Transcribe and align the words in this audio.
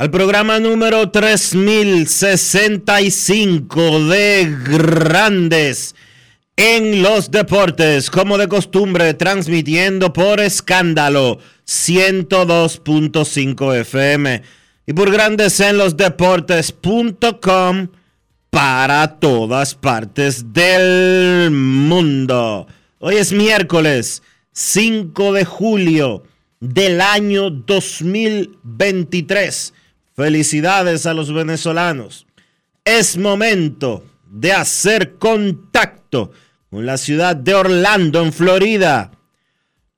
al 0.00 0.10
programa 0.10 0.58
número 0.58 1.10
3065 1.10 4.06
de 4.06 4.56
Grandes 4.64 5.94
en 6.56 7.02
los 7.02 7.30
Deportes, 7.30 8.10
como 8.10 8.38
de 8.38 8.48
costumbre, 8.48 9.12
transmitiendo 9.12 10.14
por 10.14 10.40
escándalo 10.40 11.38
102.5 11.66 13.76
FM 13.76 14.42
y 14.86 14.94
por 14.94 15.10
Grandes 15.10 15.60
en 15.60 15.76
los 15.76 15.98
Deportes.com 15.98 17.88
para 18.48 19.20
todas 19.20 19.74
partes 19.74 20.54
del 20.54 21.50
mundo. 21.50 22.66
Hoy 23.00 23.16
es 23.16 23.34
miércoles 23.34 24.22
5 24.52 25.34
de 25.34 25.44
julio 25.44 26.22
del 26.58 27.02
año 27.02 27.50
2023. 27.50 29.74
Felicidades 30.14 31.06
a 31.06 31.14
los 31.14 31.32
venezolanos. 31.32 32.26
Es 32.84 33.16
momento 33.16 34.04
de 34.30 34.52
hacer 34.52 35.18
contacto 35.18 36.32
con 36.70 36.86
la 36.86 36.98
ciudad 36.98 37.36
de 37.36 37.54
Orlando, 37.54 38.22
en 38.22 38.32
Florida, 38.32 39.10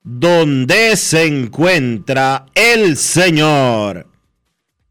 donde 0.01 0.97
se 0.97 1.25
encuentra 1.25 2.45
el 2.55 2.97
señor 2.97 4.07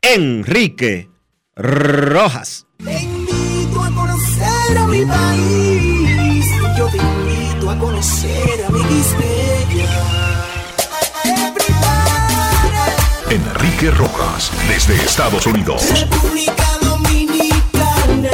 Enrique 0.01 1.11
Rojas. 1.55 2.67
Te 2.79 3.03
invito 3.03 3.83
a 3.83 3.91
conocer 3.95 4.79
a 4.79 4.87
mi 4.87 5.05
país. 5.05 6.47
Yo 6.79 6.89
te 6.89 6.97
invito 6.99 7.71
a 7.71 7.79
conocer 7.79 8.65
a 8.67 8.71
mi 8.71 8.83
Enrique 13.33 13.91
Rojas, 13.91 14.53
desde 14.69 14.95
Estados 14.95 15.47
Unidos. 15.47 15.89
República 15.99 16.67
Dominicana. 16.83 18.31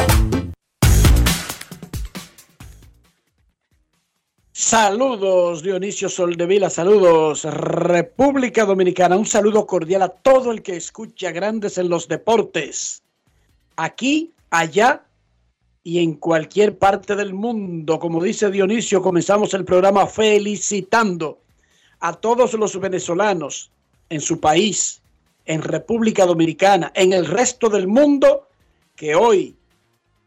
Saludos 4.51 5.63
Dionisio 5.63 6.09
Soldevila, 6.09 6.69
saludos 6.69 7.45
República 7.45 8.65
Dominicana, 8.65 9.17
un 9.17 9.25
saludo 9.25 9.69
cordial 9.69 10.03
a 10.03 10.09
todo 10.09 10.51
el 10.51 10.63
que 10.63 10.75
escucha 10.75 11.31
Grandes 11.31 11.79
en 11.79 11.89
los 11.89 12.09
Deportes, 12.09 13.05
aquí, 13.77 14.33
allá 14.51 15.05
y 15.85 16.01
en 16.01 16.15
cualquier 16.15 16.77
parte 16.77 17.15
del 17.15 17.35
mundo. 17.35 18.01
Como 18.01 18.21
dice 18.21 18.51
Dionisio, 18.51 19.01
comenzamos 19.01 19.55
el 19.55 19.65
programa 19.65 20.09
felicitando 20.09 21.39
a 22.01 22.15
todos 22.15 22.55
los 22.55 22.81
venezolanos 22.81 23.71
en 24.09 24.21
su 24.21 24.41
país, 24.41 25.03
en 25.45 25.63
República 25.63 26.27
Dominicana, 26.27 26.91
en 26.95 27.13
el 27.13 27.27
resto 27.27 27.69
del 27.69 27.87
mundo, 27.87 28.49
que 28.95 29.15
hoy 29.15 29.57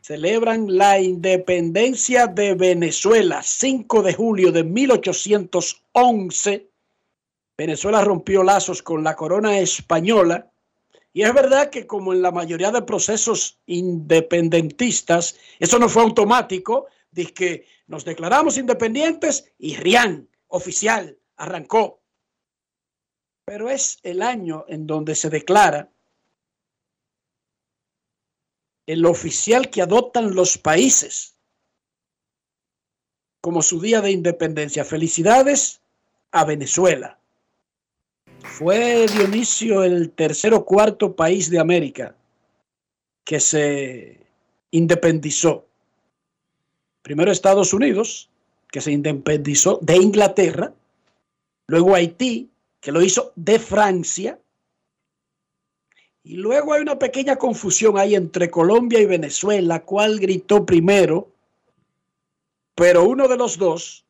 celebran 0.02 0.78
la 0.78 1.00
independencia 1.00 2.28
de 2.28 2.56
Venezuela, 2.56 3.42
5 3.44 4.02
de 4.02 4.14
julio 4.14 4.52
de 4.52 4.64
1811. 4.64 6.68
Venezuela 7.58 8.02
rompió 8.02 8.44
lazos 8.44 8.82
con 8.82 9.04
la 9.04 9.16
corona 9.16 9.60
española. 9.60 10.48
Y 11.14 11.24
es 11.24 11.34
verdad 11.34 11.70
que 11.70 11.86
como 11.86 12.14
en 12.14 12.22
la 12.22 12.32
mayoría 12.32 12.72
de 12.72 12.82
procesos 12.82 13.60
independentistas, 13.68 15.36
eso 15.60 15.78
no 15.78 15.90
fue 15.90 16.04
automático, 16.04 16.88
dice 17.12 17.34
que 17.34 17.66
nos 17.88 18.06
declaramos 18.06 18.58
independientes 18.58 19.52
y 19.60 19.76
RIAN, 19.76 20.30
oficial, 20.48 21.18
arrancó. 21.38 22.01
Pero 23.52 23.70
es 23.70 24.00
el 24.04 24.22
año 24.22 24.64
en 24.70 24.88
donde 24.88 25.14
se 25.14 25.30
declara 25.30 25.90
el 28.86 29.06
oficial 29.06 29.70
que 29.70 29.82
adoptan 29.82 30.34
los 30.36 30.58
países 30.58 31.36
como 33.42 33.62
su 33.62 33.82
día 33.82 34.00
de 34.00 34.12
independencia. 34.12 34.86
Felicidades 34.86 35.82
a 36.32 36.46
Venezuela. 36.46 37.20
Fue 38.40 39.06
Dionisio 39.08 39.84
el 39.84 40.12
tercer 40.12 40.54
o 40.54 40.64
cuarto 40.64 41.14
país 41.14 41.50
de 41.50 41.60
América 41.60 42.16
que 43.26 43.42
se 43.42 44.28
independizó. 44.72 45.68
Primero 47.02 47.34
Estados 47.34 47.74
Unidos, 47.74 48.30
que 48.72 48.80
se 48.80 48.94
independizó 48.94 49.78
de 49.82 49.98
Inglaterra, 49.98 50.74
luego 51.68 51.96
Haití, 51.96 52.51
que 52.82 52.92
lo 52.92 53.02
hizo 53.02 53.32
de 53.36 53.60
Francia, 53.60 54.40
y 56.24 56.36
luego 56.36 56.74
hay 56.74 56.82
una 56.82 57.00
pequeña 57.00 57.38
confusión 57.38 57.98
ahí 57.98 58.16
entre 58.16 58.52
Colombia 58.52 59.00
y 59.00 59.06
Venezuela, 59.06 59.84
cuál 59.84 60.20
gritó 60.20 60.66
primero, 60.66 61.32
pero 62.76 63.04
uno 63.04 63.28
de 63.28 63.38
los 63.38 63.58
dos 63.58 64.06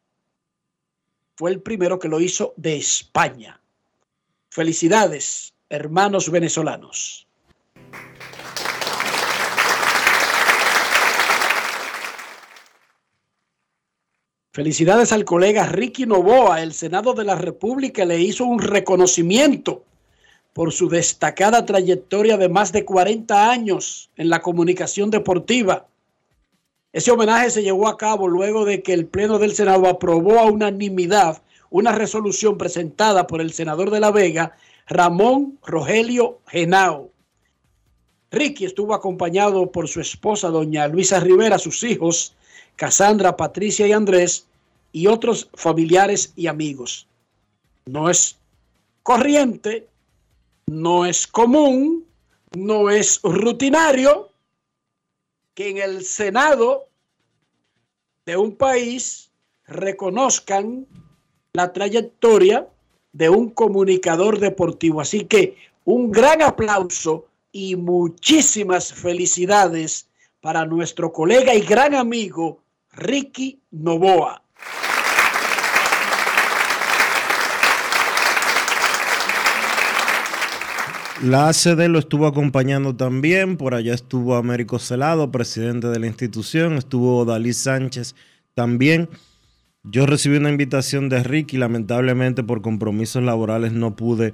fue 1.36 1.52
el 1.52 1.62
primero 1.62 2.00
que 2.00 2.08
lo 2.08 2.20
hizo 2.20 2.54
de 2.58 2.78
España. 2.78 3.62
Felicidades, 4.50 5.54
hermanos 5.70 6.30
venezolanos. 6.30 7.28
Felicidades 14.54 15.14
al 15.14 15.24
colega 15.24 15.66
Ricky 15.66 16.06
Novoa. 16.06 16.62
El 16.62 16.74
Senado 16.74 17.14
de 17.14 17.24
la 17.24 17.36
República 17.36 18.04
le 18.04 18.20
hizo 18.20 18.44
un 18.44 18.60
reconocimiento 18.60 19.86
por 20.52 20.74
su 20.74 20.90
destacada 20.90 21.66
trayectoria 21.66 22.36
de 22.36 22.50
más 22.50 22.74
de 22.74 22.84
40 22.84 23.50
años 23.50 24.10
en 24.18 24.30
la 24.30 24.42
comunicación 24.42 25.10
deportiva. 25.10 25.88
Ese 26.92 27.12
homenaje 27.12 27.50
se 27.50 27.64
llevó 27.64 27.88
a 27.88 27.98
cabo 27.98 28.28
luego 28.28 28.66
de 28.66 28.84
que 28.84 28.92
el 28.92 29.06
Pleno 29.06 29.40
del 29.40 29.54
Senado 29.54 29.88
aprobó 29.88 30.40
a 30.40 30.52
unanimidad 30.52 31.42
una 31.70 31.94
resolución 31.94 32.58
presentada 32.58 33.28
por 33.28 33.40
el 33.40 33.54
senador 33.54 33.90
de 33.90 34.02
La 34.02 34.12
Vega, 34.12 34.58
Ramón 34.86 35.60
Rogelio 35.66 36.40
Genao. 36.48 37.10
Ricky 38.32 38.66
estuvo 38.66 38.94
acompañado 38.94 39.72
por 39.72 39.88
su 39.88 40.02
esposa, 40.02 40.50
doña 40.50 40.90
Luisa 40.90 41.22
Rivera, 41.22 41.58
sus 41.58 41.84
hijos, 41.84 42.36
Casandra, 42.82 43.38
Patricia 43.38 43.86
y 43.86 43.92
Andrés, 43.92 44.48
y 44.92 45.06
otros 45.06 45.52
familiares 45.54 46.34
y 46.36 46.48
amigos. 46.48 47.06
No 47.86 48.10
es 48.10 48.40
corriente, 49.04 49.88
no 50.66 51.06
es 51.06 51.28
común, 51.28 52.08
no 52.58 52.90
es 52.90 53.20
rutinario 53.22 54.32
que 55.54 55.70
en 55.70 55.78
el 55.78 56.04
Senado 56.04 56.88
de 58.26 58.36
un 58.36 58.56
país 58.56 59.30
reconozcan 59.68 60.88
la 61.54 61.74
trayectoria 61.74 62.68
de 63.14 63.30
un 63.30 63.52
comunicador 63.52 64.40
deportivo. 64.40 65.02
Así 65.02 65.26
que 65.26 65.56
un 65.86 66.10
gran 66.10 66.42
aplauso 66.42 67.28
y 67.52 67.76
muchísimas 67.76 68.92
felicidades 68.92 70.08
para 70.42 70.66
nuestro 70.66 71.14
colega 71.14 71.54
y 71.54 71.62
gran 71.62 71.94
amigo 71.94 72.61
Ricky 72.94 73.62
Novoa. 73.72 74.44
La 81.24 81.50
ACD 81.50 81.88
lo 81.88 82.00
estuvo 82.00 82.26
acompañando 82.26 82.96
también, 82.96 83.56
por 83.56 83.76
allá 83.76 83.94
estuvo 83.94 84.36
Américo 84.36 84.80
Celado, 84.80 85.32
presidente 85.32 85.88
de 85.88 86.00
la 86.00 86.08
institución, 86.08 86.74
estuvo 86.74 87.24
Dalí 87.26 87.54
Sánchez 87.54 88.16
también. 88.56 89.08
Yo 89.84 90.08
recibí 90.08 90.38
una 90.38 90.50
invitación 90.50 91.10
de 91.10 91.24
Ricky, 91.24 91.58
lamentablemente 91.58 92.44
por 92.44 92.62
compromisos 92.62 93.24
laborales 93.24 93.72
no 93.72 93.96
pude, 93.96 94.34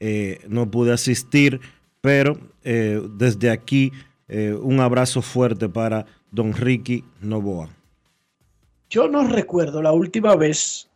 eh, 0.00 0.40
no 0.48 0.70
pude 0.70 0.92
asistir, 0.92 1.60
pero 2.02 2.38
eh, 2.62 3.02
desde 3.16 3.50
aquí 3.50 3.92
eh, 4.28 4.52
un 4.52 4.80
abrazo 4.80 5.22
fuerte 5.22 5.68
para 5.68 6.04
don 6.30 6.52
Ricky 6.52 7.04
Novoa. 7.22 7.77
Yo 8.90 9.08
no 9.08 9.26
recuerdo 9.26 9.82
la 9.82 9.92
última 9.92 10.34
vez, 10.34 10.88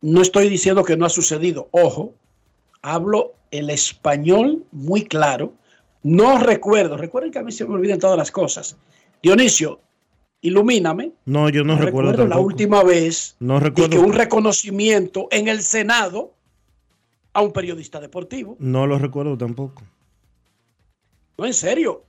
no 0.00 0.22
estoy 0.22 0.48
diciendo 0.48 0.84
que 0.84 0.96
no 0.96 1.06
ha 1.06 1.10
sucedido, 1.10 1.68
ojo, 1.70 2.14
hablo 2.82 3.34
el 3.50 3.70
español 3.70 4.64
muy 4.72 5.04
claro, 5.04 5.52
no 6.02 6.38
recuerdo, 6.38 6.96
recuerden 6.96 7.30
que 7.30 7.38
a 7.38 7.42
mí 7.42 7.52
se 7.52 7.64
me 7.64 7.74
olvidan 7.74 7.98
todas 7.98 8.16
las 8.16 8.30
cosas. 8.30 8.76
Dionisio, 9.22 9.80
ilumíname. 10.40 11.12
No, 11.26 11.48
yo 11.48 11.64
no, 11.64 11.76
recuerdo, 11.76 12.26
la 12.26 12.38
última 12.38 12.82
vez 12.82 13.36
no 13.40 13.60
recuerdo. 13.60 13.90
que 13.90 13.98
un 13.98 14.12
reconocimiento 14.12 15.28
en 15.30 15.48
el 15.48 15.62
Senado 15.62 16.32
a 17.32 17.42
un 17.42 17.52
periodista 17.52 18.00
deportivo. 18.00 18.56
No 18.58 18.86
lo 18.86 18.98
recuerdo 18.98 19.36
tampoco. 19.36 19.82
No, 21.36 21.46
en 21.46 21.54
serio. 21.54 22.04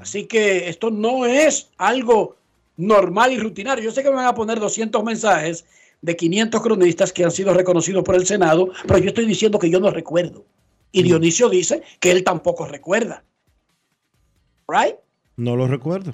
Así 0.00 0.26
que 0.26 0.68
esto 0.68 0.90
no 0.90 1.24
es 1.24 1.70
algo 1.78 2.36
normal 2.80 3.32
y 3.32 3.38
rutinario. 3.38 3.84
Yo 3.84 3.90
sé 3.90 4.02
que 4.02 4.10
me 4.10 4.16
van 4.16 4.26
a 4.26 4.34
poner 4.34 4.58
200 4.58 5.04
mensajes 5.04 5.64
de 6.00 6.16
500 6.16 6.60
cronistas 6.62 7.12
que 7.12 7.24
han 7.24 7.30
sido 7.30 7.52
reconocidos 7.52 8.02
por 8.02 8.14
el 8.14 8.26
Senado, 8.26 8.70
pero 8.86 8.98
yo 8.98 9.08
estoy 9.08 9.26
diciendo 9.26 9.58
que 9.58 9.70
yo 9.70 9.80
no 9.80 9.90
recuerdo. 9.90 10.46
Y 10.92 11.02
mm. 11.02 11.04
Dionisio 11.04 11.48
dice 11.48 11.82
que 12.00 12.10
él 12.10 12.24
tampoco 12.24 12.66
recuerda. 12.66 13.22
¿Right? 14.66 14.96
No 15.36 15.56
lo 15.56 15.66
recuerdo. 15.66 16.12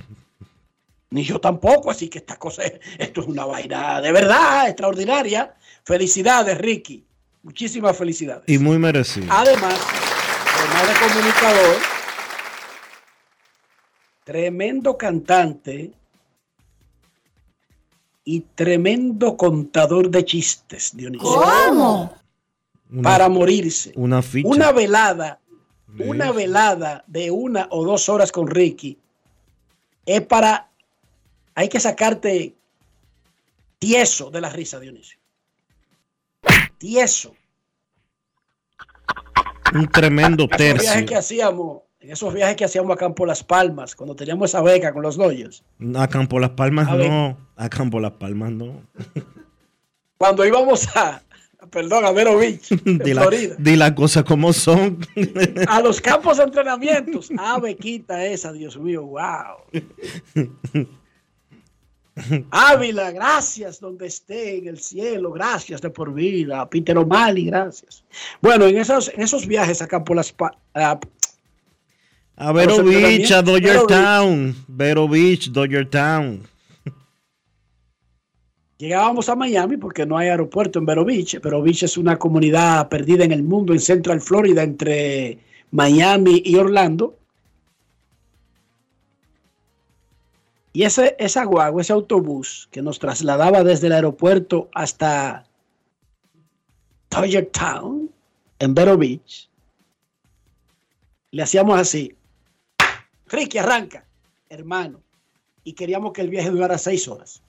Ni 1.10 1.22
yo 1.22 1.40
tampoco, 1.40 1.90
así 1.90 2.08
que 2.08 2.18
esta 2.18 2.36
cosa, 2.36 2.62
esto 2.98 3.20
es 3.20 3.26
una 3.26 3.44
vaina 3.44 4.00
de 4.00 4.12
verdad 4.12 4.68
extraordinaria. 4.68 5.54
Felicidades, 5.84 6.58
Ricky. 6.58 7.04
Muchísimas 7.42 7.96
felicidades. 7.96 8.42
Y 8.48 8.58
muy 8.58 8.76
merecido. 8.76 9.28
Además, 9.30 9.78
además 10.58 10.88
de 10.88 11.06
comunicador, 11.06 11.76
tremendo 14.24 14.98
cantante 14.98 15.92
y 18.28 18.40
tremendo 18.40 19.37
contador 19.37 20.11
de 20.11 20.25
chistes, 20.25 20.94
Dionisio. 20.94 21.28
¿Cómo? 21.28 22.12
Para 23.00 23.28
morirse. 23.28 23.93
Una 23.94 24.20
ficha. 24.20 24.49
Una 24.49 24.73
velada, 24.73 25.38
una 25.96 26.32
velada 26.32 27.05
de 27.06 27.31
una 27.31 27.69
o 27.70 27.84
dos 27.84 28.08
horas 28.08 28.32
con 28.32 28.49
Ricky 28.49 28.99
es 30.05 30.20
para. 30.23 30.69
Hay 31.55 31.69
que 31.69 31.78
sacarte 31.78 32.55
tieso 33.78 34.31
de 34.31 34.40
la 34.40 34.50
risa, 34.50 34.81
Dionisio. 34.81 35.19
Tieso. 36.78 37.32
Un 39.73 39.88
tremendo 39.88 40.49
tercio. 40.49 41.06
que 41.06 41.14
hacíamos 41.14 41.82
en 42.06 42.12
esos 42.12 42.32
viajes 42.32 42.55
que 42.55 42.64
hacíamos 42.64 42.93
a 42.93 42.97
Campo 42.97 43.26
Las 43.26 43.43
Palmas, 43.43 43.97
cuando 43.97 44.14
teníamos 44.14 44.50
esa 44.50 44.62
beca 44.62 44.93
con 44.93 45.03
los 45.03 45.17
Dodgers. 45.17 45.64
A 45.97 46.06
Campo 46.06 46.38
Las 46.38 46.50
Palmas 46.50 46.88
no, 46.97 47.37
a 47.56 47.69
Campo 47.69 47.99
Las 47.99 48.12
Palmas 48.12 48.53
no. 48.53 48.81
Cuando 50.17 50.47
íbamos 50.47 50.87
a, 50.97 51.20
perdón, 51.69 52.05
a 52.05 52.12
Vero 52.12 52.38
Beach, 52.38 52.70
en 52.87 52.99
di, 52.99 53.12
Florida. 53.12 53.56
La, 53.58 53.64
di 53.64 53.76
las 53.76 53.93
cosas 53.93 54.23
como 54.23 54.53
son. 54.53 54.99
a 55.67 55.81
los 55.82 56.00
campos 56.00 56.37
de 56.37 56.44
entrenamientos. 56.44 57.29
Ah, 57.37 57.58
bequita 57.58 58.25
esa, 58.25 58.52
Dios 58.52 58.79
mío, 58.79 59.02
wow. 59.02 59.82
Ávila, 62.50 63.11
gracias 63.11 63.81
donde 63.81 64.06
esté 64.06 64.59
en 64.59 64.69
el 64.69 64.79
cielo, 64.79 65.32
gracias 65.32 65.82
de 65.82 65.91
por 65.91 66.14
vida. 66.14 66.70
Peter 66.70 66.97
O'Malley, 66.97 67.47
gracias. 67.47 68.05
Bueno, 68.41 68.64
en 68.67 68.79
esos, 68.79 69.12
en 69.12 69.23
esos 69.23 69.47
viajes 69.47 69.82
a 69.82 69.88
Campo 69.88 70.14
Las 70.14 70.32
Palmas, 70.32 70.59
a 72.37 72.53
Vero 72.53 72.83
Beach, 72.85 73.33
a 73.33 73.43
Dodger 73.43 73.87
Town. 73.87 74.55
Vero 74.69 75.09
Beach, 75.09 75.50
Dodger 75.50 75.88
Town. 75.88 76.43
Llegábamos 78.79 79.31
a 79.31 79.37
Miami 79.37 79.79
porque 79.79 80.05
no 80.05 80.19
hay 80.19 80.29
aeropuerto 80.29 80.79
en 80.79 80.85
Vero 80.85 81.05
Beach. 81.05 81.41
Vero 81.41 81.62
Beach 81.62 81.85
es 81.85 81.97
una 81.97 82.19
comunidad 82.19 82.88
perdida 82.91 83.25
en 83.25 83.33
el 83.33 83.43
mundo, 83.43 83.73
en 83.73 83.81
Central 83.81 84.21
Florida, 84.21 84.62
entre 84.62 85.38
Miami 85.71 86.43
y 86.44 86.56
Orlando. 86.56 87.17
Y 90.75 90.83
ese, 90.83 91.17
esa 91.19 91.44
guagua, 91.44 91.81
ese 91.81 91.94
autobús 91.94 92.69
que 92.71 92.83
nos 92.83 92.99
trasladaba 92.99 93.65
desde 93.65 93.87
el 93.87 93.94
aeropuerto 93.94 94.69
hasta 94.75 95.47
Dodger 97.09 97.47
Town, 97.47 98.11
en 98.59 98.75
Vero 98.75 98.99
Beach, 98.99 99.49
le 101.31 101.43
hacíamos 101.43 101.81
así. 101.81 102.15
Ricky, 103.28 103.58
arranca, 103.58 104.05
hermano. 104.49 105.00
Y 105.64 105.73
queríamos 105.73 106.12
que 106.12 106.20
el 106.20 106.31
viaje 106.31 106.50
durara 106.50 106.78
seis 106.78 107.08
horas. 107.08 107.43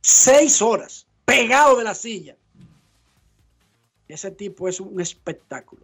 Seis 0.00 0.62
horas, 0.62 1.06
pegado 1.24 1.76
de 1.76 1.84
la 1.84 1.94
silla. 1.94 2.36
Ese 4.06 4.30
tipo 4.30 4.68
es 4.68 4.80
un 4.80 5.00
espectáculo. 5.00 5.82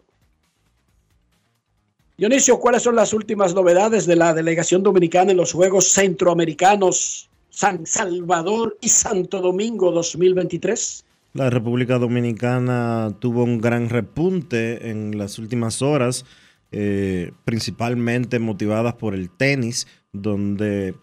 Dionisio, 2.16 2.60
¿cuáles 2.60 2.82
son 2.82 2.96
las 2.96 3.14
últimas 3.14 3.54
novedades 3.54 4.04
de 4.04 4.14
la 4.14 4.34
delegación 4.34 4.82
dominicana 4.82 5.30
en 5.30 5.38
los 5.38 5.54
Juegos 5.54 5.88
Centroamericanos 5.88 7.30
San 7.48 7.86
Salvador 7.86 8.76
y 8.82 8.90
Santo 8.90 9.40
Domingo 9.40 9.90
2023? 9.90 11.04
La 11.32 11.48
República 11.48 11.98
Dominicana 11.98 13.16
tuvo 13.20 13.42
un 13.42 13.58
gran 13.58 13.88
repunte 13.88 14.90
en 14.90 15.16
las 15.16 15.38
últimas 15.38 15.80
horas 15.80 16.26
eh, 16.72 17.32
principalmente 17.44 18.38
motivadas 18.38 18.94
por 18.94 19.14
el 19.14 19.30
tenis, 19.30 19.86
donde 20.12 20.94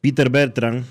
Peter 0.00 0.30
Bertrand 0.30 0.84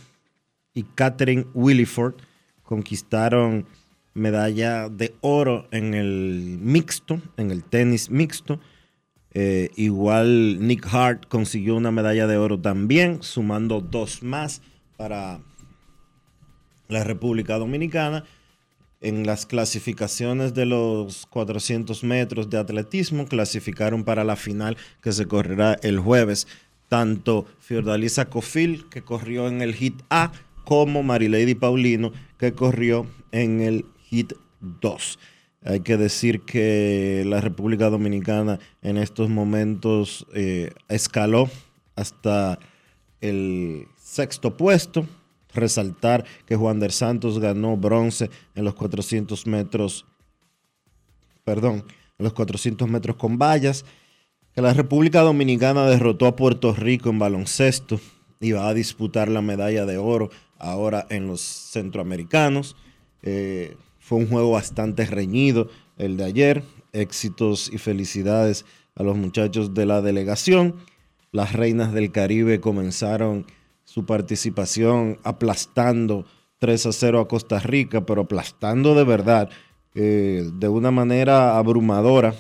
y 0.74 0.84
Catherine 0.84 1.46
Williford 1.54 2.16
conquistaron 2.64 3.66
medalla 4.14 4.90
de 4.90 5.16
oro 5.22 5.68
en 5.72 5.94
el 5.94 6.58
mixto, 6.62 7.22
en 7.38 7.52
el 7.52 7.64
tenis 7.64 8.10
mixto. 8.10 8.60
Eh, 9.34 9.70
igual 9.76 10.66
Nick 10.66 10.88
Hart 10.94 11.26
consiguió 11.28 11.76
una 11.76 11.92
medalla 11.92 12.28
de 12.28 12.38
oro 12.38 12.60
también, 12.60 13.22
sumando 13.22 13.82
dos 13.82 14.24
más 14.24 14.62
para 14.98 15.40
la 16.88 17.04
República 17.04 17.58
Dominicana 17.58 18.26
en 19.02 19.26
las 19.26 19.46
clasificaciones 19.46 20.54
de 20.54 20.66
los 20.66 21.26
400 21.26 22.04
metros 22.04 22.50
de 22.50 22.60
atletismo 22.60 23.26
clasificaron 23.26 24.04
para 24.04 24.24
la 24.24 24.36
final 24.36 24.78
que 25.02 25.12
se 25.12 25.26
correrá 25.26 25.78
el 25.82 26.00
jueves. 26.00 26.48
Tanto 26.88 27.46
Fiordalisa 27.60 28.26
Cofil, 28.30 28.88
que 28.90 29.02
corrió 29.02 29.48
en 29.48 29.62
el 29.62 29.74
hit 29.74 30.02
A, 30.10 30.32
como 30.66 31.04
Marilady 31.04 31.56
Paulino, 31.56 32.12
que 32.38 32.54
corrió 32.54 33.08
en 33.32 33.62
el 33.62 33.86
hit 34.10 34.34
2. 34.60 35.20
Hay 35.64 35.82
que 35.82 35.98
decir 35.98 36.42
que 36.42 37.24
la 37.26 37.40
República 37.40 37.90
Dominicana 37.90 38.60
en 38.82 38.98
estos 38.98 39.30
momentos 39.30 40.26
eh, 40.34 40.72
escaló 40.90 41.50
hasta 41.96 42.60
el 43.22 43.88
sexto 43.96 44.58
puesto, 44.58 45.08
resaltar 45.54 46.26
que 46.46 46.56
Juan 46.56 46.80
del 46.80 46.92
Santos 46.92 47.40
ganó 47.40 47.78
bronce 47.78 48.30
en 48.56 48.66
los 48.66 48.76
400 48.76 49.48
metros, 49.48 50.06
perdón, 51.44 51.86
en 52.18 52.24
los 52.24 52.34
400 52.34 52.88
metros 52.88 53.16
con 53.16 53.38
vallas, 53.38 53.86
que 54.54 54.62
la 54.62 54.74
República 54.74 55.22
Dominicana 55.22 55.86
derrotó 55.86 56.26
a 56.28 56.36
Puerto 56.36 56.74
Rico 56.74 57.10
en 57.10 57.20
baloncesto 57.20 58.00
y 58.40 58.52
va 58.52 58.68
a 58.68 58.74
disputar 58.74 59.30
la 59.30 59.42
medalla 59.42 59.86
de 59.86 59.98
oro 59.98 60.30
ahora 60.58 61.06
en 61.10 61.28
los 61.28 61.42
centroamericanos. 61.42 62.76
Eh, 63.24 63.78
fue 64.00 64.18
un 64.18 64.28
juego 64.28 64.52
bastante 64.52 65.06
reñido 65.06 65.70
el 65.98 66.18
de 66.18 66.26
ayer 66.26 66.64
éxitos 66.94 67.72
y 67.72 67.78
felicidades 67.78 68.66
a 68.96 69.04
los 69.04 69.16
muchachos 69.16 69.74
de 69.74 69.86
la 69.86 70.02
delegación. 70.02 70.76
Las 71.32 71.54
reinas 71.54 71.94
del 71.94 72.12
Caribe 72.12 72.60
comenzaron 72.60 73.46
su 73.92 74.06
participación 74.06 75.20
aplastando 75.22 76.26
3 76.60 76.86
a 76.86 76.92
0 76.94 77.20
a 77.20 77.28
Costa 77.28 77.60
Rica, 77.60 78.06
pero 78.06 78.22
aplastando 78.22 78.96
de 78.96 79.04
verdad, 79.04 79.50
eh, 79.96 80.50
de 80.54 80.70
una 80.70 80.92
manera 80.92 81.58
abrumadora. 81.58 82.34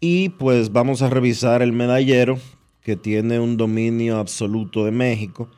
Y 0.00 0.28
pues 0.28 0.70
vamos 0.70 1.00
a 1.00 1.08
revisar 1.08 1.62
el 1.62 1.72
medallero, 1.72 2.38
que 2.82 2.94
tiene 2.94 3.40
un 3.40 3.56
dominio 3.56 4.18
absoluto 4.18 4.84
de 4.84 4.90
México 4.90 5.48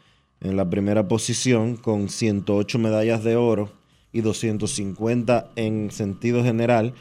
en 0.41 0.57
la 0.57 0.71
primera 0.71 1.09
posición, 1.09 1.75
con 1.75 2.09
108 2.09 2.79
medallas 2.79 3.25
de 3.25 3.35
oro 3.35 3.73
y 4.13 4.21
250 4.21 5.51
en 5.57 5.91
sentido 5.91 6.45
general. 6.45 6.95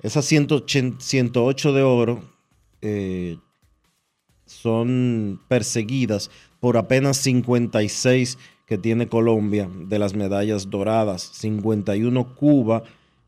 Esas 0.00 0.24
108 0.24 1.72
de 1.74 1.82
oro 1.82 2.22
eh, 2.80 3.36
son 4.46 5.42
perseguidas 5.46 6.30
por 6.64 6.78
apenas 6.78 7.18
56 7.18 8.38
que 8.64 8.78
tiene 8.78 9.06
Colombia 9.06 9.68
de 9.70 9.98
las 9.98 10.14
medallas 10.14 10.70
doradas, 10.70 11.20
51 11.34 12.34
Cuba 12.36 12.84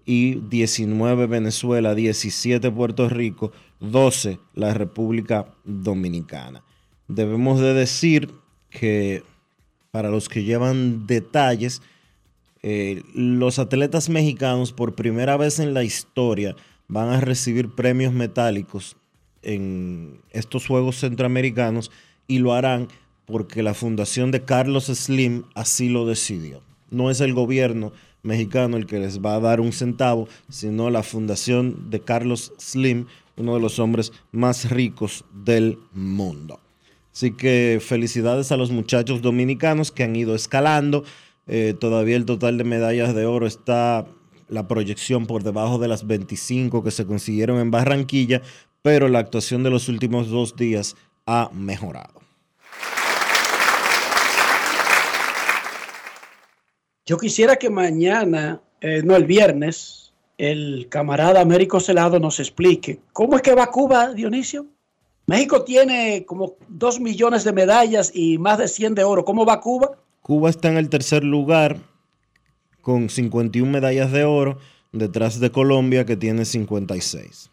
y 0.07 0.37
19 0.37 1.27
Venezuela, 1.27 1.95
17 1.95 2.71
Puerto 2.71 3.11
Rico, 3.11 3.53
12 3.81 4.39
la 4.55 4.73
República 4.73 5.49
Dominicana. 5.65 6.63
Debemos 7.09 7.61
de 7.61 7.75
decir 7.75 8.31
que 8.71 9.23
para 9.91 10.09
los 10.09 10.31
que 10.31 10.45
llevan 10.45 11.07
detalles, 11.07 11.83
eh, 12.63 13.03
los 13.15 13.59
atletas 13.59 14.09
mexicanos 14.09 14.73
por 14.73 14.95
primera 14.95 15.37
vez 15.37 15.59
en 15.59 15.75
la 15.75 15.85
historia 15.85 16.57
van 16.89 17.11
a 17.11 17.21
recibir 17.21 17.75
premios 17.75 18.15
metálicos 18.15 18.97
en 19.43 20.23
estos 20.31 20.67
Juegos 20.67 21.01
Centroamericanos 21.01 21.91
y 22.27 22.39
lo 22.39 22.55
harán 22.55 22.89
porque 23.27 23.63
la 23.63 23.75
fundación 23.75 24.31
de 24.31 24.45
Carlos 24.45 24.87
Slim 24.87 25.45
así 25.55 25.89
lo 25.89 26.07
decidió. 26.07 26.63
No 26.91 27.11
es 27.11 27.21
el 27.21 27.35
gobierno 27.35 27.93
mexicano 28.23 28.77
el 28.77 28.87
que 28.87 28.99
les 28.99 29.21
va 29.21 29.35
a 29.35 29.41
dar 29.41 29.61
un 29.61 29.73
centavo, 29.73 30.29
sino 30.49 30.91
la 30.91 31.03
fundación 31.03 31.91
de 31.91 32.01
Carlos 32.01 32.53
Slim, 32.59 33.07
uno 33.37 33.55
de 33.55 33.61
los 33.61 33.79
hombres 33.79 34.13
más 34.33 34.71
ricos 34.71 35.25
del 35.33 35.79
mundo. 35.93 36.61
Así 37.13 37.33
que 37.33 37.81
felicidades 37.81 38.53
a 38.53 38.57
los 38.57 38.71
muchachos 38.71 39.23
dominicanos 39.23 39.91
que 39.91 40.05
han 40.05 40.15
ido 40.15 40.35
escalando. 40.35 41.05
Eh, 41.47 41.75
todavía 41.79 42.17
el 42.17 42.27
total 42.27 42.59
de 42.59 42.65
medallas 42.65 43.15
de 43.15 43.27
oro 43.27 43.47
está 43.47 44.07
la 44.49 44.69
proyección 44.69 45.27
por 45.27 45.43
debajo 45.43 45.79
de 45.79 45.89
las 45.89 46.07
25 46.07 46.85
que 46.85 46.91
se 46.91 47.07
consiguieron 47.07 47.59
en 47.59 47.71
Barranquilla, 47.71 48.43
pero 48.83 49.09
la 49.09 49.19
actuación 49.19 49.63
de 49.63 49.71
los 49.71 49.89
últimos 49.89 50.29
dos 50.29 50.57
días 50.57 50.95
ha 51.27 51.51
mejorado. 51.53 52.26
Yo 57.07 57.19
quisiera 57.19 57.55
que 57.55 57.71
mañana, 57.71 58.61
eh, 58.81 59.01
no 59.05 59.15
el 59.15 59.27
viernes, 59.27 60.13
el 60.39 60.89
camarada 60.89 61.41
Américo 61.41 61.79
Celado 61.79 62.19
nos 62.19 62.41
explique 62.41 62.99
cómo 63.13 63.37
es 63.37 63.43
que 63.43 63.55
va 63.55 63.71
Cuba, 63.71 64.13
Dionisio. 64.13 64.67
México 65.27 65.63
tiene 65.63 66.25
como 66.27 66.57
2 66.69 66.99
millones 66.99 67.45
de 67.45 67.53
medallas 67.53 68.11
y 68.13 68.39
más 68.39 68.59
de 68.59 68.67
100 68.67 68.97
de 68.97 69.05
oro. 69.05 69.25
¿Cómo 69.25 69.47
va 69.47 69.61
Cuba? 69.61 69.93
Cuba 70.21 70.51
está 70.51 70.69
en 70.69 70.79
el 70.79 70.89
tercer 70.89 71.23
lugar 71.23 71.79
con 72.81 73.09
51 73.09 73.71
medallas 73.71 74.11
de 74.11 74.25
oro, 74.25 74.59
detrás 74.91 75.39
de 75.39 75.53
Colombia 75.53 76.07
que 76.07 76.17
tiene 76.17 76.45
56. 76.45 77.51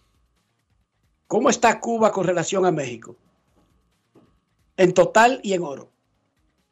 ¿Cómo 1.27 1.51
está 1.51 1.79
Cuba 1.79 2.11
con 2.11 2.25
relación 2.25 2.65
a 2.65 2.71
México? 2.71 3.15
En 4.77 4.93
total 4.93 5.39
y 5.43 5.53
en 5.53 5.61
oro. 5.61 5.91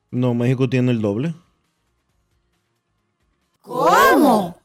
No, 0.10 0.34
México 0.34 0.68
tiene 0.68 0.92
el 0.92 1.02
doble. 1.02 1.36
¿Cómo? 3.62 4.58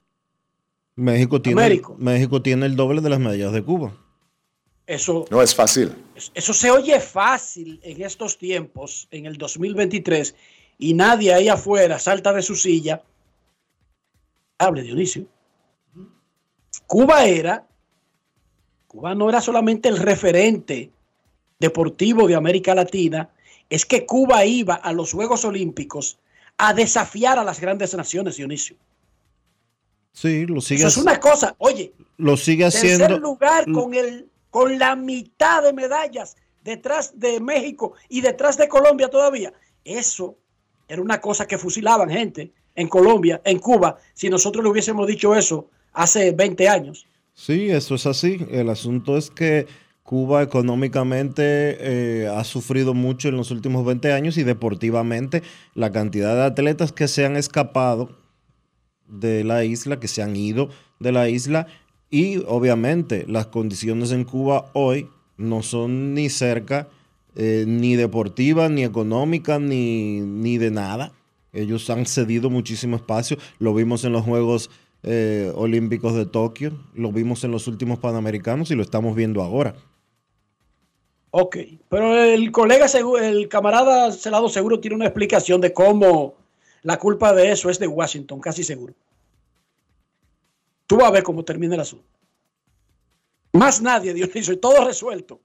México 0.94 1.40
tiene, 1.42 1.60
Américo. 1.60 1.94
México 1.98 2.42
tiene 2.42 2.66
el 2.66 2.76
doble 2.76 3.00
de 3.00 3.10
las 3.10 3.18
medallas 3.18 3.52
de 3.52 3.62
Cuba. 3.62 3.92
Eso, 4.86 5.26
No 5.30 5.42
es 5.42 5.54
fácil. 5.54 5.94
eso 6.34 6.52
se 6.52 6.70
oye 6.70 7.00
fácil 7.00 7.80
en 7.82 8.02
estos 8.02 8.38
tiempos, 8.38 9.08
en 9.10 9.26
el 9.26 9.36
2023, 9.36 10.34
y 10.78 10.94
nadie 10.94 11.34
ahí 11.34 11.48
afuera 11.48 11.98
salta 11.98 12.32
de 12.32 12.42
su 12.42 12.54
silla. 12.54 13.02
Hable, 14.58 14.82
Dionisio. 14.82 15.26
Cuba 16.86 17.24
era, 17.26 17.66
Cuba 18.86 19.14
no 19.14 19.28
era 19.28 19.40
solamente 19.40 19.88
el 19.88 19.98
referente 19.98 20.92
deportivo 21.58 22.28
de 22.28 22.36
América 22.36 22.74
Latina, 22.74 23.30
es 23.68 23.84
que 23.84 24.06
Cuba 24.06 24.44
iba 24.44 24.74
a 24.74 24.92
los 24.92 25.12
Juegos 25.12 25.44
Olímpicos 25.44 26.18
a 26.58 26.72
desafiar 26.74 27.38
a 27.38 27.44
las 27.44 27.60
grandes 27.60 27.94
naciones, 27.94 28.36
Dionisio. 28.36 28.76
Sí, 30.12 30.46
lo 30.46 30.60
sigue, 30.60 30.78
Eso 30.80 30.88
es 30.88 30.96
una 30.96 31.20
cosa, 31.20 31.54
oye, 31.58 31.92
lo 32.16 32.36
sigue 32.36 32.64
tercer 32.64 33.02
haciendo. 33.02 33.18
lugar 33.18 33.70
con, 33.70 33.92
el, 33.92 34.30
con 34.50 34.78
la 34.78 34.96
mitad 34.96 35.62
de 35.62 35.74
medallas 35.74 36.36
detrás 36.64 37.18
de 37.18 37.38
México 37.38 37.92
y 38.08 38.22
detrás 38.22 38.56
de 38.56 38.66
Colombia 38.68 39.08
todavía. 39.08 39.52
Eso 39.84 40.38
era 40.88 41.02
una 41.02 41.20
cosa 41.20 41.46
que 41.46 41.58
fusilaban 41.58 42.08
gente 42.08 42.52
en 42.74 42.88
Colombia, 42.88 43.40
en 43.44 43.58
Cuba, 43.58 43.98
si 44.14 44.28
nosotros 44.30 44.64
le 44.64 44.70
hubiésemos 44.70 45.06
dicho 45.06 45.34
eso 45.34 45.68
hace 45.92 46.32
20 46.32 46.68
años. 46.68 47.06
Sí, 47.34 47.70
eso 47.70 47.94
es 47.96 48.06
así. 48.06 48.38
El 48.50 48.70
asunto 48.70 49.16
es 49.18 49.30
que 49.30 49.66
Cuba 50.06 50.42
económicamente 50.42 51.42
eh, 51.80 52.28
ha 52.28 52.44
sufrido 52.44 52.94
mucho 52.94 53.28
en 53.28 53.36
los 53.36 53.50
últimos 53.50 53.84
20 53.84 54.12
años 54.12 54.38
y 54.38 54.44
deportivamente 54.44 55.42
la 55.74 55.90
cantidad 55.92 56.34
de 56.36 56.44
atletas 56.44 56.92
que 56.92 57.08
se 57.08 57.26
han 57.26 57.36
escapado 57.36 58.16
de 59.08 59.44
la 59.44 59.64
isla, 59.64 60.00
que 60.00 60.08
se 60.08 60.22
han 60.22 60.36
ido 60.36 60.70
de 61.00 61.12
la 61.12 61.28
isla 61.28 61.66
y 62.08 62.38
obviamente 62.46 63.24
las 63.26 63.48
condiciones 63.48 64.12
en 64.12 64.24
Cuba 64.24 64.70
hoy 64.74 65.08
no 65.36 65.62
son 65.62 66.14
ni 66.14 66.30
cerca 66.30 66.88
eh, 67.34 67.64
ni 67.66 67.96
deportivas, 67.96 68.70
ni 68.70 68.84
económicas, 68.84 69.60
ni, 69.60 70.20
ni 70.20 70.56
de 70.56 70.70
nada. 70.70 71.12
Ellos 71.52 71.90
han 71.90 72.06
cedido 72.06 72.48
muchísimo 72.48 72.96
espacio. 72.96 73.36
Lo 73.58 73.74
vimos 73.74 74.04
en 74.04 74.12
los 74.12 74.24
Juegos 74.24 74.70
eh, 75.02 75.52
Olímpicos 75.54 76.14
de 76.14 76.26
Tokio, 76.26 76.72
lo 76.94 77.12
vimos 77.12 77.44
en 77.44 77.50
los 77.50 77.68
últimos 77.68 77.98
Panamericanos 77.98 78.70
y 78.70 78.74
lo 78.74 78.82
estamos 78.82 79.14
viendo 79.14 79.42
ahora. 79.42 79.74
Ok, 81.30 81.56
pero 81.88 82.14
el 82.14 82.50
colega, 82.50 82.86
el 83.20 83.48
camarada 83.48 84.12
Celado 84.12 84.48
seguro 84.48 84.80
tiene 84.80 84.96
una 84.96 85.06
explicación 85.06 85.60
de 85.60 85.72
cómo 85.72 86.34
la 86.82 86.98
culpa 86.98 87.32
de 87.32 87.50
eso 87.50 87.68
es 87.68 87.78
de 87.78 87.86
Washington, 87.86 88.40
casi 88.40 88.62
seguro. 88.62 88.94
Tú 90.86 90.96
vas 90.96 91.08
a 91.08 91.10
ver 91.10 91.22
cómo 91.22 91.44
termina 91.44 91.74
el 91.74 91.80
asunto. 91.80 92.06
Más 93.52 93.82
nadie, 93.82 94.14
Dionisio, 94.14 94.54
y 94.54 94.58
todo 94.58 94.84
resuelto. 94.84 95.40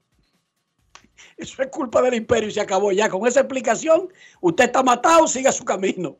Eso 1.36 1.62
es 1.62 1.68
culpa 1.68 2.00
del 2.02 2.14
imperio 2.14 2.48
y 2.48 2.52
se 2.52 2.60
acabó 2.60 2.92
ya. 2.92 3.08
Con 3.08 3.26
esa 3.26 3.40
explicación, 3.40 4.08
usted 4.40 4.64
está 4.64 4.82
matado, 4.82 5.26
siga 5.26 5.50
su 5.50 5.64
camino. 5.64 6.18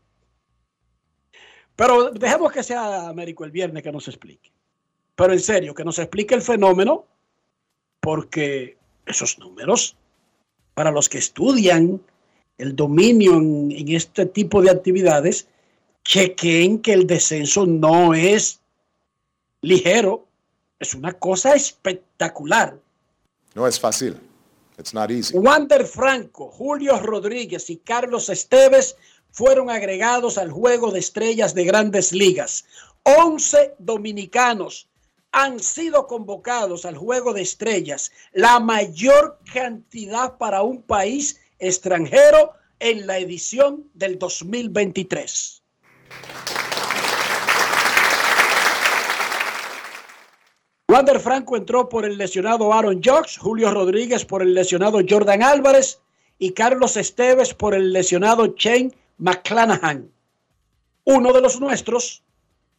Pero 1.76 2.11
dejemos 2.11 2.52
que 2.52 2.62
sea 2.62 3.09
Américo 3.09 3.45
el 3.45 3.50
viernes 3.50 3.83
que 3.83 3.92
nos 3.92 4.09
explique. 4.09 4.52
Pero 5.14 5.33
en 5.33 5.40
serio, 5.40 5.75
que 5.75 5.85
nos 5.85 5.99
explique 5.99 6.35
el 6.35 6.42
fenómeno, 6.42 7.07
porque 8.00 8.78
esos 9.06 9.38
números, 9.38 9.97
para 10.75 10.90
los 10.90 11.09
que 11.09 11.18
estudian 11.18 12.00
el 12.59 12.76
dominio 12.76 13.37
en, 13.37 13.73
en 13.73 13.88
este 13.88 14.26
tipo 14.26 14.62
de 14.62 14.71
actividades, 14.71 15.47
chequen 16.04 16.80
que 16.80 16.92
el 16.92 17.06
descenso 17.06 17.66
no 17.66 18.14
es 18.14 18.61
ligero, 19.61 20.26
es 20.78 20.94
una 20.94 21.12
cosa 21.12 21.54
espectacular. 21.54 22.76
No 23.54 23.66
es 23.66 23.78
fácil. 23.78 24.18
It's 24.78 24.94
not 24.94 25.11
easy. 25.11 25.37
Wander 25.37 25.85
Franco, 25.85 26.50
Julio 26.50 26.99
Rodríguez 26.99 27.71
y 27.71 27.76
Carlos 27.76 28.28
Esteves 28.28 28.97
fueron 29.30 29.71
agregados 29.71 30.38
al 30.38 30.50
juego 30.50 30.90
de 30.90 30.99
estrellas 30.99 31.54
de 31.54 31.64
grandes 31.64 32.12
ligas. 32.12 32.64
11 33.04 33.75
dominicanos 33.78 34.88
han 35.32 35.60
sido 35.60 36.06
convocados 36.06 36.84
al 36.84 36.96
juego 36.96 37.32
de 37.32 37.42
estrellas, 37.42 38.12
la 38.32 38.60
mayor 38.60 39.38
cantidad 39.52 40.36
para 40.36 40.62
un 40.62 40.82
país 40.82 41.40
extranjero 41.58 42.52
en 42.78 43.06
la 43.06 43.18
edición 43.18 43.90
del 43.94 44.18
2023. 44.18 45.62
Wander 50.88 51.20
Franco 51.20 51.56
entró 51.56 51.88
por 51.88 52.04
el 52.04 52.18
lesionado 52.18 52.70
Aaron 52.70 53.00
Judge, 53.02 53.38
Julio 53.38 53.70
Rodríguez 53.70 54.26
por 54.26 54.42
el 54.42 54.52
lesionado 54.52 55.00
Jordan 55.08 55.42
Álvarez 55.42 56.02
y 56.38 56.52
Carlos 56.52 56.98
Esteves 56.98 57.54
por 57.54 57.74
el 57.74 57.94
lesionado 57.94 58.54
Shane 58.58 58.92
McClanahan. 59.16 60.10
Uno 61.04 61.32
de 61.32 61.40
los 61.40 61.58
nuestros, 61.60 62.22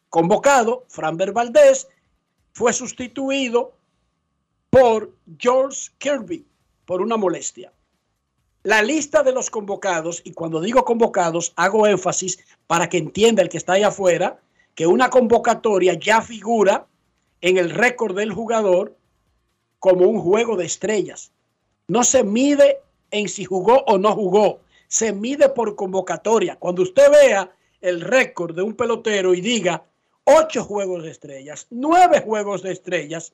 convocado, 0.10 0.86
Framber 0.90 1.32
Valdés, 1.32 1.88
fue 2.54 2.72
sustituido 2.72 3.74
por 4.70 5.14
George 5.38 5.92
Kirby 5.98 6.46
por 6.86 7.02
una 7.02 7.18
molestia. 7.18 7.72
La 8.64 8.82
lista 8.82 9.24
de 9.24 9.34
los 9.34 9.50
convocados, 9.50 10.22
y 10.24 10.32
cuando 10.32 10.62
digo 10.62 10.86
convocados, 10.86 11.52
hago 11.58 11.86
énfasis 11.86 12.40
para 12.66 12.88
que 12.88 12.98
entienda 12.98 13.42
el 13.42 13.50
que 13.50 13.58
está 13.58 13.74
ahí 13.74 13.84
afuera, 13.84 14.40
que 14.74 14.88
una 14.88 15.10
convocatoria 15.10 15.96
ya 15.96 16.22
figura 16.22 16.88
en 17.42 17.58
el 17.58 17.70
récord 17.72 18.16
del 18.16 18.32
jugador 18.32 18.96
como 19.80 20.08
un 20.08 20.20
juego 20.22 20.56
de 20.56 20.66
estrellas. 20.66 21.32
No 21.88 22.04
se 22.04 22.24
mide 22.24 22.80
en 23.12 23.28
si 23.28 23.44
jugó 23.44 23.84
o 23.86 23.98
no 23.98 24.14
jugó, 24.14 24.62
se 24.88 25.12
mide 25.12 25.50
por 25.50 25.76
convocatoria. 25.76 26.56
Cuando 26.56 26.84
usted 26.84 27.12
vea 27.12 27.54
el 27.82 28.00
récord 28.00 28.56
de 28.56 28.62
un 28.62 28.76
pelotero 28.76 29.34
y 29.34 29.42
diga 29.42 29.84
ocho 30.26 30.64
juegos 30.64 31.04
de 31.04 31.12
estrellas, 31.12 31.68
nueve 31.70 32.22
juegos 32.22 32.64
de 32.64 32.72
estrellas, 32.72 33.34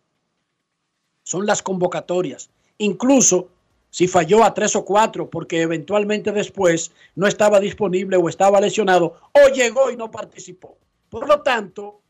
son 1.24 1.46
las 1.46 1.62
convocatorias. 1.62 2.50
Incluso 2.78 3.50
si 3.90 4.08
falló 4.08 4.44
a 4.44 4.54
tres 4.54 4.76
o 4.76 4.86
cuatro 4.86 5.30
porque 5.30 5.62
eventualmente 5.62 6.32
después 6.32 6.92
no 7.16 7.28
estaba 7.28 7.60
disponible 7.60 8.18
o 8.18 8.30
estaba 8.30 8.62
lesionado 8.62 9.16
o 9.34 9.54
llegó 9.54 9.92
y 9.92 9.98
no 9.98 10.12
participó. 10.12 10.78
Por 11.10 11.28
lo 11.28 11.42
tanto, 11.42 12.02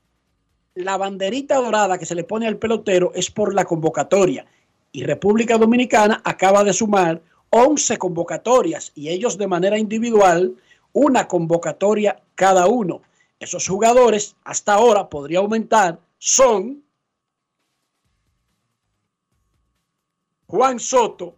la 0.76 0.98
banderita 0.98 1.56
dorada 1.56 1.98
que 1.98 2.06
se 2.06 2.16
le 2.16 2.24
pone 2.24 2.48
al 2.48 2.58
pelotero 2.58 3.12
es 3.14 3.32
por 3.32 3.54
la 3.54 3.66
convocatoria. 3.66 4.46
Y 4.92 5.04
República 5.04 5.58
Dominicana 5.58 6.22
acaba 6.24 6.64
de 6.64 6.74
sumar 6.74 7.22
11 7.52 7.98
convocatorias 7.98 8.92
y 8.96 9.10
ellos 9.10 9.38
de 9.38 9.48
manera 9.48 9.78
individual 9.78 10.56
una 10.94 11.28
convocatoria 11.28 12.22
cada 12.36 12.68
uno. 12.68 13.02
Esos 13.40 13.68
jugadores 13.68 14.36
hasta 14.44 14.74
ahora 14.74 15.10
podría 15.10 15.40
aumentar 15.40 16.00
son 16.18 16.84
Juan 20.48 20.80
Soto, 20.80 21.38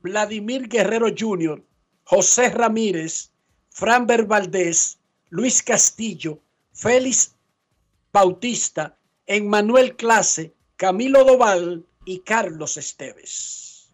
Vladimir 0.00 0.68
Guerrero 0.68 1.08
Jr., 1.16 1.62
José 2.04 2.50
Ramírez, 2.50 3.30
Franber 3.70 4.26
Valdés, 4.26 4.98
Luis 5.30 5.62
Castillo, 5.62 6.38
Félix 6.72 7.34
Bautista, 8.12 8.96
Emmanuel 9.26 9.96
Clase, 9.96 10.54
Camilo 10.76 11.24
Doval 11.24 11.84
y 12.04 12.20
Carlos 12.20 12.76
Esteves. 12.76 13.90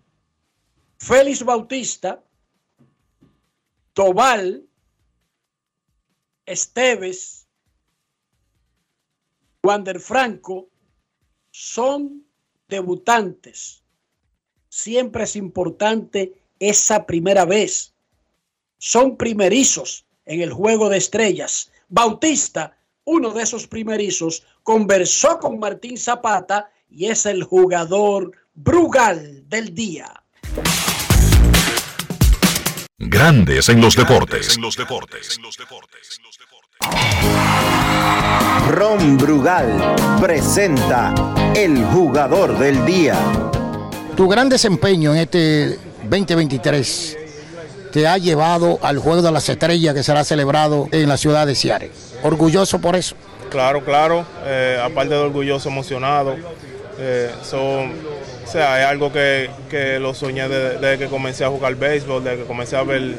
Félix 0.98 1.44
Bautista, 1.44 2.22
Doval, 3.94 4.64
Esteves, 6.48 7.46
Wander 9.62 10.00
Franco 10.00 10.68
son 11.50 12.24
debutantes. 12.68 13.82
Siempre 14.68 15.24
es 15.24 15.36
importante 15.36 16.40
esa 16.58 17.06
primera 17.06 17.44
vez. 17.44 17.94
Son 18.78 19.16
primerizos 19.16 20.06
en 20.24 20.40
el 20.40 20.52
juego 20.52 20.88
de 20.88 20.98
estrellas. 20.98 21.72
Bautista 21.88 22.78
uno 23.08 23.30
de 23.30 23.42
esos 23.42 23.66
primerizos, 23.66 24.42
conversó 24.62 25.38
con 25.38 25.58
Martín 25.58 25.96
Zapata 25.96 26.70
y 26.90 27.06
es 27.06 27.24
el 27.24 27.42
jugador 27.42 28.32
Brugal 28.52 29.48
del 29.48 29.74
día. 29.74 30.22
Grandes 33.00 33.68
en 33.68 33.80
los 33.80 33.94
deportes. 33.94 34.56
En 34.56 34.62
los 34.62 34.76
deportes. 34.76 35.38
Ron 38.70 39.16
Brugal 39.16 39.94
presenta 40.20 41.14
el 41.54 41.84
jugador 41.84 42.58
del 42.58 42.84
día. 42.84 43.16
Tu 44.16 44.26
gran 44.26 44.48
desempeño 44.48 45.12
en 45.12 45.20
este 45.20 45.78
2023 46.10 47.18
te 47.92 48.08
ha 48.08 48.18
llevado 48.18 48.80
al 48.82 48.98
Juego 48.98 49.22
de 49.22 49.30
las 49.30 49.48
Estrellas 49.48 49.94
que 49.94 50.02
será 50.02 50.24
celebrado 50.24 50.88
en 50.90 51.08
la 51.08 51.16
ciudad 51.16 51.46
de 51.46 51.54
Ciare 51.54 51.92
orgulloso 52.24 52.80
por 52.80 52.96
eso. 52.96 53.14
Claro, 53.48 53.84
claro, 53.84 54.26
eh, 54.44 54.80
aparte 54.82 55.14
de 55.14 55.20
orgulloso, 55.20 55.68
emocionado. 55.68 56.36
Eh, 56.98 57.32
o 58.48 58.50
sea, 58.50 58.80
es 58.80 58.86
algo 58.86 59.12
que, 59.12 59.50
lo 60.00 60.14
soñé 60.14 60.48
desde, 60.48 60.96
que 60.96 61.08
comencé 61.08 61.44
a 61.44 61.50
jugar 61.50 61.74
béisbol, 61.74 62.24
desde 62.24 62.38
que 62.38 62.44
comencé 62.44 62.76
a 62.78 62.82
ver 62.82 63.14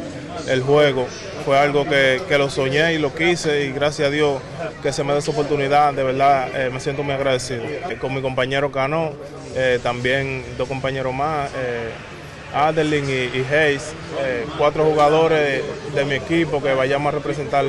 el 0.48 0.62
juego. 0.63 1.06
Fue 1.46 1.56
algo 1.56 1.86
que, 1.88 2.20
lo 2.36 2.50
soñé 2.50 2.96
y 2.96 2.98
lo 2.98 3.13
quise 3.13 3.65
y 3.65 3.72
gracias 3.72 4.08
a 4.08 4.12
Dios 4.12 4.42
que 4.82 4.92
se 4.92 5.04
me 5.04 5.13
dé 5.13 5.20
esa 5.20 5.30
oportunidad, 5.30 5.94
de 5.94 6.02
verdad 6.02 6.50
eh, 6.56 6.72
me 6.72 6.80
siento 6.80 7.04
muy 7.04 7.13
agradecido. 7.13 7.62
Con 8.02 8.15
mi 8.15 8.24
compañero 8.24 8.72
Cano, 8.72 9.12
también 9.84 10.44
dos 10.58 10.68
compañeros 10.68 11.13
más, 11.13 11.52
Adeline 12.52 13.08
y, 13.08 13.38
y 13.38 13.46
Hayes, 13.54 13.94
cuatro 14.58 14.84
jugadores 14.84 15.62
de 15.94 16.06
mi 16.06 16.15
equipo 16.15 16.60
que 16.60 16.74
vayamos 16.74 17.13
a 17.13 17.18
representar 17.18 17.65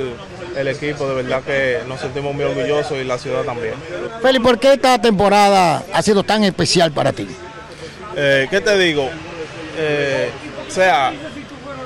el 0.57 0.69
equipo, 0.69 1.07
de 1.07 1.15
verdad 1.15 1.43
que 1.43 1.81
nos 1.87 2.01
sentimos 2.01 2.35
muy 2.35 2.45
orgullosos 2.45 2.97
y 2.97 3.05
la 3.05 3.19
ciudad 3.19 3.43
también. 3.43 3.75
Feli, 4.23 4.39
¿por 4.39 4.59
qué 4.59 4.73
esta 4.73 4.99
temporada 4.99 5.83
ha 5.93 6.01
sido 6.01 6.23
tan 6.23 6.43
especial 6.45 6.91
para 6.91 7.13
ti? 7.13 7.29
Eh, 8.17 8.47
¿Qué 8.51 8.61
te 8.61 8.77
digo? 8.79 9.09
Eh, 9.77 10.31
o 10.69 10.71
sea, 10.71 11.13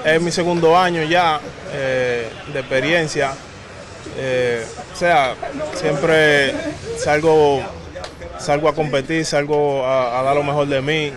es 0.04 0.20
mi 0.20 0.30
segundo 0.30 0.76
año 0.76 1.02
ya 1.04 1.40
eh, 1.72 2.28
de 2.52 2.60
experiencia. 2.60 3.32
o 3.32 4.96
sea, 4.96 5.34
siempre 5.74 6.54
salgo, 6.98 7.62
salgo 8.38 8.68
a 8.68 8.74
competir, 8.74 9.24
salgo 9.24 9.84
a, 9.84 10.20
a 10.20 10.22
dar 10.22 10.34
lo 10.34 10.42
mejor 10.42 10.66
de 10.66 10.80
mí. 10.80 11.12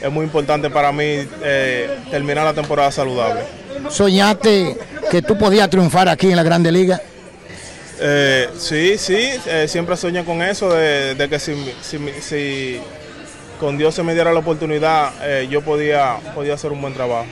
es 0.00 0.10
muy 0.10 0.24
importante 0.24 0.70
para 0.70 0.92
mí 0.92 1.26
terminar 2.10 2.44
la 2.44 2.54
temporada 2.54 2.90
saludable. 2.90 3.42
¿Soñaste 3.88 4.76
que 5.10 5.22
tú 5.22 5.38
podías 5.38 5.70
triunfar 5.70 6.08
aquí 6.08 6.30
en 6.30 6.36
la 6.36 6.42
Grande 6.42 6.72
Liga? 6.72 7.00
Eh, 8.00 8.48
sí, 8.58 8.96
sí, 8.96 9.30
eh, 9.46 9.66
siempre 9.68 9.96
sueño 9.96 10.24
con 10.24 10.40
eso, 10.42 10.72
de, 10.72 11.28
que 11.28 11.38
si, 11.38 12.80
con 13.58 13.76
Dios 13.76 13.94
se 13.94 14.02
me 14.02 14.14
diera 14.14 14.32
la 14.32 14.40
oportunidad, 14.40 15.12
eh, 15.22 15.48
yo 15.50 15.62
podía, 15.62 16.16
podía 16.34 16.54
hacer 16.54 16.72
un 16.72 16.80
buen 16.80 16.94
trabajo. 16.94 17.26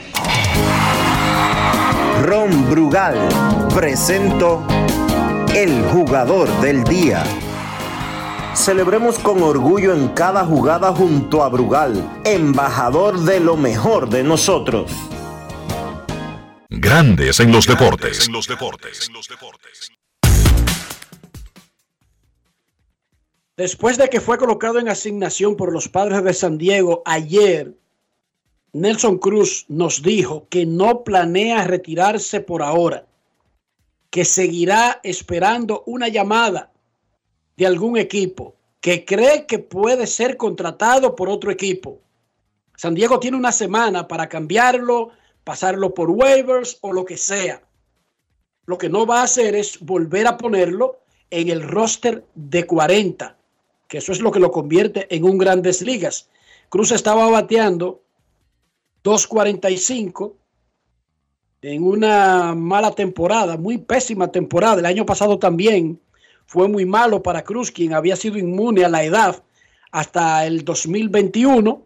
Ron 2.23 2.69
Brugal 2.69 3.17
presento 3.73 4.65
el 5.55 5.83
jugador 5.85 6.49
del 6.61 6.83
día. 6.83 7.23
Celebremos 8.53 9.19
con 9.19 9.41
orgullo 9.43 9.93
en 9.93 10.09
cada 10.09 10.43
jugada 10.45 10.91
junto 10.93 11.43
a 11.43 11.49
Brugal, 11.49 12.21
embajador 12.25 13.19
de 13.19 13.39
lo 13.39 13.55
mejor 13.55 14.09
de 14.09 14.23
nosotros. 14.23 14.91
Grandes 16.69 17.39
en 17.39 17.51
los 17.51 17.65
deportes. 17.65 18.29
Después 23.57 23.97
de 23.97 24.07
que 24.07 24.21
fue 24.21 24.37
colocado 24.37 24.77
en 24.77 24.87
asignación 24.87 25.55
por 25.55 25.73
los 25.73 25.89
padres 25.89 26.23
de 26.23 26.35
San 26.35 26.59
Diego 26.59 27.01
ayer, 27.05 27.73
Nelson 28.71 29.17
Cruz 29.17 29.65
nos 29.67 30.03
dijo 30.03 30.47
que 30.47 30.67
no 30.67 31.03
planea 31.03 31.63
retirarse 31.63 32.39
por 32.39 32.61
ahora, 32.61 33.07
que 34.11 34.25
seguirá 34.25 34.99
esperando 35.01 35.81
una 35.87 36.07
llamada 36.07 36.71
de 37.55 37.65
algún 37.65 37.97
equipo, 37.97 38.53
que 38.79 39.05
cree 39.05 39.47
que 39.47 39.57
puede 39.57 40.05
ser 40.05 40.37
contratado 40.37 41.15
por 41.15 41.27
otro 41.27 41.49
equipo. 41.49 41.99
San 42.75 42.93
Diego 42.93 43.19
tiene 43.19 43.37
una 43.37 43.51
semana 43.51 44.07
para 44.07 44.29
cambiarlo, 44.29 45.09
pasarlo 45.43 45.95
por 45.95 46.11
waivers 46.11 46.77
o 46.81 46.93
lo 46.93 47.05
que 47.05 47.17
sea. 47.17 47.63
Lo 48.67 48.77
que 48.77 48.87
no 48.87 49.07
va 49.07 49.21
a 49.21 49.23
hacer 49.23 49.55
es 49.55 49.79
volver 49.79 50.27
a 50.27 50.37
ponerlo 50.37 50.99
en 51.31 51.49
el 51.49 51.63
roster 51.63 52.23
de 52.35 52.67
40, 52.67 53.35
que 53.87 53.99
eso 53.99 54.11
es 54.11 54.19
lo 54.19 54.31
que 54.31 54.39
lo 54.39 54.51
convierte 54.51 55.13
en 55.15 55.23
un 55.23 55.37
grandes 55.37 55.81
ligas. 55.81 56.29
Cruz 56.69 56.91
estaba 56.91 57.29
bateando 57.29 58.03
2.45 59.03 60.33
en 61.61 61.83
una 61.83 62.53
mala 62.55 62.91
temporada, 62.91 63.57
muy 63.57 63.77
pésima 63.77 64.31
temporada. 64.31 64.79
El 64.79 64.85
año 64.85 65.05
pasado 65.05 65.39
también 65.39 65.99
fue 66.45 66.67
muy 66.67 66.85
malo 66.85 67.23
para 67.23 67.43
Cruz, 67.43 67.71
quien 67.71 67.93
había 67.93 68.15
sido 68.15 68.37
inmune 68.37 68.85
a 68.85 68.89
la 68.89 69.03
edad 69.03 69.43
hasta 69.91 70.45
el 70.45 70.63
2021. 70.63 71.83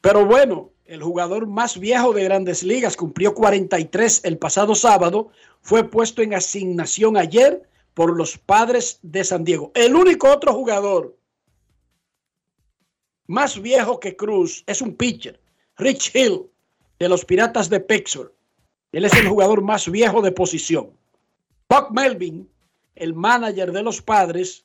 Pero 0.00 0.26
bueno, 0.26 0.70
el 0.84 1.02
jugador 1.02 1.46
más 1.46 1.78
viejo 1.78 2.12
de 2.12 2.24
grandes 2.24 2.62
ligas, 2.62 2.96
cumplió 2.96 3.34
43 3.34 4.22
el 4.24 4.38
pasado 4.38 4.74
sábado, 4.74 5.30
fue 5.62 5.88
puesto 5.88 6.22
en 6.22 6.34
asignación 6.34 7.16
ayer 7.16 7.62
por 7.94 8.16
los 8.16 8.38
padres 8.38 8.98
de 9.02 9.24
San 9.24 9.44
Diego. 9.44 9.72
El 9.74 9.94
único 9.94 10.30
otro 10.30 10.52
jugador 10.52 11.16
más 13.26 13.60
viejo 13.60 14.00
que 14.00 14.16
Cruz 14.16 14.64
es 14.66 14.82
un 14.82 14.94
pitcher, 14.94 15.40
Rich 15.76 16.14
Hill, 16.14 16.50
de 16.98 17.08
los 17.08 17.24
Piratas 17.24 17.70
de 17.70 17.80
Pittsburgh. 17.80 18.32
Él 18.92 19.04
es 19.04 19.14
el 19.14 19.28
jugador 19.28 19.62
más 19.62 19.90
viejo 19.90 20.20
de 20.20 20.32
posición. 20.32 20.90
Buck 21.68 21.90
Melvin 21.92 22.48
el 23.00 23.14
manager 23.14 23.72
de 23.72 23.82
los 23.82 24.02
padres, 24.02 24.64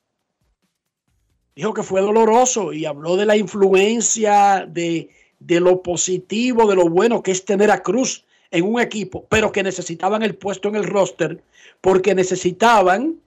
dijo 1.55 1.73
que 1.73 1.83
fue 1.83 2.01
doloroso 2.01 2.73
y 2.73 2.85
habló 2.85 3.15
de 3.15 3.25
la 3.25 3.37
influencia 3.37 4.67
de, 4.67 5.09
de 5.39 5.59
lo 5.61 5.81
positivo, 5.81 6.67
de 6.67 6.75
lo 6.75 6.89
bueno 6.89 7.23
que 7.23 7.31
es 7.31 7.45
tener 7.45 7.71
a 7.71 7.81
Cruz 7.81 8.25
en 8.55 8.65
un 8.65 8.79
equipo, 8.79 9.25
pero 9.29 9.51
que 9.51 9.63
necesitaban 9.63 10.23
el 10.23 10.35
puesto 10.35 10.69
en 10.69 10.75
el 10.75 10.85
roster 10.85 11.43
porque 11.81 12.15
necesitaban 12.15 13.19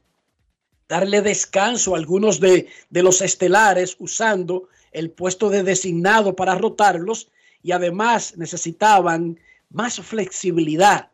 darle 0.88 1.20
descanso 1.20 1.94
a 1.94 1.98
algunos 1.98 2.40
de, 2.40 2.66
de, 2.88 3.02
los 3.02 3.20
estelares 3.20 3.96
usando 3.98 4.68
el 4.90 5.10
puesto 5.10 5.50
de 5.50 5.62
designado 5.62 6.34
para 6.34 6.54
rotarlos 6.54 7.30
y 7.62 7.72
además 7.72 8.36
necesitaban 8.36 9.38
más 9.70 10.00
flexibilidad, 10.00 11.10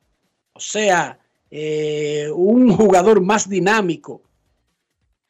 o 0.53 0.61
sea, 0.61 1.19
eh, 1.51 2.29
un 2.35 2.77
jugador 2.77 3.21
más 3.21 3.49
dinámico, 3.49 4.23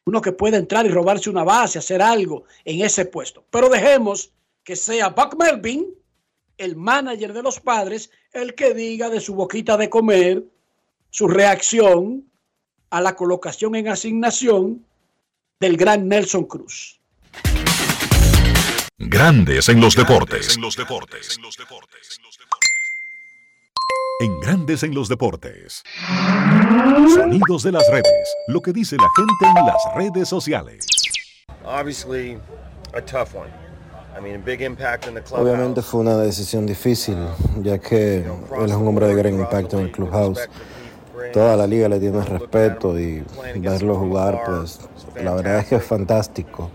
uno 0.05 0.21
que 0.21 0.31
pueda 0.31 0.57
entrar 0.57 0.85
y 0.85 0.89
robarse 0.89 1.29
una 1.29 1.43
base, 1.43 1.79
hacer 1.79 2.01
algo 2.01 2.43
en 2.63 2.85
ese 2.85 3.05
puesto. 3.05 3.43
Pero 3.49 3.69
dejemos 3.69 4.31
que 4.63 4.75
sea 4.75 5.09
Buck 5.09 5.35
Melvin, 5.37 5.87
el 6.57 6.75
manager 6.75 7.33
de 7.33 7.43
los 7.43 7.59
padres, 7.59 8.11
el 8.33 8.55
que 8.55 8.73
diga 8.73 9.09
de 9.09 9.19
su 9.19 9.35
boquita 9.35 9.77
de 9.77 9.89
comer 9.89 10.43
su 11.09 11.27
reacción 11.27 12.29
a 12.89 13.01
la 13.01 13.15
colocación 13.15 13.75
en 13.75 13.87
asignación 13.87 14.85
del 15.59 15.77
gran 15.77 16.07
Nelson 16.07 16.45
Cruz. 16.45 16.99
Grandes 18.97 19.67
en 19.69 19.81
los 19.81 19.95
deportes. 19.95 20.55
En 20.55 20.61
los 20.61 20.75
deportes. 20.75 21.37
En 24.21 24.39
Grandes 24.39 24.83
en 24.83 24.95
los 24.95 25.09
deportes. 25.09 25.83
Sonidos 27.13 27.63
de 27.63 27.73
las 27.73 27.83
redes. 27.91 28.35
Lo 28.47 28.61
que 28.61 28.71
dice 28.71 28.95
la 28.95 29.09
gente 29.15 29.59
en 29.59 29.65
las 29.65 29.95
redes 29.95 30.29
sociales. 30.29 30.87
Obviamente 35.31 35.81
fue 35.81 36.01
una 36.01 36.17
decisión 36.17 36.65
difícil, 36.65 37.17
ya 37.61 37.77
que 37.79 38.17
él 38.17 38.65
es 38.65 38.73
un 38.73 38.87
hombre 38.87 39.07
de 39.07 39.15
gran 39.15 39.33
impacto 39.33 39.79
en 39.79 39.85
el 39.85 39.91
clubhouse 39.91 40.39
toda 41.31 41.55
la 41.55 41.67
liga 41.67 41.89
le 41.89 41.99
tiene 41.99 42.21
respeto 42.21 42.97
y 42.99 43.23
verlo 43.57 43.95
jugar, 43.95 44.41
pues 44.45 44.79
la 45.21 45.33
verdad 45.33 45.59
es 45.59 45.67
que 45.67 45.75
es 45.75 45.83
fantástico. 45.83 46.69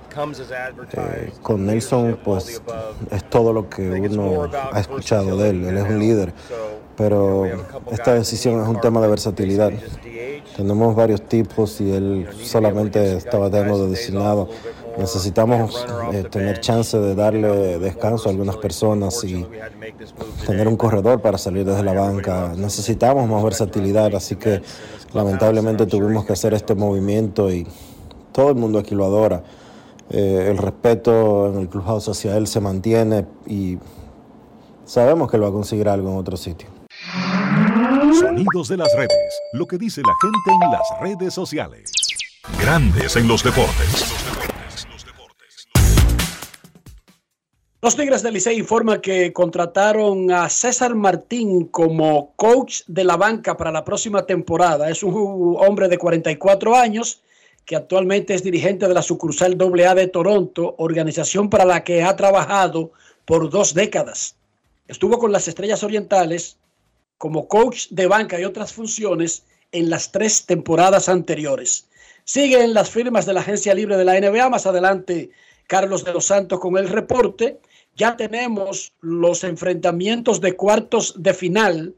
Eh, 0.93 1.33
con 1.43 1.67
Nelson, 1.67 2.19
pues 2.25 2.61
es 3.11 3.31
todo 3.31 3.53
lo 3.53 3.69
que 3.69 3.91
uno 3.91 4.51
ha 4.73 4.81
escuchado 4.81 5.37
de 5.37 5.51
él, 5.51 5.65
él 5.65 5.77
es 5.79 5.85
un 5.85 5.99
líder, 5.99 6.33
pero 6.97 7.47
esta 7.91 8.15
decisión 8.15 8.61
es 8.61 8.69
un 8.69 8.81
tema 8.81 9.01
de 9.01 9.09
versatilidad. 9.09 9.73
Tenemos 10.57 10.95
varios 10.95 11.23
tipos 11.23 11.81
y 11.81 11.93
él 11.93 12.29
solamente 12.43 13.17
estaba 13.17 13.49
dando 13.49 13.85
de 13.85 13.91
designado. 13.91 14.49
Necesitamos 14.99 15.87
eh, 16.13 16.25
tener 16.31 16.61
chance 16.61 16.99
de 16.99 17.15
darle 17.15 17.79
descanso 17.79 18.29
a 18.29 18.33
algunas 18.33 18.57
personas 18.57 19.23
y 19.25 19.47
tener 20.47 20.69
un 20.69 20.77
corredor 20.77 21.21
para 21.21 21.39
salir 21.39 21.65
desde 21.65 21.83
la 21.83 21.93
banca. 21.93 22.53
Necesitamos 22.57 23.29
más 23.29 23.43
versatilidad, 23.43 24.15
así 24.15 24.37
que 24.37 24.63
lamentablemente 25.13 25.87
tuvimos 25.87 26.25
que 26.25 26.33
hacer 26.33 26.55
este 26.55 26.75
movimiento 26.75 27.51
y 27.51 27.67
todo 28.33 28.51
el 28.51 28.57
mundo 28.57 28.79
aquí 28.79 28.95
lo 28.95 29.05
adora. 29.05 29.43
Eh, 30.11 30.49
el 30.51 30.59
respeto 30.59 31.53
en 31.53 31.61
el 31.61 31.69
clubhouse 31.69 32.09
hacia 32.09 32.37
él 32.37 32.47
se 32.49 32.61
mantiene 32.61 33.27
y 33.47 33.79
sabemos 34.85 35.31
que 35.31 35.37
él 35.37 35.45
va 35.45 35.49
a 35.49 35.53
conseguir 35.53 35.89
algo 35.89 36.11
en 36.11 36.17
otro 36.17 36.37
sitio. 36.37 36.69
Sonidos 38.19 38.69
de 38.69 38.77
las 38.77 38.93
redes, 38.97 39.41
lo 39.53 39.67
que 39.67 39.79
dice 39.79 40.03
la 40.03 40.13
gente 40.21 40.65
en 40.65 40.71
las 40.73 41.01
redes 41.01 41.33
sociales. 41.33 41.93
Grandes 42.61 43.17
en 43.17 43.29
los 43.29 43.45
deportes. 43.45 44.20
Los 47.83 47.97
Tigres 47.97 48.23
del 48.23 48.35
Licey 48.35 48.59
informan 48.59 49.01
que 49.01 49.33
contrataron 49.33 50.31
a 50.31 50.51
César 50.51 50.95
Martín 50.95 51.65
como 51.69 52.35
coach 52.37 52.83
de 52.87 53.05
la 53.05 53.17
banca 53.17 53.57
para 53.57 53.73
la 53.73 53.87
próxima 53.87 54.27
temporada. 54.27 54.91
Es 54.91 55.03
un 55.03 55.57
hombre 55.59 55.89
de 55.89 55.97
44 55.97 56.77
años 56.77 57.23
que 57.65 57.77
actualmente 57.77 58.35
es 58.35 58.43
dirigente 58.43 58.87
de 58.87 58.93
la 58.93 59.01
sucursal 59.01 59.57
AA 59.59 59.95
de 59.95 60.09
Toronto, 60.09 60.75
organización 60.77 61.49
para 61.49 61.65
la 61.65 61.83
que 61.83 62.03
ha 62.03 62.15
trabajado 62.17 62.93
por 63.25 63.49
dos 63.49 63.73
décadas. 63.73 64.37
Estuvo 64.87 65.19
con 65.19 65.33
las 65.33 65.49
Estrellas 65.49 65.83
Orientales 65.83 66.59
como 67.17 67.49
coach 67.49 67.87
de 67.89 68.07
banca 68.07 68.39
y 68.39 68.45
otras 68.45 68.75
funciones 68.75 69.45
en 69.73 69.89
las 69.89 70.13
tres 70.13 70.45
temporadas 70.45 71.09
anteriores. 71.09 71.89
Siguen 72.25 72.75
las 72.75 72.91
firmas 72.91 73.25
de 73.25 73.33
la 73.33 73.41
agencia 73.41 73.73
libre 73.73 73.97
de 73.97 74.05
la 74.05 74.21
NBA. 74.21 74.51
Más 74.51 74.67
adelante, 74.67 75.31
Carlos 75.71 76.03
de 76.05 76.13
los 76.13 76.27
Santos 76.27 76.59
con 76.59 76.77
el 76.77 76.89
reporte 76.89 77.61
ya 77.95 78.17
tenemos 78.17 78.93
los 79.03 79.45
enfrentamientos 79.45 80.41
de 80.41 80.57
cuartos 80.57 81.23
de 81.23 81.33
final 81.33 81.95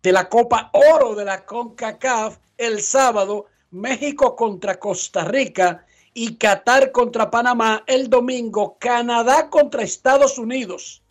de 0.00 0.12
la 0.12 0.28
Copa 0.28 0.70
Oro 0.72 1.16
de 1.16 1.24
la 1.24 1.44
CONCACAF 1.44 2.38
el 2.56 2.80
sábado, 2.80 3.46
México 3.72 4.36
contra 4.36 4.78
Costa 4.78 5.24
Rica 5.24 5.84
y 6.14 6.36
Qatar 6.36 6.92
contra 6.92 7.32
Panamá 7.32 7.82
el 7.88 8.08
domingo, 8.08 8.76
Canadá 8.78 9.50
contra 9.50 9.82
Estados 9.82 10.38
Unidos 10.38 11.02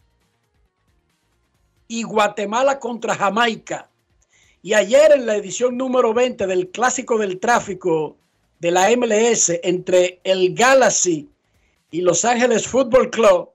y 1.90 2.04
Guatemala 2.04 2.80
contra 2.80 3.14
Jamaica. 3.14 3.90
Y 4.64 4.74
ayer 4.74 5.12
en 5.12 5.26
la 5.26 5.36
edición 5.36 5.76
número 5.76 6.14
20 6.14 6.48
del 6.48 6.70
Clásico 6.70 7.18
del 7.18 7.42
Tráfico 7.42 8.16
de 8.62 8.72
la 8.72 8.90
MLS 8.96 9.52
entre 9.64 10.22
el 10.24 10.56
Galaxy 10.56 11.28
y 11.92 12.02
Los 12.02 12.26
Ángeles 12.26 12.68
Football 12.68 13.12
Club, 13.12 13.52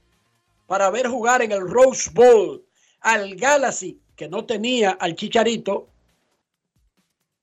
para 0.67 0.91
ver 0.91 1.07
jugar 1.07 1.43
en 1.43 1.53
el 1.53 1.69
Rose 1.69 2.11
Bowl 2.13 2.65
al 3.01 3.37
Galaxy, 3.37 4.01
que 4.17 4.29
no 4.29 4.45
tenía 4.47 4.91
al 4.93 5.15
Chicharito, 5.15 5.91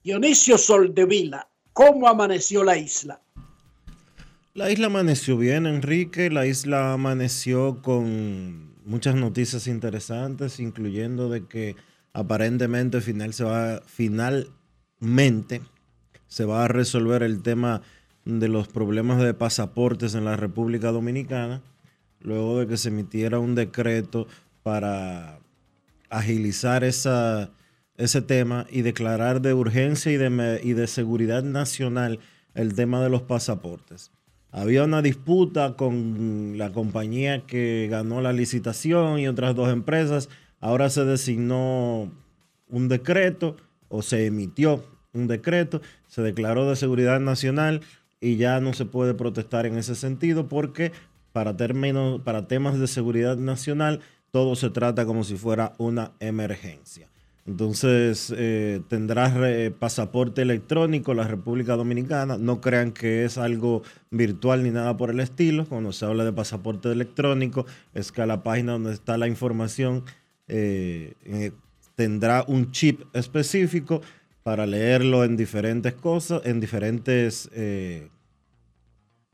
Dionisio 0.02 0.56
Soldevila, 0.56 1.46
¿cómo 1.74 2.08
amaneció 2.08 2.64
la 2.64 2.78
isla? 2.78 3.20
La 4.54 4.70
isla 4.70 4.86
amaneció 4.86 5.36
bien, 5.36 5.66
Enrique. 5.66 6.30
La 6.30 6.46
isla 6.46 6.94
amaneció 6.94 7.82
con 7.82 8.74
muchas 8.86 9.16
noticias 9.16 9.66
interesantes, 9.66 10.60
incluyendo 10.60 11.28
de 11.28 11.46
que 11.46 11.76
aparentemente 12.14 13.02
final 13.02 13.34
se 13.34 13.44
va, 13.44 13.82
finalmente 15.00 15.62
se 16.26 16.44
va 16.44 16.64
a 16.64 16.68
resolver 16.68 17.22
el 17.22 17.42
tema 17.42 17.82
de 18.24 18.48
los 18.48 18.68
problemas 18.68 19.22
de 19.22 19.32
pasaportes 19.32 20.14
en 20.14 20.24
la 20.24 20.36
República 20.36 20.92
Dominicana, 20.92 21.62
luego 22.20 22.60
de 22.60 22.66
que 22.66 22.76
se 22.76 22.88
emitiera 22.88 23.38
un 23.38 23.54
decreto 23.54 24.26
para 24.62 25.38
agilizar 26.10 26.84
esa, 26.84 27.50
ese 27.96 28.20
tema 28.20 28.66
y 28.70 28.82
declarar 28.82 29.40
de 29.40 29.54
urgencia 29.54 30.12
y 30.12 30.16
de, 30.16 30.60
y 30.62 30.72
de 30.74 30.86
seguridad 30.86 31.42
nacional 31.42 32.18
el 32.54 32.74
tema 32.74 33.02
de 33.02 33.08
los 33.08 33.22
pasaportes. 33.22 34.10
Había 34.50 34.84
una 34.84 35.02
disputa 35.02 35.74
con 35.76 36.54
la 36.56 36.72
compañía 36.72 37.46
que 37.46 37.86
ganó 37.90 38.20
la 38.20 38.32
licitación 38.32 39.18
y 39.18 39.28
otras 39.28 39.54
dos 39.54 39.70
empresas. 39.70 40.28
Ahora 40.60 40.90
se 40.90 41.04
designó 41.04 42.10
un 42.68 42.88
decreto 42.88 43.56
o 43.88 44.02
se 44.02 44.26
emitió 44.26 44.84
un 45.12 45.26
decreto, 45.26 45.80
se 46.06 46.22
declaró 46.22 46.68
de 46.68 46.76
seguridad 46.76 47.20
nacional 47.20 47.82
y 48.20 48.36
ya 48.36 48.60
no 48.60 48.72
se 48.72 48.84
puede 48.84 49.14
protestar 49.14 49.66
en 49.66 49.78
ese 49.78 49.94
sentido 49.94 50.48
porque 50.48 50.92
para, 51.32 51.56
términos, 51.56 52.20
para 52.22 52.46
temas 52.46 52.78
de 52.78 52.86
seguridad 52.86 53.36
nacional 53.36 54.00
todo 54.30 54.56
se 54.56 54.70
trata 54.70 55.06
como 55.06 55.24
si 55.24 55.36
fuera 55.36 55.72
una 55.78 56.12
emergencia. 56.20 57.08
Entonces 57.46 58.32
eh, 58.36 58.82
tendrás 58.88 59.32
pasaporte 59.78 60.42
electrónico 60.42 61.14
la 61.14 61.26
República 61.26 61.76
Dominicana. 61.76 62.36
No 62.36 62.60
crean 62.60 62.92
que 62.92 63.24
es 63.24 63.38
algo 63.38 63.82
virtual 64.10 64.62
ni 64.62 64.70
nada 64.70 64.98
por 64.98 65.08
el 65.08 65.18
estilo. 65.20 65.64
Cuando 65.64 65.92
se 65.92 66.04
habla 66.04 66.24
de 66.24 66.32
pasaporte 66.34 66.92
electrónico 66.92 67.64
es 67.94 68.12
que 68.12 68.20
a 68.20 68.26
la 68.26 68.42
página 68.42 68.72
donde 68.72 68.92
está 68.92 69.16
la 69.16 69.28
información 69.28 70.04
eh, 70.46 71.52
tendrá 71.98 72.44
un 72.46 72.70
chip 72.70 73.02
específico 73.12 74.00
para 74.44 74.66
leerlo 74.66 75.24
en 75.24 75.36
diferentes 75.36 75.94
cosas, 75.94 76.42
en 76.44 76.60
diferentes 76.60 77.50
eh, 77.52 78.08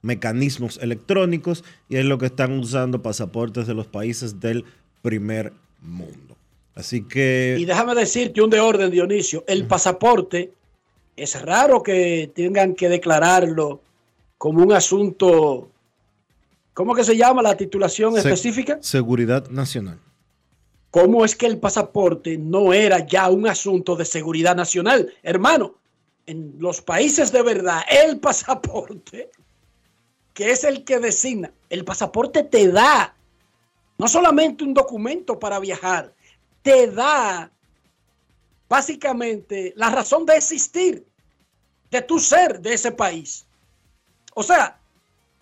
mecanismos 0.01 0.79
electrónicos, 0.81 1.63
y 1.91 1.97
es 1.97 2.07
lo 2.07 2.17
que 2.17 2.25
están 2.25 2.59
usando 2.59 3.03
pasaportes 3.03 3.67
de 3.67 3.75
los 3.75 3.87
países 3.87 4.41
del 4.41 4.65
primer 5.03 5.53
mundo. 5.83 6.39
Así 6.75 7.03
que... 7.03 7.57
Y 7.59 7.67
déjame 7.67 7.95
decirte 7.95 8.41
un 8.41 8.49
de 8.49 8.61
orden, 8.61 8.91
Dionisio, 8.91 9.45
el 9.47 9.67
pasaporte 9.67 10.55
es 11.17 11.41
raro 11.43 11.83
que 11.83 12.33
tengan 12.35 12.75
que 12.75 12.89
declararlo 12.89 13.83
como 14.39 14.63
un 14.63 14.73
asunto, 14.73 15.69
¿cómo 16.73 16.95
que 16.95 17.05
se 17.05 17.15
llama 17.15 17.43
la 17.43 17.59
titulación 17.59 18.15
Se- 18.15 18.21
específica? 18.21 18.79
Seguridad 18.81 19.51
nacional. 19.51 19.99
¿Cómo 20.95 21.25
es 21.25 21.35
que 21.35 21.47
el 21.47 21.59
pasaporte 21.59 22.39
no 22.39 22.73
era 22.73 23.05
ya 23.05 23.29
un 23.29 23.49
asunto 23.49 23.97
de 23.97 24.05
seguridad 24.05 24.55
nacional? 24.55 25.13
Hermano, 25.25 25.75
en 26.25 26.55
los 26.61 26.83
países 26.83 27.33
de 27.33 27.43
verdad, 27.43 27.81
el 27.91 28.21
pasaporte, 28.21 29.29
que 30.35 30.53
es 30.53 30.63
el 30.63 30.85
que 30.85 31.01
designa, 31.01 31.53
el 31.69 31.85
pasaporte 31.85 32.45
te 32.45 32.69
da 32.69 33.13
no 33.99 34.07
solamente 34.07 34.63
un 34.63 34.73
documento 34.73 35.37
para 35.37 35.59
viajar, 35.59 36.15
te 36.63 36.87
da 36.87 37.51
básicamente 38.69 39.73
la 39.75 39.91
razón 39.91 40.25
de 40.25 40.37
existir, 40.37 41.05
de 41.91 42.03
tu 42.03 42.21
ser 42.21 42.61
de 42.61 42.73
ese 42.73 42.93
país. 42.93 43.45
O 44.33 44.45
sea, 44.45 44.79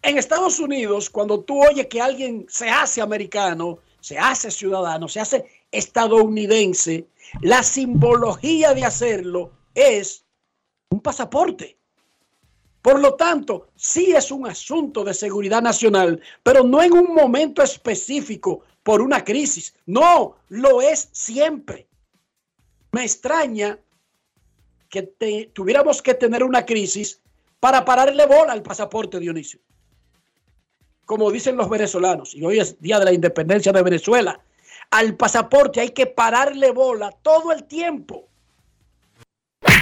en 0.00 0.16
Estados 0.16 0.58
Unidos, 0.60 1.10
cuando 1.10 1.40
tú 1.40 1.62
oyes 1.62 1.88
que 1.88 2.00
alguien 2.00 2.46
se 2.48 2.70
hace 2.70 3.02
americano, 3.02 3.80
se 4.02 4.18
hace 4.18 4.50
ciudadano, 4.50 5.08
se 5.08 5.20
hace 5.20 5.46
estadounidense, 5.70 7.06
la 7.40 7.62
simbología 7.62 8.74
de 8.74 8.84
hacerlo 8.84 9.52
es 9.74 10.24
un 10.90 11.00
pasaporte. 11.00 11.78
Por 12.82 12.98
lo 12.98 13.14
tanto, 13.14 13.68
sí 13.76 14.12
es 14.12 14.32
un 14.32 14.48
asunto 14.48 15.04
de 15.04 15.14
seguridad 15.14 15.62
nacional, 15.62 16.20
pero 16.42 16.64
no 16.64 16.82
en 16.82 16.92
un 16.94 17.14
momento 17.14 17.62
específico 17.62 18.62
por 18.82 19.00
una 19.00 19.24
crisis. 19.24 19.72
No, 19.86 20.36
lo 20.48 20.82
es 20.82 21.08
siempre. 21.12 21.86
Me 22.90 23.04
extraña 23.04 23.78
que 24.88 25.02
tuviéramos 25.54 26.02
que 26.02 26.14
tener 26.14 26.42
una 26.42 26.66
crisis 26.66 27.22
para 27.60 27.84
pararle 27.84 28.26
bola 28.26 28.52
al 28.52 28.64
pasaporte, 28.64 29.20
Dionisio. 29.20 29.60
Como 31.12 31.30
dicen 31.30 31.58
los 31.58 31.68
venezolanos, 31.68 32.34
y 32.34 32.42
hoy 32.42 32.58
es 32.58 32.80
Día 32.80 32.98
de 32.98 33.04
la 33.04 33.12
Independencia 33.12 33.70
de 33.70 33.82
Venezuela, 33.82 34.40
al 34.90 35.14
pasaporte 35.14 35.78
hay 35.78 35.90
que 35.90 36.06
pararle 36.06 36.70
bola 36.70 37.12
todo 37.20 37.52
el 37.52 37.64
tiempo. 37.64 38.30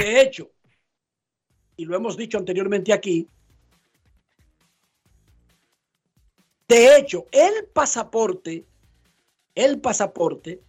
De 0.00 0.22
hecho, 0.22 0.50
y 1.76 1.84
lo 1.84 1.94
hemos 1.94 2.16
dicho 2.16 2.36
anteriormente 2.36 2.92
aquí, 2.92 3.28
de 6.66 6.96
hecho, 6.96 7.26
el 7.30 7.66
pasaporte, 7.66 8.64
el 9.54 9.80
pasaporte 9.80 10.60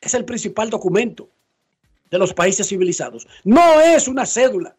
es 0.00 0.14
el 0.14 0.24
principal 0.24 0.68
documento 0.68 1.28
de 2.10 2.18
los 2.18 2.34
países 2.34 2.66
civilizados. 2.66 3.28
No 3.44 3.80
es 3.80 4.08
una 4.08 4.26
cédula 4.26 4.76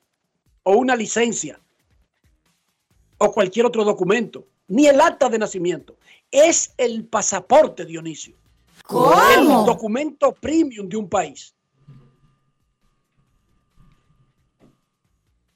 o 0.64 0.74
una 0.74 0.98
licencia 0.98 1.62
o 3.20 3.32
cualquier 3.32 3.68
otro 3.68 3.86
documento, 3.86 4.46
ni 4.68 4.88
el 4.88 5.00
acta 5.00 5.30
de 5.30 5.40
nacimiento. 5.40 5.98
Es 6.32 6.74
el 6.78 7.06
pasaporte, 7.06 7.86
Dionisio. 7.86 8.36
El 9.38 9.46
documento 9.66 10.34
premium 10.34 10.88
de 10.88 10.98
un 10.98 11.10
país. 11.10 11.54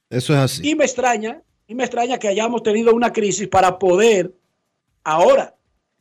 Eso 0.09 0.33
es 0.33 0.39
así. 0.39 0.69
Y 0.69 0.75
me 0.75 0.83
extraña, 0.83 1.41
y 1.67 1.75
me 1.75 1.83
extraña 1.83 2.19
que 2.19 2.27
hayamos 2.27 2.63
tenido 2.63 2.93
una 2.93 3.13
crisis 3.13 3.47
para 3.47 3.79
poder 3.79 4.33
ahora. 5.03 5.55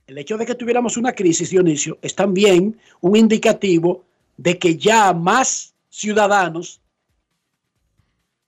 El 0.07 0.19
hecho 0.19 0.37
de 0.37 0.45
que 0.45 0.57
tuviéramos 0.57 0.97
una 0.97 1.13
crisis, 1.13 1.51
Dionisio, 1.51 1.99
es 2.03 2.17
también 2.17 2.81
un 3.01 3.15
indicativo 3.15 4.05
de 4.37 4.59
que 4.59 4.77
ya 4.77 5.13
más 5.13 5.75
ciudadanos 5.89 6.81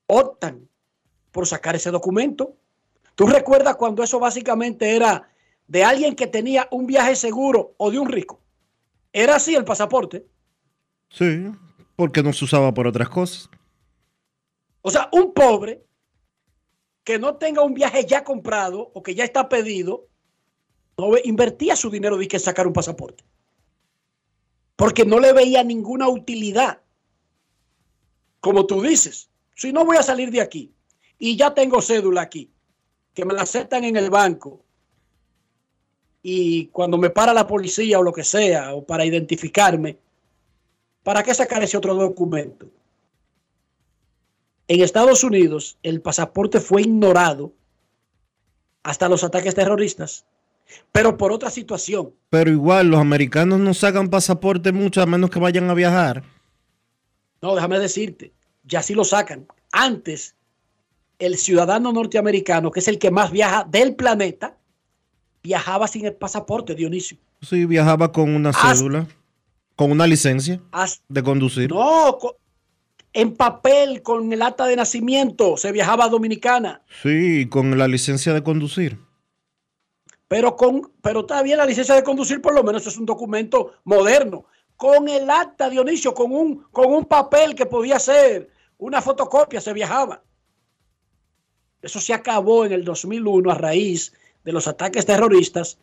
optan 0.07 0.69
por 1.31 1.47
sacar 1.47 1.77
ese 1.77 1.93
documento. 1.93 2.57
¿Tú 3.23 3.29
recuerdas 3.29 3.77
cuando 3.77 4.03
eso 4.03 4.19
básicamente 4.19 4.97
era 4.97 5.31
de 5.69 5.85
alguien 5.85 6.17
que 6.17 6.27
tenía 6.27 6.67
un 6.73 6.89
viaje 6.89 7.15
seguro 7.15 7.73
o 7.77 7.89
de 7.89 8.01
un 8.01 8.09
rico? 8.09 8.41
Era 9.13 9.37
así 9.37 9.55
el 9.55 9.65
pasaporte. 9.65 10.27
Sí, 11.09 11.47
porque 11.95 12.21
no 12.21 12.33
se 12.33 12.45
usaba 12.45 12.75
por 12.75 12.89
otras 12.89 13.09
cosas. 13.09 13.49
O 14.81 14.91
sea, 14.91 15.09
un 15.13 15.33
pobre 15.33 15.85
que 17.05 17.21
no 17.21 17.37
tenga 17.37 17.63
un 17.63 17.75
viaje 17.75 18.05
ya 18.05 18.25
comprado 18.25 18.91
o 18.93 19.05
que 19.05 19.15
ya 19.15 19.23
está 19.23 19.49
pedido, 19.49 20.09
no 20.99 21.13
ve- 21.13 21.23
invertía 21.25 21.77
su 21.77 21.91
dinero 21.91 22.17
de 22.17 22.27
que 22.27 22.41
sacar 22.41 22.67
un 22.67 22.73
pasaporte. 22.73 23.23
Porque 24.75 25.05
no 25.05 25.21
le 25.21 25.33
veía 25.33 25.63
ninguna 25.63 26.09
utilidad. 26.09 26.83
Como 28.41 28.67
tú 28.67 28.83
dices, 28.83 29.31
si 29.55 29.73
no 29.73 29.85
voy 29.85 29.97
a 29.97 30.03
salir 30.03 30.33
de 30.33 30.41
aquí 30.41 30.75
y 31.21 31.37
ya 31.37 31.55
tengo 31.55 31.81
cédula 31.81 32.23
aquí, 32.23 32.51
que 33.15 33.25
me 33.25 33.35
la 33.35 33.43
aceptan 33.43 33.85
en 33.85 33.97
el 33.97 34.11
banco 34.11 34.61
y 36.23 36.67
cuando 36.67 36.99
me 36.99 37.11
para 37.11 37.35
la 37.35 37.47
policía 37.47 37.99
o 37.99 38.03
lo 38.03 38.13
que 38.13 38.25
sea, 38.25 38.75
o 38.75 38.85
para 38.85 39.05
identificarme, 39.05 39.99
¿para 41.03 41.23
qué 41.23 41.35
sacar 41.35 41.63
ese 41.63 41.77
otro 41.77 41.95
documento? 41.95 42.67
En 44.69 44.81
Estados 44.81 45.25
Unidos, 45.25 45.77
el 45.83 46.01
pasaporte 46.01 46.61
fue 46.61 46.83
ignorado 46.83 47.53
hasta 48.85 49.09
los 49.09 49.25
ataques 49.25 49.55
terroristas, 49.55 50.25
pero 50.93 51.17
por 51.17 51.33
otra 51.33 51.51
situación. 51.51 52.15
Pero 52.31 52.51
igual, 52.51 52.89
los 52.89 53.01
americanos 53.01 53.59
no 53.59 53.75
sacan 53.75 54.09
pasaporte 54.09 54.71
mucho 54.71 55.03
a 55.03 55.07
menos 55.07 55.31
que 55.31 55.41
vayan 55.41 55.69
a 55.69 55.75
viajar. 55.75 56.23
No, 57.43 57.57
déjame 57.57 57.81
decirte, 57.81 58.33
ya 58.65 58.83
sí 58.83 58.95
lo 58.95 59.05
sacan. 59.05 59.47
Antes, 59.73 60.37
el 61.25 61.37
ciudadano 61.39 61.93
norteamericano, 61.93 62.71
que 62.71 62.81
es 62.81 62.89
el 62.89 62.99
que 62.99 63.11
más 63.11 63.31
viaja 63.31 63.65
del 63.69 63.95
planeta, 63.95 64.57
viajaba 65.43 65.87
sin 65.89 66.05
el 66.07 66.15
pasaporte, 66.15 66.75
Dionisio. 66.75 67.19
Sí, 67.41 67.65
viajaba 67.67 68.13
con 68.13 68.35
una 68.35 68.51
Hasta- 68.51 68.75
cédula, 68.75 69.07
con 69.77 69.91
una 69.91 70.07
licencia 70.07 70.61
Hasta- 70.71 71.03
de 71.09 71.23
conducir. 71.23 71.71
no, 71.71 72.19
en 73.13 73.37
papel, 73.37 74.03
con 74.03 74.33
el 74.33 74.41
acta 74.43 74.67
de 74.67 74.77
nacimiento, 74.77 75.57
se 75.57 75.71
viajaba 75.71 76.05
a 76.05 76.09
Dominicana. 76.09 76.83
Sí, 77.03 77.47
con 77.49 77.77
la 77.77 77.87
licencia 77.89 78.33
de 78.33 78.43
conducir. 78.43 78.99
Pero, 80.29 80.57
con, 80.57 80.91
pero 81.03 81.21
está 81.21 81.43
bien 81.43 81.59
la 81.59 81.67
licencia 81.67 81.95
de 81.95 82.03
conducir, 82.03 82.41
por 82.41 82.55
lo 82.55 82.63
menos 82.65 82.87
es 82.87 82.97
un 82.97 83.05
documento 83.05 83.75
moderno. 83.85 84.47
Con 84.77 85.09
el 85.09 85.29
acta, 85.29 85.69
Dionisio, 85.69 86.15
con 86.15 86.33
un, 86.33 86.63
con 86.73 86.93
un 86.93 87.05
papel 87.05 87.55
que 87.55 87.67
podía 87.67 87.99
ser 87.99 88.51
una 88.79 89.03
fotocopia, 89.03 89.61
se 89.61 89.73
viajaba. 89.75 90.23
Eso 91.83 92.01
se 92.01 92.15
acabó 92.15 92.65
en 92.65 92.73
el 92.73 92.85
2001 92.85 93.51
a 93.51 93.55
raíz 93.55 94.13
de 94.45 94.53
los 94.53 94.67
ataques 94.69 95.05
terroristas, 95.05 95.79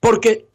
porque 0.00 0.46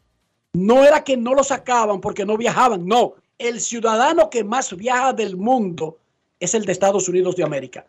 no 0.52 0.84
era 0.84 1.04
que 1.04 1.16
no 1.16 1.34
lo 1.34 1.44
sacaban 1.44 2.00
porque 2.00 2.24
no 2.24 2.36
viajaban, 2.36 2.86
no. 2.86 3.14
El 3.38 3.60
ciudadano 3.60 4.30
que 4.30 4.44
más 4.44 4.74
viaja 4.76 5.12
del 5.12 5.36
mundo 5.36 5.98
es 6.40 6.54
el 6.54 6.64
de 6.64 6.72
Estados 6.72 7.08
Unidos 7.08 7.36
de 7.36 7.44
América. 7.44 7.86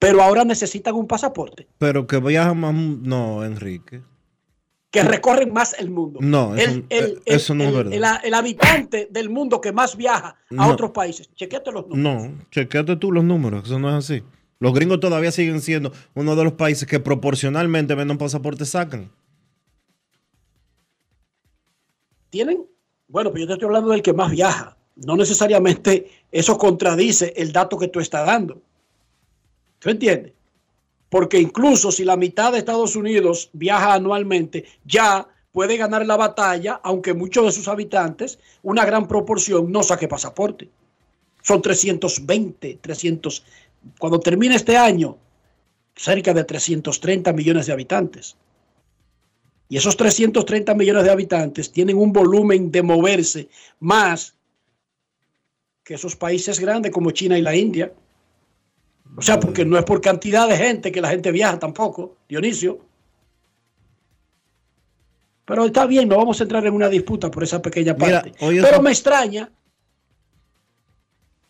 Pero 0.00 0.22
ahora 0.22 0.44
necesitan 0.44 0.94
un 0.94 1.06
pasaporte. 1.06 1.66
Pero 1.78 2.06
que 2.06 2.18
viaja 2.18 2.54
más. 2.54 2.74
No, 2.74 3.44
Enrique. 3.44 4.02
que 4.90 5.02
recorren 5.02 5.52
más 5.52 5.76
el 5.78 5.90
mundo. 5.90 6.18
No, 6.22 6.56
eso- 6.56 6.70
el, 6.70 6.86
el- 6.88 7.12
eh, 7.18 7.20
eso 7.26 7.54
no 7.54 7.64
es 7.64 7.68
el- 7.70 7.76
verdad. 7.76 7.92
el- 8.22 8.26
el 8.28 8.34
habitante 8.34 9.06
del 9.10 9.28
mundo 9.28 9.60
que 9.60 9.70
más 9.70 9.94
viaja 9.96 10.28
a 10.50 10.54
No. 10.54 10.68
otros 10.72 10.92
países. 10.92 11.28
Chequete 11.34 11.70
los 11.70 11.86
números. 11.86 12.22
No, 12.24 12.44
chequeate 12.50 12.96
tú 12.96 13.12
los 13.12 13.22
números, 13.22 13.64
eso 13.66 13.78
no 13.78 13.90
es 13.90 13.94
así. 13.96 14.22
Los 14.60 14.74
gringos 14.74 15.00
todavía 15.00 15.30
siguen 15.30 15.60
siendo 15.60 15.92
uno 16.14 16.34
de 16.34 16.44
los 16.44 16.54
países 16.54 16.88
que 16.88 16.98
proporcionalmente 16.98 17.94
menos 17.94 18.16
pasaportes 18.16 18.70
sacan. 18.70 19.10
Tienen, 22.30 22.66
bueno, 23.06 23.30
pero 23.30 23.42
yo 23.42 23.46
te 23.46 23.52
estoy 23.54 23.66
hablando 23.66 23.90
del 23.90 24.02
que 24.02 24.12
más 24.12 24.30
viaja. 24.30 24.76
No 24.96 25.16
necesariamente 25.16 26.10
eso 26.32 26.58
contradice 26.58 27.32
el 27.36 27.52
dato 27.52 27.78
que 27.78 27.88
tú 27.88 28.00
estás 28.00 28.26
dando. 28.26 28.60
¿Tú 29.78 29.90
entiendes? 29.90 30.32
Porque 31.08 31.38
incluso 31.38 31.92
si 31.92 32.04
la 32.04 32.16
mitad 32.16 32.52
de 32.52 32.58
Estados 32.58 32.96
Unidos 32.96 33.48
viaja 33.52 33.94
anualmente, 33.94 34.64
ya 34.84 35.26
puede 35.52 35.76
ganar 35.76 36.04
la 36.04 36.16
batalla, 36.16 36.80
aunque 36.82 37.14
muchos 37.14 37.46
de 37.46 37.52
sus 37.52 37.68
habitantes, 37.68 38.38
una 38.62 38.84
gran 38.84 39.06
proporción, 39.06 39.70
no 39.70 39.82
saque 39.82 40.08
pasaporte. 40.08 40.68
Son 41.42 41.62
320, 41.62 42.78
300. 42.80 43.44
Cuando 43.98 44.20
termine 44.20 44.56
este 44.56 44.76
año, 44.76 45.16
cerca 45.94 46.32
de 46.32 46.44
330 46.44 47.32
millones 47.32 47.66
de 47.66 47.72
habitantes. 47.72 48.36
Y 49.68 49.76
esos 49.76 49.96
330 49.96 50.74
millones 50.74 51.04
de 51.04 51.10
habitantes 51.10 51.70
tienen 51.70 51.98
un 51.98 52.12
volumen 52.12 52.70
de 52.70 52.82
moverse 52.82 53.48
más 53.80 54.34
que 55.84 55.94
esos 55.94 56.16
países 56.16 56.60
grandes 56.60 56.92
como 56.92 57.10
China 57.10 57.38
y 57.38 57.42
la 57.42 57.54
India. 57.54 57.92
O 59.16 59.22
sea, 59.22 59.40
porque 59.40 59.64
no 59.64 59.78
es 59.78 59.84
por 59.84 60.00
cantidad 60.00 60.48
de 60.48 60.56
gente 60.56 60.92
que 60.92 61.00
la 61.00 61.08
gente 61.08 61.32
viaja 61.32 61.58
tampoco, 61.58 62.16
Dionisio. 62.28 62.78
Pero 65.44 65.64
está 65.64 65.86
bien, 65.86 66.08
no 66.08 66.16
vamos 66.18 66.40
a 66.40 66.42
entrar 66.44 66.66
en 66.66 66.74
una 66.74 66.88
disputa 66.88 67.30
por 67.30 67.42
esa 67.42 67.60
pequeña 67.60 67.96
parte. 67.96 68.32
Pero 68.38 68.82
me 68.82 68.90
extraña. 68.90 69.50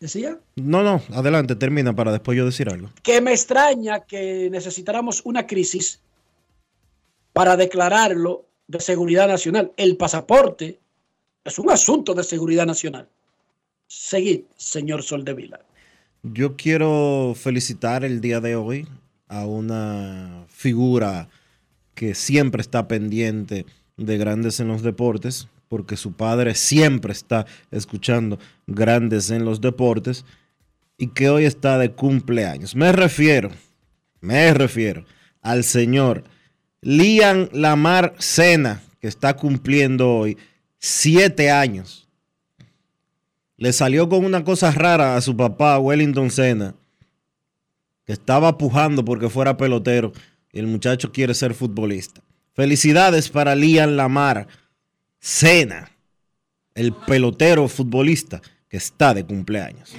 ¿Decía? 0.00 0.38
No, 0.56 0.82
no, 0.82 1.02
adelante, 1.12 1.56
termina 1.56 1.94
para 1.94 2.12
después 2.12 2.38
yo 2.38 2.44
decir 2.44 2.68
algo. 2.68 2.90
que 3.02 3.20
me 3.20 3.32
extraña 3.32 4.00
que 4.00 4.48
necesitáramos 4.50 5.22
una 5.24 5.46
crisis 5.46 6.00
para 7.32 7.56
declararlo 7.56 8.46
de 8.68 8.80
seguridad 8.80 9.26
nacional. 9.26 9.72
El 9.76 9.96
pasaporte 9.96 10.78
es 11.44 11.58
un 11.58 11.70
asunto 11.70 12.14
de 12.14 12.22
seguridad 12.22 12.66
nacional. 12.66 13.08
Seguid, 13.88 14.42
señor 14.56 15.02
Soldevila. 15.02 15.60
Yo 16.22 16.56
quiero 16.56 17.34
felicitar 17.36 18.04
el 18.04 18.20
día 18.20 18.40
de 18.40 18.54
hoy 18.56 18.86
a 19.28 19.46
una 19.46 20.46
figura 20.48 21.28
que 21.94 22.14
siempre 22.14 22.60
está 22.60 22.86
pendiente 22.86 23.66
de 23.96 24.18
grandes 24.18 24.60
en 24.60 24.68
los 24.68 24.82
deportes, 24.82 25.48
porque 25.68 25.96
su 25.96 26.12
padre 26.12 26.54
siempre 26.54 27.12
está 27.12 27.46
escuchando 27.70 28.38
grandes 28.66 29.30
en 29.30 29.44
los 29.44 29.60
deportes 29.60 30.24
y 30.96 31.08
que 31.08 31.30
hoy 31.30 31.44
está 31.44 31.78
de 31.78 31.92
cumpleaños. 31.92 32.74
Me 32.74 32.92
refiero, 32.92 33.50
me 34.20 34.52
refiero 34.52 35.04
al 35.40 35.64
señor 35.64 36.24
Liam 36.80 37.48
Lamar 37.52 38.14
Sena, 38.18 38.82
que 39.00 39.08
está 39.08 39.36
cumpliendo 39.36 40.10
hoy 40.10 40.36
siete 40.78 41.50
años. 41.50 42.08
Le 43.56 43.72
salió 43.72 44.08
con 44.08 44.24
una 44.24 44.44
cosa 44.44 44.70
rara 44.70 45.16
a 45.16 45.20
su 45.20 45.36
papá, 45.36 45.78
Wellington 45.78 46.30
Sena, 46.30 46.74
que 48.04 48.12
estaba 48.12 48.56
pujando 48.56 49.04
porque 49.04 49.28
fuera 49.28 49.56
pelotero 49.56 50.12
y 50.52 50.60
el 50.60 50.66
muchacho 50.66 51.12
quiere 51.12 51.34
ser 51.34 51.54
futbolista. 51.54 52.22
Felicidades 52.54 53.28
para 53.28 53.54
Liam 53.54 53.90
Lamar 53.90 54.48
Sena, 55.30 55.90
el 56.74 56.94
pelotero 56.94 57.68
futbolista 57.68 58.40
que 58.66 58.78
está 58.78 59.12
de 59.12 59.26
cumpleaños. 59.26 59.94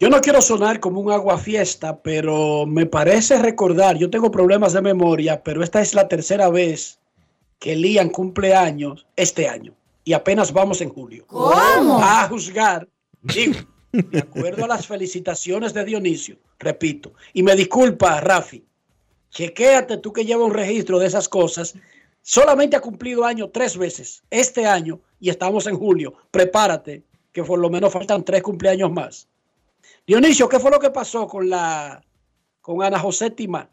Yo 0.00 0.08
no 0.08 0.22
quiero 0.22 0.40
sonar 0.40 0.80
como 0.80 0.98
un 0.98 1.12
aguafiesta, 1.12 2.00
pero 2.00 2.64
me 2.64 2.86
parece 2.86 3.38
recordar, 3.38 3.98
yo 3.98 4.08
tengo 4.08 4.30
problemas 4.30 4.72
de 4.72 4.80
memoria, 4.80 5.42
pero 5.42 5.62
esta 5.62 5.82
es 5.82 5.92
la 5.92 6.08
tercera 6.08 6.48
vez 6.48 6.98
que 7.58 7.76
Liam 7.76 8.08
cumple 8.08 8.54
años 8.54 9.06
este 9.14 9.46
año 9.46 9.74
y 10.02 10.14
apenas 10.14 10.54
vamos 10.54 10.80
en 10.80 10.88
julio. 10.88 11.26
¿Cómo? 11.26 12.00
A 12.02 12.26
juzgar, 12.30 12.88
digo, 13.20 13.60
de 13.92 14.20
acuerdo 14.20 14.64
a 14.64 14.68
las 14.68 14.86
felicitaciones 14.86 15.74
de 15.74 15.84
Dionisio, 15.84 16.38
repito, 16.58 17.12
y 17.34 17.42
me 17.42 17.54
disculpa, 17.54 18.22
Rafi, 18.22 18.64
chequéate 19.28 19.98
tú 19.98 20.14
que 20.14 20.24
lleva 20.24 20.46
un 20.46 20.54
registro 20.54 20.98
de 20.98 21.08
esas 21.08 21.28
cosas, 21.28 21.74
solamente 22.22 22.74
ha 22.74 22.80
cumplido 22.80 23.26
año 23.26 23.50
tres 23.50 23.76
veces 23.76 24.22
este 24.30 24.64
año 24.64 24.98
y 25.20 25.28
estamos 25.28 25.66
en 25.66 25.76
julio, 25.76 26.14
prepárate, 26.30 27.02
que 27.32 27.44
por 27.44 27.58
lo 27.58 27.68
menos 27.68 27.92
faltan 27.92 28.24
tres 28.24 28.42
cumpleaños 28.42 28.90
más. 28.90 29.28
Dionisio, 30.06 30.48
¿qué 30.48 30.58
fue 30.58 30.70
lo 30.70 30.80
que 30.80 30.90
pasó 30.90 31.26
con 31.26 31.48
la 31.48 32.02
con 32.60 32.82
Ana 32.82 32.98
José 32.98 33.30
Timá? 33.30 33.70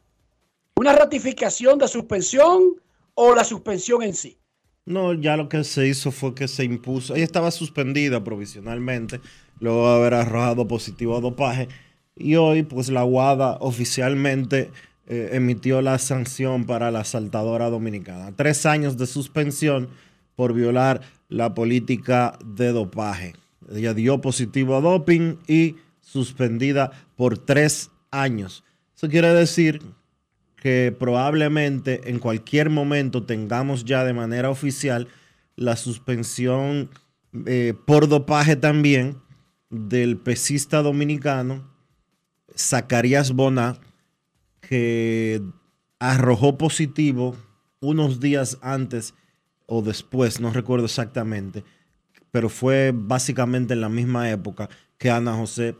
¿Una 0.75 0.93
ratificación 0.93 1.79
de 1.79 1.87
suspensión 1.87 2.75
o 3.15 3.35
la 3.35 3.43
suspensión 3.43 4.03
en 4.03 4.13
sí? 4.13 4.37
No, 4.85 5.13
ya 5.13 5.35
lo 5.35 5.49
que 5.49 5.63
se 5.63 5.87
hizo 5.87 6.11
fue 6.11 6.33
que 6.33 6.47
se 6.47 6.63
impuso. 6.63 7.15
Ella 7.15 7.25
estaba 7.25 7.51
suspendida 7.51 8.23
provisionalmente, 8.23 9.19
luego 9.59 9.89
de 9.89 9.95
haber 9.97 10.13
arrojado 10.13 10.67
positivo 10.67 11.17
a 11.17 11.19
dopaje. 11.19 11.67
Y 12.15 12.35
hoy, 12.35 12.63
pues 12.63 12.89
la 12.89 13.03
UADA 13.03 13.57
oficialmente 13.59 14.71
eh, 15.07 15.31
emitió 15.33 15.81
la 15.81 15.99
sanción 15.99 16.65
para 16.65 16.89
la 16.91 16.99
asaltadora 16.99 17.69
dominicana. 17.69 18.33
Tres 18.35 18.65
años 18.65 18.97
de 18.97 19.07
suspensión 19.07 19.89
por 20.35 20.53
violar 20.53 21.01
la 21.27 21.53
política 21.53 22.37
de 22.45 22.71
dopaje. 22.71 23.33
Ella 23.73 23.93
dio 23.93 24.21
positivo 24.21 24.75
a 24.75 24.81
doping 24.81 25.35
y 25.47 25.75
suspendida 26.07 26.91
por 27.17 27.37
tres 27.37 27.91
años. 28.11 28.63
Eso 28.95 29.09
quiere 29.09 29.33
decir 29.33 29.81
que 30.55 30.95
probablemente 30.97 32.09
en 32.09 32.19
cualquier 32.19 32.69
momento 32.69 33.23
tengamos 33.23 33.83
ya 33.83 34.05
de 34.05 34.13
manera 34.13 34.49
oficial 34.49 35.09
la 35.57 35.75
suspensión 35.75 36.89
eh, 37.45 37.73
por 37.85 38.07
dopaje 38.07 38.55
también 38.55 39.17
del 39.69 40.17
pesista 40.17 40.81
dominicano 40.81 41.69
Zacarías 42.57 43.33
Boná, 43.33 43.77
que 44.61 45.41
arrojó 45.99 46.57
positivo 46.57 47.35
unos 47.81 48.19
días 48.19 48.57
antes 48.61 49.13
o 49.65 49.81
después, 49.81 50.39
no 50.39 50.51
recuerdo 50.51 50.85
exactamente, 50.85 51.65
pero 52.31 52.49
fue 52.49 52.93
básicamente 52.95 53.73
en 53.73 53.81
la 53.81 53.89
misma 53.89 54.29
época 54.31 54.69
que 54.97 55.11
Ana 55.11 55.33
José 55.35 55.75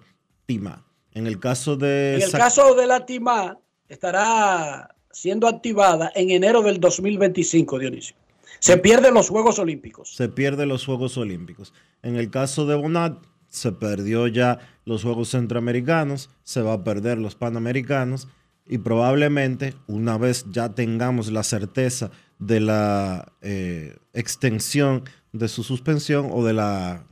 Tima. 0.48 0.84
En 1.12 1.28
el 1.28 1.40
caso 1.40 1.76
de... 1.76 2.16
En 2.16 2.22
el 2.24 2.32
caso 2.32 2.74
de 2.74 2.88
la 2.88 3.06
Timá, 3.06 3.60
estará 3.88 4.96
siendo 5.12 5.48
activada 5.48 6.12
en 6.16 6.32
enero 6.32 6.64
del 6.64 6.80
2025, 6.80 7.78
Dionisio. 7.80 8.16
Se 8.60 8.78
pierden 8.78 9.14
los 9.14 9.30
Juegos 9.30 9.60
Olímpicos. 9.60 10.16
se 10.16 10.30
pierde 10.30 10.66
los 10.66 10.86
Juegos 10.86 11.18
Olímpicos. 11.18 11.74
En 12.02 12.16
el 12.16 12.32
caso 12.32 12.66
de 12.66 12.76
Bonat, 12.76 13.18
se 13.50 13.72
perdió 13.72 14.28
ya 14.28 14.60
los 14.86 15.04
Juegos 15.04 15.30
Centroamericanos, 15.30 16.30
se 16.44 16.62
va 16.62 16.74
a 16.74 16.84
perder 16.84 17.18
los 17.18 17.36
Panamericanos 17.36 18.28
y 18.66 18.80
probablemente 18.80 19.74
una 19.88 20.18
vez 20.18 20.46
ya 20.50 20.74
tengamos 20.76 21.32
la 21.32 21.44
certeza 21.44 22.12
de 22.40 22.60
la 22.60 23.34
eh, 23.42 23.98
extensión 24.14 25.04
de 25.34 25.48
su 25.48 25.64
suspensión 25.64 26.30
o 26.32 26.44
de 26.46 26.54
la... 26.54 27.06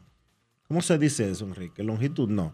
¿Cómo 0.67 0.81
se 0.81 0.97
dice 0.97 1.29
eso, 1.29 1.45
Enrique? 1.45 1.83
Longitud, 1.83 2.29
no. 2.29 2.53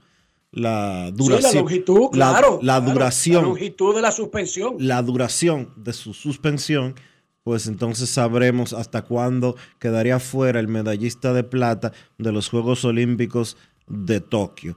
La 0.52 1.08
Sí, 1.08 1.14
duración. 1.16 1.54
la 1.56 1.60
longitud, 1.62 2.02
la- 2.14 2.32
claro. 2.32 2.60
la 2.62 2.80
claro, 2.80 2.92
duración 2.94 3.36
La 3.44 3.48
longitud 3.50 3.96
de 3.96 4.02
la 4.02 4.12
suspensión. 4.12 4.76
la 4.80 5.02
duración 5.02 5.74
de 5.78 5.94
su 5.94 6.14
suspensión, 6.14 6.96
pues 7.44 7.68
entonces 7.68 8.10
sabremos 8.10 8.74
hasta 8.74 9.02
cuándo 9.04 9.56
quedaría 9.80 10.20
fuera 10.20 10.60
el 10.60 10.68
medallista 10.68 11.32
de 11.34 11.44
plata 11.44 11.94
de 12.18 12.32
los 12.34 12.50
Juegos 12.50 12.84
Olímpicos 12.84 13.56
de 13.88 14.20
Tokio. 14.20 14.76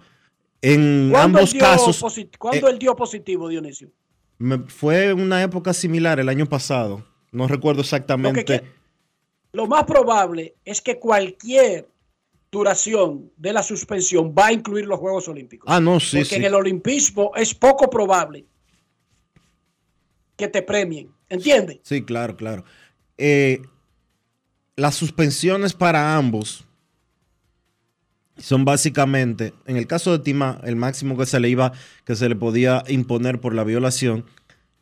En 0.63 1.09
¿Cuándo 1.11 1.39
ambos 1.39 1.53
dio 1.53 1.61
casos 1.61 2.01
posi- 2.03 2.31
¿Cuándo 2.39 2.69
eh, 2.69 2.71
él 2.71 2.79
dio 2.79 2.95
positivo, 2.97 3.49
Dionisio? 3.49 3.91
me- 4.39 4.59
fue 4.69 5.13
una 5.13 5.43
época 5.43 5.73
similar 5.75 6.21
el 6.21 6.29
año 6.29 6.47
pasado. 6.47 7.05
No 7.33 7.49
recuerdo 7.49 7.81
exactamente. 7.81 8.45
que- 8.45 8.63
Lo 9.53 9.67
más 9.67 9.85
probable 9.85 10.55
es 10.65 10.81
que 10.81 10.99
cualquier 10.99 11.89
duración 12.55 13.31
de 13.37 13.53
la 13.53 13.63
suspensión 13.63 14.35
va 14.37 14.47
a 14.47 14.53
incluir 14.53 14.87
los 14.87 14.99
Juegos 14.99 15.29
Olímpicos. 15.29 15.71
Ah, 15.71 15.81
no, 15.81 16.01
sí, 16.01 16.19
Porque 16.19 16.31
sí. 16.31 16.35
en 16.37 16.45
el 16.45 16.55
olimpismo 16.55 17.33
es 17.37 17.55
poco 17.55 17.91
probable 17.91 18.47
que 20.37 20.49
te 20.49 20.63
premien. 20.63 21.11
¿Entiendes? 21.29 21.81
Sí, 21.83 22.03
claro, 22.03 22.37
claro. 22.37 22.65
Eh, 23.19 23.61
las 24.77 24.95
suspensiones 24.95 25.73
para 25.75 26.17
ambos 26.17 26.65
son 28.39 28.65
básicamente, 28.65 29.53
en 29.67 29.77
el 29.77 29.87
caso 29.87 30.13
de 30.13 30.25
Tima, 30.25 30.61
el 30.65 30.77
máximo 30.77 31.17
que 31.17 31.27
se 31.27 31.41
le 31.41 31.49
iba, 31.49 31.73
que 32.05 32.17
se 32.17 32.29
le 32.29 32.37
podía 32.37 32.83
imponer 32.89 33.41
por 33.41 33.55
la 33.55 33.65
violación, 33.65 34.25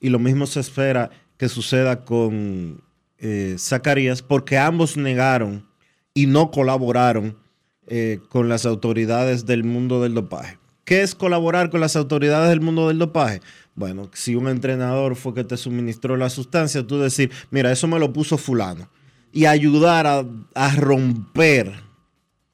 y 0.01 0.09
lo 0.09 0.19
mismo 0.19 0.47
se 0.47 0.61
espera 0.61 1.11
que 1.37 1.49
suceda 1.49 2.05
con 2.05 2.83
eh, 3.19 3.57
Zacarías, 3.59 4.23
porque 4.23 4.59
ambos 4.59 4.97
negaron 4.97 5.67
y 6.15 6.27
no 6.27 6.51
colaboraron 6.51 7.42
eh, 7.87 8.21
con 8.29 8.49
las 8.49 8.65
autoridades 8.67 9.47
del 9.47 9.65
mundo 9.65 10.03
del 10.03 10.15
dopaje. 10.15 10.59
¿Qué 10.85 11.03
es 11.03 11.15
colaborar 11.15 11.71
con 11.71 11.81
las 11.81 11.97
autoridades 11.97 12.51
del 12.51 12.61
mundo 12.61 12.89
del 12.89 12.99
dopaje? 12.99 13.41
Bueno, 13.75 14.11
si 14.13 14.35
un 14.35 14.49
entrenador 14.49 15.17
fue 15.17 15.33
que 15.33 15.45
te 15.45 15.57
suministró 15.57 16.17
la 16.17 16.29
sustancia, 16.29 16.87
tú 16.87 16.99
decir, 16.99 17.31
mira, 17.51 17.73
eso 17.73 17.89
me 17.89 17.99
lo 17.99 18.13
puso 18.13 18.37
fulano. 18.37 18.89
Y 19.33 19.47
ayudar 19.47 20.07
a, 20.07 20.77
romper, 20.77 21.73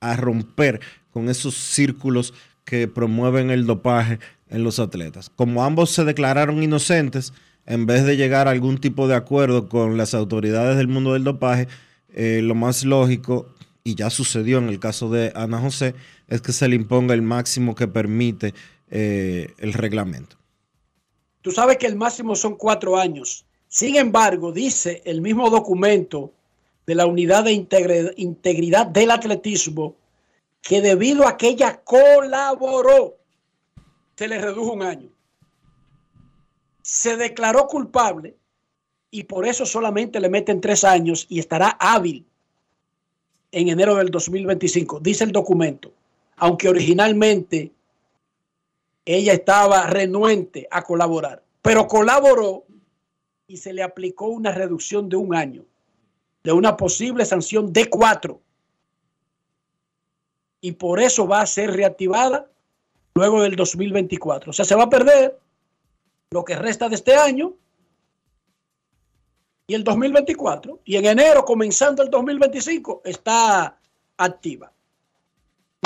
a 0.00 0.16
romper 0.16 0.80
con 1.10 1.28
esos 1.28 1.54
círculos 1.56 2.34
que 2.64 2.86
promueven 2.86 3.50
el 3.50 3.66
dopaje 3.66 4.18
en 4.48 4.62
los 4.62 4.78
atletas. 4.78 5.30
Como 5.34 5.64
ambos 5.64 5.90
se 5.90 6.04
declararon 6.04 6.62
inocentes, 6.62 7.32
en 7.66 7.86
vez 7.86 8.04
de 8.04 8.16
llegar 8.16 8.46
a 8.46 8.52
algún 8.52 8.78
tipo 8.78 9.08
de 9.08 9.14
acuerdo 9.14 9.68
con 9.68 9.96
las 9.96 10.14
autoridades 10.14 10.76
del 10.76 10.88
mundo 10.88 11.14
del 11.14 11.24
dopaje, 11.24 11.66
eh, 12.14 12.40
lo 12.42 12.54
más 12.54 12.84
lógico, 12.84 13.54
y 13.88 13.94
ya 13.94 14.10
sucedió 14.10 14.58
en 14.58 14.68
el 14.68 14.78
caso 14.78 15.08
de 15.08 15.32
Ana 15.34 15.58
José, 15.58 15.94
es 16.26 16.42
que 16.42 16.52
se 16.52 16.68
le 16.68 16.76
imponga 16.76 17.14
el 17.14 17.22
máximo 17.22 17.74
que 17.74 17.88
permite 17.88 18.52
eh, 18.90 19.54
el 19.56 19.72
reglamento. 19.72 20.36
Tú 21.40 21.52
sabes 21.52 21.78
que 21.78 21.86
el 21.86 21.96
máximo 21.96 22.36
son 22.36 22.56
cuatro 22.56 22.98
años. 22.98 23.46
Sin 23.66 23.96
embargo, 23.96 24.52
dice 24.52 25.00
el 25.06 25.22
mismo 25.22 25.48
documento 25.48 26.34
de 26.84 26.96
la 26.96 27.06
Unidad 27.06 27.44
de 27.44 27.52
Integridad 27.52 28.86
del 28.86 29.10
Atletismo 29.10 29.96
que 30.60 30.82
debido 30.82 31.26
a 31.26 31.38
que 31.38 31.48
ella 31.48 31.80
colaboró, 31.82 33.16
se 34.16 34.28
le 34.28 34.38
redujo 34.38 34.72
un 34.72 34.82
año. 34.82 35.08
Se 36.82 37.16
declaró 37.16 37.66
culpable 37.66 38.36
y 39.10 39.24
por 39.24 39.46
eso 39.46 39.64
solamente 39.64 40.20
le 40.20 40.28
meten 40.28 40.60
tres 40.60 40.84
años 40.84 41.24
y 41.30 41.38
estará 41.38 41.70
hábil 41.80 42.27
en 43.52 43.68
enero 43.68 43.96
del 43.96 44.10
2025, 44.10 45.00
dice 45.00 45.24
el 45.24 45.32
documento, 45.32 45.92
aunque 46.36 46.68
originalmente 46.68 47.72
ella 49.04 49.32
estaba 49.32 49.86
renuente 49.86 50.68
a 50.70 50.82
colaborar, 50.82 51.42
pero 51.62 51.86
colaboró 51.86 52.64
y 53.46 53.56
se 53.56 53.72
le 53.72 53.82
aplicó 53.82 54.26
una 54.26 54.52
reducción 54.52 55.08
de 55.08 55.16
un 55.16 55.34
año, 55.34 55.64
de 56.44 56.52
una 56.52 56.76
posible 56.76 57.24
sanción 57.24 57.72
de 57.72 57.88
cuatro. 57.88 58.40
Y 60.60 60.72
por 60.72 61.00
eso 61.00 61.26
va 61.26 61.40
a 61.40 61.46
ser 61.46 61.70
reactivada 61.70 62.50
luego 63.14 63.42
del 63.42 63.56
2024. 63.56 64.50
O 64.50 64.52
sea, 64.52 64.64
se 64.64 64.74
va 64.74 64.84
a 64.84 64.90
perder 64.90 65.38
lo 66.30 66.44
que 66.44 66.56
resta 66.56 66.88
de 66.88 66.96
este 66.96 67.14
año 67.14 67.54
y 69.68 69.74
el 69.74 69.84
2024. 69.84 70.80
Y 70.84 70.96
en 70.96 71.04
enero, 71.04 71.44
comenzando 71.44 72.02
el 72.02 72.10
2025, 72.10 73.02
está 73.04 73.78
activa. 74.16 74.72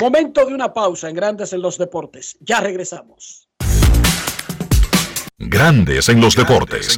Momento 0.01 0.45
de 0.45 0.55
una 0.55 0.73
pausa 0.73 1.09
en 1.09 1.15
Grandes 1.15 1.53
en 1.53 1.61
los 1.61 1.77
Deportes. 1.77 2.37
Ya 2.39 2.61
regresamos. 2.61 3.47
Grandes 5.37 6.09
en 6.09 6.21
los 6.21 6.35
deportes. 6.35 6.97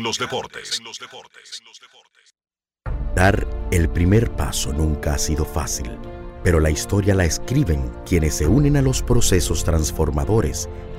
Dar 3.15 3.47
el 3.71 3.89
primer 3.89 4.31
paso 4.35 4.71
nunca 4.71 5.15
ha 5.15 5.17
sido 5.17 5.43
fácil, 5.43 5.89
pero 6.43 6.59
la 6.59 6.69
historia 6.69 7.15
la 7.15 7.25
escriben 7.25 7.91
quienes 8.05 8.35
se 8.35 8.45
unen 8.45 8.77
a 8.77 8.81
los 8.81 9.01
procesos 9.01 9.63
transformadores, 9.63 10.69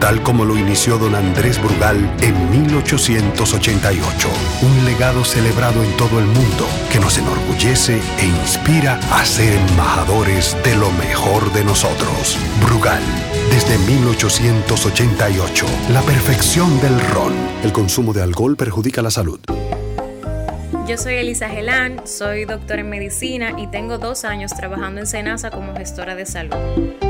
tal 0.00 0.22
como 0.22 0.44
lo 0.44 0.56
inició 0.56 0.98
don 0.98 1.14
Andrés 1.14 1.62
Brugal 1.62 1.96
en 2.22 2.50
1888. 2.50 4.28
Un 4.62 4.84
legado 4.84 5.24
celebrado 5.24 5.84
en 5.84 5.96
todo 5.96 6.18
el 6.18 6.24
mundo 6.24 6.66
que 6.90 6.98
nos 6.98 7.18
enorgullece 7.18 8.00
e 8.18 8.26
inspira 8.26 8.98
a 9.12 9.24
ser 9.24 9.52
embajadores 9.52 10.56
de 10.64 10.74
lo 10.74 10.90
mejor 10.92 11.52
de 11.52 11.64
nosotros. 11.64 12.38
Brugal, 12.64 13.02
desde 13.50 13.78
1888, 13.78 15.66
la 15.92 16.00
perfección 16.02 16.80
del 16.80 16.98
ron. 17.12 17.34
El 17.62 17.72
consumo 17.72 18.12
de 18.12 18.22
alcohol 18.22 18.56
perjudica 18.56 19.02
la 19.02 19.10
salud. 19.10 19.38
Yo 20.88 20.96
soy 20.96 21.14
Elisa 21.14 21.48
Gelán, 21.48 22.06
soy 22.06 22.46
doctora 22.46 22.80
en 22.80 22.88
medicina 22.90 23.52
y 23.56 23.68
tengo 23.68 23.98
dos 23.98 24.24
años 24.24 24.52
trabajando 24.56 25.00
en 25.00 25.06
Senasa 25.06 25.50
como 25.50 25.76
gestora 25.76 26.16
de 26.16 26.26
salud. 26.26 27.09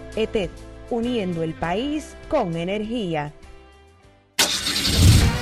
ETED, 0.15 0.49
uniendo 0.89 1.43
el 1.43 1.53
país 1.53 2.15
con 2.29 2.55
energía. 2.55 3.33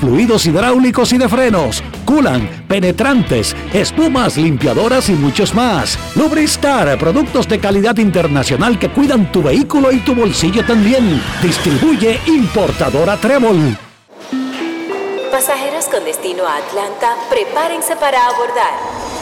fluidos 0.00 0.46
hidráulicos 0.46 1.12
y 1.12 1.18
de 1.18 1.28
frenos, 1.28 1.82
culan, 2.04 2.64
penetrantes, 2.68 3.54
espumas, 3.72 4.36
limpiadoras 4.36 5.08
y 5.08 5.12
muchos 5.12 5.54
más. 5.54 5.98
Lubristar, 6.16 6.98
productos 6.98 7.48
de 7.48 7.58
calidad 7.58 7.96
internacional 7.98 8.78
que 8.78 8.90
cuidan 8.90 9.30
tu 9.32 9.42
vehículo 9.42 9.92
y 9.92 9.98
tu 9.98 10.14
bolsillo 10.14 10.64
también. 10.64 11.22
Distribuye 11.42 12.20
importadora 12.26 13.16
Trébol. 13.16 13.76
Pasajeros 15.30 15.86
con 15.86 16.04
destino 16.04 16.46
a 16.46 16.58
Atlanta, 16.58 17.14
prepárense 17.30 17.96
para 17.96 18.26
abordar. 18.26 19.21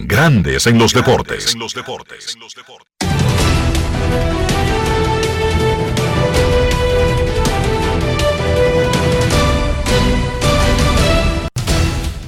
Grandes 0.00 0.64
en 0.68 0.78
los 0.78 0.94
deportes. 0.94 1.56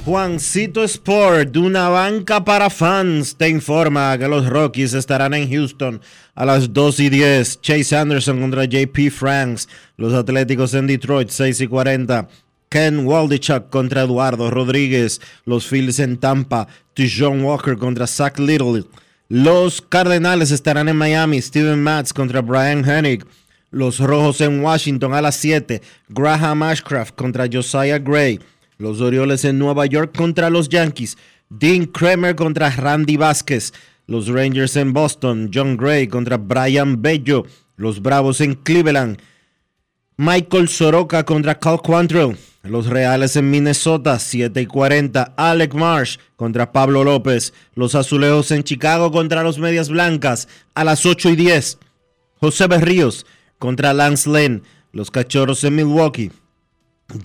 Juancito 0.03 0.83
Sport, 0.83 1.51
de 1.51 1.59
una 1.59 1.87
banca 1.87 2.43
para 2.43 2.69
fans, 2.69 3.37
te 3.37 3.47
informa 3.47 4.17
que 4.17 4.27
los 4.27 4.47
Rockies 4.47 4.93
estarán 4.93 5.33
en 5.33 5.49
Houston 5.49 6.01
a 6.35 6.45
las 6.45 6.73
2 6.73 6.99
y 6.99 7.09
10. 7.09 7.61
Chase 7.61 7.95
Anderson 7.95 8.41
contra 8.41 8.65
JP 8.65 9.09
Franks. 9.09 9.69
Los 9.95 10.13
Atléticos 10.13 10.73
en 10.73 10.87
Detroit, 10.87 11.29
6 11.29 11.61
y 11.61 11.67
40. 11.67 12.27
Ken 12.71 13.05
Waldichuk 13.05 13.69
contra 13.69 14.03
Eduardo 14.03 14.49
Rodríguez. 14.49 15.19
Los 15.43 15.67
Phillies 15.67 15.99
en 15.99 16.15
Tampa. 16.15 16.69
John 16.95 17.43
Walker 17.43 17.77
contra 17.77 18.07
Zach 18.07 18.39
Little. 18.39 18.85
Los 19.27 19.81
Cardenales 19.81 20.51
estarán 20.51 20.87
en 20.87 20.95
Miami. 20.95 21.41
Steven 21.41 21.83
Matz 21.83 22.13
contra 22.13 22.41
Brian 22.41 22.89
Hennig. 22.89 23.25
Los 23.71 23.99
Rojos 23.99 24.39
en 24.39 24.63
Washington 24.63 25.13
a 25.13 25.21
las 25.21 25.35
7. 25.35 25.81
Graham 26.07 26.63
Ashcraft 26.63 27.13
contra 27.15 27.49
Josiah 27.51 27.99
Gray. 27.99 28.39
Los 28.77 29.01
Orioles 29.01 29.43
en 29.43 29.59
Nueva 29.59 29.85
York 29.85 30.15
contra 30.15 30.49
los 30.49 30.69
Yankees. 30.69 31.17
Dean 31.49 31.85
Kramer 31.85 32.37
contra 32.37 32.69
Randy 32.69 33.17
Vázquez. 33.17 33.73
Los 34.07 34.29
Rangers 34.29 34.77
en 34.77 34.93
Boston. 34.93 35.51
John 35.53 35.75
Gray 35.75 36.07
contra 36.07 36.37
Brian 36.37 37.01
Bello. 37.01 37.45
Los 37.75 38.01
Bravos 38.01 38.39
en 38.39 38.55
Cleveland. 38.55 39.19
Michael 40.15 40.69
Soroka 40.69 41.25
contra 41.25 41.59
Cal 41.59 41.81
Quantrill. 41.81 42.37
Los 42.63 42.85
Reales 42.85 43.35
en 43.37 43.49
Minnesota, 43.49 44.19
7 44.19 44.61
y 44.61 44.65
40. 44.67 45.33
Alec 45.35 45.73
Marsh 45.73 46.17
contra 46.35 46.71
Pablo 46.71 47.03
López. 47.03 47.53
Los 47.73 47.95
Azulejos 47.95 48.51
en 48.51 48.63
Chicago 48.63 49.11
contra 49.11 49.41
los 49.41 49.57
Medias 49.57 49.89
Blancas 49.89 50.47
a 50.75 50.83
las 50.83 51.05
8 51.05 51.29
y 51.29 51.35
10. 51.35 51.79
José 52.39 52.67
Berríos 52.67 53.25
contra 53.57 53.93
Lance 53.93 54.29
Lynn. 54.29 54.61
Los 54.91 55.09
Cachorros 55.09 55.63
en 55.63 55.75
Milwaukee. 55.75 56.31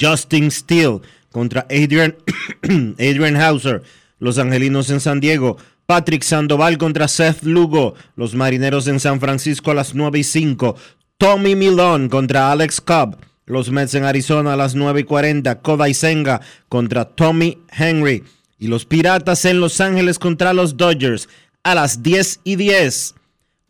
Justin 0.00 0.50
Steele 0.50 1.00
contra 1.30 1.66
Adrian, 1.70 2.16
Adrian 2.98 3.36
Hauser. 3.36 3.82
Los 4.18 4.38
Angelinos 4.38 4.88
en 4.88 5.00
San 5.00 5.20
Diego. 5.20 5.58
Patrick 5.84 6.22
Sandoval 6.22 6.78
contra 6.78 7.08
Seth 7.08 7.42
Lugo. 7.42 7.94
Los 8.16 8.34
Marineros 8.34 8.86
en 8.88 9.00
San 9.00 9.20
Francisco 9.20 9.70
a 9.70 9.74
las 9.74 9.94
9 9.94 10.18
y 10.18 10.24
5. 10.24 10.76
Tommy 11.18 11.54
Milón 11.54 12.08
contra 12.08 12.50
Alex 12.50 12.80
Cobb. 12.80 13.18
Los 13.48 13.70
Mets 13.70 13.94
en 13.94 14.02
Arizona 14.02 14.54
a 14.54 14.56
las 14.56 14.74
9 14.74 15.00
y 15.00 15.04
40. 15.04 15.60
Kodai 15.60 15.94
Senga 15.94 16.40
contra 16.68 17.04
Tommy 17.04 17.58
Henry. 17.70 18.24
Y 18.58 18.66
los 18.66 18.86
Piratas 18.86 19.44
en 19.44 19.60
Los 19.60 19.80
Ángeles 19.80 20.18
contra 20.18 20.52
los 20.52 20.76
Dodgers 20.76 21.28
a 21.62 21.76
las 21.76 22.02
10 22.02 22.40
y 22.42 22.56
10. 22.56 23.14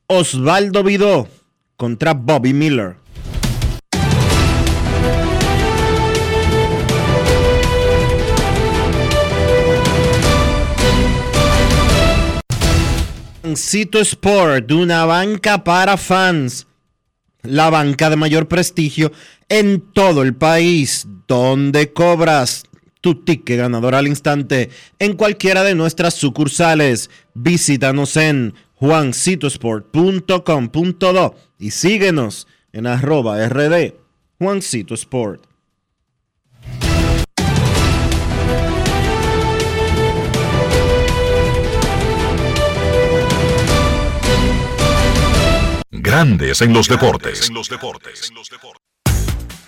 Osvaldo 0.06 0.82
Vidó 0.82 1.28
contra 1.76 2.14
Bobby 2.14 2.54
Miller. 2.54 2.96
Cito 13.54 13.98
Sport, 14.00 14.72
una 14.72 15.04
banca 15.04 15.64
para 15.64 15.96
fans, 15.96 16.66
la 17.42 17.70
banca 17.70 18.10
de 18.10 18.16
mayor 18.16 18.48
prestigio 18.48 19.12
en 19.48 19.80
todo 19.92 20.22
el 20.22 20.34
país, 20.34 21.06
donde 21.26 21.92
cobras 21.92 22.64
tu 23.00 23.24
ticket 23.24 23.58
ganador 23.58 23.94
al 23.94 24.08
instante 24.08 24.68
en 24.98 25.14
cualquiera 25.14 25.62
de 25.62 25.74
nuestras 25.74 26.12
sucursales. 26.14 27.10
Visítanos 27.34 28.16
en 28.16 28.54
juancitosport.com.do 28.74 31.34
y 31.58 31.70
síguenos 31.70 32.46
en 32.72 32.86
arroba 32.86 33.46
rd 33.48 33.94
Juancito 34.38 34.94
Sport. 34.94 35.46
Grandes 45.90 46.60
en 46.60 46.72
los 46.72 46.88
deportes. 46.88 47.50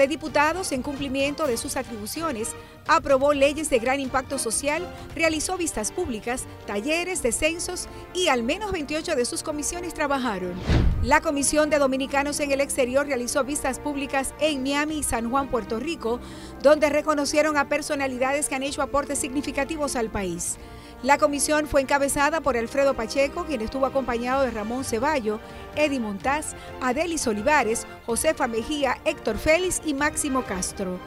de 0.00 0.08
Diputados, 0.08 0.72
en 0.72 0.80
cumplimiento 0.80 1.46
de 1.46 1.58
sus 1.58 1.76
atribuciones, 1.76 2.52
aprobó 2.88 3.34
leyes 3.34 3.68
de 3.68 3.78
gran 3.78 4.00
impacto 4.00 4.38
social, 4.38 4.82
realizó 5.14 5.58
vistas 5.58 5.92
públicas, 5.92 6.46
talleres, 6.66 7.22
descensos 7.22 7.86
y 8.14 8.28
al 8.28 8.42
menos 8.42 8.72
28 8.72 9.14
de 9.14 9.26
sus 9.26 9.42
comisiones 9.42 9.92
trabajaron. 9.92 10.54
La 11.02 11.20
Comisión 11.20 11.68
de 11.68 11.78
Dominicanos 11.78 12.40
en 12.40 12.50
el 12.50 12.62
Exterior 12.62 13.06
realizó 13.06 13.44
vistas 13.44 13.78
públicas 13.78 14.32
en 14.40 14.62
Miami 14.62 15.00
y 15.00 15.02
San 15.02 15.28
Juan, 15.28 15.50
Puerto 15.50 15.78
Rico, 15.78 16.18
donde 16.62 16.88
reconocieron 16.88 17.58
a 17.58 17.68
personalidades 17.68 18.48
que 18.48 18.54
han 18.54 18.62
hecho 18.62 18.80
aportes 18.80 19.18
significativos 19.18 19.96
al 19.96 20.08
país. 20.08 20.56
La 21.02 21.16
comisión 21.16 21.66
fue 21.66 21.80
encabezada 21.80 22.42
por 22.42 22.58
Alfredo 22.58 22.92
Pacheco, 22.92 23.46
quien 23.46 23.62
estuvo 23.62 23.86
acompañado 23.86 24.42
de 24.42 24.50
Ramón 24.50 24.84
Ceballo, 24.84 25.40
Eddie 25.74 25.98
Montaz, 25.98 26.54
Adelis 26.82 27.26
Olivares, 27.26 27.86
Josefa 28.04 28.46
Mejía, 28.46 28.98
Héctor 29.06 29.38
Félix 29.38 29.80
y 29.86 29.94
Máximo 29.94 30.44
Castro. 30.44 30.98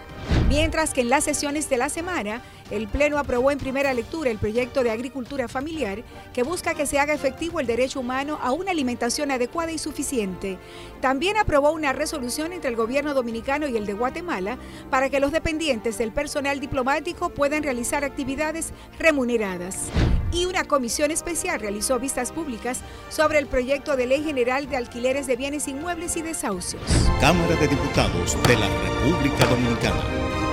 Mientras 0.49 0.93
que 0.93 1.01
en 1.01 1.09
las 1.09 1.23
sesiones 1.23 1.69
de 1.69 1.77
la 1.77 1.89
semana, 1.89 2.41
el 2.71 2.87
Pleno 2.87 3.17
aprobó 3.17 3.51
en 3.51 3.59
primera 3.59 3.93
lectura 3.93 4.31
el 4.31 4.37
proyecto 4.37 4.83
de 4.83 4.91
agricultura 4.91 5.47
familiar 5.47 6.03
que 6.33 6.43
busca 6.43 6.73
que 6.73 6.85
se 6.85 6.99
haga 6.99 7.13
efectivo 7.13 7.59
el 7.59 7.67
derecho 7.67 7.99
humano 7.99 8.39
a 8.41 8.51
una 8.51 8.71
alimentación 8.71 9.31
adecuada 9.31 9.71
y 9.71 9.77
suficiente. 9.77 10.57
También 11.01 11.37
aprobó 11.37 11.71
una 11.71 11.93
resolución 11.93 12.53
entre 12.53 12.69
el 12.69 12.75
gobierno 12.75 13.13
dominicano 13.13 13.67
y 13.67 13.77
el 13.77 13.85
de 13.85 13.93
Guatemala 13.93 14.57
para 14.89 15.09
que 15.09 15.19
los 15.19 15.31
dependientes 15.31 15.97
del 15.97 16.11
personal 16.11 16.59
diplomático 16.59 17.29
puedan 17.29 17.63
realizar 17.63 18.03
actividades 18.03 18.73
remuneradas. 18.99 19.89
Y 20.31 20.45
una 20.45 20.63
comisión 20.63 21.11
especial 21.11 21.59
realizó 21.59 21.99
vistas 21.99 22.31
públicas 22.31 22.81
sobre 23.09 23.37
el 23.37 23.45
proyecto 23.45 23.95
de 23.95 24.07
ley 24.07 24.23
general 24.23 24.67
de 24.67 24.77
alquileres 24.77 25.27
de 25.27 25.35
bienes 25.35 25.67
inmuebles 25.67 26.17
y 26.17 26.23
desahucios. 26.23 26.81
Cámara 27.19 27.55
de 27.55 27.67
Diputados 27.67 28.35
de 28.47 28.57
la 28.57 28.67
República 28.67 29.45
Dominicana. 29.45 30.52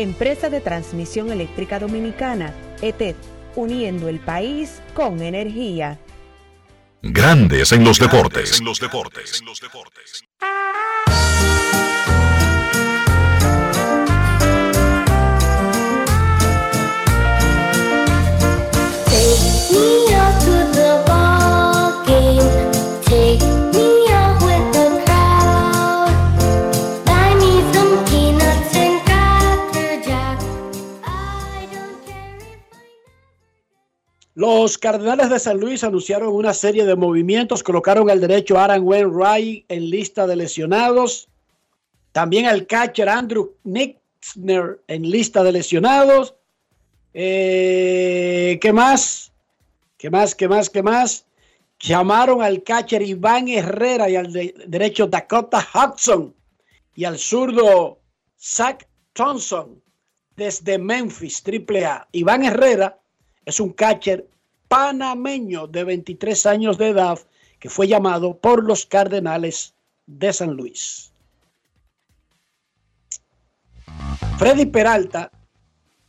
Empresa 0.00 0.48
de 0.48 0.60
Transmisión 0.60 1.32
Eléctrica 1.32 1.80
Dominicana, 1.80 2.54
ETED, 2.82 3.16
uniendo 3.56 4.08
el 4.08 4.20
país 4.20 4.80
con 4.94 5.20
energía. 5.20 5.98
Grandes 7.02 7.72
en 7.72 7.82
los 7.82 7.98
deportes. 7.98 8.62
Take 19.08 19.72
me 19.72 19.78
out 19.80 20.06
to 20.06 20.07
Los 34.38 34.78
Cardenales 34.78 35.30
de 35.30 35.40
San 35.40 35.58
Luis 35.58 35.82
anunciaron 35.82 36.32
una 36.32 36.54
serie 36.54 36.86
de 36.86 36.94
movimientos, 36.94 37.64
colocaron 37.64 38.08
al 38.08 38.20
derecho 38.20 38.56
Aaron 38.56 38.84
Wainwright 38.84 39.64
en 39.68 39.90
lista 39.90 40.28
de 40.28 40.36
lesionados, 40.36 41.26
también 42.12 42.46
al 42.46 42.64
catcher 42.68 43.08
Andrew 43.08 43.56
Nixner 43.64 44.80
en 44.86 45.10
lista 45.10 45.42
de 45.42 45.50
lesionados. 45.50 46.36
Eh, 47.14 48.60
¿Qué 48.62 48.72
más? 48.72 49.32
¿Qué 49.96 50.08
más? 50.08 50.36
¿Qué 50.36 50.46
más? 50.46 50.70
¿Qué 50.70 50.84
más? 50.84 51.26
Llamaron 51.80 52.40
al 52.40 52.62
catcher 52.62 53.02
Iván 53.02 53.48
Herrera 53.48 54.08
y 54.08 54.14
al 54.14 54.32
de- 54.32 54.54
derecho 54.68 55.08
Dakota 55.08 55.66
Hudson 55.74 56.32
y 56.94 57.04
al 57.04 57.18
zurdo 57.18 57.98
Zach 58.40 58.86
Thompson 59.14 59.82
desde 60.36 60.78
Memphis, 60.78 61.42
AAA. 61.44 62.06
Iván 62.12 62.44
Herrera 62.44 63.00
es 63.48 63.60
un 63.60 63.70
catcher 63.72 64.28
panameño 64.68 65.66
de 65.66 65.82
23 65.82 66.44
años 66.44 66.76
de 66.76 66.88
edad 66.88 67.18
que 67.58 67.70
fue 67.70 67.88
llamado 67.88 68.36
por 68.36 68.62
los 68.62 68.84
Cardenales 68.84 69.72
de 70.06 70.32
San 70.34 70.50
Luis. 70.50 71.10
Freddy 74.36 74.66
Peralta 74.66 75.32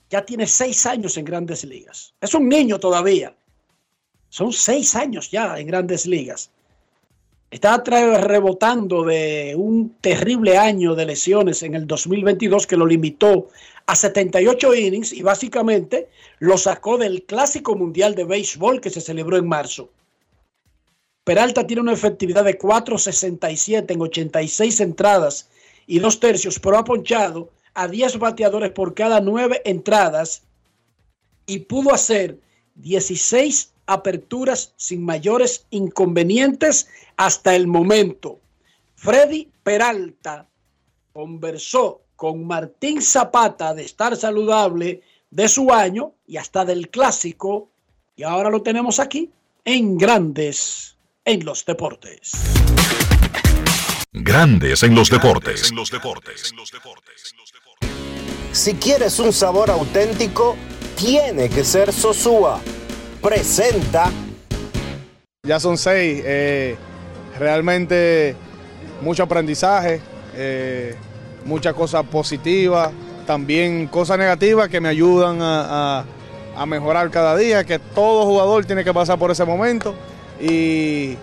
ya 0.09 0.25
tiene 0.25 0.45
seis 0.47 0.85
años 0.85 1.15
en 1.15 1.23
grandes 1.23 1.63
ligas. 1.63 2.13
Es 2.19 2.33
un 2.33 2.49
niño 2.49 2.77
todavía. 2.77 3.33
Son 4.27 4.51
seis 4.51 4.95
años 4.95 5.31
ya 5.31 5.57
en 5.57 5.67
grandes 5.67 6.05
ligas. 6.05 6.51
Está 7.49 7.81
rebotando 7.81 9.05
de 9.05 9.55
un 9.57 9.95
terrible 10.01 10.57
año 10.57 10.93
de 10.93 11.05
lesiones 11.05 11.63
en 11.63 11.73
el 11.73 11.87
2022 11.87 12.67
que 12.67 12.77
lo 12.77 12.85
limitó 12.85 13.47
a 13.89 13.95
78 13.95 14.75
innings 14.75 15.11
y 15.11 15.23
básicamente 15.23 16.09
lo 16.37 16.59
sacó 16.59 16.99
del 16.99 17.23
Clásico 17.23 17.75
Mundial 17.75 18.13
de 18.13 18.23
Béisbol 18.23 18.81
que 18.81 18.91
se 18.91 19.01
celebró 19.01 19.35
en 19.35 19.47
marzo. 19.47 19.89
Peralta 21.23 21.65
tiene 21.65 21.81
una 21.81 21.93
efectividad 21.93 22.43
de 22.43 22.59
4.67 22.59 23.91
en 23.91 23.99
86 23.99 24.79
entradas 24.81 25.49
y 25.87 25.97
dos 25.97 26.19
tercios, 26.19 26.59
pero 26.59 26.77
ha 26.77 26.83
ponchado 26.83 27.49
a 27.73 27.87
10 27.87 28.19
bateadores 28.19 28.69
por 28.73 28.93
cada 28.93 29.21
9 29.21 29.63
entradas 29.65 30.43
y 31.47 31.57
pudo 31.57 31.91
hacer 31.91 32.37
16 32.75 33.73
aperturas 33.87 34.71
sin 34.77 35.03
mayores 35.03 35.65
inconvenientes 35.71 36.89
hasta 37.17 37.55
el 37.55 37.65
momento. 37.65 38.39
Freddy 38.93 39.49
Peralta 39.63 40.47
conversó 41.11 42.01
con 42.19 42.45
Martín 42.45 43.01
Zapata 43.01 43.73
de 43.73 43.85
estar 43.85 44.13
saludable 44.17 45.01
de 45.31 45.47
su 45.47 45.71
año 45.71 46.15
y 46.27 46.35
hasta 46.35 46.65
del 46.65 46.89
clásico 46.89 47.69
y 48.13 48.23
ahora 48.23 48.49
lo 48.49 48.61
tenemos 48.61 48.99
aquí 48.99 49.31
en 49.63 49.97
Grandes 49.97 50.97
en 51.23 51.45
los 51.45 51.65
Deportes. 51.65 52.33
Grandes 54.11 54.83
en 54.83 54.95
los 54.95 55.09
deportes. 55.09 55.71
Si 58.51 58.73
quieres 58.73 59.17
un 59.19 59.31
sabor 59.31 59.71
auténtico, 59.71 60.57
tiene 60.97 61.47
que 61.47 61.63
ser 61.63 61.93
Sosúa. 61.93 62.59
Presenta 63.21 64.11
Ya 65.43 65.57
son 65.57 65.77
seis. 65.77 66.21
eh, 66.25 66.75
realmente 67.37 68.35
mucho 68.99 69.23
aprendizaje, 69.23 70.01
eh, 70.35 70.97
muchas 71.45 71.73
cosas 71.73 72.03
positivas, 72.05 72.89
también 73.25 73.87
cosas 73.87 74.17
negativas 74.17 74.69
que 74.69 74.79
me 74.81 74.89
ayudan 74.89 75.41
a, 75.41 75.99
a- 75.99 76.65
mejorar 76.65 77.09
cada 77.09 77.35
día, 77.37 77.63
que 77.63 77.79
todo 77.79 78.25
jugador 78.25 78.65
tiene 78.65 78.83
que 78.83 78.93
pasar 78.93 79.17
por 79.17 79.31
ese 79.31 79.45
momento 79.45 79.93
y, 80.41 81.15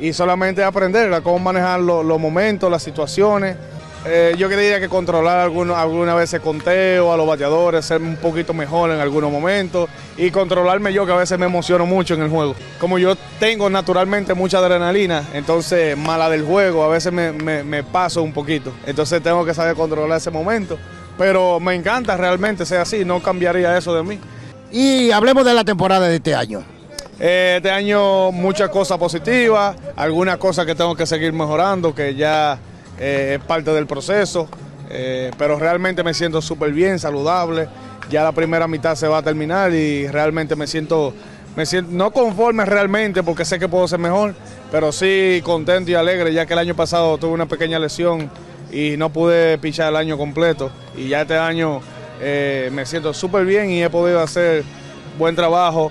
y 0.00 0.12
solamente 0.12 0.62
aprender 0.64 1.12
a 1.12 1.20
cómo 1.20 1.38
manejar 1.38 1.80
lo- 1.80 2.02
los 2.02 2.18
momentos, 2.18 2.70
las 2.70 2.82
situaciones. 2.82 3.56
Eh, 4.06 4.34
yo 4.36 4.48
diría 4.50 4.80
que 4.80 4.88
controlar 4.90 5.38
algunos, 5.40 5.78
algunas 5.78 6.14
veces 6.16 6.40
conteo 6.40 7.10
a 7.12 7.16
los 7.16 7.26
bateadores, 7.26 7.86
ser 7.86 8.02
un 8.02 8.16
poquito 8.16 8.52
mejor 8.52 8.90
en 8.90 9.00
algunos 9.00 9.32
momentos 9.32 9.88
y 10.18 10.30
controlarme 10.30 10.92
yo 10.92 11.06
que 11.06 11.12
a 11.12 11.16
veces 11.16 11.38
me 11.38 11.46
emociono 11.46 11.86
mucho 11.86 12.12
en 12.12 12.22
el 12.22 12.28
juego. 12.28 12.54
Como 12.78 12.98
yo 12.98 13.16
tengo 13.40 13.70
naturalmente 13.70 14.34
mucha 14.34 14.58
adrenalina, 14.58 15.24
entonces 15.32 15.96
mala 15.96 16.28
del 16.28 16.44
juego, 16.44 16.84
a 16.84 16.88
veces 16.88 17.12
me, 17.14 17.32
me- 17.32 17.64
me 17.64 17.82
paso 17.82 18.22
un 18.22 18.32
poquito. 18.34 18.72
Entonces 18.84 19.22
tengo 19.22 19.42
que 19.44 19.54
saber 19.54 19.74
controlar 19.74 20.18
ese 20.18 20.30
momento. 20.30 20.78
Pero 21.16 21.58
me 21.60 21.74
encanta 21.74 22.16
realmente 22.16 22.66
ser 22.66 22.80
así, 22.80 23.04
no 23.04 23.20
cambiaría 23.22 23.78
eso 23.78 23.94
de 23.94 24.02
mí. 24.02 24.18
Y 24.70 25.12
hablemos 25.12 25.44
de 25.46 25.54
la 25.54 25.64
temporada 25.64 26.08
de 26.08 26.16
este 26.16 26.34
año. 26.34 26.62
Eh, 27.20 27.54
este 27.56 27.70
año 27.70 28.32
muchas 28.32 28.68
cosas 28.68 28.98
positivas, 28.98 29.76
algunas 29.96 30.36
cosas 30.36 30.66
que 30.66 30.74
tengo 30.74 30.94
que 30.96 31.06
seguir 31.06 31.32
mejorando, 31.32 31.94
que 31.94 32.16
ya 32.16 32.58
eh, 32.98 33.38
es 33.38 33.44
parte 33.44 33.72
del 33.72 33.86
proceso, 33.86 34.48
eh, 34.90 35.30
pero 35.38 35.58
realmente 35.58 36.02
me 36.02 36.14
siento 36.14 36.40
súper 36.40 36.72
bien, 36.72 36.98
saludable. 36.98 37.68
Ya 38.10 38.22
la 38.22 38.32
primera 38.32 38.68
mitad 38.68 38.94
se 38.94 39.08
va 39.08 39.18
a 39.18 39.22
terminar 39.22 39.72
y 39.72 40.06
realmente 40.08 40.56
me 40.56 40.66
siento, 40.66 41.14
me 41.56 41.66
siento, 41.66 41.90
no 41.92 42.10
conforme 42.10 42.64
realmente 42.64 43.22
porque 43.22 43.44
sé 43.44 43.58
que 43.58 43.68
puedo 43.68 43.88
ser 43.88 43.98
mejor, 43.98 44.34
pero 44.70 44.92
sí 44.92 45.40
contento 45.42 45.90
y 45.90 45.94
alegre 45.94 46.32
ya 46.32 46.46
que 46.46 46.52
el 46.52 46.58
año 46.58 46.76
pasado 46.76 47.16
tuve 47.18 47.32
una 47.32 47.46
pequeña 47.46 47.78
lesión 47.78 48.30
y 48.70 48.96
no 48.96 49.10
pude 49.10 49.56
pichar 49.58 49.88
el 49.88 49.96
año 49.96 50.18
completo. 50.18 50.70
Y 50.96 51.08
ya 51.08 51.22
este 51.22 51.38
año 51.38 51.80
eh, 52.20 52.68
me 52.72 52.84
siento 52.84 53.14
súper 53.14 53.46
bien 53.46 53.70
y 53.70 53.82
he 53.82 53.90
podido 53.90 54.20
hacer 54.20 54.64
buen 55.18 55.34
trabajo 55.34 55.90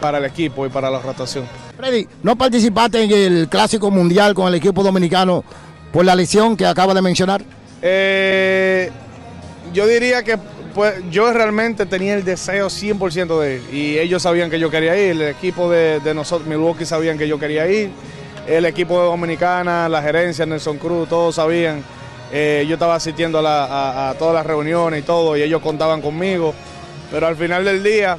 para 0.00 0.18
el 0.18 0.24
equipo 0.24 0.66
y 0.66 0.68
para 0.68 0.90
la 0.90 0.98
rotación. 0.98 1.46
Freddy, 1.76 2.06
¿no 2.22 2.36
participaste 2.36 3.02
en 3.02 3.10
el 3.10 3.48
Clásico 3.48 3.90
Mundial 3.90 4.34
con 4.34 4.48
el 4.48 4.54
equipo 4.54 4.82
dominicano 4.82 5.44
por 5.92 6.04
la 6.04 6.14
lesión 6.14 6.56
que 6.56 6.66
acaba 6.66 6.94
de 6.94 7.02
mencionar? 7.02 7.42
Eh, 7.82 8.90
yo 9.72 9.86
diría 9.86 10.22
que 10.22 10.38
pues, 10.74 10.94
yo 11.10 11.32
realmente 11.32 11.86
tenía 11.86 12.14
el 12.14 12.24
deseo 12.24 12.68
100% 12.68 13.40
de 13.40 13.56
ir 13.56 13.62
y 13.74 13.98
ellos 13.98 14.22
sabían 14.22 14.50
que 14.50 14.58
yo 14.60 14.70
quería 14.70 14.96
ir, 14.96 15.10
el 15.12 15.22
equipo 15.22 15.70
de, 15.70 16.00
de 16.00 16.14
nosotros, 16.14 16.46
Milwaukee, 16.48 16.84
sabían 16.84 17.18
que 17.18 17.26
yo 17.26 17.38
quería 17.38 17.66
ir, 17.68 17.90
el 18.46 18.64
equipo 18.66 19.00
de 19.00 19.06
Dominicana, 19.06 19.88
la 19.88 20.00
gerencia, 20.02 20.46
Nelson 20.46 20.78
Cruz, 20.78 21.08
todos 21.08 21.34
sabían. 21.36 21.82
Eh, 22.32 22.64
yo 22.68 22.74
estaba 22.74 22.94
asistiendo 22.94 23.40
a, 23.40 23.42
la- 23.42 23.64
a- 23.64 24.10
a 24.10 24.14
todas 24.14 24.34
las 24.34 24.46
reuniones 24.46 25.00
y 25.00 25.02
todo 25.02 25.36
y 25.36 25.42
ellos 25.42 25.60
contaban 25.60 26.00
conmigo, 26.00 26.54
pero 27.10 27.26
al 27.26 27.34
final 27.36 27.64
del 27.64 27.82
día 27.82 28.16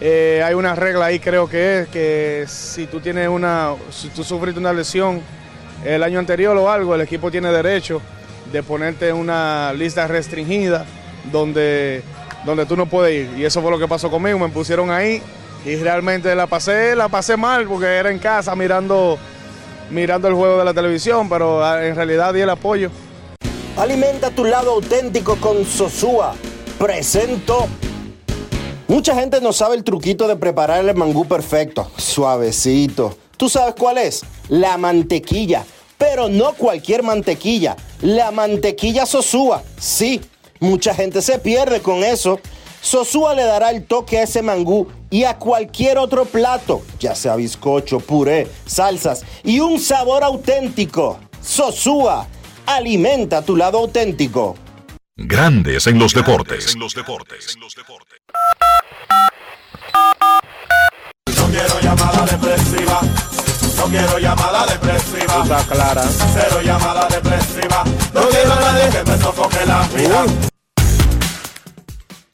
eh, 0.00 0.40
hay 0.44 0.54
una 0.54 0.76
regla 0.76 1.06
ahí 1.06 1.18
creo 1.18 1.48
que 1.48 1.80
es 1.80 1.88
que 1.88 2.44
si 2.46 2.86
tú 2.86 3.00
tienes 3.00 3.28
una, 3.28 3.72
si 3.90 4.08
tú 4.10 4.22
sufriste 4.22 4.60
una 4.60 4.72
lesión 4.72 5.20
el 5.84 6.02
año 6.02 6.18
anterior 6.18 6.56
o 6.56 6.70
algo, 6.70 6.94
el 6.94 7.00
equipo 7.00 7.30
tiene 7.30 7.50
derecho 7.50 8.00
de 8.52 8.62
ponerte 8.62 9.12
una 9.12 9.72
lista 9.72 10.06
restringida 10.06 10.86
donde, 11.30 12.02
donde 12.44 12.66
tú 12.66 12.76
no 12.76 12.86
puedes 12.86 13.28
ir. 13.28 13.38
Y 13.38 13.44
eso 13.44 13.60
fue 13.60 13.70
lo 13.70 13.78
que 13.78 13.88
pasó 13.88 14.10
conmigo, 14.10 14.38
me 14.38 14.48
pusieron 14.48 14.90
ahí 14.90 15.22
y 15.64 15.76
realmente 15.76 16.34
la 16.34 16.46
pasé, 16.46 16.94
la 16.94 17.08
pasé 17.08 17.36
mal 17.36 17.66
porque 17.66 17.86
era 17.86 18.10
en 18.10 18.18
casa 18.18 18.54
mirando, 18.54 19.18
mirando 19.90 20.28
el 20.28 20.34
juego 20.34 20.58
de 20.58 20.64
la 20.64 20.74
televisión, 20.74 21.28
pero 21.28 21.64
ah, 21.64 21.84
en 21.84 21.94
realidad 21.94 22.32
di 22.32 22.40
el 22.40 22.50
apoyo. 22.50 22.90
Alimenta 23.76 24.30
tu 24.30 24.44
lado 24.44 24.72
auténtico 24.72 25.36
con 25.36 25.64
Sosúa. 25.64 26.34
Presento. 26.78 27.68
Mucha 28.88 29.14
gente 29.14 29.40
no 29.40 29.52
sabe 29.52 29.76
el 29.76 29.84
truquito 29.84 30.26
de 30.26 30.36
preparar 30.36 30.84
el 30.84 30.96
mangú 30.96 31.26
perfecto, 31.26 31.90
suavecito. 31.96 33.16
¿Tú 33.38 33.48
sabes 33.48 33.74
cuál 33.78 33.98
es? 33.98 34.22
La 34.48 34.76
mantequilla. 34.76 35.64
Pero 35.96 36.28
no 36.28 36.54
cualquier 36.54 37.02
mantequilla, 37.02 37.76
la 38.02 38.30
mantequilla 38.32 39.06
Sosúa. 39.06 39.62
Sí, 39.78 40.20
mucha 40.60 40.92
gente 40.92 41.22
se 41.22 41.38
pierde 41.38 41.80
con 41.80 42.02
eso. 42.04 42.40
Sosúa 42.80 43.34
le 43.34 43.44
dará 43.44 43.70
el 43.70 43.84
toque 43.84 44.18
a 44.18 44.24
ese 44.24 44.42
mangú 44.42 44.88
y 45.10 45.24
a 45.24 45.38
cualquier 45.38 45.98
otro 45.98 46.24
plato, 46.24 46.82
ya 47.00 47.14
sea 47.14 47.36
bizcocho, 47.36 48.00
puré, 48.00 48.48
salsas 48.66 49.24
y 49.44 49.60
un 49.60 49.80
sabor 49.80 50.22
auténtico. 50.24 51.18
Sosúa, 51.40 52.26
alimenta 52.66 53.42
tu 53.42 53.56
lado 53.56 53.78
auténtico. 53.78 54.56
Grandes 55.16 55.86
en 55.86 55.98
los 55.98 56.14
deportes. 56.14 56.76
No 56.76 56.86
quiero 61.50 61.80
llamada 61.80 62.26
depresiva. 62.26 63.00
Quiero 63.90 64.18
llamada 64.18 64.66
depresiva. 64.66 65.64
clara. 65.66 66.02
Cero 66.02 66.60
llamada 66.62 67.08
depresiva. 67.08 67.84
No 68.12 68.28
quiero 68.28 68.52
a 68.52 68.60
nadie 68.60 68.90
que 68.90 69.02
me 69.10 69.16
sofoque 69.16 69.64
la 69.66 69.88
vida. 69.88 70.26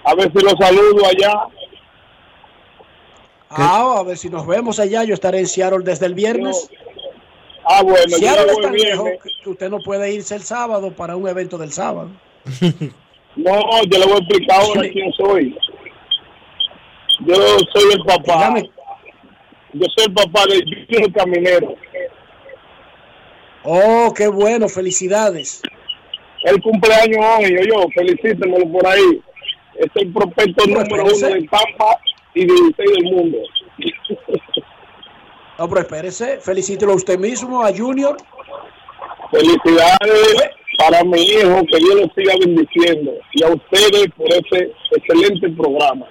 A 0.04 0.14
ver 0.14 0.30
si 0.32 0.44
lo 0.44 0.50
saludo 0.50 1.06
allá. 1.06 1.32
Ah, 3.50 3.96
a 3.98 4.02
ver 4.02 4.16
si 4.16 4.30
nos 4.30 4.46
vemos 4.46 4.78
allá. 4.78 5.04
Yo 5.04 5.14
estaré 5.14 5.40
en 5.40 5.46
Seattle 5.46 5.84
desde 5.84 6.06
el 6.06 6.14
viernes. 6.14 6.70
Ah, 7.64 7.82
bueno, 7.82 7.98
yo 8.08 8.16
Seattle 8.16 8.46
le 8.46 8.52
es 8.52 8.60
tan 8.60 8.72
lejos 8.72 9.08
eh. 9.08 9.18
que 9.42 9.50
usted 9.50 9.70
no 9.70 9.78
puede 9.80 10.12
irse 10.12 10.34
el 10.34 10.42
sábado 10.42 10.92
para 10.92 11.16
un 11.16 11.28
evento 11.28 11.58
del 11.58 11.72
sábado. 11.72 12.10
No, 13.34 13.82
yo 13.84 13.98
le 13.98 14.04
voy 14.04 14.16
a 14.16 14.18
explicar 14.18 14.60
ahora 14.60 14.82
quién 14.82 15.10
soy. 15.14 15.56
Yo 17.20 17.34
soy 17.72 17.92
el 17.94 18.04
papá. 18.04 18.54
Yo 19.72 19.86
soy 19.96 20.06
el 20.06 20.12
papá 20.12 20.44
de 20.46 20.62
Junior 20.88 21.12
Caminero. 21.12 21.74
Oh, 23.64 24.12
qué 24.14 24.28
bueno, 24.28 24.68
felicidades. 24.68 25.62
El 26.44 26.60
cumpleaños 26.60 27.24
hoy, 27.38 27.56
yo, 27.68 27.86
felicítemelo 27.94 28.66
por 28.70 28.86
ahí. 28.86 29.22
Es 29.76 29.88
el 29.94 30.12
prospecto 30.12 30.64
Pero 30.64 30.82
número 30.82 31.04
uno 31.04 31.12
espérese. 31.12 31.40
de 31.40 31.48
Tampa 31.48 32.00
y 32.34 32.44
16 32.44 32.76
del 32.76 33.04
mundo. 33.04 33.38
No, 35.58 35.68
pero 35.68 35.80
espérese, 35.82 36.40
felicítelo 36.40 36.92
a 36.92 36.96
usted 36.96 37.18
mismo, 37.18 37.62
a 37.62 37.72
Junior. 37.74 38.16
Felicidades 39.30 40.50
para 40.78 41.04
mi 41.04 41.22
hijo, 41.22 41.62
que 41.70 41.78
Dios 41.78 41.94
lo 41.94 42.08
siga 42.14 42.34
bendiciendo. 42.44 43.12
Y 43.32 43.44
a 43.44 43.48
ustedes 43.48 44.08
por 44.16 44.28
ese 44.28 44.72
excelente 44.90 45.48
programa. 45.50 46.06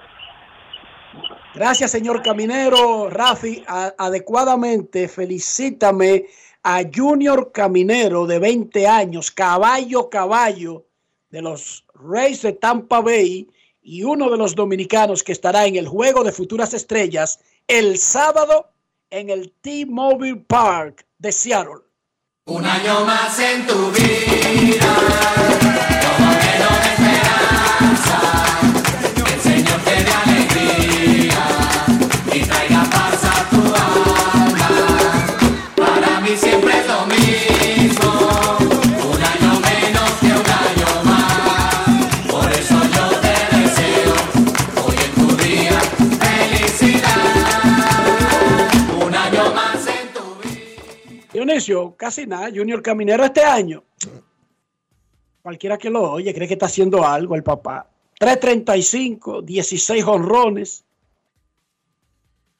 Gracias, 1.54 1.90
señor 1.90 2.22
Caminero. 2.22 3.10
Rafi, 3.10 3.62
adecuadamente 3.66 5.06
felicítame 5.06 6.26
a 6.62 6.82
Junior 6.94 7.52
Caminero 7.52 8.26
de 8.26 8.38
20 8.38 8.86
años, 8.86 9.30
caballo, 9.30 10.08
caballo 10.08 10.86
de 11.30 11.42
los 11.42 11.84
Rays 11.94 12.42
de 12.42 12.52
Tampa 12.52 13.00
Bay 13.00 13.48
y 13.82 14.02
uno 14.02 14.30
de 14.30 14.38
los 14.38 14.54
dominicanos 14.54 15.22
que 15.22 15.32
estará 15.32 15.66
en 15.66 15.76
el 15.76 15.88
Juego 15.88 16.24
de 16.24 16.32
Futuras 16.32 16.72
Estrellas 16.72 17.40
el 17.66 17.98
sábado 17.98 18.70
en 19.10 19.28
el 19.28 19.52
T-Mobile 19.60 20.44
Park 20.46 21.04
de 21.18 21.32
Seattle. 21.32 21.82
Un 22.46 22.64
año 22.64 23.04
más 23.04 23.38
en 23.38 23.66
tu 23.66 23.90
vida, 23.92 25.61
Dionisio, 51.46 51.96
casi 51.96 52.26
nada. 52.26 52.50
Junior 52.54 52.82
Caminero 52.82 53.24
este 53.24 53.42
año. 53.42 53.82
Cualquiera 55.42 55.76
que 55.76 55.90
lo 55.90 56.12
oye 56.12 56.32
cree 56.32 56.46
que 56.46 56.54
está 56.54 56.66
haciendo 56.66 57.04
algo 57.04 57.34
el 57.34 57.42
papá. 57.42 57.88
335, 58.18 59.42
16 59.42 60.04
honrones, 60.04 60.84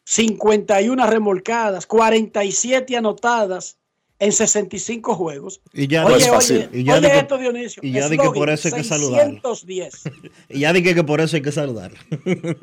51 0.04 1.06
remolcadas, 1.06 1.86
47 1.86 2.96
anotadas 2.96 3.76
en 4.18 4.32
65 4.32 5.14
juegos. 5.14 5.60
Y 5.72 5.86
ya 5.86 6.04
oye, 6.04 6.10
no 6.14 6.16
es 6.16 6.22
oye, 6.24 6.32
fácil. 6.32 6.68
Y 6.72 6.82
ya 6.84 6.94
oye 6.96 7.10
que- 7.10 7.18
esto, 7.18 7.38
Dionisio. 7.38 7.82
y 7.84 7.92
ya 7.92 8.08
de 8.08 8.18
que 8.18 8.30
por 8.30 8.50
eso 8.50 8.68
hay 8.68 8.74
que 8.74 8.84
saludarlo. 8.84 9.40
610. 9.54 10.02
Y 10.48 10.60
ya 10.60 10.72
dije 10.72 10.94
que 10.96 11.04
por 11.04 11.20
eso 11.20 11.36
hay 11.36 11.42
que 11.42 11.52
saludar. 11.52 11.92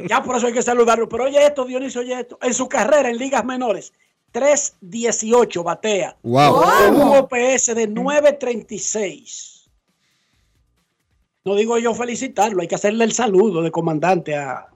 Ya 0.09 0.21
por 0.21 0.35
eso 0.35 0.47
hay 0.47 0.53
que 0.53 0.61
saludarlo. 0.61 1.07
Pero 1.07 1.23
oye 1.25 1.45
esto, 1.45 1.63
Dionisio, 1.63 2.01
oye 2.01 2.19
esto. 2.19 2.37
En 2.41 2.53
su 2.53 2.67
carrera 2.67 3.09
en 3.09 3.17
ligas 3.17 3.45
menores, 3.45 3.93
3.18 4.33 5.63
batea. 5.63 6.17
Wow. 6.23 6.61
Con 6.61 6.95
un 6.95 7.17
OPS 7.17 7.75
de 7.75 7.89
9.36. 7.89 9.67
No 11.45 11.55
digo 11.55 11.77
yo 11.77 11.93
felicitarlo, 11.93 12.61
hay 12.61 12.67
que 12.67 12.75
hacerle 12.75 13.05
el 13.05 13.11
saludo 13.11 13.61
de 13.61 13.71
comandante 13.71 14.35
a 14.35 14.67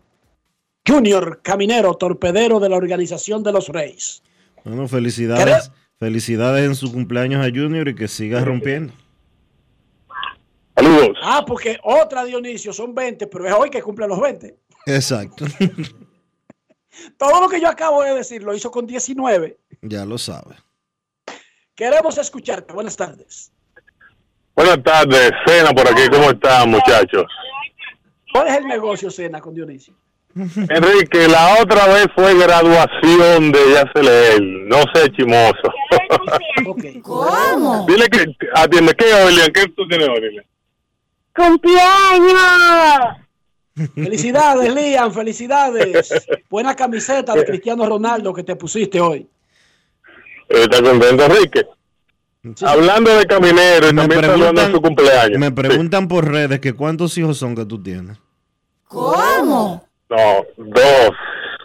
Junior 0.87 1.41
Caminero, 1.43 1.95
torpedero 1.95 2.59
de 2.59 2.69
la 2.69 2.77
organización 2.77 3.43
de 3.43 3.51
los 3.51 3.69
Reyes. 3.69 4.23
Bueno, 4.63 4.87
felicidades. 4.87 5.71
Felicidades 5.99 6.65
en 6.65 6.75
su 6.75 6.91
cumpleaños 6.91 7.45
a 7.45 7.49
Junior 7.49 7.87
y 7.87 7.95
que 7.95 8.07
siga 8.07 8.43
rompiendo. 8.43 8.93
Saludos. 10.75 11.17
Ah, 11.21 11.45
porque 11.47 11.77
otra 11.83 12.25
Dionisio 12.25 12.73
son 12.73 12.93
20, 12.93 13.27
pero 13.27 13.47
es 13.47 13.53
hoy 13.53 13.69
que 13.69 13.81
cumple 13.81 14.07
los 14.07 14.19
20. 14.19 14.57
Exacto. 14.85 15.45
Todo 17.17 17.41
lo 17.41 17.49
que 17.49 17.59
yo 17.59 17.67
acabo 17.67 18.03
de 18.03 18.13
decir 18.13 18.43
lo 18.43 18.53
hizo 18.53 18.71
con 18.71 18.85
19. 18.85 19.57
ya 19.81 20.05
lo 20.05 20.17
sabe. 20.17 20.55
Queremos 21.75 22.17
escucharte. 22.17 22.73
Buenas 22.73 22.95
tardes. 22.95 23.51
Buenas 24.55 24.83
tardes, 24.83 25.31
Cena 25.47 25.71
por 25.71 25.87
aquí, 25.87 26.07
¿cómo 26.11 26.29
están 26.29 26.69
muchachos? 26.69 27.25
¿Cuál 28.31 28.47
es 28.47 28.57
el 28.57 28.67
negocio, 28.67 29.09
Cena, 29.09 29.41
con 29.41 29.55
Dionisio? 29.55 29.95
Enrique, 30.35 31.27
la 31.27 31.59
otra 31.59 31.87
vez 31.87 32.07
fue 32.15 32.37
graduación 32.37 33.51
de 33.51 33.59
Yacel, 33.73 34.67
no 34.67 34.77
sé, 34.93 35.11
chimoso. 35.11 35.73
¿Cómo? 37.01 37.85
Dile 37.87 38.07
que, 38.09 38.25
atiende, 38.55 38.93
¿qué, 38.93 39.13
Olian? 39.13 39.51
¿Qué 39.51 39.67
tú 39.69 39.87
tienes, 39.87 40.07
Olian? 40.07 40.45
¡Cumpleaños! 41.35 43.22
Felicidades, 43.75 44.73
Liam, 44.75 45.11
felicidades. 45.11 46.13
Buena 46.49 46.75
camiseta 46.75 47.33
de 47.33 47.45
Cristiano 47.45 47.85
Ronaldo 47.85 48.33
que 48.33 48.43
te 48.43 48.55
pusiste 48.55 48.99
hoy. 49.01 49.27
¿Está 50.49 50.81
contento, 50.81 51.25
Enrique? 51.25 51.65
Hablando 52.61 53.15
de 53.15 53.25
caminero 53.25 53.89
y 53.89 53.95
también 53.95 54.21
saludando 54.21 54.71
su 54.71 54.81
cumpleaños. 54.81 55.39
me 55.39 55.51
preguntan 55.51 56.07
por 56.07 56.29
redes 56.29 56.59
que 56.59 56.73
cuántos 56.73 57.17
hijos 57.17 57.37
son 57.37 57.55
que 57.55 57.65
tú 57.65 57.81
tienes. 57.81 58.17
¿Cómo? 58.87 59.87
No, 60.09 60.45
dos. 60.57 61.11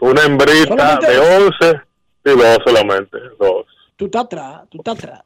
Una 0.01 0.23
hembrita 0.23 0.69
¿Solamente 0.69 1.11
de 1.11 1.17
dos? 1.17 1.55
11 1.61 1.81
y 2.25 2.31
dos 2.31 2.59
solamente, 2.65 3.19
dos. 3.39 3.67
Tú 3.97 4.05
estás 4.05 4.25
atrás, 4.25 4.63
tú 4.71 4.79
estás 4.79 4.97
atrás. 4.97 5.23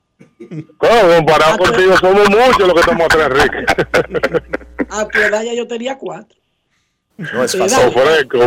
Claro, 0.78 1.16
comparado 1.16 1.58
contigo 1.58 1.96
somos 1.98 2.28
muchos 2.30 2.60
los 2.60 2.74
que 2.74 2.80
estamos 2.80 3.04
atrás, 3.04 3.30
Enrique. 3.30 3.66
A 4.88 5.06
tu 5.06 5.18
edad 5.18 5.42
ya 5.42 5.52
yo 5.52 5.66
tenía 5.66 5.98
cuatro. 5.98 6.41
No 7.32 7.44
es 7.44 7.56
fácil. 7.56 7.88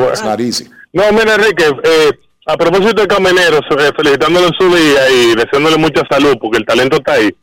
It's 0.10 0.24
not 0.24 0.40
easy. 0.40 0.70
No, 0.94 1.12
mira, 1.12 1.36
Enrique, 1.36 1.66
eh, 1.84 2.12
a 2.48 2.58
propósito 2.58 3.02
de 3.02 3.08
Camineros, 3.08 3.62
eh, 3.72 3.92
felicitándolo 3.96 4.48
en 4.48 4.54
su 4.54 4.76
día 4.76 5.10
y 5.12 5.36
deseándole 5.36 5.78
mucha 5.78 6.04
salud, 6.10 6.36
porque 6.40 6.58
el 6.60 6.66
talento 6.66 6.98
está 6.98 7.14
ahí. 7.14 7.36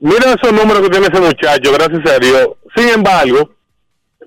Mira 0.00 0.34
esos 0.34 0.52
números 0.52 0.82
que 0.82 0.90
tiene 0.90 1.06
ese 1.06 1.20
muchacho, 1.20 1.72
gracias 1.72 2.14
a 2.14 2.18
Dios. 2.18 2.48
Sin 2.76 2.88
embargo, 2.88 3.50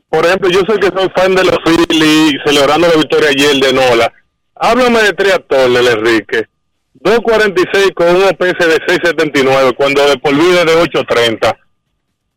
por 0.09 0.25
ejemplo, 0.25 0.49
yo 0.49 0.61
soy 0.67 0.79
que 0.79 0.87
soy 0.87 1.09
fan 1.15 1.33
de 1.35 1.45
los 1.45 1.57
Phillies, 1.63 2.41
celebrando 2.45 2.87
la 2.87 2.95
victoria 2.95 3.29
ayer 3.29 3.55
de 3.55 3.73
Nola. 3.73 4.11
Háblame 4.55 5.01
de 5.03 5.13
triatón, 5.13 5.75
Enrique. 5.75 6.47
2.46 6.99 7.93
con 7.93 8.15
un 8.15 8.23
OPS 8.23 8.67
de 8.67 8.77
6.79, 8.85 9.75
cuando 9.75 10.05
de 10.07 10.17
por 10.17 10.35
vida 10.35 10.65
de 10.65 10.75
8.30. 10.75 11.57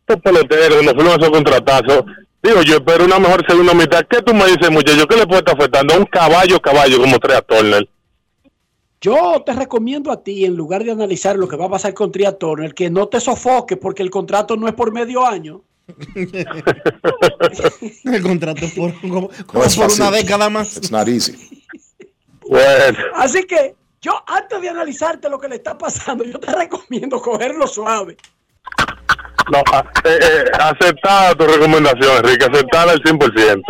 Estos 0.06 0.22
peloteros, 0.22 0.84
nos 0.84 0.94
fuimos 0.94 1.14
a 1.14 1.16
esos 1.16 1.30
contratazos. 1.30 2.04
Digo, 2.44 2.60
yo 2.60 2.74
espero 2.74 3.06
una 3.06 3.18
mejor 3.18 3.42
segunda 3.48 3.72
mitad. 3.72 4.04
¿Qué 4.06 4.20
tú 4.20 4.34
me 4.34 4.44
dices, 4.44 4.70
muchacho? 4.70 5.06
¿Qué 5.08 5.16
le 5.16 5.26
puede 5.26 5.38
estar 5.38 5.54
afectando 5.54 5.94
a 5.94 5.96
un 5.96 6.04
caballo, 6.04 6.60
caballo 6.60 7.00
como 7.00 7.18
Trea 7.18 7.40
Turner? 7.40 7.88
Yo 9.00 9.42
te 9.46 9.54
recomiendo 9.54 10.12
a 10.12 10.22
ti, 10.22 10.44
en 10.44 10.54
lugar 10.54 10.84
de 10.84 10.90
analizar 10.90 11.36
lo 11.36 11.48
que 11.48 11.56
va 11.56 11.64
a 11.64 11.70
pasar 11.70 11.94
con 11.94 12.12
Tria 12.12 12.36
Turner, 12.36 12.74
que 12.74 12.90
no 12.90 13.08
te 13.08 13.18
sofoques 13.18 13.78
porque 13.78 14.02
el 14.02 14.10
contrato 14.10 14.56
no 14.56 14.68
es 14.68 14.74
por 14.74 14.92
medio 14.92 15.26
año. 15.26 15.62
El 18.04 18.22
contrato 18.22 18.64
es 18.64 18.72
por, 18.72 18.98
como, 19.00 19.30
como 19.46 19.64
es 19.64 19.76
por 19.76 19.84
fácil. 19.84 20.02
una 20.02 20.10
década 20.10 20.50
más. 20.50 20.76
It's 20.76 20.90
not 20.90 21.08
easy. 21.08 21.34
Bueno. 22.46 22.98
Así 23.14 23.44
que 23.44 23.74
yo, 24.02 24.12
antes 24.26 24.60
de 24.60 24.68
analizarte 24.68 25.30
lo 25.30 25.38
que 25.38 25.48
le 25.48 25.56
está 25.56 25.78
pasando, 25.78 26.24
yo 26.24 26.38
te 26.38 26.52
recomiendo 26.54 27.20
cogerlo 27.22 27.66
suave. 27.66 28.18
No, 29.52 29.58
eh, 30.04 30.18
eh, 30.20 30.44
aceptada 30.58 31.34
tu 31.34 31.44
recomendación, 31.46 32.16
Enrique, 32.18 32.44
aceptada 32.46 32.92
al 32.92 33.02
100%. 33.02 33.62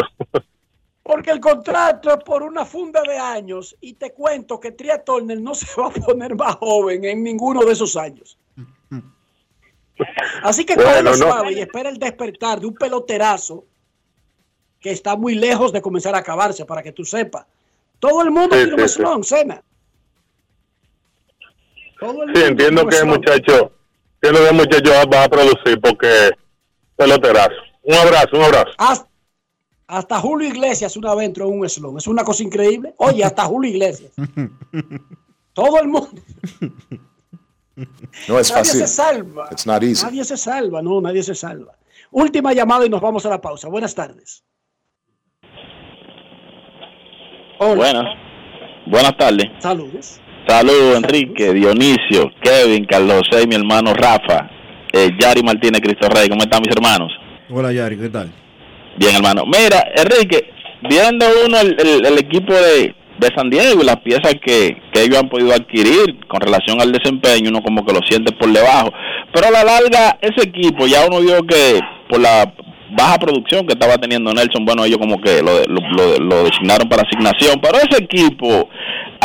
Porque 1.03 1.31
el 1.31 1.41
contrato 1.41 2.11
es 2.11 2.25
por 2.25 2.43
una 2.43 2.64
funda 2.64 3.03
de 3.03 3.18
años 3.18 3.77
y 3.81 3.95
te 3.95 4.12
cuento 4.12 4.59
que 4.59 4.72
Tria 4.72 5.03
Turner 5.05 5.39
no 5.41 5.55
se 5.55 5.66
va 5.81 5.89
a 5.89 5.91
poner 5.91 6.35
más 6.35 6.57
joven 6.57 7.05
en 7.05 7.22
ninguno 7.22 7.62
de 7.64 7.72
esos 7.72 7.97
años. 7.97 8.39
Así 10.43 10.64
que 10.64 10.75
Bueno, 10.77 11.11
no. 11.11 11.16
suave 11.16 11.53
y 11.53 11.61
espera 11.61 11.89
el 11.89 11.99
despertar 11.99 12.59
de 12.61 12.66
un 12.66 12.75
peloterazo 12.75 13.64
que 14.81 14.91
está 14.91 15.16
muy 15.16 15.35
lejos 15.35 15.72
de 15.72 15.81
comenzar 15.83 16.14
a 16.14 16.18
acabarse, 16.18 16.64
para 16.64 16.83
que 16.83 16.93
tú 16.93 17.05
sepas. 17.05 17.47
Todo 17.99 18.22
el 18.22 18.31
mundo 18.31 18.55
Sí, 18.57 18.64
tiene 18.64 18.83
un 18.83 18.89
sí, 18.89 19.03
sí. 19.22 19.35
cena. 19.37 19.62
Todo 22.01 22.22
el 22.25 22.35
Sí, 22.37 22.43
entiendo 22.43 22.83
un 22.83 22.89
que 22.89 22.97
el 22.99 23.07
slon. 24.29 24.33
muchacho, 24.33 24.41
entiendo 24.41 24.41
que 24.41 24.49
el 24.49 24.55
muchacho 24.55 25.11
va 25.11 25.25
a 25.25 25.29
producir 25.29 25.81
porque 25.81 26.31
peloterazo. 26.97 27.55
Un 27.83 27.95
abrazo, 27.95 28.29
un 28.33 28.43
abrazo. 28.43 28.70
Hasta, 28.79 29.09
hasta 29.87 30.20
Julio 30.20 30.49
Iglesias 30.49 30.97
una 30.97 31.14
vez 31.14 31.27
entró 31.27 31.49
en 31.49 31.61
un 31.61 31.68
slon. 31.68 31.99
Es 31.99 32.07
una 32.07 32.25
cosa 32.25 32.43
increíble. 32.43 32.95
Oye, 32.99 33.25
hasta 33.25 33.45
Julio 33.45 33.70
Iglesias. 33.70 34.12
Todo 35.53 35.81
el 35.81 35.89
mundo. 35.89 36.11
No 38.29 38.39
es 38.39 38.51
nadie 38.51 38.64
fácil. 38.64 38.81
se 38.81 38.87
salva. 38.87 39.49
It's 39.51 39.66
not 39.66 39.83
easy. 39.83 40.05
Nadie 40.05 40.25
se 40.25 40.37
salva, 40.37 40.81
no, 40.81 41.01
nadie 41.01 41.22
se 41.22 41.35
salva. 41.35 41.77
Última 42.11 42.53
llamada 42.53 42.87
y 42.87 42.89
nos 42.89 43.01
vamos 43.01 43.27
a 43.27 43.31
la 43.31 43.41
pausa. 43.41 43.68
Buenas 43.68 43.95
tardes. 43.95 44.45
Buenas. 47.59 48.05
Buenas 48.87 49.16
tardes. 49.16 49.47
Saludos. 49.61 50.20
Saludos, 50.47 50.97
Enrique, 50.97 51.53
Dionisio, 51.55 52.31
Kevin, 52.43 52.85
Carlos 52.85 53.23
José, 53.31 53.47
mi 53.47 53.55
hermano 53.55 53.95
Rafa, 53.95 54.51
eh, 54.93 55.11
Yari 55.19 55.43
Martínez, 55.43 55.81
Cristo 55.81 56.09
Rey. 56.09 56.29
¿Cómo 56.29 56.43
están 56.43 56.61
mis 56.61 56.75
hermanos? 56.77 57.13
Hola 57.51 57.73
Yari, 57.73 57.97
¿qué 57.97 58.09
tal? 58.11 58.31
Bien, 58.99 59.17
hermano. 59.17 59.45
Mira, 59.47 59.83
Enrique, 59.97 60.51
viendo 60.89 61.25
uno 61.47 61.59
el, 61.61 61.77
el- 61.81 62.07
el 62.07 62.19
equipo 62.19 62.53
de, 62.53 62.95
de 63.19 63.29
San 63.35 63.49
Diego 63.49 63.81
y 63.83 63.87
las 63.87 63.97
piezas 64.01 64.35
que, 64.45 64.77
que 64.93 65.03
ellos 65.03 65.19
han 65.19 65.29
podido 65.31 65.53
adquirir 65.55 66.19
con 66.29 66.41
relación 66.41 66.81
al 66.81 66.93
desempeño, 66.93 67.49
uno 67.51 67.63
como 67.63 67.85
que 67.85 67.93
lo 67.95 68.01
siente 68.09 68.33
por 68.33 68.53
debajo. 68.53 68.93
Pero 69.33 69.47
a 69.49 69.51
la 69.51 69.65
larga, 69.65 70.19
ese 70.21 70.47
equipo, 70.49 70.87
ya 70.87 71.07
uno 71.07 71.21
vio 71.21 71.43
que 71.47 71.81
por 72.09 72.21
la 72.21 72.53
baja 72.97 73.19
producción 73.19 73.67
que 73.67 73.73
estaba 73.73 73.97
teniendo 73.97 74.33
Nelson, 74.33 74.65
bueno, 74.65 74.85
ellos 74.85 74.99
como 74.99 75.21
que 75.21 75.43
lo, 75.43 75.65
lo, 75.67 75.81
lo- 75.97 76.19
lo 76.19 76.45
designaron 76.45 76.89
para 76.89 77.03
asignación, 77.03 77.59
pero 77.61 77.79
ese 77.79 78.05
equipo, 78.05 78.69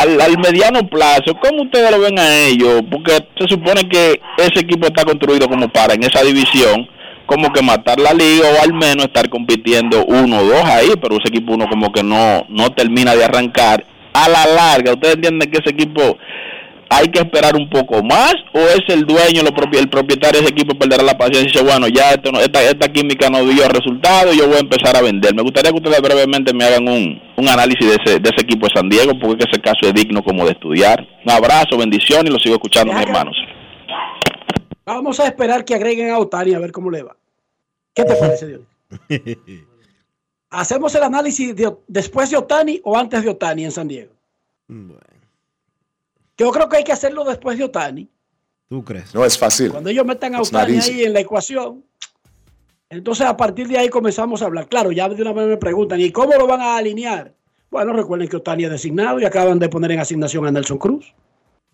al, 0.01 0.21
al 0.21 0.37
mediano 0.37 0.87
plazo, 0.87 1.35
¿cómo 1.41 1.63
ustedes 1.63 1.91
lo 1.91 1.99
ven 1.99 2.17
a 2.17 2.37
ellos? 2.47 2.81
Porque 2.89 3.11
se 3.37 3.47
supone 3.47 3.87
que 3.89 4.21
ese 4.37 4.61
equipo 4.61 4.87
está 4.87 5.03
construido 5.03 5.47
como 5.47 5.67
para 5.69 5.93
en 5.93 6.03
esa 6.03 6.23
división, 6.23 6.87
como 7.25 7.51
que 7.51 7.61
matar 7.61 7.99
la 7.99 8.13
liga 8.13 8.47
o 8.47 8.63
al 8.63 8.73
menos 8.73 9.05
estar 9.05 9.29
compitiendo 9.29 10.05
uno 10.05 10.39
o 10.39 10.45
dos 10.45 10.63
ahí, 10.63 10.91
pero 11.01 11.17
ese 11.17 11.27
equipo 11.29 11.53
uno 11.53 11.67
como 11.67 11.91
que 11.91 12.03
no, 12.03 12.45
no 12.49 12.71
termina 12.71 13.15
de 13.15 13.25
arrancar. 13.25 13.85
A 14.13 14.27
la 14.27 14.45
larga, 14.47 14.93
¿ustedes 14.93 15.15
entienden 15.15 15.51
que 15.51 15.59
ese 15.59 15.69
equipo 15.69 16.17
hay 16.91 17.07
que 17.09 17.19
esperar 17.19 17.55
un 17.55 17.69
poco 17.69 18.01
más 18.03 18.33
o 18.53 18.59
es 18.59 18.81
el 18.87 19.05
dueño, 19.05 19.41
el 19.41 19.89
propietario 19.89 20.39
de 20.41 20.45
ese 20.47 20.53
equipo 20.53 20.77
perderá 20.77 21.03
la 21.03 21.17
paciencia 21.17 21.43
y 21.43 21.51
dice, 21.53 21.63
bueno, 21.63 21.87
ya 21.87 22.11
esto 22.11 22.31
no- 22.31 22.39
esta, 22.39 22.63
esta 22.63 22.87
química 22.91 23.29
no 23.29 23.45
dio 23.45 23.67
resultado, 23.69 24.33
yo 24.33 24.47
voy 24.47 24.57
a 24.57 24.59
empezar 24.61 24.95
a 24.97 25.01
vender? 25.01 25.35
Me 25.35 25.43
gustaría 25.43 25.71
que 25.71 25.77
ustedes 25.77 26.01
brevemente 26.01 26.53
me 26.53 26.63
hagan 26.65 26.87
un, 26.87 27.21
un 27.37 27.47
análisis 27.47 27.87
de 27.87 27.95
ese, 28.03 28.19
de 28.19 28.29
ese 28.29 28.41
equipo 28.41 28.65
de 28.67 28.73
San 28.73 28.89
Diego, 28.89 29.13
porque 29.21 29.45
ese 29.49 29.61
caso 29.61 29.81
es 29.83 29.93
digno 29.93 30.23
como 30.23 30.45
de 30.45 30.51
estudiar. 30.53 31.05
Un 31.25 31.31
abrazo, 31.31 31.77
bendición 31.77 32.25
y 32.25 32.31
lo 32.31 32.39
sigo 32.39 32.55
escuchando, 32.55 32.91
mis 32.93 33.03
hermanos. 33.03 33.35
Vamos 34.85 35.19
a 35.19 35.27
esperar 35.27 35.63
que 35.63 35.75
agreguen 35.75 36.09
a 36.09 36.17
Otani 36.17 36.55
a 36.55 36.59
ver 36.59 36.71
cómo 36.71 36.89
le 36.89 37.03
va. 37.03 37.15
¿Qué 37.93 38.03
te 38.03 38.15
parece, 38.15 38.47
Dios? 38.47 38.61
¿Hacemos 40.49 40.95
el 40.95 41.03
análisis 41.03 41.55
de- 41.55 41.75
después 41.87 42.31
de 42.31 42.37
Otani 42.37 42.81
o 42.83 42.97
antes 42.97 43.23
de 43.23 43.29
Otani 43.29 43.65
en 43.65 43.71
San 43.71 43.87
Diego? 43.87 44.11
Yo 46.39 46.51
creo 46.51 46.69
que 46.69 46.77
hay 46.77 46.83
que 46.83 46.93
hacerlo 46.93 47.25
después 47.25 47.57
de 47.57 47.65
Otani, 47.65 48.09
¿Tú 48.69 48.83
crees? 48.83 49.13
No 49.15 49.25
es 49.25 49.35
fácil. 49.35 49.71
Cuando 49.71 49.89
ellos 49.89 50.05
metan 50.05 50.35
a 50.35 50.41
Otani 50.41 50.77
ahí 50.77 51.03
en 51.03 51.13
la 51.13 51.21
ecuación, 51.21 51.83
entonces 52.87 53.25
a 53.25 53.35
partir 53.35 53.67
de 53.67 53.79
ahí 53.79 53.89
comenzamos 53.89 54.43
a 54.43 54.45
hablar. 54.45 54.67
Claro, 54.69 54.91
ya 54.91 55.09
de 55.09 55.19
una 55.19 55.33
vez 55.33 55.47
me 55.47 55.57
preguntan, 55.57 55.99
¿y 55.99 56.11
cómo 56.11 56.33
lo 56.37 56.45
van 56.45 56.61
a 56.61 56.77
alinear? 56.77 57.33
Bueno, 57.71 57.93
recuerden 57.93 58.27
que 58.27 58.37
Otani 58.37 58.65
es 58.65 58.71
designado 58.71 59.19
y 59.19 59.25
acaban 59.25 59.57
de 59.57 59.69
poner 59.69 59.91
en 59.91 59.99
asignación 59.99 60.45
a 60.45 60.51
Nelson 60.51 60.77
Cruz. 60.77 61.15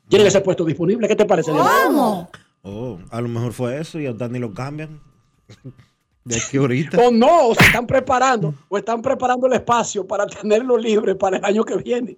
Tienen 0.07 0.27
ese 0.27 0.39
puesto 0.39 0.63
disponible. 0.63 1.07
¿Qué 1.09 1.17
te 1.17 1.25
parece? 1.25 1.51
Diego? 1.51 2.29
Oh, 2.61 2.97
a 3.11 3.21
lo 3.21 3.27
mejor 3.27 3.51
fue 3.51 3.79
eso 3.79 3.99
y 3.99 4.05
a 4.05 4.11
Otani 4.11 4.39
lo 4.39 4.53
cambian. 4.53 5.01
De 6.23 6.37
aquí 6.37 6.57
ahorita. 6.57 6.97
O 7.05 7.11
no, 7.11 7.49
o 7.49 7.55
se 7.55 7.65
están 7.65 7.85
preparando, 7.85 8.55
o 8.69 8.77
están 8.77 9.01
preparando 9.01 9.47
el 9.47 9.53
espacio 9.53 10.07
para 10.07 10.25
tenerlo 10.25 10.77
libre 10.77 11.13
para 11.13 11.37
el 11.37 11.45
año 11.45 11.63
que 11.65 11.75
viene. 11.75 12.17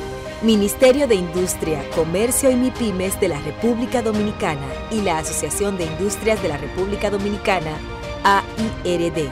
Ministerio 0.43 1.07
de 1.07 1.13
Industria, 1.13 1.83
Comercio 1.95 2.49
y 2.49 2.55
MIPIMES 2.55 3.19
de 3.19 3.27
la 3.27 3.39
República 3.41 4.01
Dominicana 4.01 4.65
y 4.89 5.01
la 5.01 5.19
Asociación 5.19 5.77
de 5.77 5.85
Industrias 5.85 6.41
de 6.41 6.49
la 6.49 6.57
República 6.57 7.11
Dominicana, 7.11 7.77
AIRD. 8.23 9.29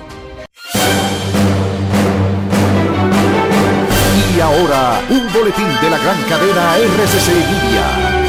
Y 4.36 4.40
ahora, 4.40 5.02
un 5.10 5.34
boletín 5.34 5.68
de 5.82 5.90
la 5.90 5.98
gran 5.98 6.22
cadena 6.30 6.78
RCC 6.78 7.28
Media. 7.34 8.20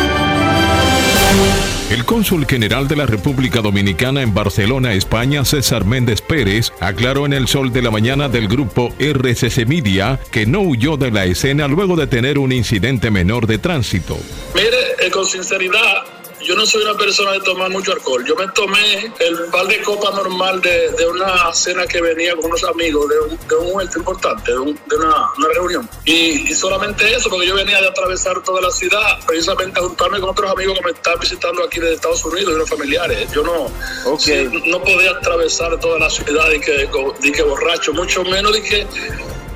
El 1.91 2.05
cónsul 2.05 2.47
general 2.47 2.87
de 2.87 2.95
la 2.95 3.05
República 3.05 3.63
Dominicana 3.63 4.23
en 4.23 4.33
Barcelona, 4.33 4.93
España, 4.93 5.45
César 5.45 5.85
Méndez 5.85 6.23
Pérez, 6.23 6.73
aclaró 6.79 7.27
en 7.27 7.33
el 7.33 7.49
sol 7.49 7.73
de 7.73 7.83
la 7.83 7.91
mañana 7.91 8.29
del 8.29 8.47
grupo 8.47 8.95
RCC 9.01 9.67
Media 9.67 10.21
que 10.31 10.47
no 10.47 10.61
huyó 10.61 10.97
de 10.97 11.11
la 11.11 11.25
escena 11.25 11.67
luego 11.67 11.97
de 11.97 12.07
tener 12.07 12.39
un 12.39 12.53
incidente 12.53 13.11
menor 13.11 13.49
de 13.49 13.59
tránsito. 13.59 14.17
Mire, 14.55 14.69
eh, 15.05 15.11
con 15.11 15.27
sinceridad, 15.27 16.05
yo 16.47 16.55
no 16.57 16.65
soy 16.67 16.83
una 16.83 16.95
persona 16.97 17.33
de 17.33 17.41
tomar 17.41 17.71
mucho 17.71 17.93
alcohol. 17.93 18.25
Yo 18.27 18.35
me 18.37 18.47
tomé 18.49 19.13
el 19.21 19.37
par 19.53 19.67
de 19.67 19.81
copas 19.83 20.15
normal 20.15 20.61
de, 20.61 20.91
de 20.93 21.07
una 21.07 21.53
cena 21.53 21.87
que 21.87 22.01
venía 22.01 22.35
con 22.37 22.47
unos 22.47 22.65
amigos 22.65 23.09
de 23.09 23.19
un, 23.21 23.49
de 23.49 23.57
un 23.57 23.69
evento 23.81 23.99
importante, 23.99 24.53
de, 24.53 24.59
un- 24.59 24.81
de 24.87 24.97
una, 24.97 25.15
una 25.37 25.49
reunión. 25.55 25.89
Y, 26.05 26.51
y 26.51 26.55
solamente 26.55 27.13
eso, 27.15 27.29
porque 27.31 27.47
yo 27.47 27.55
venía 27.55 27.81
de 27.81 27.89
atravesar 27.89 28.43
toda 28.43 28.61
la 28.61 28.71
ciudad, 28.71 29.19
precisamente 29.27 29.79
a 29.79 29.83
juntarme 29.83 30.21
con 30.21 30.31
otros 30.31 30.51
amigos 30.51 30.79
que 30.79 30.85
me 30.85 30.91
están 30.93 31.19
visitando 31.21 31.63
aquí 31.65 31.79
de 31.81 31.95
Estados 31.95 32.25
Unidos 32.25 32.53
y 32.53 32.55
unos 32.57 32.69
familiares. 32.71 33.31
Yo 33.33 33.43
no, 33.43 34.19
sí, 34.19 34.49
no 34.67 34.83
podía 34.83 35.11
atravesar 35.11 35.79
toda 35.81 35.99
la 35.99 36.11
ciudad 36.11 36.51
y 36.53 36.61
que, 36.61 36.89
di 37.21 37.33
que 37.33 37.43
borracho, 37.43 37.93
mucho 37.93 38.25
menos 38.25 38.53
de 38.53 38.63
que 38.63 38.87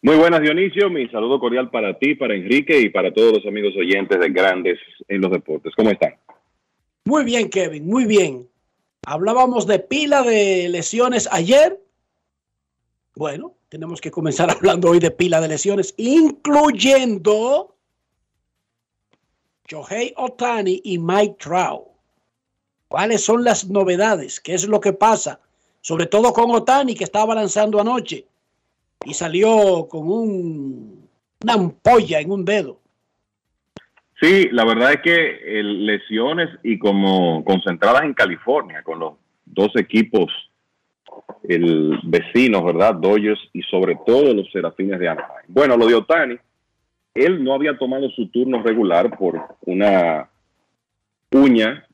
Muy 0.02 0.16
buenas, 0.16 0.42
Dionisio. 0.42 0.90
Mi 0.90 1.08
saludo 1.08 1.38
cordial 1.38 1.70
para 1.70 1.96
ti, 1.96 2.16
para 2.16 2.34
Enrique 2.34 2.78
y 2.80 2.88
para 2.90 3.12
todos 3.12 3.34
los 3.34 3.46
amigos 3.46 3.72
oyentes 3.78 4.18
de 4.18 4.30
Grandes 4.30 4.78
en 5.06 5.20
los 5.20 5.30
Deportes. 5.30 5.72
¿Cómo 5.76 5.90
están? 5.90 6.16
Muy 7.04 7.24
bien, 7.24 7.48
Kevin, 7.48 7.86
muy 7.86 8.04
bien. 8.04 8.48
Hablábamos 9.06 9.66
de 9.66 9.78
pila 9.78 10.22
de 10.22 10.68
lesiones 10.68 11.28
ayer. 11.30 11.83
Bueno, 13.16 13.54
tenemos 13.68 14.00
que 14.00 14.10
comenzar 14.10 14.50
hablando 14.56 14.90
hoy 14.90 14.98
de 14.98 15.10
pila 15.10 15.40
de 15.40 15.48
lesiones, 15.48 15.94
incluyendo 15.96 17.76
Shohei 19.68 20.12
Otani 20.16 20.80
y 20.84 20.98
Mike 20.98 21.36
Trout. 21.38 21.88
¿Cuáles 22.88 23.24
son 23.24 23.44
las 23.44 23.68
novedades? 23.68 24.40
¿Qué 24.40 24.54
es 24.54 24.68
lo 24.68 24.80
que 24.80 24.92
pasa? 24.92 25.40
Sobre 25.80 26.06
todo 26.06 26.32
con 26.32 26.50
Otani, 26.50 26.94
que 26.94 27.04
estaba 27.04 27.34
lanzando 27.34 27.80
anoche 27.80 28.26
y 29.04 29.14
salió 29.14 29.86
con 29.88 30.08
un, 30.08 31.08
una 31.42 31.52
ampolla 31.54 32.20
en 32.20 32.30
un 32.30 32.44
dedo. 32.44 32.80
Sí, 34.20 34.48
la 34.52 34.64
verdad 34.64 34.92
es 34.92 35.00
que 35.02 35.58
el, 35.60 35.86
lesiones 35.86 36.48
y 36.62 36.78
como 36.78 37.44
concentradas 37.44 38.04
en 38.04 38.14
California 38.14 38.82
con 38.82 39.00
los 39.00 39.14
dos 39.44 39.72
equipos 39.76 40.30
el 41.42 41.98
vecinos, 42.04 42.64
¿verdad? 42.64 42.94
Dodgers 42.94 43.40
y 43.52 43.62
sobre 43.62 43.96
todo 44.06 44.32
los 44.34 44.50
Serafines 44.50 44.98
de 44.98 45.08
Anaheim. 45.08 45.46
Bueno, 45.48 45.76
lo 45.76 45.86
de 45.86 45.94
Otani, 45.94 46.36
él 47.14 47.42
no 47.44 47.54
había 47.54 47.76
tomado 47.76 48.08
su 48.10 48.28
turno 48.28 48.62
regular 48.62 49.16
por 49.16 49.40
una 49.66 50.28
uña 51.30 51.86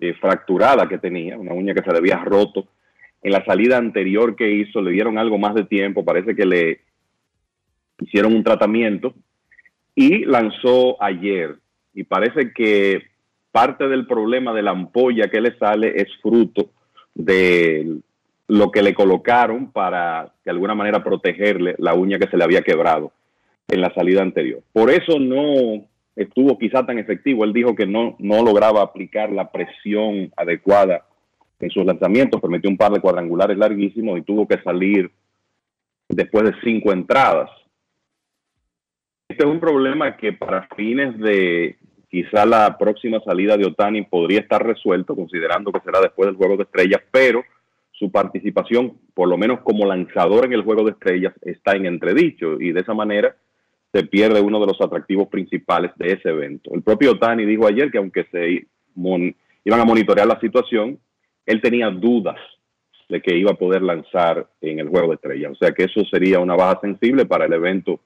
eh, 0.00 0.14
fracturada 0.14 0.88
que 0.88 0.98
tenía, 0.98 1.36
una 1.36 1.54
uña 1.54 1.74
que 1.74 1.82
se 1.82 1.90
le 1.90 1.98
había 1.98 2.18
roto. 2.18 2.68
En 3.22 3.32
la 3.32 3.44
salida 3.44 3.76
anterior 3.76 4.36
que 4.36 4.50
hizo 4.50 4.80
le 4.80 4.92
dieron 4.92 5.18
algo 5.18 5.38
más 5.38 5.54
de 5.54 5.64
tiempo, 5.64 6.04
parece 6.04 6.34
que 6.34 6.46
le 6.46 6.80
hicieron 8.00 8.34
un 8.34 8.44
tratamiento 8.44 9.14
y 9.94 10.24
lanzó 10.24 11.02
ayer. 11.02 11.56
Y 11.92 12.04
parece 12.04 12.52
que 12.52 13.02
parte 13.50 13.88
del 13.88 14.06
problema 14.06 14.54
de 14.54 14.62
la 14.62 14.70
ampolla 14.70 15.28
que 15.28 15.40
le 15.40 15.56
sale 15.58 15.92
es 15.96 16.08
fruto 16.22 16.70
de 17.14 18.00
lo 18.50 18.72
que 18.72 18.82
le 18.82 18.94
colocaron 18.94 19.70
para 19.70 20.32
de 20.44 20.50
alguna 20.50 20.74
manera 20.74 21.04
protegerle 21.04 21.76
la 21.78 21.94
uña 21.94 22.18
que 22.18 22.26
se 22.26 22.36
le 22.36 22.44
había 22.44 22.62
quebrado. 22.62 23.12
en 23.68 23.80
la 23.80 23.94
salida 23.94 24.20
anterior. 24.20 24.62
Por 24.72 24.90
eso 24.90 25.20
no 25.20 25.86
estuvo 26.16 26.58
quizá 26.58 26.84
tan 26.84 26.98
efectivo. 26.98 27.44
Él 27.44 27.52
dijo 27.52 27.76
que 27.76 27.86
no, 27.86 28.16
no 28.18 28.42
lograba 28.42 28.82
aplicar 28.82 29.30
la 29.30 29.52
presión 29.52 30.32
adecuada 30.36 31.06
en 31.60 31.70
sus 31.70 31.84
lanzamientos, 31.84 32.40
permitió 32.40 32.68
un 32.68 32.76
par 32.76 32.90
de 32.90 33.00
cuadrangulares 33.00 33.56
larguísimos 33.56 34.18
y 34.18 34.22
tuvo 34.22 34.48
que 34.48 34.60
salir 34.62 35.08
después 36.08 36.46
de 36.46 36.54
cinco 36.64 36.92
entradas. 36.92 37.48
Este 39.28 39.44
es 39.44 39.48
un 39.48 39.60
problema 39.60 40.16
que 40.16 40.32
para 40.32 40.66
fines 40.74 41.16
de 41.20 41.76
quizá 42.08 42.44
la 42.44 42.76
próxima 42.76 43.20
salida 43.20 43.56
de 43.56 43.66
Otani 43.66 44.02
podría 44.02 44.40
estar 44.40 44.66
resuelto, 44.66 45.14
considerando 45.14 45.70
que 45.70 45.78
será 45.84 46.00
después 46.00 46.26
del 46.26 46.36
juego 46.36 46.56
de 46.56 46.64
estrellas, 46.64 47.02
pero 47.12 47.44
su 48.00 48.10
participación, 48.10 48.94
por 49.12 49.28
lo 49.28 49.36
menos 49.36 49.60
como 49.60 49.84
lanzador 49.84 50.46
en 50.46 50.54
el 50.54 50.62
juego 50.62 50.84
de 50.84 50.92
estrellas, 50.92 51.34
está 51.42 51.76
en 51.76 51.84
entredicho 51.84 52.58
y 52.58 52.72
de 52.72 52.80
esa 52.80 52.94
manera 52.94 53.36
se 53.92 54.04
pierde 54.04 54.40
uno 54.40 54.58
de 54.58 54.68
los 54.68 54.80
atractivos 54.80 55.28
principales 55.28 55.92
de 55.96 56.14
ese 56.14 56.30
evento. 56.30 56.70
El 56.72 56.82
propio 56.82 57.12
Otani 57.12 57.44
dijo 57.44 57.66
ayer 57.66 57.90
que 57.90 57.98
aunque 57.98 58.24
se 58.32 58.66
iban 58.96 59.80
a 59.80 59.84
monitorear 59.84 60.26
la 60.26 60.40
situación, 60.40 60.98
él 61.44 61.60
tenía 61.60 61.90
dudas 61.90 62.38
de 63.10 63.20
que 63.20 63.36
iba 63.36 63.50
a 63.50 63.58
poder 63.58 63.82
lanzar 63.82 64.48
en 64.62 64.78
el 64.78 64.88
juego 64.88 65.08
de 65.08 65.16
estrellas. 65.16 65.52
O 65.52 65.56
sea 65.56 65.72
que 65.72 65.84
eso 65.84 66.02
sería 66.06 66.38
una 66.38 66.56
baja 66.56 66.80
sensible 66.80 67.26
para 67.26 67.44
el 67.44 67.52
evento 67.52 68.00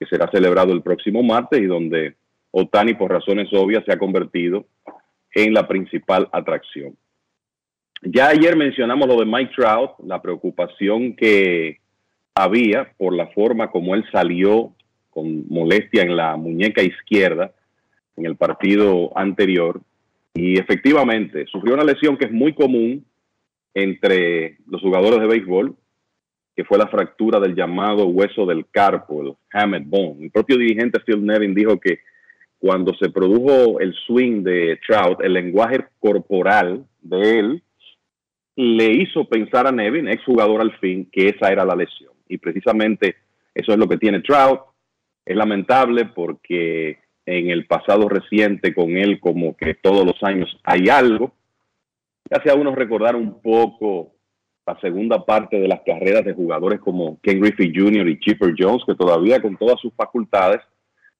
que 0.00 0.06
será 0.06 0.30
celebrado 0.30 0.72
el 0.72 0.80
próximo 0.80 1.22
martes 1.22 1.60
y 1.60 1.66
donde 1.66 2.14
Otani, 2.50 2.94
por 2.94 3.10
razones 3.10 3.52
obvias, 3.52 3.84
se 3.84 3.92
ha 3.92 3.98
convertido 3.98 4.64
en 5.34 5.52
la 5.52 5.68
principal 5.68 6.30
atracción. 6.32 6.96
Ya 8.06 8.28
ayer 8.28 8.54
mencionamos 8.54 9.08
lo 9.08 9.16
de 9.16 9.24
Mike 9.24 9.52
Trout, 9.56 9.92
la 10.04 10.20
preocupación 10.20 11.16
que 11.16 11.78
había 12.34 12.92
por 12.98 13.14
la 13.14 13.28
forma 13.28 13.70
como 13.70 13.94
él 13.94 14.04
salió 14.12 14.74
con 15.08 15.48
molestia 15.48 16.02
en 16.02 16.14
la 16.14 16.36
muñeca 16.36 16.82
izquierda 16.82 17.52
en 18.16 18.26
el 18.26 18.36
partido 18.36 19.16
anterior. 19.16 19.80
Y 20.34 20.58
efectivamente, 20.58 21.46
sufrió 21.46 21.74
una 21.74 21.84
lesión 21.84 22.18
que 22.18 22.26
es 22.26 22.32
muy 22.32 22.52
común 22.52 23.06
entre 23.72 24.58
los 24.66 24.82
jugadores 24.82 25.20
de 25.20 25.26
béisbol, 25.26 25.74
que 26.54 26.64
fue 26.64 26.76
la 26.76 26.88
fractura 26.88 27.40
del 27.40 27.54
llamado 27.54 28.06
hueso 28.06 28.44
del 28.44 28.66
carpo, 28.70 29.22
el 29.22 29.34
hammer 29.52 29.82
bone. 29.82 30.24
El 30.24 30.30
propio 30.30 30.58
dirigente 30.58 31.00
Phil 31.00 31.24
Nevin 31.24 31.54
dijo 31.54 31.80
que 31.80 32.00
cuando 32.58 32.94
se 32.94 33.08
produjo 33.08 33.80
el 33.80 33.94
swing 34.06 34.42
de 34.42 34.78
Trout, 34.86 35.22
el 35.22 35.32
lenguaje 35.32 35.86
corporal 36.00 36.84
de 37.00 37.38
él 37.38 37.62
le 38.56 38.92
hizo 38.92 39.24
pensar 39.28 39.66
a 39.66 39.72
Nevin, 39.72 40.08
exjugador 40.08 40.60
al 40.60 40.76
fin, 40.78 41.08
que 41.10 41.28
esa 41.28 41.50
era 41.50 41.64
la 41.64 41.74
lesión. 41.74 42.12
Y 42.28 42.38
precisamente 42.38 43.16
eso 43.54 43.72
es 43.72 43.78
lo 43.78 43.88
que 43.88 43.98
tiene 43.98 44.20
Trout. 44.20 44.60
Es 45.24 45.36
lamentable 45.36 46.06
porque 46.06 46.98
en 47.26 47.50
el 47.50 47.66
pasado 47.66 48.08
reciente 48.08 48.74
con 48.74 48.96
él, 48.96 49.18
como 49.20 49.56
que 49.56 49.74
todos 49.74 50.04
los 50.04 50.22
años 50.22 50.58
hay 50.62 50.88
algo, 50.88 51.32
hace 52.30 52.50
a 52.50 52.54
uno 52.54 52.74
recordar 52.74 53.16
un 53.16 53.40
poco 53.40 54.12
la 54.66 54.78
segunda 54.80 55.24
parte 55.24 55.58
de 55.58 55.68
las 55.68 55.80
carreras 55.84 56.24
de 56.24 56.32
jugadores 56.32 56.80
como 56.80 57.18
Ken 57.20 57.40
Griffey 57.40 57.72
Jr. 57.74 58.08
y 58.08 58.18
Chipper 58.18 58.54
Jones, 58.58 58.82
que 58.86 58.94
todavía 58.94 59.40
con 59.40 59.56
todas 59.56 59.78
sus 59.80 59.92
facultades 59.94 60.60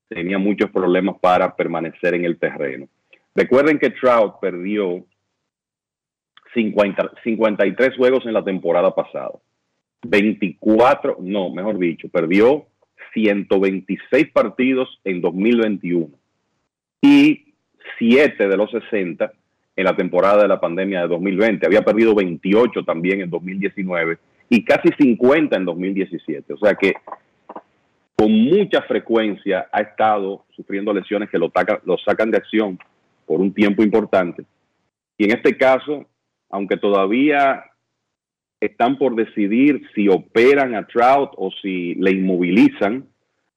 tenía 0.08 0.38
muchos 0.38 0.70
problemas 0.70 1.16
para 1.20 1.54
permanecer 1.54 2.14
en 2.14 2.24
el 2.24 2.38
terreno. 2.38 2.88
Recuerden 3.34 3.78
que 3.78 3.90
Trout 3.90 4.38
perdió 4.40 5.04
50 6.54 7.10
53 7.22 7.96
juegos 7.96 8.24
en 8.26 8.32
la 8.32 8.44
temporada 8.44 8.94
pasada. 8.94 9.32
24, 10.02 11.18
no, 11.20 11.50
mejor 11.50 11.78
dicho, 11.78 12.08
perdió 12.08 12.66
126 13.14 14.30
partidos 14.32 15.00
en 15.04 15.20
2021 15.20 16.08
y 17.00 17.54
7 17.98 18.48
de 18.48 18.56
los 18.56 18.70
60 18.70 19.32
en 19.76 19.84
la 19.84 19.96
temporada 19.96 20.42
de 20.42 20.48
la 20.48 20.60
pandemia 20.60 21.02
de 21.02 21.08
2020. 21.08 21.66
Había 21.66 21.82
perdido 21.82 22.14
28 22.14 22.84
también 22.84 23.20
en 23.20 23.30
2019 23.30 24.18
y 24.48 24.64
casi 24.64 24.88
50 24.98 25.56
en 25.56 25.64
2017. 25.64 26.52
O 26.52 26.58
sea 26.58 26.74
que 26.74 26.94
con 28.16 28.32
mucha 28.32 28.82
frecuencia 28.82 29.68
ha 29.72 29.80
estado 29.80 30.44
sufriendo 30.54 30.92
lesiones 30.92 31.28
que 31.28 31.38
lo, 31.38 31.50
sacan 32.04 32.30
de 32.30 32.38
acción 32.38 32.78
por 33.26 33.40
un 33.40 33.52
tiempo 33.52 33.82
importante. 33.82 34.44
Y 35.18 35.24
en 35.24 35.36
este 35.36 35.56
caso, 35.56 36.06
aunque 36.54 36.76
todavía 36.76 37.64
están 38.60 38.96
por 38.96 39.16
decidir 39.16 39.82
si 39.92 40.08
operan 40.08 40.76
a 40.76 40.86
Trout 40.86 41.30
o 41.36 41.50
si 41.60 41.96
le 41.96 42.12
inmovilizan 42.12 43.04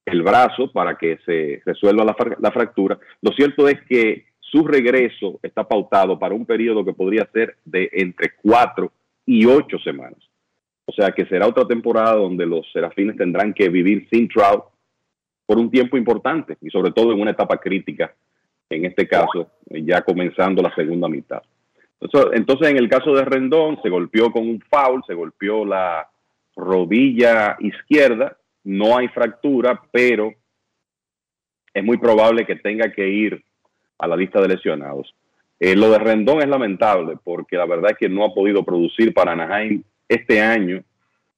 el 0.04 0.22
brazo 0.22 0.72
para 0.72 0.98
que 0.98 1.18
se 1.24 1.62
resuelva 1.64 2.04
la, 2.04 2.14
fra- 2.14 2.36
la 2.40 2.50
fractura, 2.50 2.98
lo 3.22 3.30
cierto 3.32 3.68
es 3.68 3.80
que 3.88 4.26
su 4.40 4.66
regreso 4.66 5.38
está 5.42 5.62
pautado 5.62 6.18
para 6.18 6.34
un 6.34 6.44
periodo 6.44 6.84
que 6.84 6.92
podría 6.92 7.28
ser 7.32 7.56
de 7.64 7.88
entre 7.92 8.32
cuatro 8.42 8.90
y 9.24 9.46
ocho 9.46 9.78
semanas. 9.78 10.18
O 10.86 10.92
sea 10.92 11.12
que 11.12 11.24
será 11.26 11.46
otra 11.46 11.66
temporada 11.66 12.16
donde 12.16 12.46
los 12.46 12.66
serafines 12.72 13.16
tendrán 13.16 13.54
que 13.54 13.68
vivir 13.68 14.08
sin 14.10 14.26
Trout 14.28 14.64
por 15.46 15.56
un 15.58 15.70
tiempo 15.70 15.96
importante 15.96 16.56
y 16.60 16.68
sobre 16.70 16.90
todo 16.90 17.12
en 17.12 17.20
una 17.20 17.30
etapa 17.30 17.58
crítica, 17.58 18.12
en 18.68 18.86
este 18.86 19.06
caso 19.06 19.52
ya 19.70 20.02
comenzando 20.02 20.62
la 20.62 20.74
segunda 20.74 21.08
mitad. 21.08 21.42
Entonces, 22.00 22.68
en 22.68 22.76
el 22.76 22.88
caso 22.88 23.12
de 23.12 23.24
Rendón, 23.24 23.80
se 23.82 23.88
golpeó 23.88 24.30
con 24.30 24.48
un 24.48 24.60
foul, 24.60 25.02
se 25.06 25.14
golpeó 25.14 25.64
la 25.64 26.08
rodilla 26.54 27.56
izquierda, 27.60 28.36
no 28.64 28.96
hay 28.96 29.08
fractura, 29.08 29.80
pero 29.90 30.32
es 31.74 31.84
muy 31.84 31.98
probable 31.98 32.46
que 32.46 32.56
tenga 32.56 32.92
que 32.92 33.08
ir 33.08 33.42
a 33.98 34.06
la 34.06 34.16
lista 34.16 34.40
de 34.40 34.48
lesionados. 34.48 35.14
Eh, 35.60 35.74
lo 35.74 35.90
de 35.90 35.98
Rendón 35.98 36.40
es 36.40 36.48
lamentable 36.48 37.16
porque 37.22 37.56
la 37.56 37.66
verdad 37.66 37.92
es 37.92 37.98
que 37.98 38.08
no 38.08 38.24
ha 38.24 38.32
podido 38.32 38.64
producir 38.64 39.12
para 39.12 39.32
Anaheim 39.32 39.82
este 40.08 40.40
año. 40.40 40.82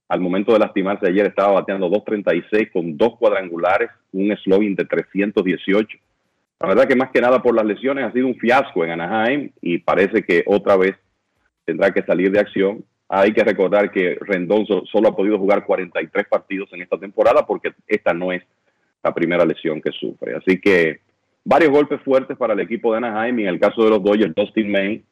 Al 0.09 0.21
momento 0.21 0.53
de 0.53 0.59
lastimarse 0.59 1.07
ayer 1.07 1.27
estaba 1.27 1.53
bateando 1.53 1.89
2.36 1.89 2.73
con 2.73 2.97
dos 2.99 3.17
cuadrangulares, 3.17 3.91
un 4.13 4.37
slogan 4.39 4.75
de 4.75 4.85
318. 4.85 5.99
La 6.61 6.69
verdad 6.69 6.87
que 6.87 6.97
más 6.97 7.11
que 7.11 7.21
nada 7.21 7.41
por 7.43 7.55
las 7.55 7.65
lesiones 7.65 8.05
ha 8.05 8.13
sido 8.13 8.27
un 8.27 8.37
fiasco 8.37 8.85
en 8.85 8.91
Anaheim 8.91 9.51
y 9.63 9.79
parece 9.79 10.23
que 10.23 10.45
otra 10.47 10.77
vez 10.77 10.95
tendrá 11.65 11.91
que 11.91 12.03
salir 12.03 12.31
de 12.31 12.41
acción. 12.41 12.85
Hay 13.09 13.33
que 13.33 13.43
recordar 13.43 13.91
que 13.91 14.19
Rendón 14.21 14.67
so- 14.67 14.85
solo 14.87 15.09
ha 15.09 15.17
podido 15.17 15.39
jugar 15.39 15.65
43 15.65 16.27
partidos 16.29 16.71
en 16.73 16.83
esta 16.83 16.99
temporada 16.99 17.47
porque 17.47 17.73
esta 17.87 18.13
no 18.13 18.31
es 18.31 18.43
la 19.03 19.15
primera 19.15 19.45
lesión 19.45 19.81
que 19.81 19.91
sufre. 19.91 20.37
Así 20.37 20.61
que 20.61 21.01
varios 21.45 21.71
golpes 21.71 22.01
fuertes 22.03 22.37
para 22.37 22.53
el 22.53 22.61
equipo 22.61 22.93
de 22.93 22.99
Anaheim 22.99 23.39
y 23.39 23.43
en 23.45 23.49
el 23.49 23.59
caso 23.59 23.83
de 23.83 23.91
los 23.91 24.03
Dodgers, 24.03 24.35
Dustin 24.35 24.71
May 24.71 25.03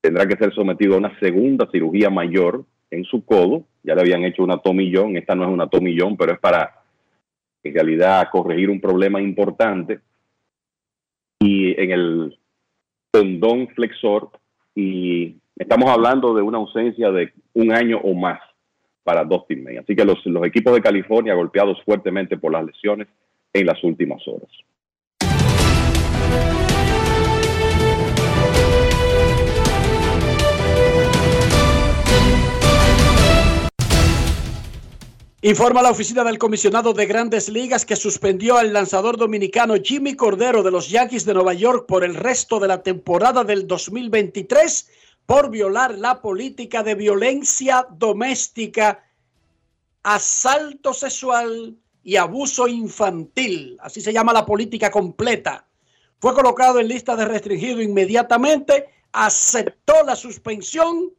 tendrá 0.00 0.26
que 0.26 0.36
ser 0.36 0.54
sometido 0.54 0.94
a 0.94 0.98
una 0.98 1.18
segunda 1.18 1.68
cirugía 1.72 2.08
mayor 2.08 2.64
en 2.92 3.02
su 3.04 3.24
codo. 3.24 3.64
Ya 3.82 3.96
le 3.96 4.02
habían 4.02 4.24
hecho 4.24 4.44
una 4.44 4.58
tomillón, 4.58 5.16
esta 5.16 5.34
no 5.34 5.42
es 5.42 5.50
una 5.50 5.66
tomillón, 5.66 6.16
pero 6.16 6.32
es 6.34 6.38
para 6.38 6.72
en 7.64 7.74
realidad 7.74 8.28
corregir 8.30 8.70
un 8.70 8.80
problema 8.80 9.20
importante 9.20 9.98
y 11.44 11.78
en 11.78 11.90
el 11.90 12.38
tendón 13.10 13.68
flexor 13.68 14.30
y 14.74 15.36
estamos 15.56 15.90
hablando 15.90 16.34
de 16.34 16.40
una 16.40 16.58
ausencia 16.58 17.10
de 17.10 17.32
un 17.52 17.70
año 17.72 17.98
o 18.02 18.14
más 18.14 18.40
para 19.02 19.24
Dustin 19.24 19.62
May. 19.62 19.76
Así 19.76 19.94
que 19.94 20.06
los, 20.06 20.24
los 20.24 20.46
equipos 20.46 20.72
de 20.74 20.80
California 20.80 21.34
golpeados 21.34 21.82
fuertemente 21.84 22.38
por 22.38 22.52
las 22.52 22.64
lesiones 22.64 23.08
en 23.52 23.66
las 23.66 23.82
últimas 23.84 24.26
horas. 24.26 24.48
Informa 35.44 35.82
la 35.82 35.90
oficina 35.90 36.24
del 36.24 36.38
comisionado 36.38 36.94
de 36.94 37.04
grandes 37.04 37.50
ligas 37.50 37.84
que 37.84 37.96
suspendió 37.96 38.56
al 38.56 38.72
lanzador 38.72 39.18
dominicano 39.18 39.74
Jimmy 39.74 40.14
Cordero 40.14 40.62
de 40.62 40.70
los 40.70 40.88
Yankees 40.88 41.26
de 41.26 41.34
Nueva 41.34 41.52
York 41.52 41.84
por 41.86 42.02
el 42.02 42.14
resto 42.14 42.58
de 42.58 42.66
la 42.66 42.82
temporada 42.82 43.44
del 43.44 43.66
2023 43.66 44.88
por 45.26 45.50
violar 45.50 45.98
la 45.98 46.22
política 46.22 46.82
de 46.82 46.94
violencia 46.94 47.86
doméstica, 47.90 49.04
asalto 50.02 50.94
sexual 50.94 51.76
y 52.02 52.16
abuso 52.16 52.66
infantil. 52.66 53.76
Así 53.82 54.00
se 54.00 54.14
llama 54.14 54.32
la 54.32 54.46
política 54.46 54.90
completa. 54.90 55.66
Fue 56.20 56.32
colocado 56.32 56.80
en 56.80 56.88
lista 56.88 57.16
de 57.16 57.26
restringido 57.26 57.82
inmediatamente, 57.82 58.88
aceptó 59.12 60.04
la 60.06 60.16
suspensión 60.16 61.12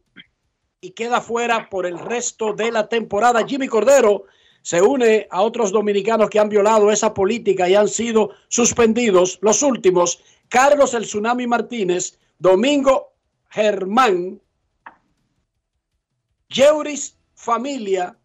y 0.85 0.91
queda 0.91 1.19
fuera 1.19 1.67
por 1.67 1.87
el 1.87 1.97
resto 1.97 2.53
de 2.53 2.71
la 2.71 2.87
temporada. 2.87 3.45
Jimmy 3.45 3.67
Cordero 3.67 4.25
se 4.61 4.83
une 4.83 5.27
a 5.31 5.41
otros 5.41 5.71
dominicanos 5.71 6.29
que 6.29 6.39
han 6.39 6.47
violado 6.47 6.91
esa 6.91 7.11
política 7.11 7.67
y 7.67 7.73
han 7.73 7.87
sido 7.87 8.29
suspendidos. 8.49 9.39
Los 9.41 9.63
últimos, 9.63 10.21
Carlos 10.47 10.93
el 10.93 11.05
Tsunami 11.05 11.47
Martínez, 11.47 12.19
Domingo 12.37 13.13
Germán, 13.49 14.39
Yeuris 16.49 17.17
Familia 17.33 18.15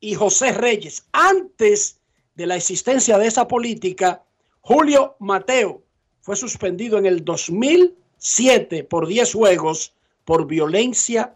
y 0.00 0.14
José 0.14 0.52
Reyes. 0.52 1.06
Antes 1.12 2.00
de 2.36 2.46
la 2.46 2.56
existencia 2.56 3.18
de 3.18 3.26
esa 3.26 3.46
política, 3.46 4.22
Julio 4.62 5.16
Mateo 5.18 5.82
fue 6.22 6.36
suspendido 6.36 6.96
en 6.96 7.04
el 7.04 7.22
2007 7.22 8.84
por 8.84 9.06
10 9.06 9.34
juegos 9.34 9.94
por 10.24 10.46
violencia 10.46 11.34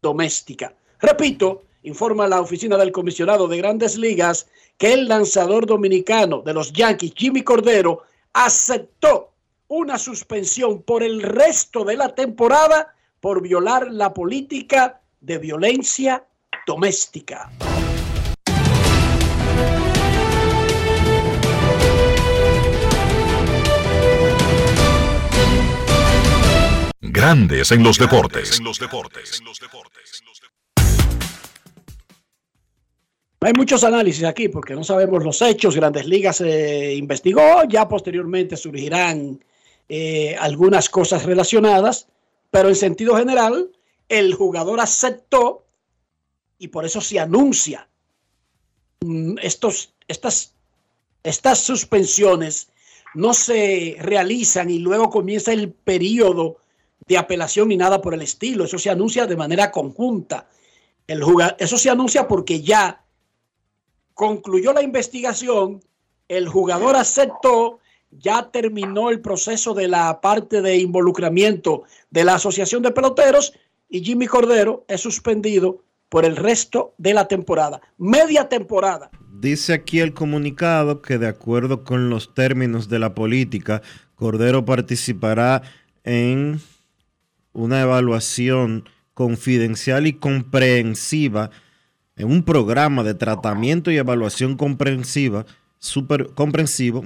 doméstica. 0.00 0.74
Repito, 1.00 1.64
informa 1.82 2.28
la 2.28 2.40
oficina 2.40 2.76
del 2.76 2.92
comisionado 2.92 3.48
de 3.48 3.58
grandes 3.58 3.96
ligas 3.96 4.48
que 4.76 4.92
el 4.92 5.08
lanzador 5.08 5.66
dominicano 5.66 6.42
de 6.42 6.54
los 6.54 6.72
Yankees, 6.72 7.12
Jimmy 7.16 7.42
Cordero, 7.42 8.02
aceptó 8.32 9.32
una 9.68 9.98
suspensión 9.98 10.82
por 10.82 11.02
el 11.02 11.22
resto 11.22 11.84
de 11.84 11.96
la 11.96 12.14
temporada 12.14 12.94
por 13.20 13.42
violar 13.42 13.90
la 13.90 14.12
política 14.12 15.00
de 15.20 15.38
violencia 15.38 16.24
doméstica. 16.66 17.50
Grandes 27.12 27.72
en 27.72 27.82
los 27.82 27.98
deportes. 27.98 28.60
Hay 33.40 33.52
muchos 33.52 33.82
análisis 33.82 34.22
aquí 34.22 34.48
porque 34.48 34.74
no 34.74 34.84
sabemos 34.84 35.24
los 35.24 35.42
hechos. 35.42 35.74
Grandes 35.74 36.06
Ligas 36.06 36.36
se 36.36 36.94
investigó, 36.94 37.64
ya 37.68 37.88
posteriormente 37.88 38.56
surgirán 38.56 39.42
eh, 39.88 40.36
algunas 40.38 40.88
cosas 40.88 41.24
relacionadas, 41.24 42.06
pero 42.50 42.68
en 42.68 42.76
sentido 42.76 43.16
general, 43.16 43.70
el 44.08 44.34
jugador 44.34 44.78
aceptó 44.78 45.64
y 46.58 46.68
por 46.68 46.84
eso 46.84 47.00
se 47.00 47.18
anuncia 47.18 47.88
mm, 49.00 49.38
estos, 49.42 49.94
estas, 50.06 50.54
estas 51.24 51.58
suspensiones 51.58 52.68
no 53.14 53.34
se 53.34 53.96
realizan 53.98 54.70
y 54.70 54.78
luego 54.78 55.10
comienza 55.10 55.52
el 55.52 55.72
periodo 55.72 56.58
de 57.06 57.18
apelación 57.18 57.68
ni 57.68 57.76
nada 57.76 58.00
por 58.00 58.14
el 58.14 58.22
estilo. 58.22 58.64
Eso 58.64 58.78
se 58.78 58.90
anuncia 58.90 59.26
de 59.26 59.36
manera 59.36 59.70
conjunta. 59.70 60.48
El 61.06 61.22
jugador, 61.22 61.56
eso 61.58 61.76
se 61.76 61.90
anuncia 61.90 62.28
porque 62.28 62.62
ya 62.62 63.04
concluyó 64.14 64.72
la 64.72 64.82
investigación, 64.82 65.80
el 66.28 66.48
jugador 66.48 66.96
aceptó, 66.96 67.78
ya 68.10 68.50
terminó 68.50 69.10
el 69.10 69.20
proceso 69.20 69.74
de 69.74 69.88
la 69.88 70.20
parte 70.20 70.62
de 70.62 70.76
involucramiento 70.76 71.84
de 72.10 72.24
la 72.24 72.34
Asociación 72.34 72.82
de 72.82 72.90
Peloteros 72.90 73.54
y 73.88 74.04
Jimmy 74.04 74.26
Cordero 74.26 74.84
es 74.88 75.00
suspendido 75.00 75.82
por 76.08 76.24
el 76.24 76.36
resto 76.36 76.94
de 76.98 77.14
la 77.14 77.28
temporada. 77.28 77.80
Media 77.96 78.48
temporada. 78.48 79.10
Dice 79.40 79.72
aquí 79.72 80.00
el 80.00 80.12
comunicado 80.12 81.00
que 81.00 81.16
de 81.16 81.28
acuerdo 81.28 81.82
con 81.82 82.10
los 82.10 82.34
términos 82.34 82.88
de 82.88 82.98
la 82.98 83.14
política, 83.14 83.80
Cordero 84.16 84.64
participará 84.64 85.62
en 86.04 86.60
una 87.52 87.80
evaluación 87.80 88.84
confidencial 89.14 90.06
y 90.06 90.14
comprensiva 90.14 91.50
en 92.16 92.30
un 92.30 92.42
programa 92.42 93.02
de 93.02 93.14
tratamiento 93.14 93.90
y 93.90 93.96
evaluación 93.96 94.56
comprensiva, 94.56 95.46
super, 95.78 96.30
comprensivo, 96.34 97.04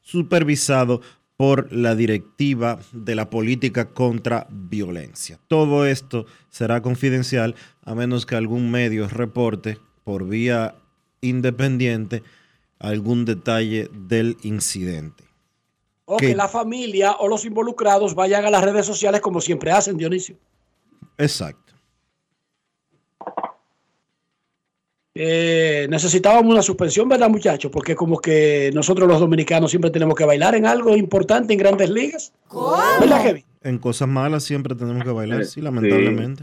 supervisado 0.00 1.00
por 1.36 1.72
la 1.72 1.94
directiva 1.94 2.78
de 2.92 3.14
la 3.14 3.28
política 3.28 3.90
contra 3.90 4.46
violencia. 4.50 5.38
Todo 5.48 5.84
esto 5.84 6.26
será 6.48 6.80
confidencial 6.80 7.56
a 7.82 7.94
menos 7.94 8.24
que 8.24 8.36
algún 8.36 8.70
medio 8.70 9.08
reporte 9.08 9.78
por 10.04 10.28
vía 10.28 10.76
independiente 11.20 12.22
algún 12.78 13.24
detalle 13.24 13.90
del 13.92 14.36
incidente. 14.42 15.23
O 16.06 16.16
que 16.18 16.34
la 16.34 16.48
familia 16.48 17.12
o 17.12 17.28
los 17.28 17.44
involucrados 17.44 18.14
vayan 18.14 18.44
a 18.44 18.50
las 18.50 18.62
redes 18.62 18.84
sociales 18.84 19.20
como 19.20 19.40
siempre 19.40 19.72
hacen, 19.72 19.96
Dionisio. 19.96 20.36
Exacto. 21.16 21.64
Eh, 25.16 25.86
necesitábamos 25.88 26.52
una 26.52 26.62
suspensión, 26.62 27.08
¿verdad, 27.08 27.30
muchachos? 27.30 27.70
Porque 27.70 27.94
como 27.94 28.18
que 28.18 28.72
nosotros 28.74 29.08
los 29.08 29.20
dominicanos 29.20 29.70
siempre 29.70 29.90
tenemos 29.90 30.16
que 30.16 30.24
bailar 30.24 30.56
en 30.56 30.66
algo 30.66 30.96
importante 30.96 31.52
en 31.52 31.58
grandes 31.60 31.88
ligas. 31.88 32.32
¿Verdad, 33.00 33.22
Kevin? 33.22 33.44
En 33.62 33.78
cosas 33.78 34.08
malas 34.08 34.42
siempre 34.42 34.74
tenemos 34.74 35.04
que 35.04 35.10
bailar, 35.10 35.44
sí, 35.44 35.60
lamentablemente. 35.60 36.42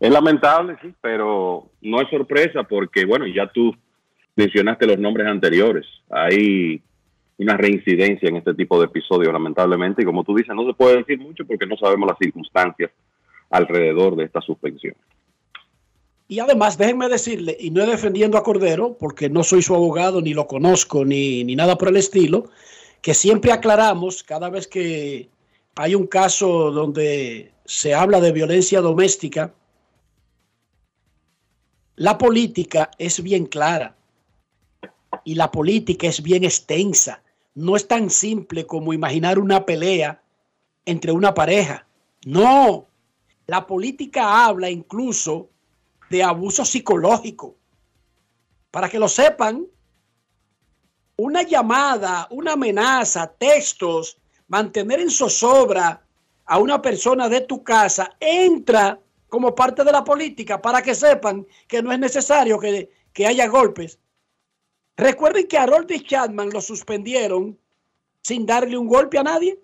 Es 0.00 0.10
lamentable, 0.10 0.76
sí, 0.82 0.92
pero 1.00 1.70
no 1.80 2.00
es 2.00 2.10
sorpresa 2.10 2.64
porque, 2.64 3.04
bueno, 3.04 3.26
ya 3.26 3.46
tú 3.52 3.72
mencionaste 4.34 4.86
los 4.86 4.98
nombres 4.98 5.28
anteriores. 5.28 5.86
Hay 6.10 6.82
una 7.42 7.56
reincidencia 7.56 8.28
en 8.28 8.36
este 8.36 8.54
tipo 8.54 8.78
de 8.78 8.86
episodios, 8.86 9.32
lamentablemente, 9.32 10.02
y 10.02 10.04
como 10.04 10.24
tú 10.24 10.34
dices, 10.34 10.54
no 10.54 10.66
se 10.66 10.74
puede 10.74 10.98
decir 10.98 11.18
mucho 11.18 11.46
porque 11.46 11.66
no 11.66 11.76
sabemos 11.76 12.08
las 12.08 12.18
circunstancias 12.18 12.90
alrededor 13.50 14.16
de 14.16 14.24
esta 14.24 14.40
suspensión. 14.40 14.94
Y 16.28 16.38
además, 16.38 16.78
déjenme 16.78 17.08
decirle, 17.08 17.56
y 17.58 17.70
no 17.70 17.84
defendiendo 17.86 18.38
a 18.38 18.42
Cordero, 18.42 18.96
porque 18.98 19.28
no 19.28 19.42
soy 19.42 19.62
su 19.62 19.74
abogado, 19.74 20.20
ni 20.20 20.32
lo 20.32 20.46
conozco, 20.46 21.04
ni, 21.04 21.42
ni 21.42 21.56
nada 21.56 21.76
por 21.76 21.88
el 21.88 21.96
estilo, 21.96 22.50
que 23.02 23.14
siempre 23.14 23.52
aclaramos 23.52 24.22
cada 24.22 24.48
vez 24.48 24.68
que 24.68 25.28
hay 25.76 25.94
un 25.94 26.06
caso 26.06 26.70
donde 26.70 27.52
se 27.64 27.94
habla 27.94 28.20
de 28.20 28.32
violencia 28.32 28.80
doméstica, 28.80 29.54
la 31.96 32.18
política 32.18 32.90
es 32.98 33.22
bien 33.22 33.46
clara 33.46 33.96
y 35.24 35.34
la 35.34 35.50
política 35.50 36.06
es 36.06 36.22
bien 36.22 36.44
extensa. 36.44 37.22
No 37.54 37.76
es 37.76 37.86
tan 37.88 38.10
simple 38.10 38.66
como 38.66 38.92
imaginar 38.92 39.38
una 39.38 39.64
pelea 39.66 40.22
entre 40.84 41.12
una 41.12 41.34
pareja. 41.34 41.86
No, 42.24 42.86
la 43.46 43.66
política 43.66 44.46
habla 44.46 44.70
incluso 44.70 45.48
de 46.10 46.22
abuso 46.22 46.64
psicológico. 46.64 47.56
Para 48.70 48.88
que 48.88 48.98
lo 48.98 49.08
sepan, 49.08 49.66
una 51.16 51.42
llamada, 51.42 52.28
una 52.30 52.52
amenaza, 52.52 53.26
textos, 53.26 54.18
mantener 54.48 55.00
en 55.00 55.10
zozobra 55.10 56.02
a 56.46 56.58
una 56.58 56.80
persona 56.80 57.28
de 57.28 57.42
tu 57.42 57.62
casa 57.62 58.16
entra 58.18 58.98
como 59.28 59.54
parte 59.54 59.84
de 59.84 59.92
la 59.92 60.02
política 60.02 60.60
para 60.60 60.82
que 60.82 60.94
sepan 60.94 61.46
que 61.68 61.82
no 61.82 61.92
es 61.92 61.98
necesario 61.98 62.58
que, 62.58 62.90
que 63.12 63.26
haya 63.26 63.46
golpes. 63.46 63.98
Recuerden 65.00 65.48
que 65.48 65.56
a 65.56 65.64
Roldy 65.64 66.00
Chapman 66.00 66.50
lo 66.50 66.60
suspendieron 66.60 67.58
sin 68.20 68.44
darle 68.44 68.76
un 68.76 68.86
golpe 68.86 69.16
a 69.16 69.22
nadie 69.22 69.58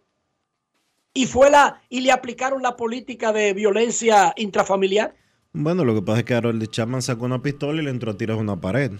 y 1.12 1.26
fue 1.26 1.50
la 1.50 1.82
y 1.90 2.00
le 2.00 2.10
aplicaron 2.10 2.62
la 2.62 2.74
política 2.74 3.34
de 3.34 3.52
violencia 3.52 4.32
intrafamiliar. 4.38 5.14
Bueno, 5.52 5.84
lo 5.84 5.94
que 5.94 6.00
pasa 6.00 6.20
es 6.20 6.24
que 6.24 6.34
Harold 6.34 6.66
Chapman 6.70 7.02
sacó 7.02 7.26
una 7.26 7.42
pistola 7.42 7.82
y 7.82 7.84
le 7.84 7.90
entró 7.90 8.12
a 8.12 8.16
tirar 8.16 8.38
a 8.38 8.40
una 8.40 8.58
pared. 8.58 8.92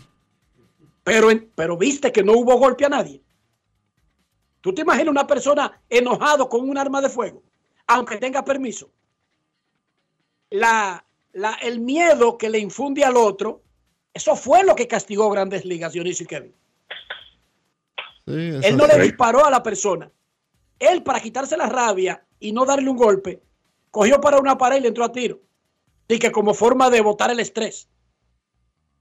Pero, 1.05 1.29
pero 1.55 1.79
viste 1.79 2.13
que 2.13 2.23
no 2.23 2.35
hubo 2.35 2.59
golpe 2.59 2.85
a 2.85 2.91
nadie. 2.91 3.23
¿Tú 4.61 4.75
te 4.75 4.83
imaginas 4.83 5.09
una 5.09 5.27
persona 5.27 5.81
enojado 5.89 6.51
con 6.51 6.69
un 6.69 6.77
arma 6.77 7.01
de 7.01 7.09
fuego, 7.09 7.43
aunque 7.87 8.19
tenga 8.19 8.45
permiso? 8.45 8.91
La, 10.51 11.03
la, 11.33 11.55
el 11.63 11.81
miedo 11.81 12.37
que 12.37 12.51
le 12.51 12.59
infunde 12.59 13.05
al 13.05 13.17
otro, 13.17 13.63
eso 14.17 14.35
fue 14.35 14.65
lo 14.65 14.75
que 14.75 14.89
castigó 14.89 15.29
Grandes 15.29 15.67
Ligas, 15.67 15.93
Dionisio 15.93 16.25
y 16.25 16.27
Kevin. 16.27 16.55
Él 18.25 18.75
no 18.75 18.87
le 18.87 18.99
disparó 18.99 19.45
a 19.45 19.51
la 19.51 19.63
persona. 19.63 20.11
Él, 20.79 21.03
para 21.03 21.21
quitarse 21.21 21.55
la 21.55 21.67
rabia 21.67 22.25
y 22.41 22.51
no 22.51 22.65
darle 22.65 22.89
un 22.89 22.97
golpe, 22.97 23.43
cogió 23.91 24.19
para 24.19 24.39
una 24.39 24.57
pared 24.57 24.79
y 24.79 24.81
le 24.81 24.89
entró 24.89 25.05
a 25.05 25.13
tiro. 25.13 25.39
Y 26.09 26.19
que 26.19 26.33
como 26.33 26.55
forma 26.55 26.89
de 26.89 27.03
botar 27.03 27.31
el 27.31 27.41
estrés. 27.41 27.91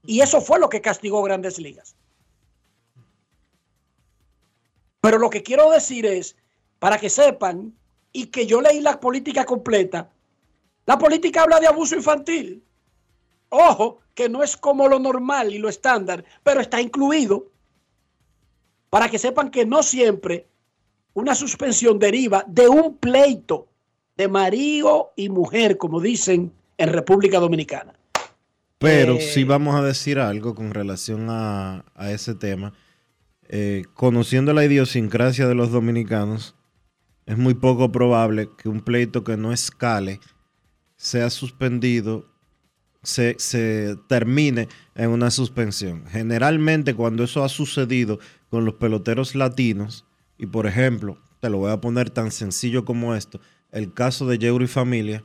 Y 0.04 0.20
eso 0.20 0.42
fue 0.42 0.60
lo 0.60 0.68
que 0.68 0.82
castigó 0.82 1.22
Grandes 1.22 1.58
Ligas. 1.58 1.96
Pero 5.00 5.16
lo 5.16 5.30
que 5.30 5.42
quiero 5.42 5.70
decir 5.70 6.04
es, 6.04 6.36
para 6.78 6.98
que 6.98 7.08
sepan, 7.08 7.74
y 8.12 8.26
que 8.26 8.46
yo 8.46 8.60
leí 8.60 8.82
la 8.82 9.00
política 9.00 9.46
completa, 9.46 10.10
la 10.84 10.98
política 10.98 11.44
habla 11.44 11.58
de 11.58 11.68
abuso 11.68 11.96
infantil. 11.96 12.62
Ojo, 13.48 14.00
que 14.14 14.28
no 14.28 14.42
es 14.42 14.56
como 14.56 14.88
lo 14.88 14.98
normal 14.98 15.52
y 15.52 15.58
lo 15.58 15.68
estándar, 15.68 16.24
pero 16.42 16.60
está 16.60 16.80
incluido 16.80 17.50
para 18.90 19.08
que 19.08 19.18
sepan 19.18 19.50
que 19.50 19.66
no 19.66 19.82
siempre 19.82 20.46
una 21.12 21.34
suspensión 21.34 21.98
deriva 21.98 22.44
de 22.46 22.68
un 22.68 22.96
pleito 22.96 23.68
de 24.16 24.28
marido 24.28 25.12
y 25.16 25.28
mujer, 25.28 25.76
como 25.76 26.00
dicen 26.00 26.52
en 26.78 26.92
República 26.92 27.38
Dominicana. 27.38 27.94
Pero 28.78 29.14
Eh, 29.14 29.20
sí 29.20 29.44
vamos 29.44 29.74
a 29.74 29.82
decir 29.82 30.18
algo 30.18 30.54
con 30.54 30.72
relación 30.72 31.28
a, 31.30 31.84
a 31.94 32.10
ese 32.10 32.34
tema. 32.34 32.72
Eh, 33.48 33.84
conociendo 33.94 34.52
la 34.52 34.64
idiosincrasia 34.64 35.46
de 35.46 35.54
los 35.54 35.70
dominicanos, 35.70 36.54
es 37.26 37.38
muy 37.38 37.54
poco 37.54 37.92
probable 37.92 38.50
que 38.58 38.68
un 38.68 38.80
pleito 38.80 39.24
que 39.24 39.36
no 39.36 39.52
escale 39.52 40.20
sea 40.96 41.30
suspendido 41.30 42.26
se, 43.06 43.36
se 43.38 43.96
termine 44.08 44.68
en 44.96 45.10
una 45.10 45.30
suspensión. 45.30 46.04
Generalmente 46.08 46.94
cuando 46.94 47.22
eso 47.22 47.44
ha 47.44 47.48
sucedido 47.48 48.18
con 48.50 48.64
los 48.64 48.74
peloteros 48.74 49.36
latinos, 49.36 50.04
y 50.36 50.46
por 50.46 50.66
ejemplo, 50.66 51.16
te 51.40 51.48
lo 51.48 51.58
voy 51.58 51.70
a 51.70 51.80
poner 51.80 52.10
tan 52.10 52.32
sencillo 52.32 52.84
como 52.84 53.14
esto, 53.14 53.40
el 53.70 53.92
caso 53.94 54.26
de 54.26 54.38
Yeuri 54.38 54.66
Familia 54.66 55.24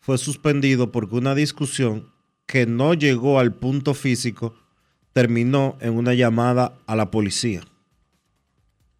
fue 0.00 0.18
suspendido 0.18 0.90
porque 0.90 1.14
una 1.14 1.36
discusión 1.36 2.10
que 2.46 2.66
no 2.66 2.92
llegó 2.92 3.38
al 3.38 3.54
punto 3.54 3.94
físico 3.94 4.54
terminó 5.12 5.76
en 5.80 5.96
una 5.96 6.14
llamada 6.14 6.76
a 6.86 6.96
la 6.96 7.12
policía. 7.12 7.62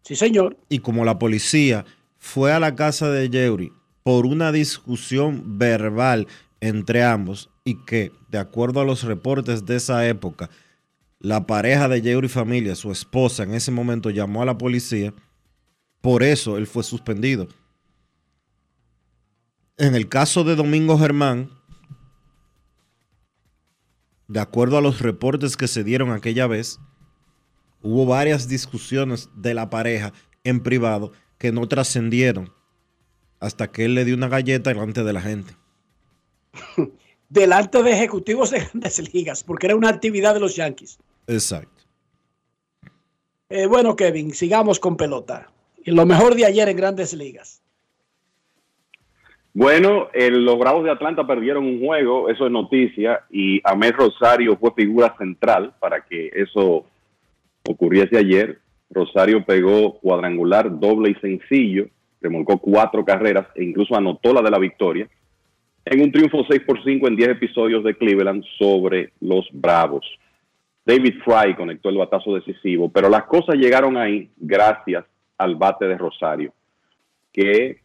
Sí, 0.03 0.15
señor. 0.15 0.57
Y 0.69 0.79
como 0.79 1.03
la 1.03 1.19
policía 1.19 1.85
fue 2.17 2.53
a 2.53 2.59
la 2.59 2.75
casa 2.75 3.09
de 3.09 3.29
Yeuri 3.29 3.73
por 4.01 4.25
una 4.25 4.53
discusión 4.53 5.57
verbal 5.57 6.27
entre 6.61 7.03
ambos 7.03 7.49
y 7.65 7.75
que, 7.85 8.11
de 8.29 8.37
acuerdo 8.37 8.81
a 8.81 8.85
los 8.85 9.03
reportes 9.03 9.65
de 9.65 9.77
esa 9.77 10.07
época, 10.07 10.49
la 11.19 11.47
pareja 11.47 11.87
de 11.87 12.01
Yeuri 12.01 12.27
Familia, 12.27 12.75
su 12.75 12.91
esposa, 12.91 13.43
en 13.43 13.53
ese 13.53 13.71
momento 13.71 14.09
llamó 14.09 14.41
a 14.41 14.45
la 14.45 14.57
policía, 14.57 15.13
por 16.01 16.23
eso 16.23 16.57
él 16.57 16.67
fue 16.67 16.83
suspendido. 16.83 17.47
En 19.77 19.95
el 19.95 20.09
caso 20.09 20.43
de 20.43 20.55
Domingo 20.55 20.97
Germán, 20.97 21.49
de 24.27 24.39
acuerdo 24.39 24.77
a 24.77 24.81
los 24.81 24.99
reportes 25.01 25.55
que 25.55 25.67
se 25.67 25.83
dieron 25.83 26.11
aquella 26.11 26.47
vez, 26.47 26.79
hubo 27.81 28.05
varias 28.05 28.47
discusiones 28.47 29.29
de 29.35 29.53
la 29.53 29.69
pareja 29.69 30.11
en 30.43 30.61
privado 30.61 31.13
que 31.37 31.51
no 31.51 31.67
trascendieron 31.67 32.53
hasta 33.39 33.71
que 33.71 33.85
él 33.85 33.95
le 33.95 34.05
dio 34.05 34.15
una 34.15 34.27
galleta 34.27 34.69
delante 34.71 35.03
de 35.03 35.13
la 35.13 35.21
gente. 35.21 35.55
Delante 37.33 37.81
de 37.81 37.91
ejecutivos 37.93 38.51
de 38.51 38.59
grandes 38.59 38.95
ligas, 39.13 39.43
porque 39.43 39.65
era 39.65 39.75
una 39.75 39.89
actividad 39.89 40.35
de 40.35 40.39
los 40.39 40.55
Yankees. 40.55 40.99
Exacto. 41.25 41.83
Eh, 43.49 43.65
bueno, 43.65 43.95
Kevin, 43.95 44.31
sigamos 44.33 44.79
con 44.79 44.95
pelota. 44.95 45.49
Y 45.83 45.91
lo 45.91 46.05
mejor 46.05 46.35
de 46.35 46.45
ayer 46.45 46.69
en 46.69 46.77
grandes 46.77 47.13
ligas. 47.13 47.61
Bueno, 49.53 50.09
el- 50.13 50.45
los 50.45 50.57
Bravos 50.59 50.83
de 50.83 50.91
Atlanta 50.91 51.25
perdieron 51.27 51.65
un 51.65 51.79
juego, 51.85 52.29
eso 52.29 52.45
es 52.45 52.51
noticia, 52.51 53.23
y 53.29 53.61
Ahmed 53.63 53.93
Rosario 53.93 54.57
fue 54.57 54.71
figura 54.75 55.15
central 55.17 55.73
para 55.79 56.03
que 56.05 56.29
eso 56.33 56.85
ocurriese 57.67 58.17
ayer. 58.17 58.59
Rosario 58.89 59.43
pegó 59.45 59.99
cuadrangular, 59.99 60.79
doble 60.79 61.11
y 61.11 61.15
sencillo, 61.15 61.87
remolcó 62.21 62.57
cuatro 62.59 63.03
carreras 63.03 63.47
e 63.55 63.63
incluso 63.63 63.95
anotó 63.95 64.33
la 64.33 64.41
de 64.41 64.51
la 64.51 64.59
victoria 64.59 65.07
en 65.85 66.01
un 66.01 66.11
triunfo 66.11 66.45
6 66.47 66.61
por 66.65 66.83
5 66.83 67.07
en 67.07 67.15
10 67.15 67.29
episodios 67.29 67.83
de 67.83 67.95
Cleveland 67.95 68.43
sobre 68.57 69.11
los 69.19 69.47
Bravos. 69.51 70.05
David 70.85 71.15
Fry 71.23 71.55
conectó 71.55 71.89
el 71.89 71.97
batazo 71.97 72.35
decisivo, 72.35 72.89
pero 72.89 73.09
las 73.09 73.23
cosas 73.23 73.55
llegaron 73.55 73.97
ahí 73.97 74.29
gracias 74.37 75.05
al 75.37 75.55
bate 75.55 75.85
de 75.85 75.97
Rosario, 75.97 76.53
que 77.31 77.79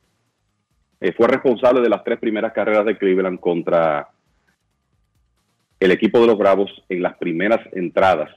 eh, 1.01 1.12
fue 1.12 1.29
responsable 1.29 1.81
de 1.81 1.89
las 1.89 2.03
tres 2.05 2.19
primeras 2.19 2.53
carreras 2.53 2.85
de 2.85 2.99
Cleveland 2.99 3.39
contra 3.39 4.09
el 5.79 5.91
equipo 5.93 6.20
de 6.20 6.27
los 6.27 6.39
Bravos 6.39 6.70
en 6.89 7.03
las 7.03 7.16
primeras 7.19 7.61
entradas 7.73 8.31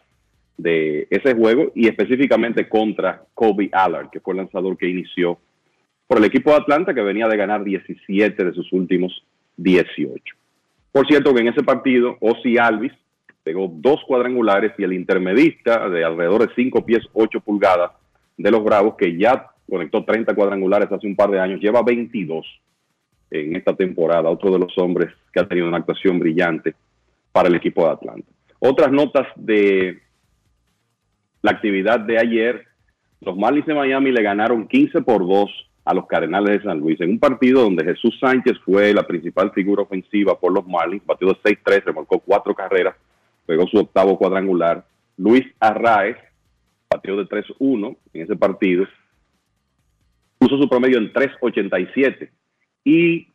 de 0.58 1.08
ese 1.10 1.34
juego 1.34 1.72
y 1.74 1.88
específicamente 1.88 2.70
contra 2.70 3.24
Kobe 3.34 3.70
Allard, 3.72 4.12
que 4.12 4.20
fue 4.20 4.34
el 4.34 4.38
lanzador 4.38 4.78
que 4.78 4.88
inició 4.88 5.40
por 6.06 6.20
el 6.20 6.26
equipo 6.26 6.52
de 6.52 6.58
Atlanta 6.58 6.94
que 6.94 7.02
venía 7.02 7.28
de 7.28 7.38
ganar 7.38 7.64
17 7.64 8.44
de 8.44 8.54
sus 8.54 8.72
últimos 8.74 9.24
18. 9.62 10.36
Por 10.92 11.08
cierto 11.08 11.34
que 11.34 11.42
en 11.42 11.48
ese 11.48 11.64
partido 11.64 12.18
Ozzy 12.20 12.58
Alvis 12.58 12.94
pegó 13.44 13.72
dos 13.74 14.02
cuadrangulares 14.08 14.74
y 14.78 14.84
el 14.84 14.94
intermedista 14.94 15.90
de 15.90 16.04
alrededor 16.04 16.48
de 16.48 16.54
5 16.54 16.86
pies 16.86 17.00
8 17.14 17.40
pulgadas 17.42 17.92
de 18.38 18.52
los 18.52 18.64
Bravos 18.64 18.96
que 18.96 19.18
ya 19.18 19.48
conectó 19.70 20.04
30 20.04 20.36
cuadrangulares 20.36 20.92
hace 20.92 21.08
un 21.08 21.16
par 21.16 21.32
de 21.32 21.40
años, 21.40 21.62
lleva 21.62 21.82
22 21.82 22.46
en 23.32 23.56
esta 23.56 23.74
temporada, 23.74 24.30
otro 24.30 24.52
de 24.52 24.60
los 24.60 24.78
hombres 24.78 25.14
que 25.32 25.40
ha 25.40 25.48
tenido 25.48 25.68
una 25.68 25.78
actuación 25.78 26.20
brillante 26.20 26.76
para 27.32 27.48
el 27.48 27.56
equipo 27.56 27.86
de 27.86 27.92
Atlanta. 27.92 28.28
Otras 28.60 28.92
notas 28.92 29.28
de 29.36 30.02
la 31.42 31.52
actividad 31.52 32.02
de 32.02 32.20
ayer, 32.20 32.68
los 33.22 33.38
Marlins 33.38 33.66
de 33.66 33.74
Miami 33.74 34.12
le 34.12 34.22
ganaron 34.22 34.68
15 34.68 35.02
por 35.02 35.26
2 35.26 35.71
a 35.84 35.94
los 35.94 36.06
Cardenales 36.06 36.60
de 36.60 36.64
San 36.64 36.80
Luis 36.80 37.00
en 37.02 37.12
un 37.12 37.20
partido 37.20 37.64
donde 37.64 37.84
Jesús 37.84 38.18
Sánchez 38.20 38.58
fue 38.64 38.94
la 38.94 39.08
principal 39.08 39.52
figura 39.52 39.84
ofensiva 39.84 40.40
por 40.40 40.54
los 40.54 40.68
Marlins, 40.68 41.06
batió 41.06 41.28
de 41.30 41.36
6-3, 41.36 41.84
remolcó 41.86 42.20
cuatro 42.20 42.54
carreras, 42.54 42.96
pegó 43.46 43.68
su 43.68 43.78
octavo 43.78 44.18
cuadrangular. 44.18 44.86
Luis 45.18 45.46
Arraez 45.60 46.18
batió 46.90 47.18
de 47.18 47.28
3-1 47.28 47.98
en 48.14 48.22
ese 48.22 48.36
partido, 48.36 48.86
puso 50.38 50.58
su 50.58 50.70
promedio 50.70 50.98
en 50.98 51.12
3.87 51.12 52.30
y 52.84 53.28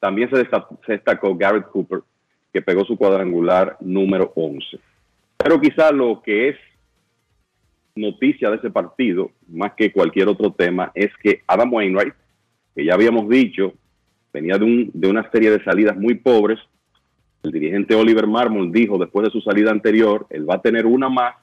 también 0.00 0.30
se 0.30 0.38
destacó, 0.38 0.78
se 0.86 0.92
destacó 0.92 1.36
Garrett 1.36 1.68
Cooper, 1.70 2.00
que 2.52 2.62
pegó 2.62 2.84
su 2.84 2.96
cuadrangular 2.96 3.76
número 3.80 4.32
11. 4.34 4.78
Pero 5.36 5.60
quizá 5.60 5.90
lo 5.92 6.22
que 6.22 6.50
es 6.50 6.56
noticia 8.00 8.50
de 8.50 8.56
ese 8.56 8.70
partido, 8.70 9.30
más 9.48 9.72
que 9.74 9.92
cualquier 9.92 10.28
otro 10.28 10.52
tema, 10.52 10.90
es 10.94 11.10
que 11.22 11.42
Adam 11.46 11.72
Wainwright, 11.72 12.14
que 12.74 12.84
ya 12.84 12.94
habíamos 12.94 13.28
dicho, 13.28 13.74
venía 14.32 14.56
de, 14.58 14.64
un, 14.64 14.90
de 14.94 15.08
una 15.08 15.30
serie 15.30 15.50
de 15.50 15.62
salidas 15.64 15.96
muy 15.96 16.14
pobres. 16.14 16.58
El 17.42 17.52
dirigente 17.52 17.94
Oliver 17.94 18.26
Marmol 18.26 18.72
dijo 18.72 18.98
después 18.98 19.26
de 19.26 19.32
su 19.32 19.40
salida 19.40 19.70
anterior, 19.70 20.26
él 20.30 20.48
va 20.48 20.54
a 20.54 20.62
tener 20.62 20.86
una 20.86 21.08
más. 21.08 21.34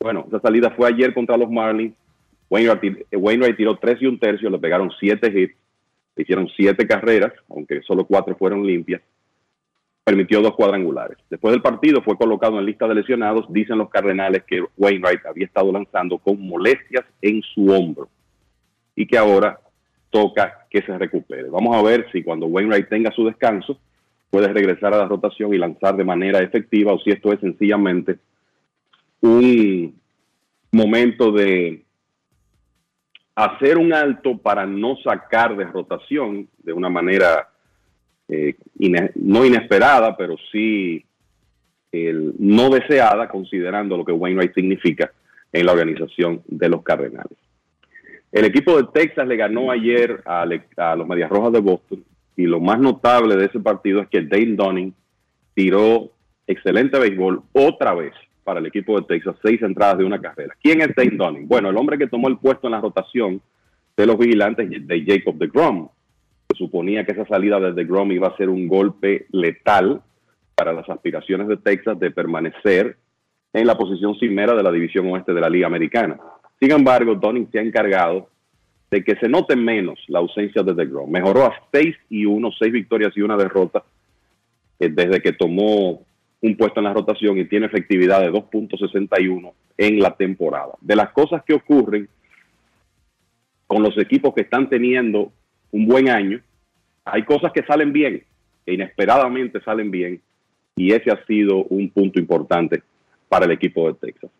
Bueno, 0.00 0.24
esa 0.28 0.40
salida 0.40 0.70
fue 0.70 0.88
ayer 0.88 1.12
contra 1.12 1.36
los 1.36 1.50
Marlins. 1.50 1.94
Wainwright, 2.50 3.06
eh, 3.10 3.16
Wainwright 3.16 3.56
tiró 3.56 3.76
tres 3.76 4.00
y 4.00 4.06
un 4.06 4.18
tercio, 4.18 4.48
le 4.48 4.58
pegaron 4.58 4.90
siete 4.98 5.28
hits, 5.28 5.54
le 6.16 6.22
hicieron 6.22 6.48
siete 6.56 6.86
carreras, 6.86 7.32
aunque 7.48 7.82
solo 7.82 8.06
cuatro 8.06 8.36
fueron 8.36 8.66
limpias. 8.66 9.02
Permitió 10.08 10.40
dos 10.40 10.54
cuadrangulares. 10.54 11.18
Después 11.28 11.52
del 11.52 11.60
partido 11.60 12.00
fue 12.00 12.16
colocado 12.16 12.58
en 12.58 12.64
lista 12.64 12.88
de 12.88 12.94
lesionados. 12.94 13.44
Dicen 13.52 13.76
los 13.76 13.90
Cardenales 13.90 14.42
que 14.44 14.64
Wainwright 14.78 15.26
había 15.26 15.44
estado 15.44 15.70
lanzando 15.70 16.16
con 16.16 16.40
molestias 16.40 17.04
en 17.20 17.42
su 17.42 17.66
hombro 17.70 18.08
y 18.96 19.06
que 19.06 19.18
ahora 19.18 19.60
toca 20.08 20.66
que 20.70 20.80
se 20.80 20.96
recupere. 20.96 21.50
Vamos 21.50 21.76
a 21.76 21.82
ver 21.82 22.10
si 22.10 22.22
cuando 22.22 22.46
Wainwright 22.46 22.88
tenga 22.88 23.12
su 23.12 23.26
descanso 23.26 23.78
puede 24.30 24.48
regresar 24.48 24.94
a 24.94 24.96
la 24.96 25.04
rotación 25.04 25.52
y 25.52 25.58
lanzar 25.58 25.94
de 25.94 26.04
manera 26.04 26.38
efectiva 26.38 26.94
o 26.94 26.98
si 27.00 27.10
esto 27.10 27.30
es 27.30 27.40
sencillamente 27.40 28.18
un 29.20 29.94
momento 30.72 31.32
de 31.32 31.84
hacer 33.34 33.76
un 33.76 33.92
alto 33.92 34.38
para 34.38 34.64
no 34.64 34.96
sacar 35.04 35.54
de 35.54 35.64
rotación 35.64 36.48
de 36.62 36.72
una 36.72 36.88
manera 36.88 37.50
eh, 38.28 38.56
no 39.14 39.44
inesperada, 39.44 40.16
pero 40.16 40.36
sí 40.52 41.04
el- 41.92 42.34
no 42.38 42.70
deseada, 42.70 43.28
considerando 43.28 43.96
lo 43.96 44.04
que 44.04 44.12
Wainwright 44.12 44.54
significa 44.54 45.10
en 45.52 45.66
la 45.66 45.72
organización 45.72 46.42
de 46.46 46.68
los 46.68 46.82
Cardenales. 46.82 47.38
El 48.30 48.44
equipo 48.44 48.76
de 48.76 48.86
Texas 48.92 49.26
le 49.26 49.36
ganó 49.36 49.70
ayer 49.70 50.22
a, 50.26 50.44
a 50.76 50.96
los 50.96 51.08
Medias 51.08 51.30
Rojas 51.30 51.52
de 51.52 51.60
Boston 51.60 52.04
y 52.36 52.42
lo 52.44 52.60
más 52.60 52.78
notable 52.78 53.36
de 53.36 53.46
ese 53.46 53.58
partido 53.58 54.02
es 54.02 54.08
que 54.08 54.20
Dane 54.22 54.54
Dunning 54.54 54.94
tiró 55.54 56.10
excelente 56.46 56.98
béisbol 56.98 57.42
otra 57.52 57.94
vez 57.94 58.12
para 58.44 58.60
el 58.60 58.66
equipo 58.66 58.98
de 58.98 59.06
Texas, 59.06 59.36
seis 59.42 59.60
entradas 59.62 59.98
de 59.98 60.04
una 60.04 60.20
carrera. 60.20 60.54
¿Quién 60.62 60.80
es 60.82 60.94
Dane 60.94 61.16
Dunning? 61.16 61.48
Bueno, 61.48 61.70
el 61.70 61.76
hombre 61.76 61.98
que 61.98 62.06
tomó 62.06 62.28
el 62.28 62.38
puesto 62.38 62.66
en 62.68 62.72
la 62.72 62.80
rotación 62.80 63.40
de 63.96 64.06
los 64.06 64.18
vigilantes 64.18 64.68
de 64.70 65.04
Jacob 65.06 65.36
de 65.36 65.46
Grom. 65.48 65.88
Se 66.48 66.56
suponía 66.56 67.04
que 67.04 67.12
esa 67.12 67.26
salida 67.26 67.60
de 67.60 67.72
DeGrom 67.72 68.10
iba 68.12 68.28
a 68.28 68.36
ser 68.36 68.48
un 68.48 68.68
golpe 68.68 69.26
letal 69.32 70.02
para 70.54 70.72
las 70.72 70.88
aspiraciones 70.88 71.46
de 71.48 71.56
Texas 71.56 71.98
de 71.98 72.10
permanecer 72.10 72.96
en 73.52 73.66
la 73.66 73.76
posición 73.76 74.18
cimera 74.18 74.54
de 74.54 74.62
la 74.62 74.72
división 74.72 75.10
oeste 75.10 75.32
de 75.32 75.40
la 75.40 75.48
Liga 75.48 75.66
Americana. 75.66 76.18
Sin 76.60 76.72
embargo, 76.72 77.14
Dunning 77.14 77.50
se 77.50 77.58
ha 77.58 77.62
encargado 77.62 78.28
de 78.90 79.04
que 79.04 79.16
se 79.16 79.28
note 79.28 79.54
menos 79.56 79.98
la 80.08 80.18
ausencia 80.18 80.62
de 80.62 80.74
DeGrom. 80.74 81.10
Mejoró 81.10 81.44
a 81.44 81.54
6 81.72 81.94
y 82.10 82.24
1, 82.24 82.50
6 82.58 82.72
victorias 82.72 83.12
y 83.16 83.20
una 83.20 83.36
derrota 83.36 83.84
eh, 84.78 84.88
desde 84.88 85.20
que 85.20 85.32
tomó 85.32 86.02
un 86.40 86.56
puesto 86.56 86.80
en 86.80 86.84
la 86.84 86.94
rotación 86.94 87.38
y 87.38 87.44
tiene 87.44 87.66
efectividad 87.66 88.20
de 88.20 88.30
2.61 88.30 89.52
en 89.76 89.98
la 90.00 90.16
temporada. 90.16 90.72
De 90.80 90.96
las 90.96 91.10
cosas 91.10 91.42
que 91.44 91.54
ocurren 91.54 92.08
con 93.66 93.82
los 93.82 93.98
equipos 93.98 94.34
que 94.34 94.42
están 94.42 94.68
teniendo 94.68 95.32
un 95.70 95.86
buen 95.86 96.08
año, 96.08 96.40
hay 97.04 97.24
cosas 97.24 97.52
que 97.52 97.62
salen 97.64 97.92
bien, 97.92 98.22
que 98.64 98.74
inesperadamente 98.74 99.60
salen 99.60 99.90
bien, 99.90 100.20
y 100.76 100.92
ese 100.92 101.10
ha 101.10 101.24
sido 101.26 101.64
un 101.64 101.90
punto 101.90 102.20
importante 102.20 102.82
para 103.28 103.46
el 103.46 103.52
equipo 103.52 103.88
de 103.88 103.94
Texas. 103.94 104.30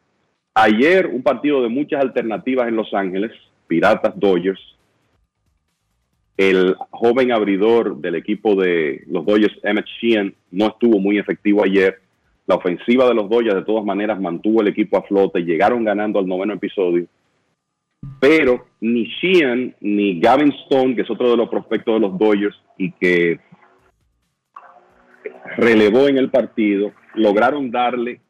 Ayer 0.55 1.07
un 1.07 1.23
partido 1.23 1.63
de 1.63 1.69
muchas 1.69 2.01
alternativas 2.01 2.69
en 2.69 2.77
Los 2.77 2.93
Ángeles, 2.93 3.33
Piratas 3.67 4.19
Dodgers. 4.19 4.61
El 6.37 6.77
joven 6.91 7.33
abridor 7.33 7.97
del 7.99 8.15
equipo 8.15 8.55
de 8.55 9.05
los 9.09 9.27
Dodgers, 9.27 9.59
Emmett 9.63 9.87
Sheehan, 9.87 10.35
no 10.51 10.69
estuvo 10.69 10.99
muy 10.99 11.19
efectivo 11.19 11.65
ayer. 11.65 12.01
La 12.47 12.55
ofensiva 12.55 13.07
de 13.07 13.15
los 13.15 13.29
Dodgers 13.29 13.57
de 13.57 13.65
todas 13.65 13.85
maneras 13.85 14.21
mantuvo 14.21 14.63
el 14.63 14.69
equipo 14.69 14.97
a 14.97 15.03
flote, 15.03 15.45
llegaron 15.45 15.85
ganando 15.85 16.19
al 16.19 16.27
noveno 16.27 16.55
episodio. 16.55 17.07
Pero 18.21 18.67
ni 18.81 19.05
Sheehan 19.05 19.75
ni 19.81 20.21
Gavin 20.21 20.53
Stone, 20.65 20.95
que 20.95 21.03
es 21.03 21.11
otro 21.11 21.31
de 21.31 21.37
los 21.37 21.49
prospectos 21.49 21.95
de 21.95 22.01
los 22.01 22.19
Dodgers 22.19 22.57
y 22.77 22.93
que 22.93 23.41
relevó 25.57 26.09
en 26.09 26.19
el 26.19 26.31
partido, 26.31 26.93
lograron 27.15 27.71
darle 27.71 28.21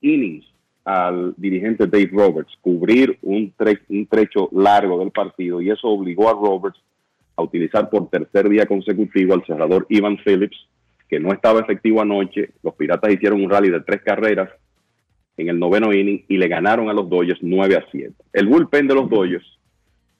innings 0.00 0.46
al 0.84 1.34
dirigente 1.36 1.86
Dave 1.86 2.10
Roberts, 2.12 2.52
cubrir 2.60 3.18
un, 3.22 3.52
un 3.88 4.06
trecho 4.06 4.48
largo 4.52 4.98
del 5.00 5.10
partido 5.10 5.60
y 5.60 5.70
eso 5.70 5.88
obligó 5.88 6.28
a 6.28 6.32
Roberts 6.32 6.80
a 7.36 7.42
utilizar 7.42 7.90
por 7.90 8.08
tercer 8.08 8.48
día 8.48 8.66
consecutivo 8.66 9.34
al 9.34 9.44
cerrador 9.44 9.86
Ivan 9.90 10.16
Phillips, 10.24 10.56
que 11.08 11.20
no 11.20 11.32
estaba 11.32 11.60
efectivo 11.60 12.00
anoche. 12.00 12.50
Los 12.62 12.74
Piratas 12.74 13.12
hicieron 13.12 13.42
un 13.42 13.50
rally 13.50 13.70
de 13.70 13.80
tres 13.80 14.00
carreras 14.02 14.50
en 15.36 15.48
el 15.48 15.58
noveno 15.58 15.92
inning 15.92 16.24
y 16.28 16.36
le 16.36 16.48
ganaron 16.48 16.88
a 16.88 16.92
los 16.92 17.08
Dodgers 17.08 17.40
9 17.42 17.76
a 17.76 17.84
7. 17.90 18.12
El 18.32 18.46
bullpen 18.46 18.88
de 18.88 18.94
los 18.94 19.08
Dodgers 19.08 19.46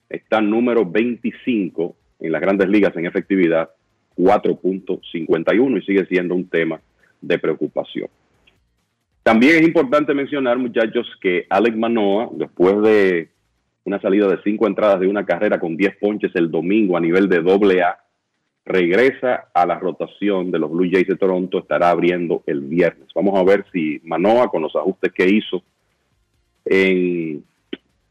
está 0.09 0.41
número 0.41 0.85
25 0.85 1.97
en 2.21 2.33
las 2.33 2.41
grandes 2.41 2.69
ligas 2.69 2.97
en 2.97 3.07
efectividad, 3.07 3.71
4.51 4.17 5.79
y 5.79 5.87
sigue 5.87 6.07
siendo 6.07 6.35
un 6.35 6.49
tema 6.49 6.81
de 7.21 7.39
preocupación. 7.39 8.09
También 9.23 9.57
es 9.57 9.63
importante 9.63 10.15
mencionar, 10.15 10.57
muchachos, 10.59 11.07
que 11.21 11.47
Alex 11.51 11.77
Manoa, 11.77 12.31
después 12.33 12.81
de 12.83 13.29
una 13.85 14.01
salida 14.01 14.29
de 14.29 14.39
cinco 14.45 14.67
entradas 14.67 15.01
de 15.01 15.09
una 15.09 15.27
carrera 15.27 15.59
con 15.59 15.77
10 15.77 15.97
ponches 15.97 16.35
el 16.35 16.51
domingo 16.51 16.97
a 16.97 17.01
nivel 17.01 17.29
de 17.29 17.41
doble 17.41 17.83
A, 17.83 17.99
regresa 18.67 19.47
a 19.55 19.65
la 19.65 19.79
rotación 19.79 20.51
de 20.51 20.59
los 20.59 20.71
Blue 20.71 20.89
Jays 20.91 21.07
de 21.07 21.17
Toronto, 21.17 21.61
estará 21.61 21.91
abriendo 21.91 22.43
el 22.47 22.61
viernes. 22.61 23.09
Vamos 23.15 23.39
a 23.39 23.45
ver 23.45 23.65
si 23.73 24.01
Manoa, 24.05 24.49
con 24.49 24.61
los 24.63 24.75
ajustes 24.75 25.13
que 25.13 25.27
hizo 25.29 25.63
en 26.65 27.45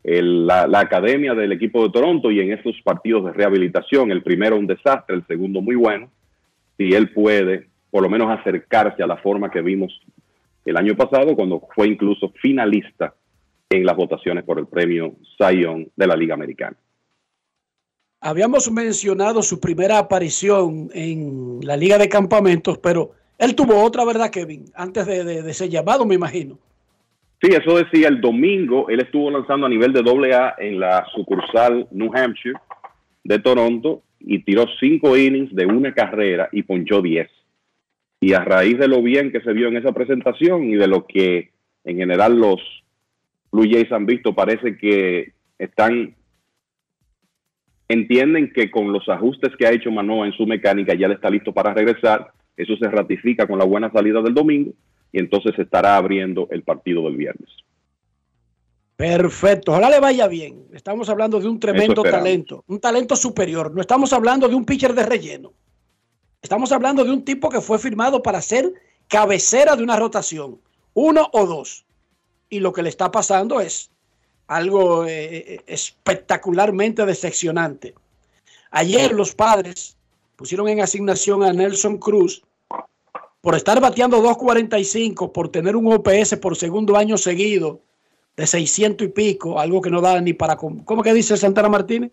el- 0.04 0.48
la, 0.48 0.66
la 0.68 0.80
academia 0.80 1.34
del 1.34 1.52
equipo 1.52 1.84
de 1.84 1.92
Toronto 1.92 2.32
y 2.32 2.40
en 2.40 2.54
esos 2.54 2.80
partidos 2.84 3.26
de 3.26 3.34
rehabilitación, 3.34 4.12
el 4.12 4.24
primero 4.24 4.58
un 4.58 4.68
desastre, 4.68 5.16
el 5.16 5.28
segundo 5.28 5.62
muy 5.62 5.76
bueno, 5.76 6.10
si 6.78 6.94
él 6.94 7.10
puede 7.10 7.68
por 7.92 8.04
lo 8.04 8.10
menos 8.10 8.30
acercarse 8.30 9.02
a 9.04 9.08
la 9.08 9.18
forma 9.18 9.50
que 9.50 9.62
vimos 9.62 10.02
el 10.66 10.78
año 10.78 10.96
pasado, 10.96 11.36
cuando 11.36 11.62
fue 11.76 11.88
incluso 11.88 12.30
finalista 12.42 13.14
en 13.70 13.86
las 13.86 13.96
votaciones 13.96 14.44
por 14.44 14.60
el 14.60 14.68
premio 14.68 15.16
Zion 15.38 15.88
de 15.96 16.08
la 16.08 16.16
Liga 16.16 16.34
Americana. 16.34 16.76
Habíamos 18.28 18.72
mencionado 18.72 19.44
su 19.44 19.60
primera 19.60 20.00
aparición 20.00 20.90
en 20.96 21.60
la 21.62 21.78
Liga 21.78 22.00
de 22.00 22.10
Campamentos, 22.10 22.80
pero 22.80 23.12
él 23.38 23.54
tuvo 23.54 23.84
otra, 23.84 24.04
¿verdad, 24.04 24.32
Kevin? 24.32 24.66
Antes 24.74 25.06
de, 25.06 25.24
de- 25.24 25.44
de 25.44 25.52
ese 25.52 25.70
llamado, 25.70 26.08
me 26.08 26.16
imagino. 26.16 26.58
Sí, 27.40 27.52
eso 27.52 27.78
decía 27.78 28.08
el 28.08 28.22
domingo, 28.22 28.90
él 28.90 29.00
estuvo 29.02 29.30
lanzando 29.30 29.68
a 29.68 29.70
nivel 29.70 29.94
de 29.94 30.02
doble 30.02 30.34
A 30.34 30.56
en 30.58 30.80
la 30.80 31.06
sucursal 31.14 31.88
New 31.92 32.10
Hampshire 32.16 32.58
de 33.24 33.38
Toronto 33.38 34.02
y 34.20 34.40
tiró 34.40 34.66
cinco 34.80 35.16
innings 35.16 35.54
de 35.54 35.68
una 35.68 35.94
carrera 35.94 36.50
y 36.52 36.64
ponchó 36.64 37.04
10. 37.04 37.30
Y 38.22 38.34
a 38.34 38.40
raíz 38.40 38.80
de 38.80 38.88
lo 38.88 39.04
bien 39.04 39.32
que 39.32 39.42
se 39.42 39.54
vio 39.54 39.68
en 39.68 39.78
esa 39.78 39.92
presentación 39.92 40.64
y 40.64 40.76
de 40.76 40.88
lo 40.88 41.06
que 41.06 41.52
en 41.84 41.98
general 41.98 42.40
los 42.40 42.60
Blue 43.52 43.70
Jays 43.70 43.92
han 43.92 44.08
visto, 44.08 44.34
parece 44.34 44.78
que 44.78 45.34
están 45.60 46.16
entienden 47.88 48.52
que 48.52 48.72
con 48.72 48.92
los 48.92 49.08
ajustes 49.10 49.56
que 49.58 49.68
ha 49.68 49.72
hecho 49.72 49.92
Manoa 49.92 50.26
en 50.28 50.34
su 50.34 50.46
mecánica 50.46 50.94
ya 50.96 51.08
le 51.08 51.16
está 51.16 51.30
listo 51.30 51.54
para 51.54 51.74
regresar. 51.74 52.32
Eso 52.58 52.76
se 52.78 52.90
ratifica 52.90 53.48
con 53.48 53.60
la 53.60 53.66
buena 53.66 53.92
salida 53.92 54.22
del 54.22 54.34
domingo 54.34 54.72
y 55.12 55.20
entonces 55.20 55.54
se 55.56 55.64
estará 55.64 55.98
abriendo 55.98 56.48
el 56.52 56.64
partido 56.64 57.04
del 57.04 57.18
viernes. 57.18 57.50
Perfecto, 58.96 59.74
ojalá 59.74 59.90
le 59.90 60.00
vaya 60.00 60.28
bien. 60.28 60.68
Estamos 60.74 61.10
hablando 61.10 61.40
de 61.40 61.48
un 61.48 61.60
tremendo 61.60 62.02
talento, 62.02 62.64
un 62.68 62.80
talento 62.80 63.16
superior. 63.16 63.74
No 63.74 63.82
estamos 63.82 64.14
hablando 64.14 64.48
de 64.48 64.56
un 64.56 64.66
pitcher 64.66 64.94
de 64.94 65.06
relleno. 65.06 65.54
Estamos 66.42 66.72
hablando 66.72 67.04
de 67.04 67.12
un 67.12 67.26
tipo 67.26 67.50
que 67.50 67.60
fue 67.60 67.78
firmado 67.78 68.24
para 68.24 68.42
ser 68.42 68.72
cabecera 69.10 69.76
de 69.76 69.84
una 69.84 69.98
rotación, 69.98 70.62
uno 70.94 71.30
o 71.34 71.46
dos. 71.46 71.86
Y 72.50 72.60
lo 72.60 72.72
que 72.72 72.84
le 72.84 72.90
está 72.90 73.12
pasando 73.12 73.60
es 73.60 73.92
algo 74.48 75.06
eh, 75.06 75.38
eh, 75.38 75.64
espectacularmente 75.68 77.06
decepcionante. 77.06 77.96
Ayer 78.72 79.14
los 79.14 79.34
padres 79.34 79.98
pusieron 80.36 80.68
en 80.68 80.82
asignación 80.82 81.44
a 81.44 81.54
Nelson 81.54 81.98
Cruz 81.98 82.44
por 83.42 83.56
estar 83.56 83.80
bateando 83.80 84.24
2.45, 84.24 85.32
por 85.32 85.50
tener 85.50 85.76
un 85.76 85.94
OPS 85.94 86.38
por 86.38 86.56
segundo 86.56 86.98
año 86.98 87.18
seguido 87.18 87.82
de 88.36 88.48
600 88.48 89.08
y 89.08 89.12
pico, 89.12 89.60
algo 89.60 89.82
que 89.82 89.92
no 89.92 90.02
da 90.02 90.20
ni 90.20 90.34
para... 90.34 90.58
¿Cómo 90.58 91.04
que 91.04 91.14
dice 91.14 91.38
Santana 91.38 91.70
Martínez? 91.70 92.12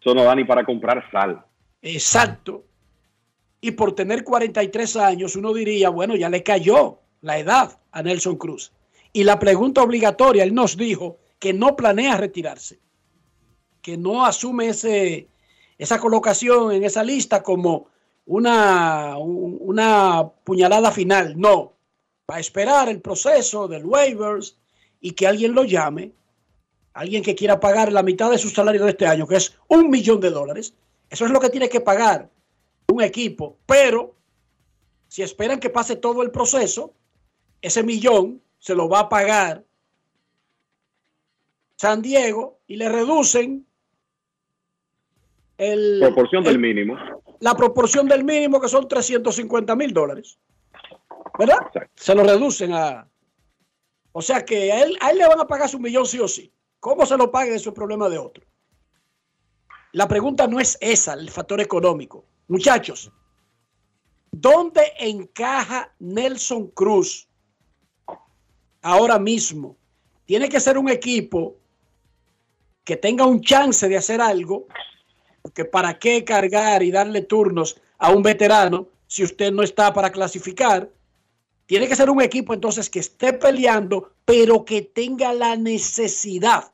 Eso 0.00 0.14
no 0.14 0.22
da 0.22 0.34
ni 0.34 0.44
para 0.44 0.64
comprar 0.64 1.04
sal. 1.10 1.44
Exacto. 1.82 2.64
Y 3.60 3.72
por 3.72 3.94
tener 3.94 4.22
43 4.22 4.96
años, 4.96 5.36
uno 5.36 5.52
diría, 5.52 5.90
bueno, 5.90 6.14
ya 6.14 6.28
le 6.28 6.42
cayó 6.42 6.98
la 7.20 7.38
edad 7.38 7.78
a 7.90 8.02
Nelson 8.02 8.36
Cruz. 8.36 8.72
Y 9.12 9.24
la 9.24 9.38
pregunta 9.38 9.82
obligatoria, 9.82 10.44
él 10.44 10.54
nos 10.54 10.76
dijo 10.76 11.18
que 11.38 11.52
no 11.52 11.76
planea 11.76 12.16
retirarse, 12.16 12.78
que 13.82 13.96
no 13.96 14.24
asume 14.24 14.68
ese, 14.68 15.28
esa 15.78 15.98
colocación 16.00 16.72
en 16.72 16.84
esa 16.84 17.02
lista 17.04 17.42
como 17.42 17.86
una, 18.26 19.16
un- 19.18 19.58
una 19.60 20.28
puñalada 20.44 20.90
final. 20.90 21.34
No, 21.38 21.72
va 22.30 22.36
a 22.36 22.40
esperar 22.40 22.88
el 22.88 23.00
proceso 23.00 23.68
del 23.68 23.84
waivers 23.86 24.58
y 25.00 25.12
que 25.12 25.26
alguien 25.26 25.54
lo 25.54 25.64
llame, 25.64 26.12
alguien 26.92 27.22
que 27.22 27.34
quiera 27.36 27.60
pagar 27.60 27.92
la 27.92 28.02
mitad 28.02 28.30
de 28.30 28.38
su 28.38 28.50
salario 28.50 28.84
de 28.84 28.90
este 28.90 29.06
año, 29.06 29.26
que 29.26 29.36
es 29.36 29.56
un 29.68 29.88
millón 29.88 30.20
de 30.20 30.30
dólares. 30.30 30.74
Eso 31.08 31.24
es 31.24 31.30
lo 31.30 31.40
que 31.40 31.48
tiene 31.50 31.68
que 31.68 31.80
pagar 31.80 32.28
un 32.92 33.00
equipo, 33.02 33.56
pero 33.64 34.14
si 35.06 35.22
esperan 35.22 35.60
que 35.60 35.70
pase 35.70 35.96
todo 35.96 36.22
el 36.22 36.30
proceso, 36.30 36.92
ese 37.62 37.82
millón 37.82 38.42
se 38.58 38.74
lo 38.74 38.88
va 38.88 39.00
a 39.00 39.08
pagar 39.08 39.64
San 41.78 42.02
Diego 42.02 42.58
y 42.66 42.74
le 42.76 42.88
reducen 42.88 43.64
el, 45.56 46.00
Proporción 46.00 46.42
del 46.42 46.54
el- 46.54 46.58
mínimo. 46.60 46.96
la 47.40 47.54
proporción 47.54 48.08
del 48.08 48.24
mínimo 48.24 48.60
que 48.60 48.68
son 48.68 48.88
350 48.88 49.76
mil 49.76 49.92
dólares. 49.92 50.38
¿Verdad? 51.38 51.58
Se 51.94 52.14
lo 52.16 52.24
reducen 52.24 52.72
a... 52.72 53.08
O 54.10 54.20
sea 54.20 54.44
que 54.44 54.72
a 54.72 54.82
él, 54.82 54.96
a 55.00 55.10
él 55.12 55.18
le 55.18 55.28
van 55.28 55.38
a 55.40 55.46
pagar 55.46 55.68
su 55.68 55.78
millón 55.78 56.04
sí 56.04 56.18
o 56.18 56.26
sí. 56.26 56.52
¿Cómo 56.80 57.06
se 57.06 57.16
lo 57.16 57.30
paguen? 57.30 57.54
Eso 57.54 57.70
es 57.70 57.74
problema 57.76 58.08
de 58.08 58.18
otro. 58.18 58.44
La 59.92 60.08
pregunta 60.08 60.48
no 60.48 60.58
es 60.58 60.76
esa, 60.80 61.14
el 61.14 61.30
factor 61.30 61.60
económico. 61.60 62.24
Muchachos, 62.48 63.12
¿dónde 64.32 64.82
encaja 64.98 65.94
Nelson 66.00 66.68
Cruz 66.72 67.28
ahora 68.82 69.18
mismo? 69.20 69.76
Tiene 70.24 70.48
que 70.48 70.58
ser 70.60 70.76
un 70.76 70.88
equipo 70.88 71.56
que 72.88 72.96
tenga 72.96 73.26
un 73.26 73.42
chance 73.42 73.86
de 73.86 73.98
hacer 73.98 74.18
algo, 74.18 74.66
porque 75.42 75.66
para 75.66 75.98
qué 75.98 76.24
cargar 76.24 76.82
y 76.82 76.90
darle 76.90 77.20
turnos 77.20 77.78
a 77.98 78.10
un 78.10 78.22
veterano 78.22 78.88
si 79.06 79.22
usted 79.22 79.52
no 79.52 79.62
está 79.62 79.92
para 79.92 80.10
clasificar. 80.10 80.88
Tiene 81.66 81.86
que 81.86 81.94
ser 81.94 82.08
un 82.08 82.22
equipo 82.22 82.54
entonces 82.54 82.88
que 82.88 83.00
esté 83.00 83.34
peleando, 83.34 84.14
pero 84.24 84.64
que 84.64 84.80
tenga 84.80 85.34
la 85.34 85.54
necesidad 85.54 86.72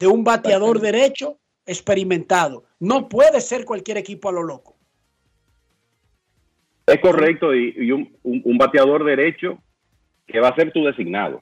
de 0.00 0.08
un 0.08 0.24
bateador 0.24 0.80
derecho 0.80 1.38
experimentado. 1.64 2.64
No 2.80 3.08
puede 3.08 3.40
ser 3.40 3.64
cualquier 3.64 3.98
equipo 3.98 4.30
a 4.30 4.32
lo 4.32 4.42
loco. 4.42 4.74
Es 6.86 6.98
correcto, 6.98 7.54
y, 7.54 7.72
y 7.76 7.92
un, 7.92 8.16
un- 8.24 8.42
un 8.44 8.58
bateador 8.58 9.04
derecho 9.04 9.62
que 10.26 10.40
va 10.40 10.48
a 10.48 10.56
ser 10.56 10.72
tu 10.72 10.82
designado. 10.84 11.36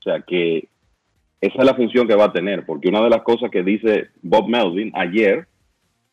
O 0.00 0.02
sea 0.02 0.20
que 0.26 0.68
esa 1.40 1.58
es 1.58 1.64
la 1.64 1.74
función 1.74 2.08
que 2.08 2.14
va 2.14 2.24
a 2.26 2.32
tener, 2.32 2.64
porque 2.64 2.88
una 2.88 3.02
de 3.02 3.10
las 3.10 3.22
cosas 3.22 3.50
que 3.50 3.62
dice 3.62 4.08
Bob 4.22 4.48
Melvin 4.48 4.90
ayer, 4.94 5.46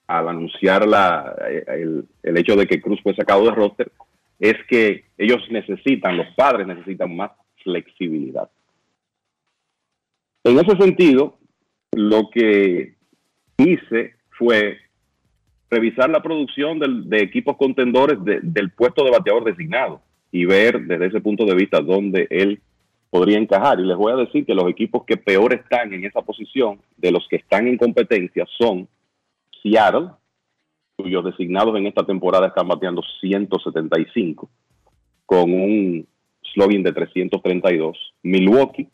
al 0.07 0.27
anunciar 0.27 0.87
la, 0.87 1.33
el, 1.67 2.05
el 2.23 2.37
hecho 2.37 2.55
de 2.55 2.67
que 2.67 2.81
Cruz 2.81 2.99
fue 3.01 3.15
sacado 3.15 3.45
de 3.45 3.51
roster, 3.51 3.91
es 4.39 4.55
que 4.67 5.05
ellos 5.17 5.41
necesitan, 5.49 6.17
los 6.17 6.27
padres 6.35 6.67
necesitan 6.67 7.15
más 7.15 7.31
flexibilidad. 7.63 8.49
En 10.43 10.59
ese 10.59 10.75
sentido, 10.75 11.37
lo 11.93 12.29
que 12.29 12.95
hice 13.57 14.15
fue 14.37 14.77
revisar 15.69 16.09
la 16.09 16.21
producción 16.21 16.79
de 16.79 17.19
equipos 17.21 17.55
contendores 17.55 18.23
de- 18.25 18.41
del 18.43 18.71
puesto 18.71 19.05
de 19.05 19.11
bateador 19.11 19.45
designado 19.45 20.01
y 20.31 20.45
ver 20.45 20.81
desde 20.81 21.07
ese 21.07 21.21
punto 21.21 21.45
de 21.45 21.55
vista 21.55 21.79
dónde 21.79 22.27
él 22.29 22.61
podría 23.13 23.37
encajar. 23.37 23.79
Y 23.79 23.83
les 23.83 23.95
voy 23.95 24.11
a 24.11 24.15
decir 24.15 24.43
que 24.43 24.55
los 24.55 24.67
equipos 24.67 25.03
que 25.05 25.17
peor 25.17 25.53
están 25.53 25.93
en 25.93 26.03
esa 26.03 26.23
posición, 26.23 26.79
de 26.97 27.11
los 27.11 27.27
que 27.27 27.35
están 27.35 27.67
en 27.67 27.77
competencia, 27.77 28.43
son 28.57 28.87
Seattle, 29.61 30.09
cuyos 30.95 31.23
designados 31.23 31.77
en 31.77 31.85
esta 31.85 32.03
temporada 32.03 32.47
están 32.47 32.67
bateando 32.67 33.03
175, 33.21 34.49
con 35.27 35.53
un 35.53 36.07
slogan 36.55 36.81
de 36.81 36.91
332. 36.91 38.15
Milwaukee, 38.23 38.87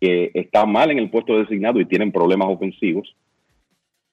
que 0.00 0.32
está 0.34 0.66
mal 0.66 0.90
en 0.90 0.98
el 0.98 1.08
puesto 1.08 1.38
designado 1.38 1.80
y 1.80 1.84
tienen 1.84 2.10
problemas 2.10 2.48
ofensivos. 2.48 3.14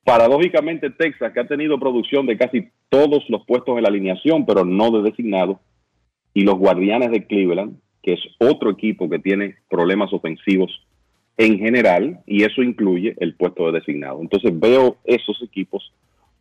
Paradójicamente, 0.04 0.92
Texas, 0.92 1.34
que 1.34 1.40
ha 1.40 1.48
tenido 1.48 1.80
producción 1.80 2.28
de 2.28 2.38
casi 2.38 2.70
todos 2.90 3.28
los 3.28 3.44
puestos 3.48 3.76
en 3.76 3.82
la 3.82 3.90
alineación, 3.90 4.46
pero 4.46 4.64
no 4.64 4.92
de 4.92 5.10
designado. 5.10 5.60
Y 6.36 6.42
los 6.42 6.60
Guardianes 6.60 7.10
de 7.10 7.26
Cleveland, 7.26 7.80
que 8.08 8.14
es 8.14 8.22
otro 8.40 8.70
equipo 8.70 9.10
que 9.10 9.20
tiene 9.20 9.56
problemas 9.70 10.14
ofensivos 10.14 10.72
en 11.36 11.60
general, 11.60 12.22
y 12.26 12.46
eso 12.46 12.64
incluye 12.64 13.14
el 13.20 13.36
puesto 13.36 13.66
de 13.66 13.80
designado. 13.80 14.22
Entonces 14.22 14.58
veo 14.58 14.96
esos 15.04 15.44
equipos 15.44 15.92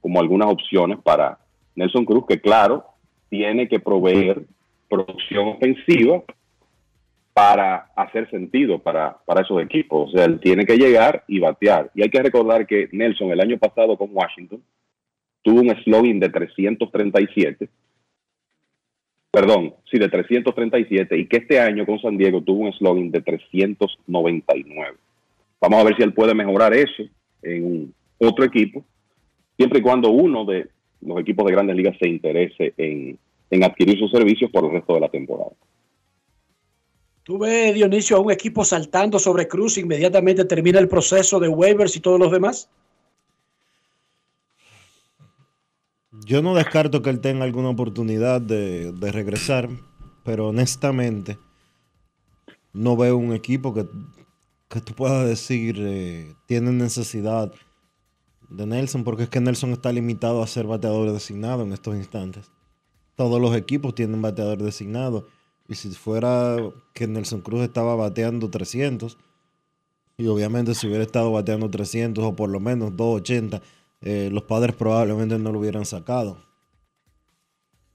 como 0.00 0.20
algunas 0.20 0.48
opciones 0.48 1.00
para 1.02 1.40
Nelson 1.74 2.04
Cruz, 2.04 2.24
que 2.28 2.40
claro, 2.40 2.84
tiene 3.30 3.66
que 3.66 3.80
proveer 3.80 4.42
producción 4.88 5.48
ofensiva 5.48 6.22
para 7.34 7.90
hacer 7.96 8.30
sentido 8.30 8.78
para, 8.78 9.18
para 9.26 9.42
esos 9.42 9.60
equipos. 9.60 10.08
O 10.08 10.16
sea, 10.16 10.24
él 10.26 10.38
tiene 10.38 10.64
que 10.64 10.76
llegar 10.76 11.24
y 11.26 11.40
batear. 11.40 11.90
Y 11.96 12.02
hay 12.02 12.10
que 12.10 12.22
recordar 12.22 12.64
que 12.64 12.88
Nelson 12.92 13.32
el 13.32 13.40
año 13.40 13.58
pasado 13.58 13.98
con 13.98 14.10
Washington 14.12 14.62
tuvo 15.42 15.62
un 15.62 15.76
slogan 15.82 16.20
de 16.20 16.28
337. 16.28 17.68
Perdón, 19.36 19.74
sí, 19.90 19.98
de 19.98 20.08
337. 20.08 21.14
Y 21.18 21.26
que 21.26 21.36
este 21.36 21.60
año 21.60 21.84
con 21.84 22.00
San 22.00 22.16
Diego 22.16 22.40
tuvo 22.40 22.64
un 22.64 22.72
slogan 22.72 23.10
de 23.10 23.20
399. 23.20 24.96
Vamos 25.60 25.78
a 25.78 25.84
ver 25.84 25.94
si 25.94 26.02
él 26.02 26.14
puede 26.14 26.34
mejorar 26.34 26.72
eso 26.72 27.02
en 27.42 27.92
otro 28.16 28.46
equipo, 28.46 28.82
siempre 29.58 29.80
y 29.80 29.82
cuando 29.82 30.08
uno 30.08 30.46
de 30.46 30.68
los 31.02 31.20
equipos 31.20 31.44
de 31.44 31.52
grandes 31.52 31.76
ligas 31.76 31.98
se 32.00 32.08
interese 32.08 32.72
en, 32.78 33.18
en 33.50 33.62
adquirir 33.62 33.98
sus 33.98 34.10
servicios 34.10 34.50
por 34.50 34.64
el 34.64 34.70
resto 34.70 34.94
de 34.94 35.00
la 35.00 35.10
temporada. 35.10 35.50
¿Tú 37.22 37.36
ves, 37.36 37.74
Dionisio, 37.74 38.16
a 38.16 38.20
un 38.20 38.32
equipo 38.32 38.64
saltando 38.64 39.18
sobre 39.18 39.46
Cruz 39.46 39.76
inmediatamente 39.76 40.46
termina 40.46 40.78
el 40.78 40.88
proceso 40.88 41.38
de 41.38 41.48
waivers 41.48 41.94
y 41.94 42.00
todos 42.00 42.18
los 42.18 42.32
demás? 42.32 42.70
Yo 46.24 46.42
no 46.42 46.54
descarto 46.54 47.02
que 47.02 47.10
él 47.10 47.20
tenga 47.20 47.44
alguna 47.44 47.68
oportunidad 47.68 48.40
de, 48.40 48.92
de 48.92 49.12
regresar, 49.12 49.68
pero 50.24 50.48
honestamente 50.48 51.38
no 52.72 52.96
veo 52.96 53.16
un 53.16 53.32
equipo 53.32 53.72
que, 53.72 53.86
que 54.68 54.80
tú 54.80 54.92
puedas 54.94 55.26
decir 55.26 55.76
eh, 55.80 56.34
tiene 56.46 56.72
necesidad 56.72 57.52
de 58.48 58.66
Nelson, 58.66 59.02
porque 59.02 59.24
es 59.24 59.28
que 59.28 59.40
Nelson 59.40 59.70
está 59.70 59.92
limitado 59.92 60.42
a 60.42 60.46
ser 60.46 60.66
bateador 60.66 61.10
designado 61.12 61.62
en 61.62 61.72
estos 61.72 61.96
instantes. 61.96 62.50
Todos 63.16 63.40
los 63.40 63.56
equipos 63.56 63.94
tienen 63.94 64.22
bateador 64.22 64.58
designado. 64.58 65.26
Y 65.68 65.74
si 65.74 65.90
fuera 65.90 66.56
que 66.92 67.08
Nelson 67.08 67.40
Cruz 67.40 67.62
estaba 67.62 67.96
bateando 67.96 68.50
300, 68.50 69.18
y 70.18 70.28
obviamente 70.28 70.74
si 70.74 70.86
hubiera 70.86 71.02
estado 71.02 71.32
bateando 71.32 71.68
300 71.70 72.24
o 72.24 72.36
por 72.36 72.50
lo 72.50 72.60
menos 72.60 72.96
280, 72.96 73.62
eh, 74.00 74.28
los 74.32 74.44
padres 74.44 74.76
probablemente 74.76 75.38
no 75.38 75.52
lo 75.52 75.58
hubieran 75.58 75.84
sacado. 75.84 76.38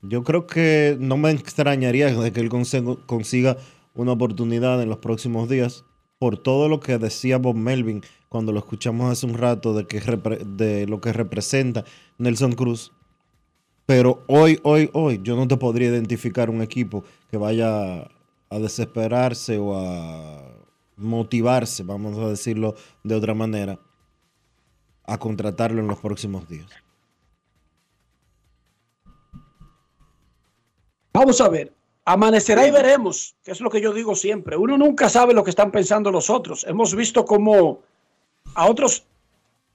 Yo 0.02 0.24
creo 0.24 0.48
que 0.48 0.98
no 1.00 1.18
me 1.18 1.32
extrañaría 1.32 2.14
de 2.14 2.32
que 2.32 2.40
él 2.40 2.50
consiga, 2.50 3.58
una 3.94 4.14
oportunidad 4.14 4.82
en 4.82 4.90
los 4.90 5.00
próximos 5.00 5.50
días 5.50 5.84
por 6.18 6.38
todo 6.38 6.70
lo 6.70 6.80
que 6.80 6.98
decía 6.98 7.38
Bob 7.38 7.56
Melvin 7.56 8.02
cuando 8.30 8.54
lo 8.54 8.60
escuchamos 8.60 9.12
hace 9.12 9.26
un 9.26 9.34
rato 9.34 9.74
de 9.74 10.86
lo 10.88 11.02
que 11.02 11.12
representa 11.12 11.84
Nelson 12.18 12.54
Cruz. 12.54 12.94
Pero 13.86 14.24
hoy, 14.28 14.60
hoy, 14.64 14.90
hoy, 14.94 15.20
yo 15.22 15.36
no 15.36 15.48
te 15.48 15.58
podría 15.58 15.90
identificar 15.90 16.50
un 16.50 16.62
equipo 16.62 17.04
que 17.30 17.38
vaya 17.38 18.08
a 18.50 18.60
desesperarse 18.60 19.58
o 19.58 19.78
a 19.78 20.42
motivarse, 20.96 21.84
vamos 21.84 22.18
a 22.18 22.30
decirlo 22.30 22.76
de 23.04 23.16
otra 23.16 23.34
manera, 23.34 23.80
a 25.12 25.18
contratarlo 25.18 25.82
en 25.82 25.88
los 25.88 26.00
próximos 26.00 26.48
días. 26.48 26.70
Vamos 31.14 31.42
a 31.42 31.50
ver. 31.50 31.74
Amanecerá 32.06 32.66
y 32.66 32.72
veremos, 32.72 33.36
que 33.44 33.52
es 33.52 33.62
lo 33.62 33.70
que 33.70 33.82
yo 33.82 33.94
digo 33.94 34.16
siempre. 34.16 34.58
Uno 34.58 34.78
nunca 34.78 35.08
sabe 35.08 35.34
lo 35.34 35.44
que 35.44 35.52
están 35.52 35.72
pensando 35.72 36.12
los 36.12 36.30
otros. 36.30 36.66
Hemos 36.68 36.96
visto 36.96 37.26
cómo 37.26 37.82
a 38.56 38.68
otros, 38.68 39.06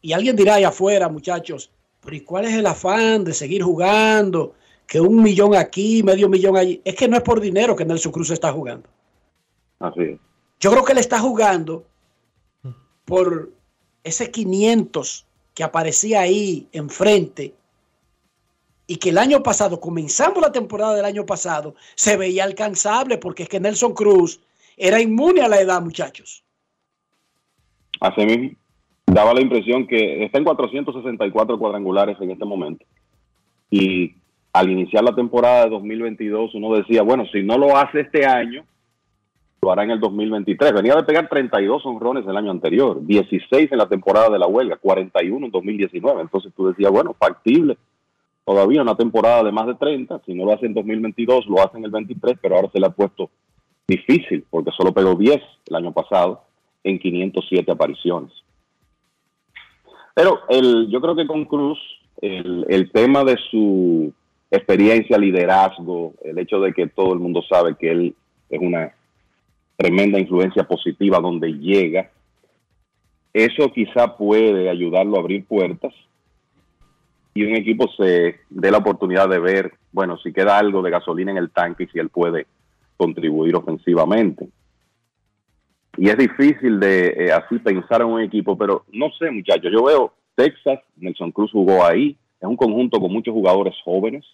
y 0.00 0.12
alguien 0.12 0.34
dirá 0.34 0.54
allá 0.54 0.68
afuera, 0.68 1.08
muchachos, 1.08 1.70
pero 2.00 2.16
¿y 2.16 2.20
cuál 2.22 2.46
es 2.46 2.54
el 2.54 2.66
afán 2.66 3.24
de 3.24 3.32
seguir 3.32 3.62
jugando? 3.62 4.54
Que 4.86 5.00
un 5.00 5.22
millón 5.22 5.54
aquí, 5.54 6.02
medio 6.02 6.28
millón 6.28 6.56
allí. 6.56 6.80
Es 6.84 6.96
que 6.96 7.08
no 7.08 7.16
es 7.16 7.22
por 7.22 7.40
dinero 7.40 7.76
que 7.76 7.84
Nelson 7.84 8.12
Cruz 8.12 8.30
está 8.30 8.52
jugando. 8.52 8.88
Así 9.78 10.02
es. 10.02 10.20
Yo 10.58 10.70
creo 10.70 10.84
que 10.84 10.92
él 10.92 10.98
está 10.98 11.20
jugando 11.20 11.84
por 13.04 13.52
ese 14.02 14.30
500 14.30 15.25
que 15.56 15.64
aparecía 15.64 16.20
ahí 16.20 16.68
enfrente 16.70 17.54
y 18.86 18.96
que 18.96 19.08
el 19.08 19.16
año 19.16 19.42
pasado, 19.42 19.80
comenzando 19.80 20.38
la 20.38 20.52
temporada 20.52 20.94
del 20.94 21.06
año 21.06 21.24
pasado, 21.24 21.74
se 21.94 22.18
veía 22.18 22.44
alcanzable 22.44 23.16
porque 23.16 23.44
es 23.44 23.48
que 23.48 23.58
Nelson 23.58 23.94
Cruz 23.94 24.38
era 24.76 25.00
inmune 25.00 25.40
a 25.40 25.48
la 25.48 25.58
edad, 25.58 25.80
muchachos. 25.80 26.44
Así 28.00 28.26
mismo, 28.26 28.50
daba 29.06 29.32
la 29.32 29.40
impresión 29.40 29.86
que 29.86 30.26
está 30.26 30.36
en 30.36 30.44
464 30.44 31.58
cuadrangulares 31.58 32.18
en 32.20 32.32
este 32.32 32.44
momento. 32.44 32.84
Y 33.70 34.14
al 34.52 34.70
iniciar 34.70 35.04
la 35.04 35.14
temporada 35.14 35.64
de 35.64 35.70
2022, 35.70 36.54
uno 36.54 36.76
decía, 36.76 37.00
bueno, 37.00 37.24
si 37.32 37.42
no 37.42 37.56
lo 37.56 37.74
hace 37.78 38.00
este 38.00 38.26
año, 38.26 38.62
hará 39.70 39.84
en 39.84 39.90
el 39.90 40.00
2023. 40.00 40.72
Venía 40.72 40.94
de 40.94 41.02
pegar 41.02 41.28
32 41.28 41.84
honrones 41.86 42.26
el 42.26 42.36
año 42.36 42.50
anterior, 42.50 43.04
16 43.04 43.70
en 43.70 43.78
la 43.78 43.88
temporada 43.88 44.30
de 44.30 44.38
la 44.38 44.46
huelga, 44.46 44.76
41 44.76 45.46
en 45.46 45.52
2019. 45.52 46.20
Entonces 46.20 46.52
tú 46.56 46.68
decías, 46.68 46.90
bueno, 46.90 47.14
factible. 47.18 47.76
Todavía 48.44 48.82
una 48.82 48.96
temporada 48.96 49.42
de 49.42 49.52
más 49.52 49.66
de 49.66 49.74
30, 49.74 50.20
si 50.24 50.34
no 50.34 50.44
lo 50.44 50.52
hace 50.52 50.66
en 50.66 50.74
2022, 50.74 51.46
lo 51.46 51.60
hace 51.60 51.78
en 51.78 51.84
el 51.84 51.90
23, 51.90 52.38
pero 52.40 52.56
ahora 52.56 52.70
se 52.70 52.78
le 52.78 52.86
ha 52.86 52.90
puesto 52.90 53.28
difícil 53.88 54.44
porque 54.48 54.70
solo 54.76 54.92
pegó 54.92 55.14
10 55.14 55.40
el 55.66 55.76
año 55.76 55.92
pasado 55.92 56.42
en 56.84 56.98
507 56.98 57.70
apariciones. 57.72 58.32
Pero 60.14 60.40
el, 60.48 60.88
yo 60.90 61.00
creo 61.00 61.16
que 61.16 61.26
con 61.26 61.44
Cruz, 61.44 61.78
el 62.20 62.90
tema 62.92 63.24
de 63.24 63.36
su 63.50 64.12
experiencia, 64.50 65.18
liderazgo, 65.18 66.14
el 66.22 66.38
hecho 66.38 66.60
de 66.60 66.72
que 66.72 66.86
todo 66.86 67.12
el 67.12 67.18
mundo 67.18 67.42
sabe 67.42 67.76
que 67.76 67.90
él 67.90 68.14
es 68.48 68.60
una 68.60 68.94
tremenda 69.76 70.18
influencia 70.18 70.64
positiva 70.64 71.20
donde 71.20 71.52
llega, 71.52 72.10
eso 73.32 73.70
quizá 73.72 74.16
puede 74.16 74.70
ayudarlo 74.70 75.16
a 75.16 75.20
abrir 75.20 75.44
puertas 75.44 75.92
y 77.36 77.44
un 77.44 77.54
equipo 77.54 77.86
se 77.98 78.40
dé 78.48 78.70
la 78.70 78.78
oportunidad 78.78 79.28
de 79.28 79.38
ver, 79.38 79.74
bueno, 79.92 80.16
si 80.16 80.32
queda 80.32 80.56
algo 80.56 80.80
de 80.80 80.90
gasolina 80.90 81.32
en 81.32 81.36
el 81.36 81.50
tanque 81.50 81.84
y 81.84 81.86
si 81.88 81.98
él 81.98 82.08
puede 82.08 82.46
contribuir 82.96 83.54
ofensivamente. 83.54 84.48
Y 85.98 86.08
es 86.08 86.16
difícil 86.16 86.80
de 86.80 87.08
eh, 87.08 87.32
así 87.32 87.58
pensar 87.58 88.00
en 88.00 88.08
un 88.08 88.22
equipo, 88.22 88.56
pero 88.56 88.86
no 88.90 89.10
sé, 89.18 89.30
muchachos, 89.30 89.70
yo 89.70 89.84
veo 89.84 90.14
Texas, 90.34 90.80
Nelson 90.96 91.30
Cruz 91.30 91.52
jugó 91.52 91.84
ahí, 91.84 92.16
es 92.40 92.48
un 92.48 92.56
conjunto 92.56 92.98
con 92.98 93.12
muchos 93.12 93.34
jugadores 93.34 93.74
jóvenes 93.84 94.24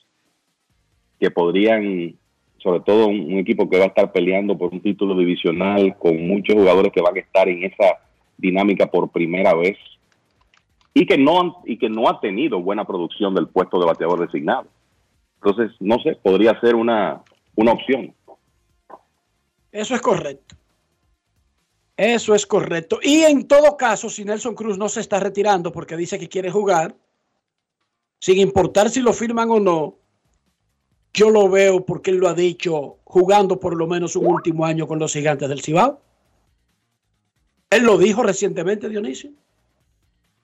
que 1.18 1.28
podrían, 1.30 2.14
sobre 2.62 2.80
todo 2.80 3.08
un, 3.08 3.38
equipo 3.38 3.68
que 3.68 3.78
va 3.78 3.84
a 3.84 3.88
estar 3.88 4.12
peleando 4.12 4.56
por 4.56 4.72
un 4.72 4.80
título 4.80 5.16
divisional, 5.16 5.96
con 5.98 6.26
muchos 6.26 6.54
jugadores 6.54 6.92
que 6.92 7.00
van 7.00 7.16
a 7.16 7.20
estar 7.20 7.48
en 7.48 7.64
esa 7.64 7.98
dinámica 8.36 8.86
por 8.86 9.10
primera 9.10 9.54
vez 9.54 9.76
y 10.94 11.06
que 11.06 11.18
no 11.18 11.62
y 11.64 11.78
que 11.78 11.88
no 11.88 12.08
ha 12.08 12.20
tenido 12.20 12.60
buena 12.60 12.84
producción 12.84 13.34
del 13.34 13.48
puesto 13.48 13.78
de 13.78 13.86
bateador 13.86 14.20
designado. 14.20 14.66
Entonces, 15.42 15.76
no 15.80 15.98
sé, 15.98 16.16
podría 16.22 16.58
ser 16.60 16.74
una, 16.74 17.22
una 17.56 17.72
opción. 17.72 18.14
Eso 19.72 19.94
es 19.94 20.00
correcto. 20.00 20.54
Eso 21.96 22.34
es 22.34 22.46
correcto. 22.46 23.00
Y 23.02 23.22
en 23.22 23.46
todo 23.48 23.76
caso, 23.76 24.08
si 24.08 24.24
Nelson 24.24 24.54
Cruz 24.54 24.78
no 24.78 24.88
se 24.88 25.00
está 25.00 25.18
retirando 25.18 25.72
porque 25.72 25.96
dice 25.96 26.18
que 26.18 26.28
quiere 26.28 26.50
jugar, 26.50 26.94
sin 28.18 28.38
importar 28.38 28.88
si 28.88 29.00
lo 29.00 29.12
firman 29.12 29.50
o 29.50 29.60
no, 29.60 29.98
yo 31.14 31.30
lo 31.30 31.48
veo 31.48 31.84
porque 31.84 32.10
él 32.10 32.16
lo 32.16 32.28
ha 32.28 32.34
dicho 32.34 32.98
jugando 33.04 33.60
por 33.60 33.76
lo 33.76 33.86
menos 33.86 34.16
un 34.16 34.26
último 34.26 34.64
año 34.64 34.86
con 34.86 34.98
los 34.98 35.12
gigantes 35.12 35.48
del 35.48 35.62
Cibao. 35.62 36.00
Él 37.70 37.84
lo 37.84 37.98
dijo 37.98 38.22
recientemente, 38.22 38.88
Dionisio. 38.88 39.30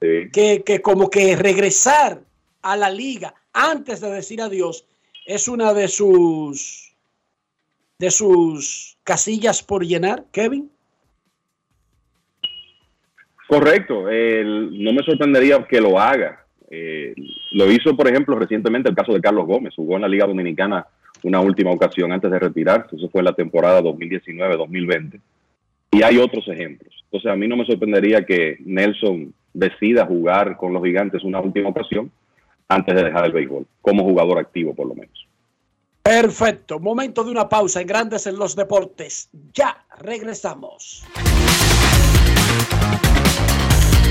Que, 0.01 0.62
que 0.65 0.81
como 0.81 1.11
que 1.11 1.35
regresar 1.36 2.23
a 2.62 2.77
la 2.77 2.90
liga 2.90 3.35
antes 3.53 4.01
de 4.01 4.11
decir 4.11 4.40
adiós 4.40 4.85
es 5.27 5.49
una 5.49 5.74
de 5.74 5.89
sus 5.89 6.95
de 7.99 8.11
sus 8.12 8.97
casillas 9.03 9.62
por 9.62 9.85
llenar, 9.85 10.24
Kevin. 10.31 10.70
Correcto, 13.49 14.03
no 14.03 14.93
me 14.93 15.03
sorprendería 15.05 15.66
que 15.66 15.81
lo 15.81 15.99
haga. 15.99 16.47
Eh, 16.70 17.15
lo 17.53 17.70
hizo, 17.70 17.97
por 17.97 18.09
ejemplo, 18.09 18.39
recientemente 18.39 18.89
el 18.89 18.95
caso 18.95 19.12
de 19.12 19.20
Carlos 19.20 19.47
Gómez. 19.47 19.74
Jugó 19.74 19.97
en 19.97 20.03
la 20.03 20.09
Liga 20.09 20.27
Dominicana 20.27 20.86
una 21.23 21.40
última 21.40 21.70
ocasión 21.70 22.12
antes 22.12 22.31
de 22.31 22.39
retirarse. 22.39 22.97
Eso 22.97 23.09
fue 23.09 23.23
la 23.23 23.32
temporada 23.32 23.81
2019-2020. 23.82 25.20
Y 25.90 26.03
hay 26.03 26.19
otros 26.19 26.47
ejemplos. 26.49 26.95
Entonces, 27.05 27.31
a 27.31 27.36
mí 27.36 27.49
no 27.49 27.57
me 27.57 27.65
sorprendería 27.65 28.24
que 28.24 28.59
Nelson 28.61 29.32
decida 29.55 30.07
jugar 30.07 30.57
con 30.57 30.73
los 30.73 30.85
gigantes 30.85 31.24
una 31.24 31.40
última 31.40 31.70
ocasión 31.70 32.11
antes 32.69 32.95
de 32.95 33.05
dejar 33.05 33.24
el 33.24 33.32
béisbol, 33.32 33.66
como 33.81 34.05
jugador 34.05 34.39
activo 34.39 34.74
por 34.74 34.86
lo 34.86 34.95
menos. 34.95 35.27
Perfecto. 36.03 36.78
Momento 36.78 37.24
de 37.24 37.31
una 37.31 37.49
pausa 37.49 37.81
en 37.81 37.86
Grandes 37.86 38.27
en 38.27 38.36
los 38.39 38.55
Deportes. 38.55 39.31
Ya 39.53 39.85
regresamos. 39.99 41.05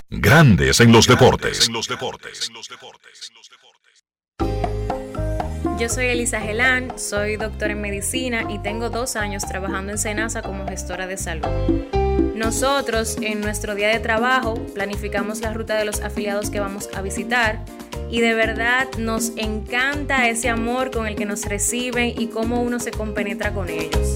Grandes 0.09 0.79
en 0.79 0.93
los 0.93 1.05
deportes. 1.05 1.69
Yo 5.77 5.89
soy 5.89 6.05
Elisa 6.05 6.39
Gelán, 6.39 6.97
soy 6.97 7.35
doctora 7.35 7.73
en 7.73 7.81
medicina 7.81 8.45
y 8.49 8.59
tengo 8.59 8.89
dos 8.89 9.17
años 9.17 9.45
trabajando 9.45 9.91
en 9.91 9.97
Senasa 9.97 10.41
como 10.41 10.65
gestora 10.65 11.07
de 11.07 11.17
salud. 11.17 11.47
Nosotros 12.35 13.17
en 13.21 13.41
nuestro 13.41 13.75
día 13.75 13.89
de 13.89 13.99
trabajo 13.99 14.53
planificamos 14.73 15.41
la 15.41 15.53
ruta 15.53 15.75
de 15.75 15.83
los 15.83 15.99
afiliados 15.99 16.49
que 16.49 16.61
vamos 16.61 16.87
a 16.95 17.01
visitar 17.01 17.65
y 18.09 18.21
de 18.21 18.33
verdad 18.33 18.87
nos 18.97 19.33
encanta 19.35 20.29
ese 20.29 20.47
amor 20.47 20.89
con 20.89 21.05
el 21.05 21.17
que 21.17 21.25
nos 21.25 21.43
reciben 21.43 22.13
y 22.17 22.27
cómo 22.27 22.61
uno 22.61 22.79
se 22.79 22.91
compenetra 22.91 23.53
con 23.53 23.67
ellos. 23.67 24.15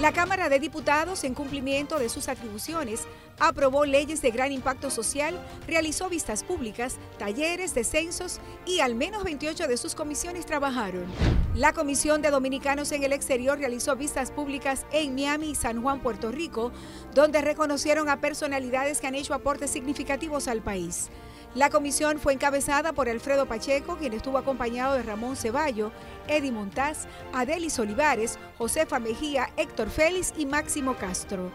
La 0.00 0.12
Cámara 0.12 0.48
de 0.48 0.58
Diputados, 0.58 1.24
en 1.24 1.34
cumplimiento 1.34 1.98
de 1.98 2.08
sus 2.08 2.28
atribuciones, 2.28 3.02
aprobó 3.38 3.84
leyes 3.84 4.22
de 4.22 4.30
gran 4.30 4.50
impacto 4.50 4.88
social, 4.88 5.38
realizó 5.66 6.08
vistas 6.08 6.42
públicas, 6.42 6.96
talleres, 7.18 7.74
descensos 7.74 8.40
y 8.64 8.80
al 8.80 8.94
menos 8.94 9.24
28 9.24 9.68
de 9.68 9.76
sus 9.76 9.94
comisiones 9.94 10.46
trabajaron. 10.46 11.04
La 11.54 11.74
Comisión 11.74 12.22
de 12.22 12.30
Dominicanos 12.30 12.92
en 12.92 13.04
el 13.04 13.12
Exterior 13.12 13.58
realizó 13.58 13.94
vistas 13.94 14.30
públicas 14.30 14.86
en 14.90 15.14
Miami 15.14 15.50
y 15.50 15.54
San 15.54 15.82
Juan, 15.82 16.00
Puerto 16.00 16.32
Rico, 16.32 16.72
donde 17.14 17.42
reconocieron 17.42 18.08
a 18.08 18.22
personalidades 18.22 19.02
que 19.02 19.06
han 19.06 19.14
hecho 19.14 19.34
aportes 19.34 19.70
significativos 19.70 20.48
al 20.48 20.62
país. 20.62 21.10
La 21.54 21.68
comisión 21.68 22.20
fue 22.20 22.32
encabezada 22.32 22.92
por 22.92 23.08
Alfredo 23.08 23.46
Pacheco, 23.46 23.96
quien 23.96 24.12
estuvo 24.12 24.38
acompañado 24.38 24.94
de 24.94 25.02
Ramón 25.02 25.34
Ceballo, 25.34 25.90
Eddie 26.28 26.52
Montaz, 26.52 27.06
Adelis 27.32 27.76
Olivares, 27.80 28.38
Josefa 28.56 29.00
Mejía, 29.00 29.50
Héctor 29.56 29.90
Félix 29.90 30.32
y 30.38 30.46
Máximo 30.46 30.94
Castro. 30.94 31.50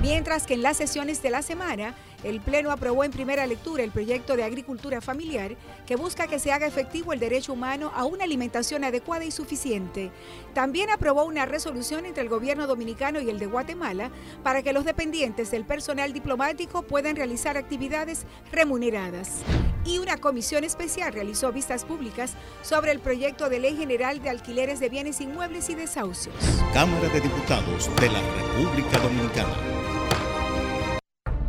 Mientras 0.00 0.46
que 0.46 0.54
en 0.54 0.62
las 0.62 0.78
sesiones 0.78 1.20
de 1.20 1.28
la 1.28 1.42
semana, 1.42 1.94
el 2.24 2.40
Pleno 2.40 2.70
aprobó 2.70 3.04
en 3.04 3.12
primera 3.12 3.46
lectura 3.46 3.84
el 3.84 3.90
proyecto 3.90 4.36
de 4.36 4.44
agricultura 4.44 5.00
familiar 5.00 5.56
que 5.86 5.96
busca 5.96 6.26
que 6.26 6.38
se 6.38 6.52
haga 6.52 6.66
efectivo 6.66 7.12
el 7.12 7.20
derecho 7.20 7.52
humano 7.52 7.92
a 7.94 8.04
una 8.04 8.24
alimentación 8.24 8.82
adecuada 8.82 9.24
y 9.24 9.30
suficiente. 9.30 10.10
También 10.54 10.90
aprobó 10.90 11.24
una 11.24 11.44
resolución 11.44 12.06
entre 12.06 12.22
el 12.22 12.28
gobierno 12.28 12.66
dominicano 12.66 13.20
y 13.20 13.28
el 13.28 13.38
de 13.38 13.46
Guatemala 13.46 14.10
para 14.42 14.62
que 14.62 14.72
los 14.72 14.84
dependientes 14.84 15.50
del 15.50 15.64
personal 15.64 16.12
diplomático 16.12 16.82
puedan 16.82 17.16
realizar 17.16 17.56
actividades 17.56 18.24
remuneradas. 18.50 19.42
Y 19.84 19.98
una 19.98 20.16
comisión 20.16 20.64
especial 20.64 21.12
realizó 21.12 21.52
vistas 21.52 21.84
públicas 21.84 22.32
sobre 22.62 22.90
el 22.90 23.00
proyecto 23.00 23.50
de 23.50 23.60
ley 23.60 23.76
general 23.76 24.22
de 24.22 24.30
alquileres 24.30 24.80
de 24.80 24.88
bienes 24.88 25.20
inmuebles 25.20 25.68
y 25.68 25.74
desahucios. 25.74 26.34
Cámara 26.72 27.08
de 27.10 27.20
Diputados 27.20 27.90
de 28.00 28.08
la 28.08 28.20
República 28.20 28.98
Dominicana. 28.98 29.93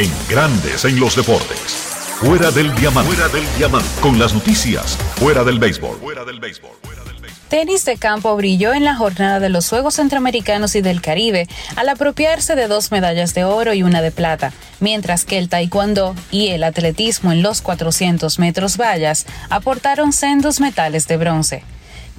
En 0.00 0.10
Grandes 0.30 0.86
en 0.86 0.98
los 0.98 1.14
deportes. 1.14 1.58
Fuera 2.20 2.50
del 2.50 2.74
diamante. 2.74 3.12
Fuera 3.12 3.28
del 3.28 3.44
diamante. 3.58 3.86
Con 4.00 4.18
las 4.18 4.32
noticias. 4.32 4.96
Fuera 5.16 5.44
del 5.44 5.58
béisbol. 5.58 5.98
Fuera 5.98 6.24
del 6.24 6.40
béisbol. 6.40 6.70
Tenis 7.50 7.84
de 7.84 7.98
campo 7.98 8.34
brilló 8.34 8.72
en 8.72 8.84
la 8.84 8.94
jornada 8.94 9.40
de 9.40 9.50
los 9.50 9.68
Juegos 9.68 9.96
Centroamericanos 9.96 10.74
y 10.74 10.80
del 10.80 11.02
Caribe 11.02 11.48
al 11.76 11.90
apropiarse 11.90 12.54
de 12.54 12.66
dos 12.66 12.90
medallas 12.90 13.34
de 13.34 13.44
oro 13.44 13.74
y 13.74 13.82
una 13.82 14.00
de 14.00 14.10
plata, 14.10 14.54
mientras 14.78 15.26
que 15.26 15.36
el 15.36 15.50
taekwondo 15.50 16.14
y 16.30 16.48
el 16.48 16.64
atletismo 16.64 17.30
en 17.30 17.42
los 17.42 17.60
400 17.60 18.38
metros 18.38 18.78
vallas 18.78 19.26
aportaron 19.50 20.14
sendos 20.14 20.60
metales 20.60 21.08
de 21.08 21.18
bronce. 21.18 21.62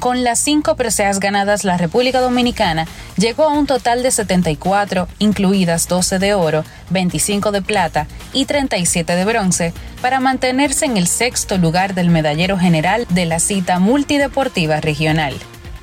Con 0.02 0.24
las 0.24 0.40
cinco 0.40 0.76
preseas 0.76 1.20
ganadas, 1.20 1.64
la 1.64 1.78
República 1.78 2.22
Dominicana 2.22 2.88
llegó 3.18 3.44
a 3.44 3.54
un 3.54 3.68
total 3.68 4.02
de 4.02 4.10
74, 4.10 5.08
incluidas 5.20 5.88
12 5.88 6.18
de 6.18 6.34
oro, 6.34 6.66
25 6.90 7.52
de 7.52 7.62
plata 7.62 8.08
y 8.34 8.46
37 8.46 9.16
de 9.16 9.26
bronce, 9.26 9.74
para 10.02 10.20
mantenerse 10.20 10.86
en 10.86 10.98
el 10.98 11.06
sexto 11.06 11.60
lugar 11.60 11.94
del 11.94 12.10
medallero 12.10 12.58
general 12.58 13.06
de 13.10 13.28
la 13.28 13.38
cita 13.38 13.78
multideportiva 13.78 14.82
regional. 14.82 15.36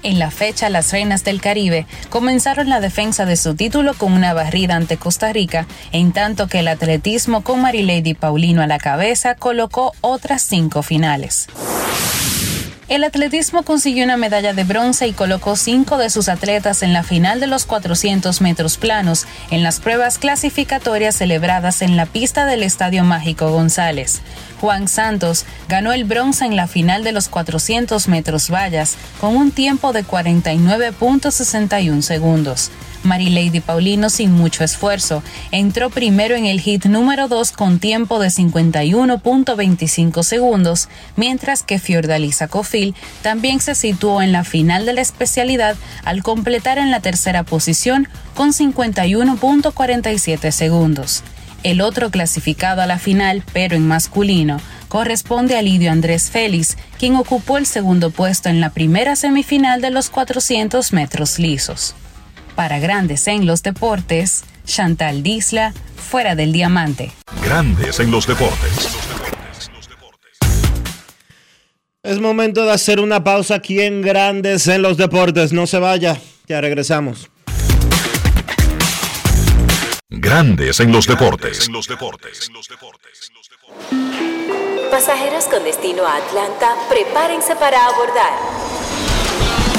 En 0.03 0.19
la 0.19 0.33
fecha, 0.33 0.69
las 0.69 0.91
Reinas 0.91 1.23
del 1.23 1.41
Caribe 1.41 1.87
comenzaron 2.09 2.69
la 2.69 2.81
defensa 2.81 3.25
de 3.25 3.37
su 3.37 3.55
título 3.55 3.95
con 3.95 4.13
una 4.13 4.35
barrida 4.35 4.75
ante 4.75 4.97
Costa 4.97 5.33
Rica, 5.33 5.69
en 5.93 6.11
tanto 6.11 6.49
que 6.49 6.59
el 6.59 6.67
atletismo 6.67 7.45
con 7.45 7.63
Marilady 7.63 8.15
Paulino 8.15 8.63
a 8.63 8.67
la 8.67 8.81
cabeza 8.81 9.37
colocó 9.37 9.93
otras 10.01 10.43
cinco 10.43 10.83
finales. 10.83 11.47
El 12.89 13.05
atletismo 13.05 13.65
consiguió 13.65 14.05
una 14.05 14.17
medalla 14.17 14.55
de 14.55 14.65
bronce 14.65 15.07
y 15.07 15.13
colocó 15.13 15.57
cinco 15.57 15.99
de 15.99 16.09
sus 16.09 16.31
atletas 16.31 16.83
en 16.83 16.95
la 16.95 17.03
final 17.03 17.39
de 17.39 17.47
los 17.47 17.67
400 17.67 18.41
metros 18.41 18.79
planos 18.79 19.27
en 19.51 19.63
las 19.63 19.79
pruebas 19.79 20.17
clasificatorias 20.17 21.15
celebradas 21.17 21.83
en 21.83 21.99
la 21.99 22.07
pista 22.07 22.47
del 22.47 22.63
Estadio 22.63 23.05
Mágico 23.05 23.51
González. 23.51 24.23
Juan 24.63 24.89
Santos 24.89 25.45
ganó 25.69 25.93
el 25.93 26.05
bronce 26.05 26.47
en 26.47 26.57
la 26.57 26.67
final 26.67 27.05
de 27.05 27.13
los 27.13 27.29
400 27.29 28.09
metros 28.09 28.49
vallas 28.51 28.97
con 29.21 29.37
un 29.37 29.51
tiempo 29.51 29.93
de 29.93 30.03
49.61 30.03 32.01
segundos. 32.01 32.71
Marilady 33.03 33.61
Paulino 33.61 34.11
sin 34.11 34.33
mucho 34.33 34.65
esfuerzo 34.65 35.23
entró 35.51 35.91
primero 35.91 36.35
en 36.35 36.47
el 36.47 36.61
hit 36.61 36.87
número 36.87 37.29
2 37.29 37.53
con 37.53 37.79
tiempo 37.79 38.19
de 38.19 38.29
51.25 38.29 40.23
segundos, 40.23 40.89
mientras 41.17 41.63
que 41.63 41.79
Fiordalisa 41.79 42.49
Cofil 42.49 42.95
también 43.23 43.61
se 43.61 43.75
situó 43.75 44.23
en 44.23 44.33
la 44.33 44.45
final 44.45 44.87
de 44.87 44.95
la 44.95 45.01
especialidad 45.01 45.77
al 46.05 46.23
completar 46.23 46.79
en 46.79 46.91
la 46.91 47.01
tercera 47.01 47.43
posición 47.45 48.09
con 48.35 48.53
51.47 48.53 50.51
segundos. 50.51 51.23
El 51.65 51.81
otro 51.81 52.11
clasificado 52.11 52.83
a 52.83 52.87
la 52.87 52.99
final, 52.99 53.43
pero 53.53 53.75
en 53.75 53.87
masculino, 53.87 54.61
corresponde 54.89 55.57
a 55.57 55.63
Lidio 55.63 55.91
Andrés 55.91 56.31
Félix, 56.31 56.77
quien 56.99 57.17
ocupó 57.17 57.59
el 57.59 57.67
segundo 57.67 58.11
puesto 58.11 58.49
en 58.49 58.61
la 58.61 58.71
primera 58.71 59.17
semifinal 59.17 59.81
de 59.81 59.91
los 59.91 60.09
400 60.09 60.93
metros 60.93 61.39
lisos. 61.39 61.97
Para 62.59 62.81
Grandes 62.81 63.29
en 63.29 63.47
los 63.47 63.63
Deportes, 63.63 64.43
Chantal 64.65 65.23
Disla, 65.23 65.73
fuera 65.95 66.35
del 66.35 66.53
diamante. 66.53 67.13
Grandes 67.41 68.01
en 68.01 68.11
los 68.11 68.27
deportes. 68.27 68.99
Es 72.03 72.19
momento 72.19 72.65
de 72.65 72.73
hacer 72.73 72.99
una 72.99 73.23
pausa 73.23 73.55
aquí 73.55 73.81
en 73.81 74.03
Grandes 74.03 74.67
en 74.67 74.83
los 74.83 74.97
Deportes. 74.97 75.53
No 75.53 75.69
se 75.69 75.79
vaya, 75.79 76.21
ya 76.49 76.61
regresamos. 76.61 77.31
Grandes 80.09 80.81
en 80.81 80.91
los 80.91 81.07
deportes. 81.07 81.69
Pasajeros 84.91 85.45
con 85.45 85.63
destino 85.63 86.05
a 86.05 86.17
Atlanta, 86.17 86.75
prepárense 86.91 87.55
para 87.55 87.87
abordar. 87.87 88.88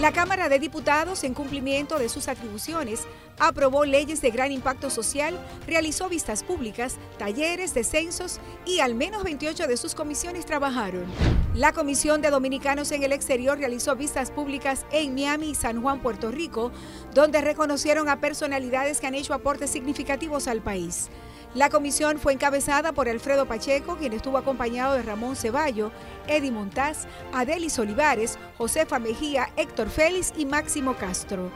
La 0.00 0.12
Cámara 0.12 0.48
de 0.48 0.58
Diputados, 0.58 1.24
en 1.24 1.34
cumplimiento 1.34 1.98
de 1.98 2.08
sus 2.08 2.28
atribuciones, 2.28 3.06
aprobó 3.38 3.84
leyes 3.84 4.22
de 4.22 4.30
gran 4.30 4.50
impacto 4.50 4.88
social, 4.88 5.38
realizó 5.66 6.08
vistas 6.08 6.42
públicas, 6.42 6.96
talleres, 7.18 7.74
descensos 7.74 8.40
y 8.64 8.80
al 8.80 8.94
menos 8.94 9.24
28 9.24 9.66
de 9.66 9.76
sus 9.76 9.94
comisiones 9.94 10.46
trabajaron. 10.46 11.04
La 11.54 11.74
Comisión 11.74 12.22
de 12.22 12.30
Dominicanos 12.30 12.92
en 12.92 13.02
el 13.02 13.12
Exterior 13.12 13.58
realizó 13.58 13.94
vistas 13.94 14.30
públicas 14.30 14.86
en 14.90 15.14
Miami 15.14 15.50
y 15.50 15.54
San 15.54 15.82
Juan, 15.82 16.00
Puerto 16.00 16.30
Rico, 16.30 16.72
donde 17.12 17.42
reconocieron 17.42 18.08
a 18.08 18.20
personalidades 18.20 19.00
que 19.00 19.06
han 19.06 19.14
hecho 19.14 19.34
aportes 19.34 19.68
significativos 19.68 20.48
al 20.48 20.62
país. 20.62 21.10
La 21.54 21.68
comisión 21.68 22.18
fue 22.18 22.32
encabezada 22.32 22.92
por 22.92 23.08
Alfredo 23.08 23.46
Pacheco, 23.46 23.96
quien 23.96 24.12
estuvo 24.12 24.38
acompañado 24.38 24.94
de 24.94 25.02
Ramón 25.02 25.34
Ceballo, 25.34 25.90
Eddie 26.28 26.52
Montaz, 26.52 27.06
Adelis 27.32 27.76
Olivares, 27.80 28.38
Josefa 28.56 29.00
Mejía, 29.00 29.50
Héctor 29.56 29.90
Félix 29.90 30.32
y 30.36 30.46
Máximo 30.46 30.94
Castro. 30.94 31.50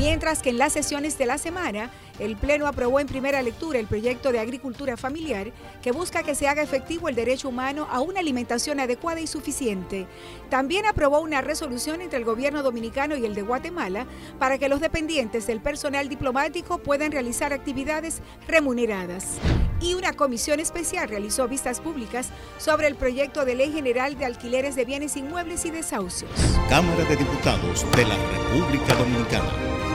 Mientras 0.00 0.40
que 0.40 0.48
en 0.48 0.56
las 0.56 0.72
sesiones 0.72 1.18
de 1.18 1.26
la 1.26 1.36
semana, 1.36 1.90
el 2.18 2.34
Pleno 2.34 2.66
aprobó 2.66 3.00
en 3.00 3.06
primera 3.06 3.42
lectura 3.42 3.78
el 3.78 3.86
proyecto 3.86 4.32
de 4.32 4.38
agricultura 4.38 4.96
familiar 4.96 5.52
que 5.82 5.92
busca 5.92 6.22
que 6.22 6.34
se 6.34 6.48
haga 6.48 6.62
efectivo 6.62 7.10
el 7.10 7.14
derecho 7.14 7.50
humano 7.50 7.86
a 7.90 8.00
una 8.00 8.20
alimentación 8.20 8.80
adecuada 8.80 9.20
y 9.20 9.26
suficiente. 9.26 10.06
También 10.48 10.86
aprobó 10.86 11.20
una 11.20 11.42
resolución 11.42 12.00
entre 12.00 12.18
el 12.18 12.24
gobierno 12.24 12.62
dominicano 12.62 13.14
y 13.14 13.26
el 13.26 13.34
de 13.34 13.42
Guatemala 13.42 14.06
para 14.38 14.56
que 14.56 14.70
los 14.70 14.80
dependientes 14.80 15.46
del 15.46 15.60
personal 15.60 16.08
diplomático 16.08 16.78
puedan 16.78 17.12
realizar 17.12 17.52
actividades 17.52 18.22
remuneradas. 18.48 19.36
Y 19.82 19.92
una 19.92 20.14
comisión 20.14 20.60
especial 20.60 21.10
realizó 21.10 21.46
vistas 21.46 21.80
públicas 21.80 22.30
sobre 22.56 22.86
el 22.86 22.94
proyecto 22.94 23.44
de 23.44 23.54
ley 23.54 23.70
general 23.70 24.16
de 24.16 24.24
alquileres 24.24 24.76
de 24.76 24.86
bienes 24.86 25.14
inmuebles 25.18 25.66
y 25.66 25.70
desahucios. 25.70 26.30
Cámara 26.70 27.04
de 27.04 27.16
Diputados 27.16 27.84
de 27.94 28.06
la 28.06 28.16
República 28.16 28.94
Dominicana. 28.94 29.89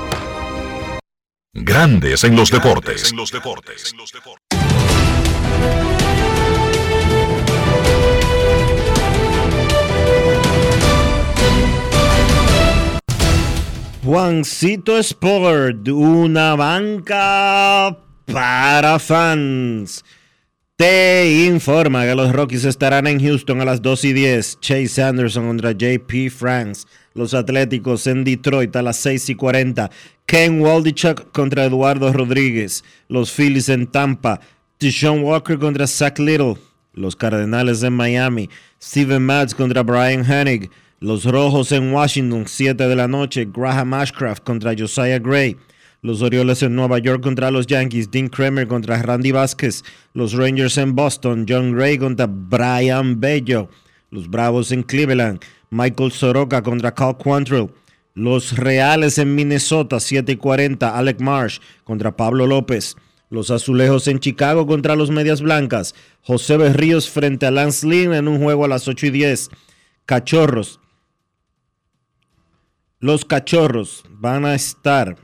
Grandes 1.58 2.26
en 2.26 2.36
los 2.36 2.52
deportes. 2.52 3.14
Juancito 14.04 14.98
Sport, 14.98 15.88
una 15.88 16.56
banca 16.58 18.00
para 18.26 19.00
fans. 19.00 20.04
Te 20.78 21.46
informa 21.46 22.04
que 22.04 22.16
los 22.16 22.34
Rockies 22.34 22.66
estarán 22.66 23.08
en 23.08 23.22
Houston 23.22 23.62
a 23.62 23.66
las 23.66 23.82
2 23.82 24.04
y 24.04 24.12
10. 24.12 24.60
Chase 24.60 25.02
Anderson 25.02 25.48
contra 25.48 25.72
JP 25.72 26.30
Franks. 26.30 26.86
Los 27.14 27.34
Atléticos 27.34 28.06
en 28.08 28.26
Detroit 28.26 28.76
a 28.76 28.82
las 28.82 28.98
6 28.98 29.30
y 29.30 29.36
40. 29.36 29.90
Ken 30.26 30.60
Waldichuk 30.60 31.32
contra 31.32 31.64
Eduardo 31.64 32.12
Rodríguez. 32.12 32.84
Los 33.08 33.32
Phillies 33.32 33.70
en 33.70 33.88
Tampa. 33.88 34.42
Tishon 34.78 35.24
Walker 35.24 35.58
contra 35.58 35.88
Zach 35.88 36.20
Little. 36.20 36.58
Los 36.92 37.16
Cardenales 37.16 37.82
en 37.82 37.94
Miami. 37.94 38.50
Steven 38.84 39.26
Matz 39.26 39.56
contra 39.56 39.82
Brian 39.82 40.30
Hennig. 40.30 40.70
Los 41.00 41.24
Rojos 41.24 41.72
en 41.72 41.94
Washington, 41.94 42.44
7 42.48 42.86
de 42.86 42.96
la 42.98 43.08
noche. 43.08 43.48
Graham 43.50 43.94
Ashcraft 43.94 44.44
contra 44.44 44.76
Josiah 44.78 45.20
Gray. 45.20 45.56
Los 46.02 46.22
Orioles 46.22 46.62
en 46.64 46.76
Nueva 46.76 47.00
York 47.00 47.24
contra 47.24 47.52
los 47.52 47.68
Yankees. 47.68 48.12
Dean 48.12 48.28
Kramer 48.28 48.68
contra 48.68 49.02
Randy 49.02 49.32
Vázquez. 49.32 49.84
Los 50.14 50.34
Rangers 50.34 50.78
en 50.78 50.96
Boston. 50.96 51.46
John 51.48 51.74
Gray 51.74 51.98
contra 51.98 52.28
Brian 52.28 53.20
Bello. 53.20 53.70
Los 54.12 54.30
Bravos 54.30 54.72
en 54.72 54.84
Cleveland. 54.84 55.40
Michael 55.72 56.12
Soroka 56.12 56.62
contra 56.62 56.94
Cal 56.94 57.18
Quantrill. 57.18 57.72
Los 58.14 58.56
Reales 58.58 59.18
en 59.18 59.36
Minnesota, 59.36 60.00
7 60.00 60.32
y 60.32 60.36
40. 60.38 60.98
Alec 60.98 61.20
Marsh 61.20 61.60
contra 61.84 62.16
Pablo 62.16 62.48
López. 62.48 62.96
Los 63.30 63.52
Azulejos 63.52 64.08
en 64.08 64.20
Chicago 64.20 64.68
contra 64.68 64.96
los 64.96 65.12
Medias 65.12 65.42
Blancas. 65.42 65.96
José 66.22 66.58
Berríos 66.58 67.10
frente 67.10 67.46
a 67.46 67.52
Lance 67.52 67.86
Lynn 67.86 68.14
en 68.14 68.28
un 68.28 68.42
juego 68.42 68.66
a 68.66 68.68
las 68.68 68.88
8 68.88 69.08
y 69.08 69.10
10. 69.10 69.50
Cachorros. 70.06 70.80
Los 73.00 73.26
Cachorros 73.26 74.04
van 74.10 74.46
a 74.46 74.56
estar. 74.56 75.18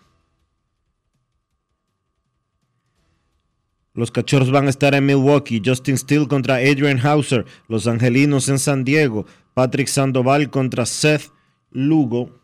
Los 3.93 4.11
Cachorros 4.11 4.51
van 4.51 4.67
a 4.67 4.69
estar 4.69 4.93
en 4.93 5.05
Milwaukee. 5.05 5.61
Justin 5.63 5.97
Steele 5.97 6.27
contra 6.27 6.55
Adrian 6.55 6.99
Hauser. 6.99 7.45
Los 7.67 7.87
Angelinos 7.87 8.47
en 8.47 8.59
San 8.59 8.83
Diego. 8.83 9.25
Patrick 9.53 9.87
Sandoval 9.87 10.49
contra 10.49 10.85
Seth 10.85 11.31
Lugo. 11.71 12.39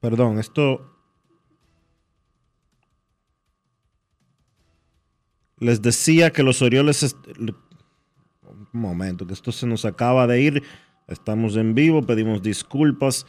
Perdón, 0.00 0.38
esto. 0.38 0.92
Les 5.58 5.82
decía 5.82 6.32
que 6.32 6.42
los 6.42 6.62
Orioles. 6.62 7.14
Un 7.38 7.54
momento, 8.72 9.26
que 9.26 9.34
esto 9.34 9.52
se 9.52 9.66
nos 9.66 9.84
acaba 9.84 10.26
de 10.26 10.40
ir. 10.40 10.62
Estamos 11.06 11.56
en 11.56 11.74
vivo, 11.74 12.02
pedimos 12.02 12.42
disculpas. 12.42 13.26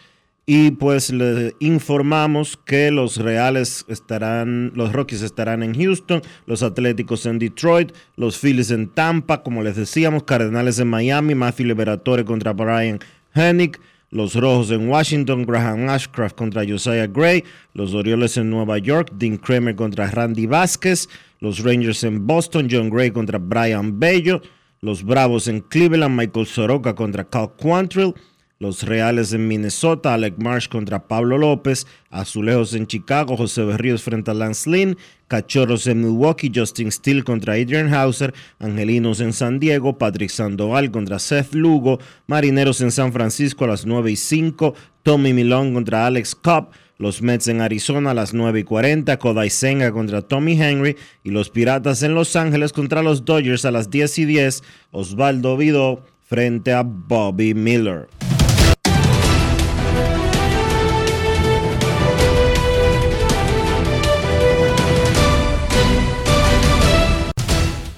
Y 0.49 0.71
pues 0.71 1.11
le 1.11 1.57
informamos 1.59 2.55
que 2.55 2.89
los 2.89 3.17
Reales 3.17 3.83
estarán, 3.89 4.71
los 4.75 4.93
Rockies 4.93 5.21
estarán 5.21 5.61
en 5.61 5.75
Houston, 5.75 6.21
los 6.45 6.63
Atléticos 6.63 7.25
en 7.25 7.37
Detroit, 7.37 7.91
los 8.15 8.37
Phillies 8.37 8.71
en 8.71 8.87
Tampa, 8.87 9.43
como 9.43 9.61
les 9.61 9.75
decíamos, 9.75 10.23
Cardenales 10.23 10.79
en 10.79 10.87
Miami, 10.87 11.35
Matthew 11.35 11.65
Liberatore 11.65 12.23
contra 12.23 12.53
Brian 12.53 12.99
Hennig, 13.35 13.77
los 14.09 14.35
Rojos 14.35 14.71
en 14.71 14.87
Washington, 14.87 15.45
Graham 15.45 15.89
Ashcraft 15.89 16.37
contra 16.37 16.65
Josiah 16.65 17.07
Gray, 17.07 17.43
los 17.73 17.93
Orioles 17.93 18.37
en 18.37 18.49
Nueva 18.49 18.77
York, 18.77 19.11
Dean 19.15 19.35
Kramer 19.35 19.75
contra 19.75 20.09
Randy 20.09 20.45
Vázquez, 20.45 21.09
los 21.41 21.61
Rangers 21.61 22.05
en 22.05 22.25
Boston, 22.25 22.69
John 22.71 22.89
Gray 22.89 23.11
contra 23.11 23.37
Brian 23.37 23.99
Bello, 23.99 24.41
los 24.79 25.03
Bravos 25.03 25.49
en 25.49 25.59
Cleveland, 25.59 26.17
Michael 26.17 26.45
Soroka 26.45 26.95
contra 26.95 27.25
Cal 27.25 27.51
Quantrill, 27.57 28.13
los 28.59 28.83
Reales 28.83 29.33
en 29.33 29.47
Minnesota, 29.47 30.13
Alec 30.13 30.37
Marsh 30.37 30.67
contra 30.67 31.07
Pablo 31.07 31.37
López, 31.37 31.85
Azulejos 32.09 32.73
en 32.73 32.87
Chicago, 32.87 33.37
José 33.37 33.63
Berríos 33.63 34.03
frente 34.03 34.31
a 34.31 34.33
Lance 34.33 34.69
Lynn, 34.69 34.97
Cachorros 35.27 35.87
en 35.87 36.01
Milwaukee, 36.01 36.51
Justin 36.53 36.91
Steele 36.91 37.23
contra 37.23 37.53
Adrian 37.53 37.93
Hauser, 37.93 38.33
Angelinos 38.59 39.19
en 39.19 39.33
San 39.33 39.59
Diego, 39.59 39.97
Patrick 39.97 40.29
Sandoval 40.29 40.89
contra 40.91 41.19
Seth 41.19 41.53
Lugo, 41.53 41.99
Marineros 42.27 42.81
en 42.81 42.91
San 42.91 43.13
Francisco 43.13 43.65
a 43.65 43.67
las 43.67 43.85
9 43.85 44.11
y 44.11 44.15
5, 44.15 44.73
Tommy 45.03 45.33
Milón 45.33 45.73
contra 45.73 46.07
Alex 46.07 46.33
Cobb, 46.33 46.69
los 46.97 47.21
Mets 47.21 47.47
en 47.47 47.61
Arizona 47.61 48.11
a 48.11 48.13
las 48.15 48.33
9 48.33 48.61
y 48.61 48.63
40, 48.63 49.19
Kodai 49.19 49.49
Senga 49.49 49.91
contra 49.91 50.23
Tommy 50.23 50.59
Henry 50.59 50.95
y 51.23 51.29
los 51.29 51.49
Piratas 51.49 52.01
en 52.01 52.15
Los 52.15 52.35
Ángeles 52.35 52.73
contra 52.73 53.03
los 53.03 53.23
Dodgers 53.23 53.65
a 53.65 53.71
las 53.71 53.91
10 53.91 54.19
y 54.19 54.25
10, 54.25 54.63
Osvaldo 54.91 55.57
Vidó 55.57 56.03
frente 56.23 56.73
a 56.73 56.81
Bobby 56.83 57.53
Miller. 57.53 58.07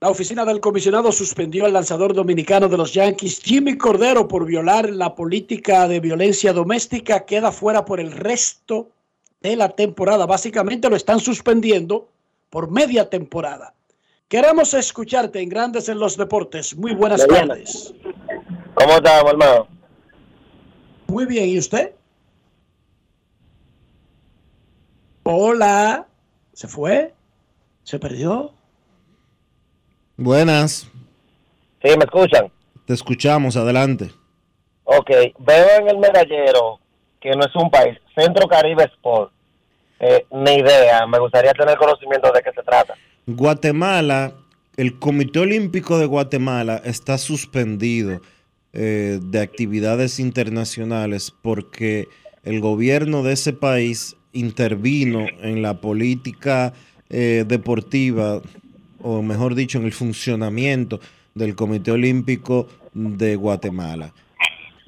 La 0.00 0.08
oficina 0.10 0.46
del 0.46 0.60
comisionado 0.60 1.12
suspendió 1.12 1.66
al 1.66 1.74
lanzador 1.74 2.14
dominicano 2.14 2.68
de 2.68 2.76
los 2.76 2.92
Yankees, 2.94 3.40
Jimmy 3.42 3.78
Cordero, 3.78 4.28
por 4.28 4.46
violar 4.46 4.90
la 4.90 5.14
política 5.14 5.88
de 5.88 6.00
violencia 6.00 6.52
doméstica. 6.52 7.24
Queda 7.24 7.52
fuera 7.52 7.84
por 7.84 8.00
el 8.00 8.10
resto 8.12 8.90
de 9.40 9.56
la 9.56 9.68
temporada. 9.70 10.26
Básicamente 10.26 10.90
lo 10.90 10.96
están 10.96 11.20
suspendiendo 11.20 12.08
por 12.50 12.70
media 12.70 13.08
temporada. 13.08 13.72
Queremos 14.28 14.74
escucharte 14.74 15.40
en 15.40 15.48
Grandes 15.48 15.88
en 15.88 15.98
los 15.98 16.16
Deportes. 16.16 16.76
Muy 16.76 16.94
buenas 16.94 17.26
bien. 17.26 17.48
tardes. 17.48 17.94
¿Cómo 18.74 18.94
estamos, 18.96 19.32
hermano? 19.32 19.68
Muy 21.06 21.26
bien, 21.26 21.48
¿y 21.48 21.58
usted? 21.58 21.92
Hola. 25.22 26.06
¿Se 26.52 26.68
fue? 26.68 27.12
¿Se 27.82 27.98
perdió? 27.98 28.52
Buenas, 30.16 30.88
Sí, 31.82 31.90
¿me 31.98 32.04
escuchan? 32.04 32.50
te 32.86 32.94
escuchamos, 32.94 33.56
adelante. 33.56 34.10
Ok, 34.84 35.10
veo 35.40 35.68
en 35.80 35.88
el 35.88 35.98
medallero 35.98 36.78
que 37.20 37.30
no 37.32 37.44
es 37.44 37.54
un 37.56 37.68
país, 37.70 37.98
Centro 38.14 38.46
Caribe 38.46 38.84
Sport. 38.84 39.32
Eh, 40.00 40.24
ni 40.30 40.54
idea, 40.56 41.06
me 41.06 41.18
gustaría 41.18 41.52
tener 41.52 41.76
conocimiento 41.76 42.30
de 42.32 42.42
qué 42.42 42.52
se 42.52 42.62
trata. 42.62 42.94
Guatemala, 43.26 44.32
el 44.76 44.98
Comité 44.98 45.40
Olímpico 45.40 45.98
de 45.98 46.06
Guatemala 46.06 46.80
está 46.84 47.18
suspendido 47.18 48.20
eh, 48.76 49.20
de 49.22 49.40
actividades 49.40 50.18
internacionales 50.18 51.32
porque 51.42 52.08
el 52.42 52.60
gobierno 52.60 53.22
de 53.22 53.34
ese 53.34 53.52
país 53.52 54.16
intervino 54.32 55.26
en 55.42 55.62
la 55.62 55.80
política 55.80 56.72
eh, 57.08 57.44
deportiva, 57.46 58.42
o 59.00 59.22
mejor 59.22 59.54
dicho, 59.54 59.78
en 59.78 59.84
el 59.84 59.92
funcionamiento 59.92 60.98
del 61.36 61.54
Comité 61.54 61.92
Olímpico 61.92 62.66
de 62.92 63.36
Guatemala. 63.36 64.12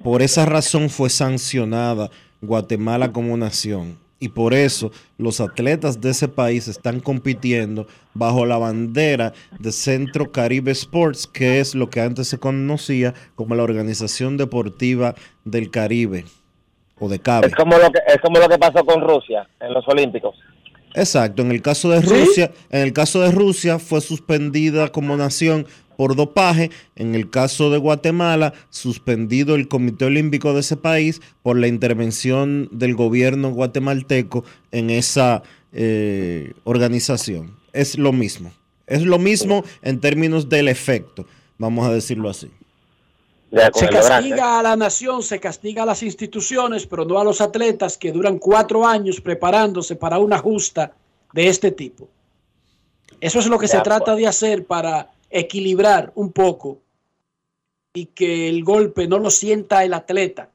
Por 0.02 0.20
esa 0.20 0.46
razón 0.46 0.90
fue 0.90 1.08
sancionada 1.08 2.10
Guatemala 2.40 3.12
como 3.12 3.36
nación. 3.36 3.96
Y 4.18 4.28
por 4.28 4.54
eso 4.54 4.90
los 5.18 5.40
atletas 5.40 6.00
de 6.00 6.10
ese 6.10 6.28
país 6.28 6.68
están 6.68 7.00
compitiendo 7.00 7.86
bajo 8.14 8.46
la 8.46 8.56
bandera 8.56 9.34
de 9.58 9.72
Centro 9.72 10.32
Caribe 10.32 10.70
Sports, 10.70 11.26
que 11.26 11.60
es 11.60 11.74
lo 11.74 11.90
que 11.90 12.00
antes 12.00 12.28
se 12.28 12.38
conocía 12.38 13.12
como 13.34 13.54
la 13.54 13.62
Organización 13.62 14.38
Deportiva 14.38 15.14
del 15.44 15.70
Caribe 15.70 16.24
o 16.98 17.08
de 17.10 17.18
CABE. 17.18 17.48
Es 17.48 17.54
como 17.54 17.76
lo 17.76 17.90
que 17.90 18.00
es 18.06 18.20
como 18.22 18.38
lo 18.38 18.48
que 18.48 18.58
pasó 18.58 18.84
con 18.86 19.02
Rusia 19.02 19.46
en 19.60 19.74
los 19.74 19.86
Olímpicos. 19.86 20.34
Exacto, 20.94 21.42
en 21.42 21.52
el 21.52 21.60
caso 21.60 21.90
de 21.90 22.00
Rusia, 22.00 22.52
en 22.70 22.80
el 22.80 22.94
caso 22.94 23.20
de 23.20 23.30
Rusia 23.30 23.78
fue 23.78 24.00
suspendida 24.00 24.88
como 24.88 25.14
nación 25.14 25.66
por 25.96 26.14
dopaje, 26.14 26.70
en 26.94 27.14
el 27.14 27.30
caso 27.30 27.70
de 27.70 27.78
Guatemala, 27.78 28.52
suspendido 28.70 29.54
el 29.54 29.68
Comité 29.68 30.04
Olímpico 30.04 30.52
de 30.52 30.60
ese 30.60 30.76
país 30.76 31.20
por 31.42 31.58
la 31.58 31.66
intervención 31.66 32.68
del 32.70 32.94
gobierno 32.94 33.50
guatemalteco 33.50 34.44
en 34.72 34.90
esa 34.90 35.42
eh, 35.72 36.52
organización. 36.64 37.56
Es 37.72 37.98
lo 37.98 38.12
mismo, 38.12 38.52
es 38.86 39.02
lo 39.02 39.18
mismo 39.18 39.64
en 39.82 40.00
términos 40.00 40.48
del 40.48 40.68
efecto, 40.68 41.26
vamos 41.58 41.86
a 41.86 41.92
decirlo 41.92 42.28
así. 42.28 42.50
Se 43.74 43.88
castiga 43.88 44.58
a 44.58 44.62
la 44.62 44.76
nación, 44.76 45.22
se 45.22 45.38
castiga 45.38 45.84
a 45.84 45.86
las 45.86 46.02
instituciones, 46.02 46.86
pero 46.86 47.04
no 47.04 47.18
a 47.18 47.24
los 47.24 47.40
atletas 47.40 47.96
que 47.96 48.12
duran 48.12 48.38
cuatro 48.38 48.86
años 48.86 49.20
preparándose 49.20 49.96
para 49.96 50.18
una 50.18 50.38
justa 50.38 50.92
de 51.32 51.48
este 51.48 51.70
tipo. 51.70 52.08
Eso 53.20 53.38
es 53.38 53.46
lo 53.46 53.58
que 53.58 53.68
se 53.68 53.80
trata 53.80 54.14
de 54.14 54.26
hacer 54.26 54.66
para 54.66 55.10
equilibrar 55.30 56.12
un 56.14 56.32
poco 56.32 56.82
y 57.94 58.06
que 58.06 58.48
el 58.48 58.62
golpe 58.62 59.08
no 59.08 59.18
lo 59.18 59.30
sienta 59.30 59.84
el 59.84 59.94
atleta. 59.94 60.50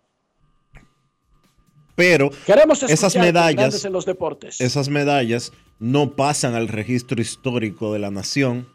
Pero 1.95 2.31
Queremos 2.45 2.83
esas 2.83 3.15
medallas, 3.15 3.83
en 3.85 3.93
los 3.93 4.05
deportes. 4.05 4.61
esas 4.61 4.89
medallas 4.89 5.51
no 5.79 6.15
pasan 6.15 6.55
al 6.55 6.67
registro 6.67 7.21
histórico 7.21 7.93
de 7.93 7.99
la 7.99 8.11
nación. 8.11 8.67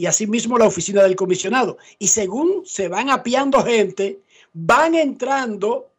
y 0.01 0.07
asimismo 0.07 0.57
la 0.57 0.65
oficina 0.65 1.03
del 1.03 1.15
comisionado. 1.15 1.77
Y 1.99 2.07
según 2.07 2.65
se 2.65 2.87
van 2.87 3.11
apiando 3.11 3.63
gente, 3.63 4.21
van 4.51 4.95
entrando 4.95 5.91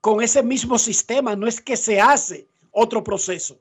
con 0.00 0.24
ese 0.24 0.42
mismo 0.42 0.76
sistema, 0.76 1.36
no 1.36 1.46
es 1.46 1.60
que 1.60 1.76
se 1.76 2.00
hace 2.00 2.48
otro 2.72 3.04
proceso. 3.04 3.56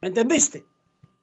¿Me 0.00 0.08
entendiste? 0.08 0.64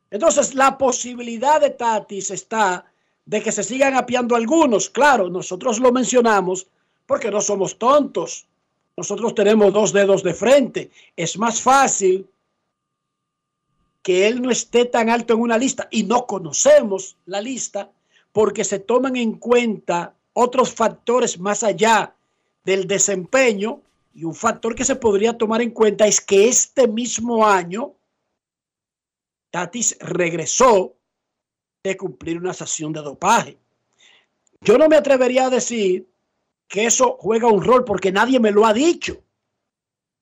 Entonces, 0.10 0.56
la 0.56 0.78
posibilidad 0.78 1.60
de 1.60 1.72
Tatis 1.72 2.32
está 2.32 2.86
de 3.26 3.44
que 3.44 3.52
se 3.52 3.62
sigan 3.62 3.96
apiando 3.96 4.34
algunos. 4.34 4.90
Claro, 4.90 5.28
nosotros 5.30 5.80
lo 5.80 5.92
mencionamos 5.92 6.68
porque 7.06 7.30
no 7.30 7.42
somos 7.42 7.78
tontos. 7.78 8.48
Nosotros 8.96 9.36
tenemos 9.36 9.74
dos 9.74 9.92
dedos 9.92 10.24
de 10.24 10.34
frente. 10.34 10.92
Es 11.18 11.38
más 11.38 11.62
fácil 11.62 12.26
que 14.08 14.26
él 14.26 14.42
no 14.42 14.52
esté 14.52 14.86
tan 14.86 15.10
alto 15.10 15.34
en 15.34 15.42
una 15.42 15.58
lista 15.58 15.90
y 15.92 16.04
no 16.04 16.28
conocemos 16.28 17.18
la 17.26 17.42
lista 17.42 17.92
porque 18.32 18.64
se 18.64 18.80
toman 18.80 19.18
en 19.18 19.34
cuenta 19.34 20.16
otros 20.32 20.74
factores 20.74 21.38
más 21.38 21.62
allá 21.62 22.16
del 22.64 22.88
desempeño 22.88 23.82
y 24.14 24.24
un 24.24 24.34
factor 24.34 24.76
que 24.76 24.86
se 24.86 24.96
podría 24.96 25.38
tomar 25.38 25.62
en 25.62 25.72
cuenta 25.72 26.08
es 26.08 26.22
que 26.22 26.48
este 26.48 26.88
mismo 26.88 27.46
año 27.46 27.96
Tatis 29.52 29.98
regresó 30.00 30.96
de 31.84 31.98
cumplir 31.98 32.38
una 32.38 32.54
sesión 32.54 32.94
de 32.94 33.02
dopaje. 33.02 33.58
Yo 34.62 34.78
no 34.78 34.88
me 34.88 34.96
atrevería 34.96 35.48
a 35.48 35.50
decir 35.50 36.08
que 36.70 36.86
eso 36.86 37.18
juega 37.20 37.52
un 37.52 37.62
rol 37.62 37.84
porque 37.84 38.14
nadie 38.14 38.40
me 38.40 38.52
lo 38.52 38.66
ha 38.66 38.74
dicho. 38.74 39.22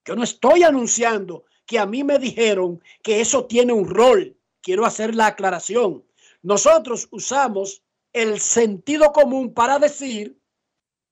Yo 0.03 0.15
no 0.15 0.23
estoy 0.23 0.63
anunciando 0.63 1.45
que 1.65 1.79
a 1.79 1.85
mí 1.85 2.03
me 2.03 2.19
dijeron 2.19 2.81
que 3.01 3.21
eso 3.21 3.45
tiene 3.45 3.73
un 3.73 3.89
rol. 3.89 4.37
Quiero 4.61 4.85
hacer 4.85 5.15
la 5.15 5.27
aclaración. 5.27 6.03
Nosotros 6.41 7.07
usamos 7.11 7.81
el 8.13 8.39
sentido 8.39 9.11
común 9.11 9.53
para 9.53 9.79
decir 9.79 10.39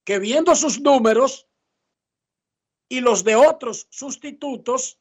que 0.03 0.19
viendo 0.19 0.55
sus 0.55 0.79
números 0.79 1.47
y 2.87 2.99
los 2.99 3.23
de 3.23 3.35
otros 3.35 3.87
sustitutos, 3.89 4.99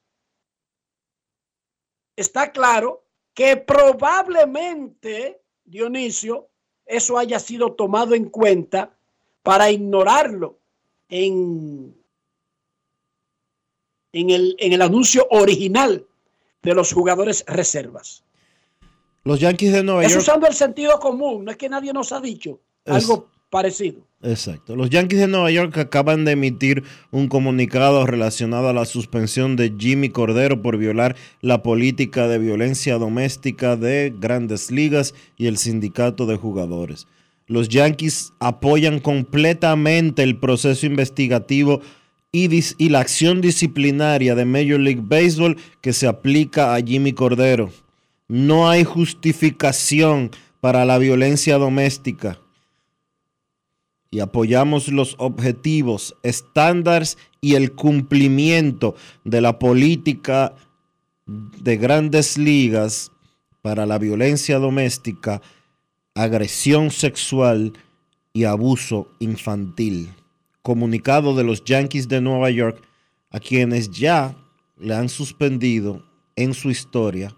está 2.16 2.52
claro 2.52 3.04
que 3.34 3.56
probablemente, 3.56 5.42
Dionisio, 5.64 6.48
eso 6.86 7.18
haya 7.18 7.38
sido 7.38 7.72
tomado 7.72 8.14
en 8.14 8.28
cuenta 8.28 8.96
para 9.42 9.70
ignorarlo 9.70 10.58
en, 11.08 12.01
en, 14.12 14.30
el, 14.30 14.56
en 14.58 14.72
el 14.72 14.82
anuncio 14.82 15.26
original 15.30 16.04
de 16.62 16.74
los 16.74 16.92
jugadores 16.92 17.44
reservas. 17.46 18.22
Los 19.24 19.40
Yankees 19.40 19.72
de 19.72 19.82
Nueva 19.84 20.04
Es 20.04 20.10
York. 20.12 20.22
usando 20.22 20.46
el 20.46 20.54
sentido 20.54 20.98
común, 20.98 21.44
no 21.44 21.50
es 21.50 21.56
que 21.56 21.68
nadie 21.68 21.92
nos 21.92 22.12
ha 22.12 22.20
dicho 22.20 22.60
Es- 22.84 22.94
algo 22.94 23.28
parecido. 23.50 24.00
Exacto. 24.24 24.76
Los 24.76 24.88
Yankees 24.88 25.18
de 25.18 25.26
Nueva 25.26 25.50
York 25.50 25.76
acaban 25.78 26.24
de 26.24 26.32
emitir 26.32 26.84
un 27.10 27.26
comunicado 27.28 28.06
relacionado 28.06 28.68
a 28.68 28.72
la 28.72 28.84
suspensión 28.84 29.56
de 29.56 29.74
Jimmy 29.76 30.10
Cordero 30.10 30.62
por 30.62 30.76
violar 30.76 31.16
la 31.40 31.62
política 31.64 32.28
de 32.28 32.38
violencia 32.38 32.98
doméstica 32.98 33.76
de 33.76 34.14
grandes 34.16 34.70
ligas 34.70 35.12
y 35.36 35.48
el 35.48 35.58
sindicato 35.58 36.26
de 36.26 36.36
jugadores. 36.36 37.08
Los 37.48 37.68
Yankees 37.68 38.32
apoyan 38.38 39.00
completamente 39.00 40.22
el 40.22 40.38
proceso 40.38 40.86
investigativo 40.86 41.80
y, 42.32 42.88
la 42.88 43.00
acción 43.00 43.42
disciplinaria 43.42 44.34
de 44.34 44.46
Major 44.46 44.80
League 44.80 45.02
Baseball 45.04 45.58
que 45.82 45.92
se 45.92 46.06
aplica 46.06 46.74
a 46.74 46.80
Jimmy 46.80 47.12
Cordero. 47.12 47.70
No 48.26 48.70
hay 48.70 48.84
justificación 48.84 50.30
para 50.60 50.86
la 50.86 50.96
violencia 50.96 51.58
doméstica 51.58 52.38
y 54.10 54.20
apoyamos 54.20 54.88
los 54.88 55.14
objetivos, 55.18 56.16
estándares 56.22 57.18
y 57.42 57.54
el 57.54 57.72
cumplimiento 57.72 58.94
de 59.24 59.40
la 59.42 59.58
política 59.58 60.54
de 61.26 61.76
grandes 61.76 62.38
ligas 62.38 63.10
para 63.60 63.84
la 63.86 63.98
violencia 63.98 64.58
doméstica, 64.58 65.42
agresión 66.14 66.90
sexual 66.90 67.74
y 68.32 68.44
abuso 68.44 69.08
infantil. 69.18 70.10
Comunicado 70.62 71.34
de 71.34 71.44
los 71.44 71.64
Yankees 71.64 72.08
de 72.08 72.20
Nueva 72.20 72.50
York, 72.50 72.86
a 73.30 73.40
quienes 73.40 73.90
ya 73.90 74.36
le 74.76 74.94
han 74.94 75.08
suspendido 75.08 76.04
en 76.36 76.54
su 76.54 76.70
historia 76.70 77.36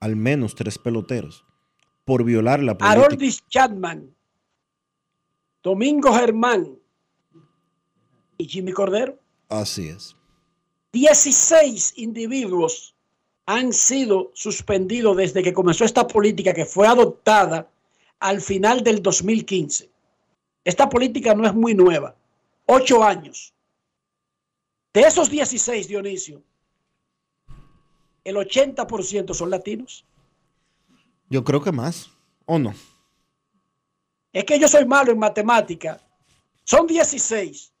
al 0.00 0.16
menos 0.16 0.54
tres 0.54 0.78
peloteros 0.78 1.44
por 2.04 2.24
violar 2.24 2.62
la 2.62 2.76
política. 2.76 3.04
Haroldis 3.04 3.42
Chapman, 3.48 4.14
Domingo 5.62 6.12
Germán 6.12 6.78
y 8.36 8.46
Jimmy 8.46 8.72
Cordero. 8.72 9.18
Así 9.48 9.88
es. 9.88 10.16
16 10.92 11.94
individuos 11.96 12.94
han 13.46 13.72
sido 13.72 14.30
suspendidos 14.34 15.16
desde 15.16 15.42
que 15.42 15.52
comenzó 15.52 15.84
esta 15.84 16.06
política 16.06 16.52
que 16.52 16.64
fue 16.64 16.86
adoptada 16.86 17.68
al 18.20 18.40
final 18.40 18.82
del 18.82 19.02
2015. 19.02 19.90
Esta 20.64 20.88
política 20.88 21.34
no 21.34 21.46
es 21.46 21.54
muy 21.54 21.74
nueva. 21.74 22.14
Ocho 22.66 23.04
años. 23.04 23.52
De 24.92 25.02
esos 25.02 25.28
16, 25.28 25.88
Dionisio, 25.88 26.42
el 28.22 28.36
80% 28.36 29.34
son 29.34 29.50
latinos. 29.50 30.04
Yo 31.28 31.42
creo 31.44 31.62
que 31.62 31.72
más, 31.72 32.10
¿o 32.46 32.58
no? 32.58 32.74
Es 34.32 34.44
que 34.44 34.58
yo 34.58 34.68
soy 34.68 34.86
malo 34.86 35.12
en 35.12 35.18
matemática. 35.18 36.00
Son 36.64 36.86
16. 36.86 37.72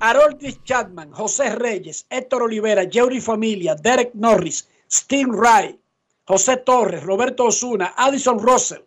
Harold 0.00 0.64
Chapman, 0.64 1.12
José 1.12 1.54
Reyes, 1.54 2.06
Héctor 2.08 2.44
Olivera, 2.44 2.88
Jerry 2.90 3.20
Familia, 3.20 3.74
Derek 3.74 4.14
Norris, 4.14 4.68
Steve 4.90 5.30
Wright, 5.30 5.78
José 6.24 6.56
Torres, 6.58 7.02
Roberto 7.02 7.44
Osuna, 7.44 7.94
Addison 7.96 8.38
Russell, 8.38 8.82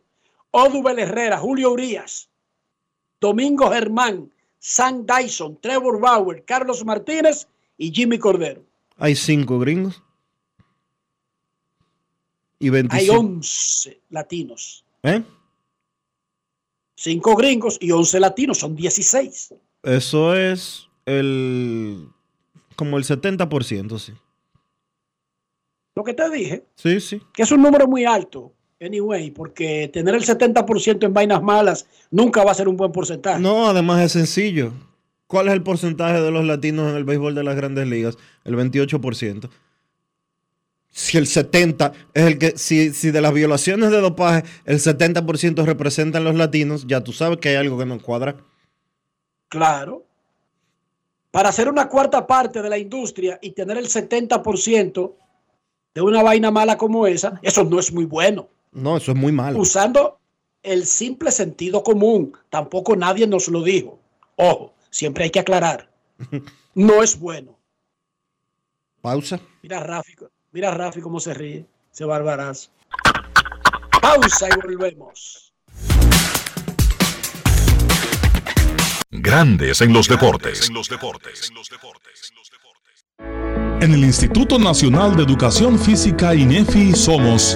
Odubel 0.52 1.00
Herrera, 1.00 1.38
Julio 1.38 1.72
Urias, 1.72 2.30
Domingo 3.28 3.72
Germán, 3.72 4.30
Sam 4.60 5.06
Dyson, 5.06 5.58
Trevor 5.62 5.98
Bauer, 5.98 6.44
Carlos 6.44 6.84
Martínez 6.84 7.48
y 7.78 7.90
Jimmy 7.90 8.20
Cordero. 8.20 8.62
Hay 8.98 9.16
cinco 9.16 9.60
gringos. 9.60 10.04
Y 12.60 12.66
Hay 12.68 12.72
25. 12.72 13.18
11 13.18 14.02
latinos. 14.10 14.84
¿Eh? 15.04 15.24
Cinco 16.96 17.36
gringos 17.38 17.78
y 17.80 17.92
11 17.92 18.20
latinos, 18.20 18.58
son 18.58 18.76
16. 18.76 19.54
Eso 19.84 20.36
es 20.36 20.90
el. 21.06 22.10
como 22.76 22.98
el 22.98 23.06
70%, 23.06 24.00
sí. 24.00 24.12
Lo 25.96 26.04
que 26.04 26.14
te 26.14 26.30
dije, 26.30 26.66
Sí, 26.76 27.00
sí. 27.00 27.22
que 27.34 27.44
es 27.44 27.52
un 27.54 27.62
número 27.62 27.88
muy 27.88 28.04
alto, 28.04 28.52
anyway, 28.86 29.32
porque 29.32 29.90
tener 29.92 30.16
el 30.16 30.24
70% 30.24 31.04
en 31.04 31.14
vainas 31.14 31.42
malas 31.42 31.86
nunca 32.12 32.44
va 32.44 32.52
a 32.52 32.56
ser 32.56 32.68
un 32.68 32.78
buen 32.78 32.92
porcentaje. 32.92 33.40
No, 33.40 33.68
además 33.68 34.02
es 34.02 34.12
sencillo. 34.12 34.74
¿Cuál 35.28 35.48
es 35.48 35.54
el 35.54 35.64
porcentaje 35.64 36.22
de 36.22 36.32
los 36.32 36.46
latinos 36.46 36.92
en 36.92 36.98
el 36.98 37.06
béisbol 37.06 37.34
de 37.34 37.44
las 37.44 37.56
grandes 37.56 37.88
ligas? 37.88 38.18
El 38.44 38.56
28%. 38.56 39.50
Si 40.92 41.18
el 41.18 41.26
70 41.26 41.92
es 42.14 42.24
el 42.24 42.38
que, 42.38 42.54
si, 42.56 42.94
si 42.94 43.10
de 43.10 43.20
las 43.20 43.34
violaciones 43.34 43.90
de 43.90 44.00
dopaje 44.00 44.44
el 44.66 44.78
70% 44.78 45.66
representan 45.66 46.24
los 46.24 46.36
latinos, 46.36 46.86
ya 46.86 47.02
tú 47.02 47.14
sabes 47.14 47.40
que 47.40 47.50
hay 47.50 47.56
algo 47.56 47.80
que 47.80 47.86
no 47.86 48.00
cuadra. 48.00 48.36
Claro. 49.50 50.06
Para 51.32 51.50
hacer 51.50 51.68
una 51.68 51.90
cuarta 51.90 52.28
parte 52.28 52.62
de 52.62 52.70
la 52.70 52.78
industria 52.78 53.40
y 53.42 53.52
tener 53.52 53.78
el 53.78 53.88
70% 53.88 55.16
de 55.96 56.02
una 56.02 56.22
vaina 56.22 56.52
mala 56.52 56.78
como 56.78 57.08
esa, 57.08 57.40
eso 57.42 57.64
no 57.64 57.80
es 57.80 57.92
muy 57.92 58.06
bueno. 58.06 58.50
No, 58.74 58.98
eso 58.98 59.12
es 59.12 59.18
muy 59.18 59.32
malo. 59.32 59.60
Usando 59.60 60.20
el 60.64 60.86
simple 60.86 61.32
sentido 61.32 61.84
común, 61.84 62.34
tampoco 62.50 62.96
nadie 62.96 63.28
nos 63.28 63.48
lo 63.48 63.62
dijo. 63.62 64.00
Ojo, 64.36 64.74
siempre 64.90 65.26
hay 65.26 65.30
que 65.30 65.40
aclarar. 65.40 65.90
No 66.76 67.04
es 67.04 67.20
bueno. 67.20 67.56
Pausa. 69.00 69.40
Mira 69.62 69.78
a 69.78 69.84
Rafi, 69.84 70.16
mira 70.52 70.72
Rafi 70.72 71.02
cómo 71.02 71.20
se 71.20 71.36
ríe, 71.36 71.68
ese 71.92 72.04
barbarazo. 72.04 72.72
Pausa 74.02 74.48
y 74.50 74.60
volvemos. 74.60 75.54
Grandes 79.12 79.82
en 79.82 79.94
los 79.94 80.08
deportes. 80.08 80.72
En 83.82 83.94
el 83.94 84.04
Instituto 84.04 84.58
Nacional 84.58 85.16
de 85.16 85.24
Educación 85.24 85.78
Física 85.78 86.34
INEFI 86.34 86.94
somos 86.94 87.56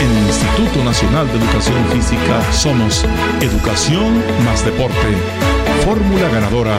En 0.00 0.10
el 0.10 0.26
Instituto 0.26 0.84
Nacional 0.84 1.26
de 1.28 1.38
Educación 1.38 1.84
Física 1.90 2.52
somos 2.52 3.04
Educación 3.40 4.22
más 4.44 4.64
Deporte. 4.64 4.94
Fórmula 5.84 6.28
ganadora. 6.28 6.78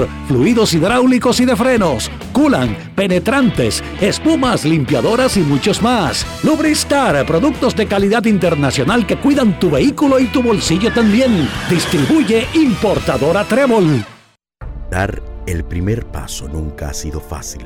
fluidos 0.27 0.73
hidráulicos 0.73 1.39
y 1.39 1.45
de 1.45 1.55
frenos, 1.55 2.09
culan, 2.31 2.75
penetrantes, 2.95 3.83
espumas, 3.99 4.65
limpiadoras 4.65 5.37
y 5.37 5.41
muchos 5.41 5.81
más. 5.81 6.25
Lubristar, 6.43 7.25
productos 7.25 7.75
de 7.75 7.87
calidad 7.87 8.25
internacional 8.25 9.05
que 9.05 9.17
cuidan 9.17 9.59
tu 9.59 9.71
vehículo 9.71 10.19
y 10.19 10.25
tu 10.25 10.41
bolsillo 10.41 10.91
también. 10.93 11.47
Distribuye 11.69 12.47
importadora 12.53 13.43
Trébol. 13.43 14.05
Dar 14.89 15.21
el 15.47 15.63
primer 15.63 16.05
paso 16.05 16.47
nunca 16.47 16.89
ha 16.89 16.93
sido 16.93 17.19
fácil, 17.19 17.65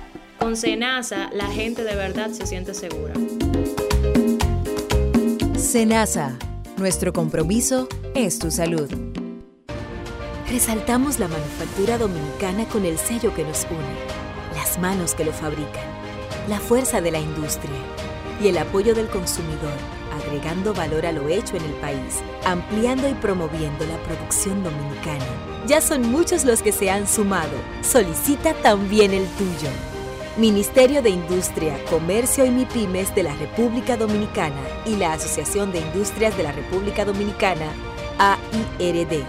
Con 0.41 0.57
Senasa 0.57 1.29
la 1.33 1.45
gente 1.45 1.83
de 1.83 1.95
verdad 1.95 2.31
se 2.31 2.47
siente 2.47 2.73
segura. 2.73 3.13
Senasa, 5.55 6.35
nuestro 6.77 7.13
compromiso 7.13 7.87
es 8.15 8.39
tu 8.39 8.49
salud. 8.49 8.89
Resaltamos 10.49 11.19
la 11.19 11.27
manufactura 11.27 11.99
dominicana 11.99 12.65
con 12.65 12.85
el 12.85 12.97
sello 12.97 13.35
que 13.35 13.43
nos 13.43 13.67
une, 13.69 14.55
las 14.55 14.79
manos 14.79 15.13
que 15.13 15.25
lo 15.25 15.31
fabrican, 15.31 15.85
la 16.49 16.59
fuerza 16.59 17.01
de 17.01 17.11
la 17.11 17.19
industria 17.19 17.77
y 18.43 18.47
el 18.47 18.57
apoyo 18.57 18.95
del 18.95 19.09
consumidor, 19.09 19.77
agregando 20.11 20.73
valor 20.73 21.05
a 21.05 21.11
lo 21.11 21.29
hecho 21.29 21.55
en 21.55 21.65
el 21.65 21.73
país, 21.73 22.19
ampliando 22.45 23.07
y 23.07 23.13
promoviendo 23.13 23.85
la 23.85 24.01
producción 24.05 24.63
dominicana. 24.63 25.23
Ya 25.67 25.81
son 25.81 26.01
muchos 26.01 26.45
los 26.45 26.63
que 26.63 26.71
se 26.71 26.89
han 26.89 27.07
sumado. 27.07 27.53
Solicita 27.83 28.55
también 28.55 29.13
el 29.13 29.27
tuyo. 29.37 29.69
Ministerio 30.37 31.01
de 31.01 31.09
Industria, 31.09 31.77
Comercio 31.89 32.45
y 32.45 32.51
MIPIMES 32.51 33.13
de 33.13 33.23
la 33.23 33.35
República 33.35 33.97
Dominicana 33.97 34.61
y 34.85 34.95
la 34.95 35.11
Asociación 35.11 35.73
de 35.73 35.81
Industrias 35.81 36.37
de 36.37 36.43
la 36.43 36.53
República 36.53 37.03
Dominicana, 37.03 37.65
AIRD. 38.17 39.25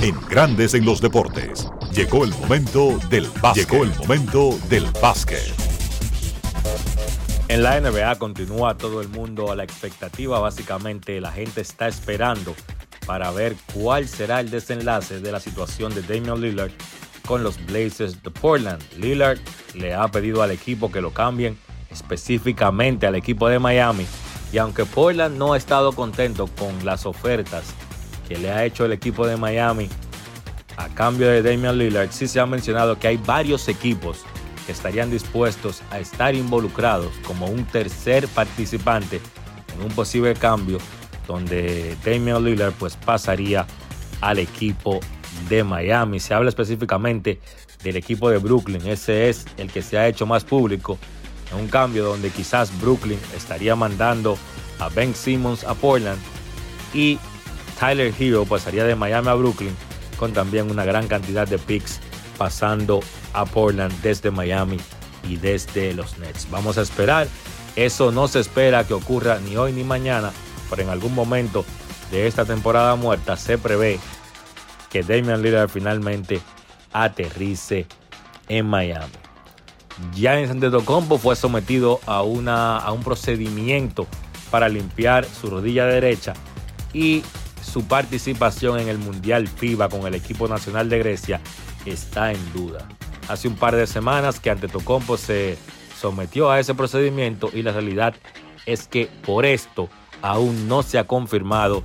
En 0.00 0.20
Grandes 0.28 0.74
en 0.74 0.84
los 0.84 1.00
Deportes, 1.00 1.68
llegó 1.92 2.24
el 2.24 2.30
momento 2.32 2.98
del 3.10 3.28
básquet. 3.40 3.70
Llegó 3.70 3.84
el 3.84 3.94
momento 3.94 4.58
del 4.68 4.86
básquet. 5.00 5.54
En 7.46 7.62
la 7.62 7.80
NBA 7.80 8.18
continúa 8.18 8.76
todo 8.76 9.00
el 9.00 9.08
mundo 9.08 9.52
a 9.52 9.56
la 9.56 9.62
expectativa, 9.62 10.40
básicamente 10.40 11.20
la 11.20 11.30
gente 11.30 11.60
está 11.60 11.86
esperando 11.86 12.56
para 13.06 13.30
ver 13.30 13.54
cuál 13.72 14.08
será 14.08 14.40
el 14.40 14.50
desenlace 14.50 15.20
de 15.20 15.30
la 15.30 15.38
situación 15.38 15.94
de 15.94 16.02
Damian 16.02 16.40
Lillard 16.40 16.72
con 17.26 17.42
los 17.42 17.64
Blazers 17.66 18.22
de 18.22 18.30
Portland. 18.30 18.82
Lillard 18.96 19.38
le 19.74 19.94
ha 19.94 20.08
pedido 20.08 20.42
al 20.42 20.50
equipo 20.50 20.90
que 20.90 21.00
lo 21.00 21.10
cambien 21.10 21.58
específicamente 21.90 23.06
al 23.06 23.14
equipo 23.14 23.48
de 23.48 23.58
Miami 23.58 24.06
y 24.52 24.58
aunque 24.58 24.84
Portland 24.84 25.36
no 25.36 25.52
ha 25.52 25.56
estado 25.56 25.92
contento 25.92 26.48
con 26.58 26.84
las 26.84 27.06
ofertas 27.06 27.64
que 28.28 28.36
le 28.36 28.50
ha 28.50 28.64
hecho 28.64 28.84
el 28.84 28.92
equipo 28.92 29.26
de 29.26 29.36
Miami 29.36 29.88
a 30.76 30.88
cambio 30.88 31.28
de 31.28 31.42
Damian 31.42 31.78
Lillard, 31.78 32.10
sí 32.10 32.26
se 32.26 32.40
ha 32.40 32.46
mencionado 32.46 32.98
que 32.98 33.08
hay 33.08 33.16
varios 33.16 33.68
equipos 33.68 34.22
que 34.66 34.72
estarían 34.72 35.10
dispuestos 35.10 35.82
a 35.90 35.98
estar 35.98 36.34
involucrados 36.34 37.12
como 37.26 37.46
un 37.46 37.64
tercer 37.64 38.26
participante 38.28 39.20
en 39.74 39.82
un 39.84 39.90
posible 39.92 40.34
cambio 40.34 40.78
donde 41.26 41.96
Damian 42.04 42.44
Lillard 42.44 42.72
pues 42.74 42.96
pasaría 42.96 43.66
al 44.20 44.38
equipo 44.38 45.00
de 45.48 45.64
Miami. 45.64 46.20
Se 46.20 46.34
habla 46.34 46.48
específicamente 46.48 47.40
del 47.82 47.96
equipo 47.96 48.30
de 48.30 48.38
Brooklyn. 48.38 48.86
Ese 48.86 49.28
es 49.28 49.46
el 49.56 49.70
que 49.70 49.82
se 49.82 49.98
ha 49.98 50.08
hecho 50.08 50.26
más 50.26 50.44
público 50.44 50.98
en 51.52 51.60
un 51.60 51.68
cambio 51.68 52.04
donde 52.04 52.30
quizás 52.30 52.70
Brooklyn 52.80 53.18
estaría 53.36 53.76
mandando 53.76 54.38
a 54.78 54.88
Ben 54.88 55.14
Simmons 55.14 55.64
a 55.64 55.74
Portland 55.74 56.20
y 56.92 57.18
Tyler 57.78 58.12
Hero 58.18 58.44
pasaría 58.44 58.84
de 58.84 58.94
Miami 58.94 59.28
a 59.28 59.34
Brooklyn 59.34 59.74
con 60.16 60.32
también 60.32 60.70
una 60.70 60.84
gran 60.84 61.06
cantidad 61.08 61.46
de 61.46 61.58
picks 61.58 62.00
pasando 62.38 63.00
a 63.32 63.44
Portland 63.44 63.92
desde 64.02 64.30
Miami 64.30 64.78
y 65.28 65.36
desde 65.36 65.92
los 65.94 66.18
Nets. 66.18 66.48
Vamos 66.50 66.78
a 66.78 66.82
esperar. 66.82 67.28
Eso 67.76 68.12
no 68.12 68.28
se 68.28 68.40
espera 68.40 68.84
que 68.84 68.94
ocurra 68.94 69.40
ni 69.40 69.56
hoy 69.56 69.72
ni 69.72 69.82
mañana, 69.82 70.32
pero 70.70 70.82
en 70.82 70.88
algún 70.90 71.14
momento 71.14 71.64
de 72.10 72.26
esta 72.26 72.44
temporada 72.44 72.94
muerta 72.94 73.36
se 73.36 73.58
prevé 73.58 73.98
que 74.94 75.02
Damian 75.02 75.42
Lillard 75.42 75.68
finalmente 75.68 76.40
aterrice 76.92 77.84
en 78.48 78.64
Miami. 78.64 79.12
Giannis 80.14 80.50
Antetokounmpo 80.50 81.18
fue 81.18 81.34
sometido 81.34 81.98
a, 82.06 82.22
una, 82.22 82.78
a 82.78 82.92
un 82.92 83.02
procedimiento 83.02 84.06
para 84.52 84.68
limpiar 84.68 85.24
su 85.24 85.50
rodilla 85.50 85.84
derecha 85.86 86.34
y 86.92 87.24
su 87.60 87.88
participación 87.88 88.78
en 88.78 88.86
el 88.86 88.98
Mundial 88.98 89.48
FIBA 89.48 89.88
con 89.88 90.06
el 90.06 90.14
equipo 90.14 90.46
nacional 90.46 90.88
de 90.88 91.00
Grecia 91.00 91.40
está 91.86 92.30
en 92.30 92.52
duda. 92.52 92.86
Hace 93.28 93.48
un 93.48 93.56
par 93.56 93.74
de 93.74 93.88
semanas 93.88 94.38
que 94.38 94.50
Antetokounmpo 94.50 95.16
se 95.16 95.58
sometió 95.98 96.52
a 96.52 96.60
ese 96.60 96.72
procedimiento 96.76 97.50
y 97.52 97.62
la 97.62 97.72
realidad 97.72 98.14
es 98.64 98.86
que 98.86 99.08
por 99.26 99.44
esto 99.44 99.88
aún 100.22 100.68
no 100.68 100.84
se 100.84 101.00
ha 101.00 101.04
confirmado 101.08 101.82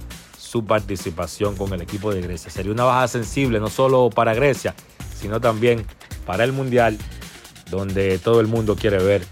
su 0.50 0.66
participación 0.66 1.56
con 1.56 1.72
el 1.74 1.82
equipo 1.82 2.12
de 2.12 2.22
Grecia. 2.22 2.50
Sería 2.50 2.72
una 2.72 2.84
baja 2.84 3.08
sensible 3.08 3.60
no 3.60 3.70
solo 3.70 4.10
para 4.10 4.34
Grecia, 4.34 4.74
sino 5.16 5.40
también 5.40 5.86
para 6.26 6.44
el 6.44 6.54
Mundial, 6.54 6.98
donde 7.70 8.18
todo 8.18 8.40
el 8.40 8.48
mundo 8.48 8.76
quiere 8.76 8.98
ver 8.98 9.24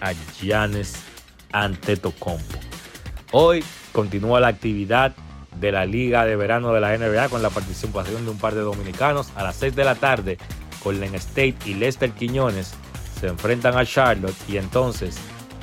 a 0.00 0.12
Giannis 0.40 0.96
Antetokounmpo. 1.52 2.58
Hoy 3.30 3.62
continúa 3.92 4.40
la 4.40 4.48
actividad 4.48 5.14
de 5.60 5.70
la 5.70 5.86
Liga 5.86 6.24
de 6.24 6.34
Verano 6.34 6.72
de 6.72 6.80
la 6.80 6.98
NBA 6.98 7.28
con 7.28 7.42
la 7.42 7.50
participación 7.50 8.24
de 8.24 8.32
un 8.32 8.38
par 8.38 8.56
de 8.56 8.62
dominicanos. 8.62 9.30
A 9.36 9.44
las 9.44 9.54
6 9.56 9.76
de 9.76 9.84
la 9.84 9.94
tarde, 9.94 10.36
Golden 10.82 11.14
State 11.14 11.56
y 11.64 11.74
Lester 11.74 12.10
Quiñones 12.10 12.74
se 13.20 13.28
enfrentan 13.28 13.78
a 13.78 13.86
Charlotte 13.86 14.36
y 14.48 14.56
entonces 14.56 15.16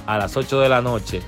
a 0.06 0.18
las 0.18 0.38
8 0.38 0.62
de 0.62 0.70
la 0.70 0.82
noche 0.82 1.22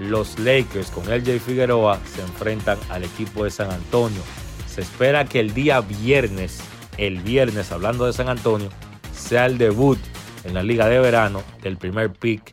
los 0.00 0.38
Lakers 0.38 0.90
con 0.90 1.04
LJ 1.04 1.40
Figueroa 1.40 2.00
se 2.14 2.22
enfrentan 2.22 2.78
al 2.88 3.04
equipo 3.04 3.44
de 3.44 3.50
San 3.50 3.70
Antonio. 3.70 4.22
Se 4.66 4.80
espera 4.80 5.26
que 5.26 5.40
el 5.40 5.52
día 5.52 5.80
viernes, 5.80 6.60
el 6.96 7.20
viernes 7.20 7.70
hablando 7.70 8.06
de 8.06 8.12
San 8.12 8.28
Antonio, 8.28 8.70
sea 9.12 9.46
el 9.46 9.58
debut 9.58 9.98
en 10.44 10.54
la 10.54 10.62
Liga 10.62 10.88
de 10.88 10.98
Verano 10.98 11.42
del 11.62 11.76
primer 11.76 12.12
pick 12.12 12.52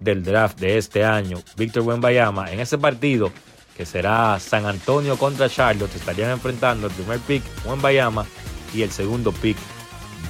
del 0.00 0.24
draft 0.24 0.58
de 0.58 0.78
este 0.78 1.04
año, 1.04 1.38
Víctor 1.56 1.82
Wembayama. 1.82 2.50
En 2.50 2.60
ese 2.60 2.78
partido, 2.78 3.30
que 3.76 3.86
será 3.86 4.38
San 4.40 4.66
Antonio 4.66 5.16
contra 5.16 5.48
Charlotte, 5.48 5.94
estarían 5.94 6.30
enfrentando 6.30 6.88
el 6.88 6.92
primer 6.92 7.20
pick 7.20 7.42
Wembayama 7.64 8.26
y 8.74 8.82
el 8.82 8.90
segundo 8.90 9.32
pick 9.32 9.56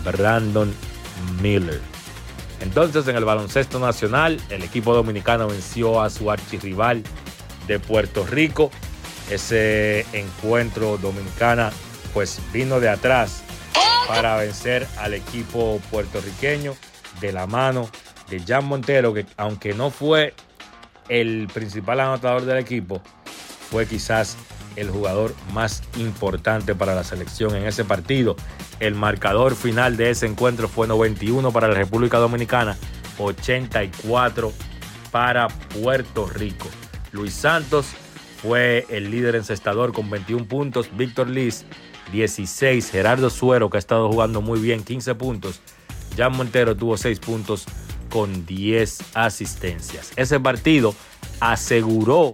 Brandon 0.04 0.72
Miller. 1.40 1.80
Entonces, 2.60 3.06
en 3.08 3.16
el 3.16 3.24
baloncesto 3.24 3.78
nacional, 3.78 4.40
el 4.50 4.62
equipo 4.62 4.94
dominicano 4.94 5.48
venció 5.48 6.00
a 6.02 6.10
su 6.10 6.30
archirrival 6.30 7.02
de 7.66 7.78
Puerto 7.78 8.26
Rico. 8.26 8.70
Ese 9.30 10.06
encuentro 10.12 10.98
dominicana, 10.98 11.70
pues 12.14 12.40
vino 12.52 12.80
de 12.80 12.88
atrás 12.88 13.42
para 14.08 14.36
vencer 14.36 14.86
al 14.98 15.14
equipo 15.14 15.80
puertorriqueño 15.90 16.74
de 17.20 17.32
la 17.32 17.46
mano 17.46 17.88
de 18.30 18.40
Jan 18.40 18.64
Montero, 18.64 19.12
que 19.12 19.26
aunque 19.36 19.74
no 19.74 19.90
fue 19.90 20.34
el 21.08 21.48
principal 21.52 22.00
anotador 22.00 22.44
del 22.44 22.58
equipo, 22.58 23.02
fue 23.70 23.86
quizás 23.86 24.36
el 24.78 24.90
jugador 24.90 25.34
más 25.52 25.82
importante 25.96 26.74
para 26.74 26.94
la 26.94 27.04
selección 27.04 27.56
en 27.56 27.66
ese 27.66 27.84
partido. 27.84 28.36
El 28.80 28.94
marcador 28.94 29.54
final 29.56 29.96
de 29.96 30.10
ese 30.10 30.26
encuentro 30.26 30.68
fue 30.68 30.86
91 30.86 31.52
para 31.52 31.68
la 31.68 31.74
República 31.74 32.18
Dominicana, 32.18 32.76
84 33.18 34.52
para 35.10 35.48
Puerto 35.48 36.26
Rico. 36.26 36.68
Luis 37.12 37.34
Santos 37.34 37.86
fue 38.40 38.86
el 38.88 39.10
líder 39.10 39.34
encestador 39.34 39.92
con 39.92 40.08
21 40.10 40.46
puntos, 40.46 40.88
Víctor 40.96 41.28
Liz 41.28 41.64
16, 42.12 42.90
Gerardo 42.90 43.30
Suero 43.30 43.70
que 43.70 43.78
ha 43.78 43.80
estado 43.80 44.08
jugando 44.10 44.40
muy 44.40 44.60
bien 44.60 44.84
15 44.84 45.14
puntos, 45.16 45.60
Jan 46.16 46.36
Montero 46.36 46.76
tuvo 46.76 46.96
6 46.96 47.18
puntos 47.20 47.66
con 48.10 48.46
10 48.46 48.98
asistencias. 49.14 50.12
Ese 50.16 50.40
partido 50.40 50.94
aseguró 51.40 52.32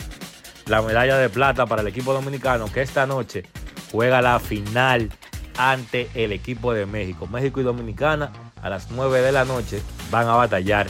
la 0.66 0.82
medalla 0.82 1.18
de 1.18 1.28
plata 1.28 1.66
para 1.66 1.82
el 1.82 1.88
equipo 1.88 2.12
dominicano 2.12 2.70
que 2.72 2.82
esta 2.82 3.06
noche 3.06 3.44
juega 3.92 4.22
la 4.22 4.40
final 4.40 5.10
ante 5.58 6.10
el 6.14 6.32
equipo 6.32 6.72
de 6.72 6.86
México. 6.86 7.26
México 7.26 7.60
y 7.60 7.64
Dominicana 7.64 8.32
a 8.62 8.70
las 8.70 8.90
9 8.90 9.20
de 9.20 9.32
la 9.32 9.44
noche 9.44 9.82
van 10.10 10.26
a 10.28 10.34
batallar 10.34 10.86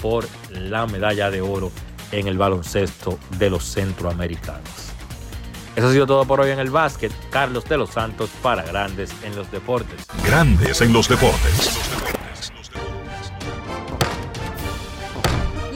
por 0.00 0.26
la 0.50 0.86
medalla 0.86 1.30
de 1.30 1.40
oro 1.40 1.72
en 2.12 2.28
el 2.28 2.38
baloncesto 2.38 3.18
de 3.38 3.50
los 3.50 3.64
centroamericanos. 3.64 4.92
Eso 5.74 5.88
ha 5.88 5.92
sido 5.92 6.06
todo 6.06 6.24
por 6.24 6.40
hoy 6.40 6.50
en 6.50 6.58
el 6.58 6.70
básquet. 6.70 7.12
Carlos 7.30 7.64
de 7.66 7.76
los 7.76 7.90
Santos 7.90 8.30
para 8.42 8.62
Grandes 8.62 9.12
en 9.22 9.36
los 9.36 9.50
Deportes. 9.50 10.06
Grandes 10.24 10.80
en 10.80 10.92
los 10.92 11.08
deportes. 11.08 11.78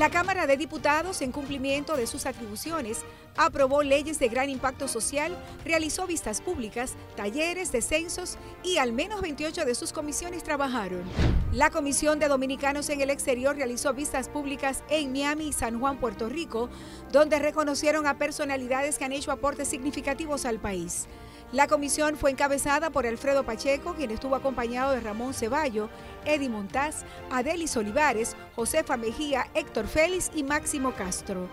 La 0.02 0.10
Cámara 0.10 0.48
de 0.48 0.56
Diputados, 0.56 1.22
en 1.22 1.30
cumplimiento 1.30 1.96
de 1.96 2.08
sus 2.08 2.26
atribuciones, 2.26 3.04
aprobó 3.36 3.84
leyes 3.84 4.18
de 4.18 4.26
gran 4.26 4.50
impacto 4.50 4.88
social, 4.88 5.38
realizó 5.64 6.08
vistas 6.08 6.40
públicas, 6.40 6.94
talleres, 7.14 7.70
descensos 7.70 8.36
y 8.64 8.78
al 8.78 8.92
menos 8.92 9.20
28 9.20 9.64
de 9.64 9.76
sus 9.76 9.92
comisiones 9.92 10.42
trabajaron. 10.42 11.04
La 11.52 11.70
Comisión 11.70 12.18
de 12.18 12.26
Dominicanos 12.26 12.88
en 12.88 13.00
el 13.00 13.10
Exterior 13.10 13.54
realizó 13.54 13.94
vistas 13.94 14.28
públicas 14.28 14.82
en 14.90 15.12
Miami 15.12 15.46
y 15.46 15.52
San 15.52 15.78
Juan, 15.78 15.98
Puerto 15.98 16.28
Rico, 16.28 16.68
donde 17.12 17.38
reconocieron 17.38 18.08
a 18.08 18.18
personalidades 18.18 18.98
que 18.98 19.04
han 19.04 19.12
hecho 19.12 19.30
aportes 19.30 19.68
significativos 19.68 20.46
al 20.46 20.58
país. 20.58 21.06
La 21.52 21.66
comisión 21.66 22.16
fue 22.16 22.30
encabezada 22.30 22.88
por 22.88 23.06
Alfredo 23.06 23.44
Pacheco, 23.44 23.92
quien 23.92 24.10
estuvo 24.10 24.34
acompañado 24.34 24.92
de 24.92 25.00
Ramón 25.00 25.34
Ceballo, 25.34 25.90
Eddie 26.24 26.48
Montaz, 26.48 27.04
Adelis 27.30 27.76
Olivares, 27.76 28.36
Josefa 28.56 28.96
Mejía, 28.96 29.46
Héctor 29.52 29.86
Félix 29.86 30.30
y 30.34 30.44
Máximo 30.44 30.92
Castro. 30.92 31.50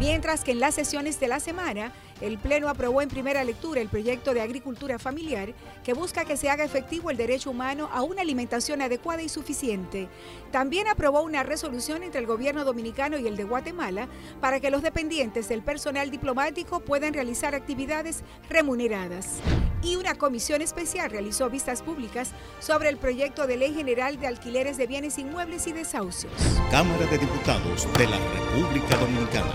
Mientras 0.00 0.42
que 0.42 0.50
en 0.50 0.58
las 0.58 0.74
sesiones 0.74 1.20
de 1.20 1.28
la 1.28 1.38
semana, 1.38 1.92
el 2.20 2.38
Pleno 2.38 2.68
aprobó 2.68 3.02
en 3.02 3.08
primera 3.08 3.44
lectura 3.44 3.80
el 3.80 3.88
proyecto 3.88 4.32
de 4.32 4.40
agricultura 4.40 4.98
familiar 4.98 5.54
que 5.84 5.92
busca 5.92 6.24
que 6.24 6.36
se 6.36 6.48
haga 6.48 6.64
efectivo 6.64 7.10
el 7.10 7.16
derecho 7.16 7.50
humano 7.50 7.88
a 7.92 8.02
una 8.02 8.22
alimentación 8.22 8.80
adecuada 8.80 9.22
y 9.22 9.28
suficiente. 9.28 10.08
También 10.50 10.88
aprobó 10.88 11.22
una 11.22 11.42
resolución 11.42 12.02
entre 12.02 12.20
el 12.20 12.26
gobierno 12.26 12.64
dominicano 12.64 13.18
y 13.18 13.26
el 13.26 13.36
de 13.36 13.44
Guatemala 13.44 14.08
para 14.40 14.60
que 14.60 14.70
los 14.70 14.82
dependientes 14.82 15.48
del 15.48 15.62
personal 15.62 16.10
diplomático 16.10 16.80
puedan 16.80 17.12
realizar 17.12 17.54
actividades 17.54 18.22
remuneradas. 18.48 19.40
Y 19.82 19.96
una 19.96 20.14
comisión 20.14 20.62
especial 20.62 21.10
realizó 21.10 21.50
vistas 21.50 21.82
públicas 21.82 22.32
sobre 22.60 22.88
el 22.88 22.96
proyecto 22.96 23.46
de 23.46 23.56
ley 23.56 23.74
general 23.74 24.18
de 24.18 24.26
alquileres 24.26 24.76
de 24.78 24.86
bienes 24.86 25.18
inmuebles 25.18 25.66
y 25.66 25.72
desahucios. 25.72 26.32
Cámara 26.70 27.06
de 27.06 27.18
Diputados 27.18 27.86
de 27.96 28.06
la 28.08 28.18
República 28.18 28.96
Dominicana. 28.96 29.54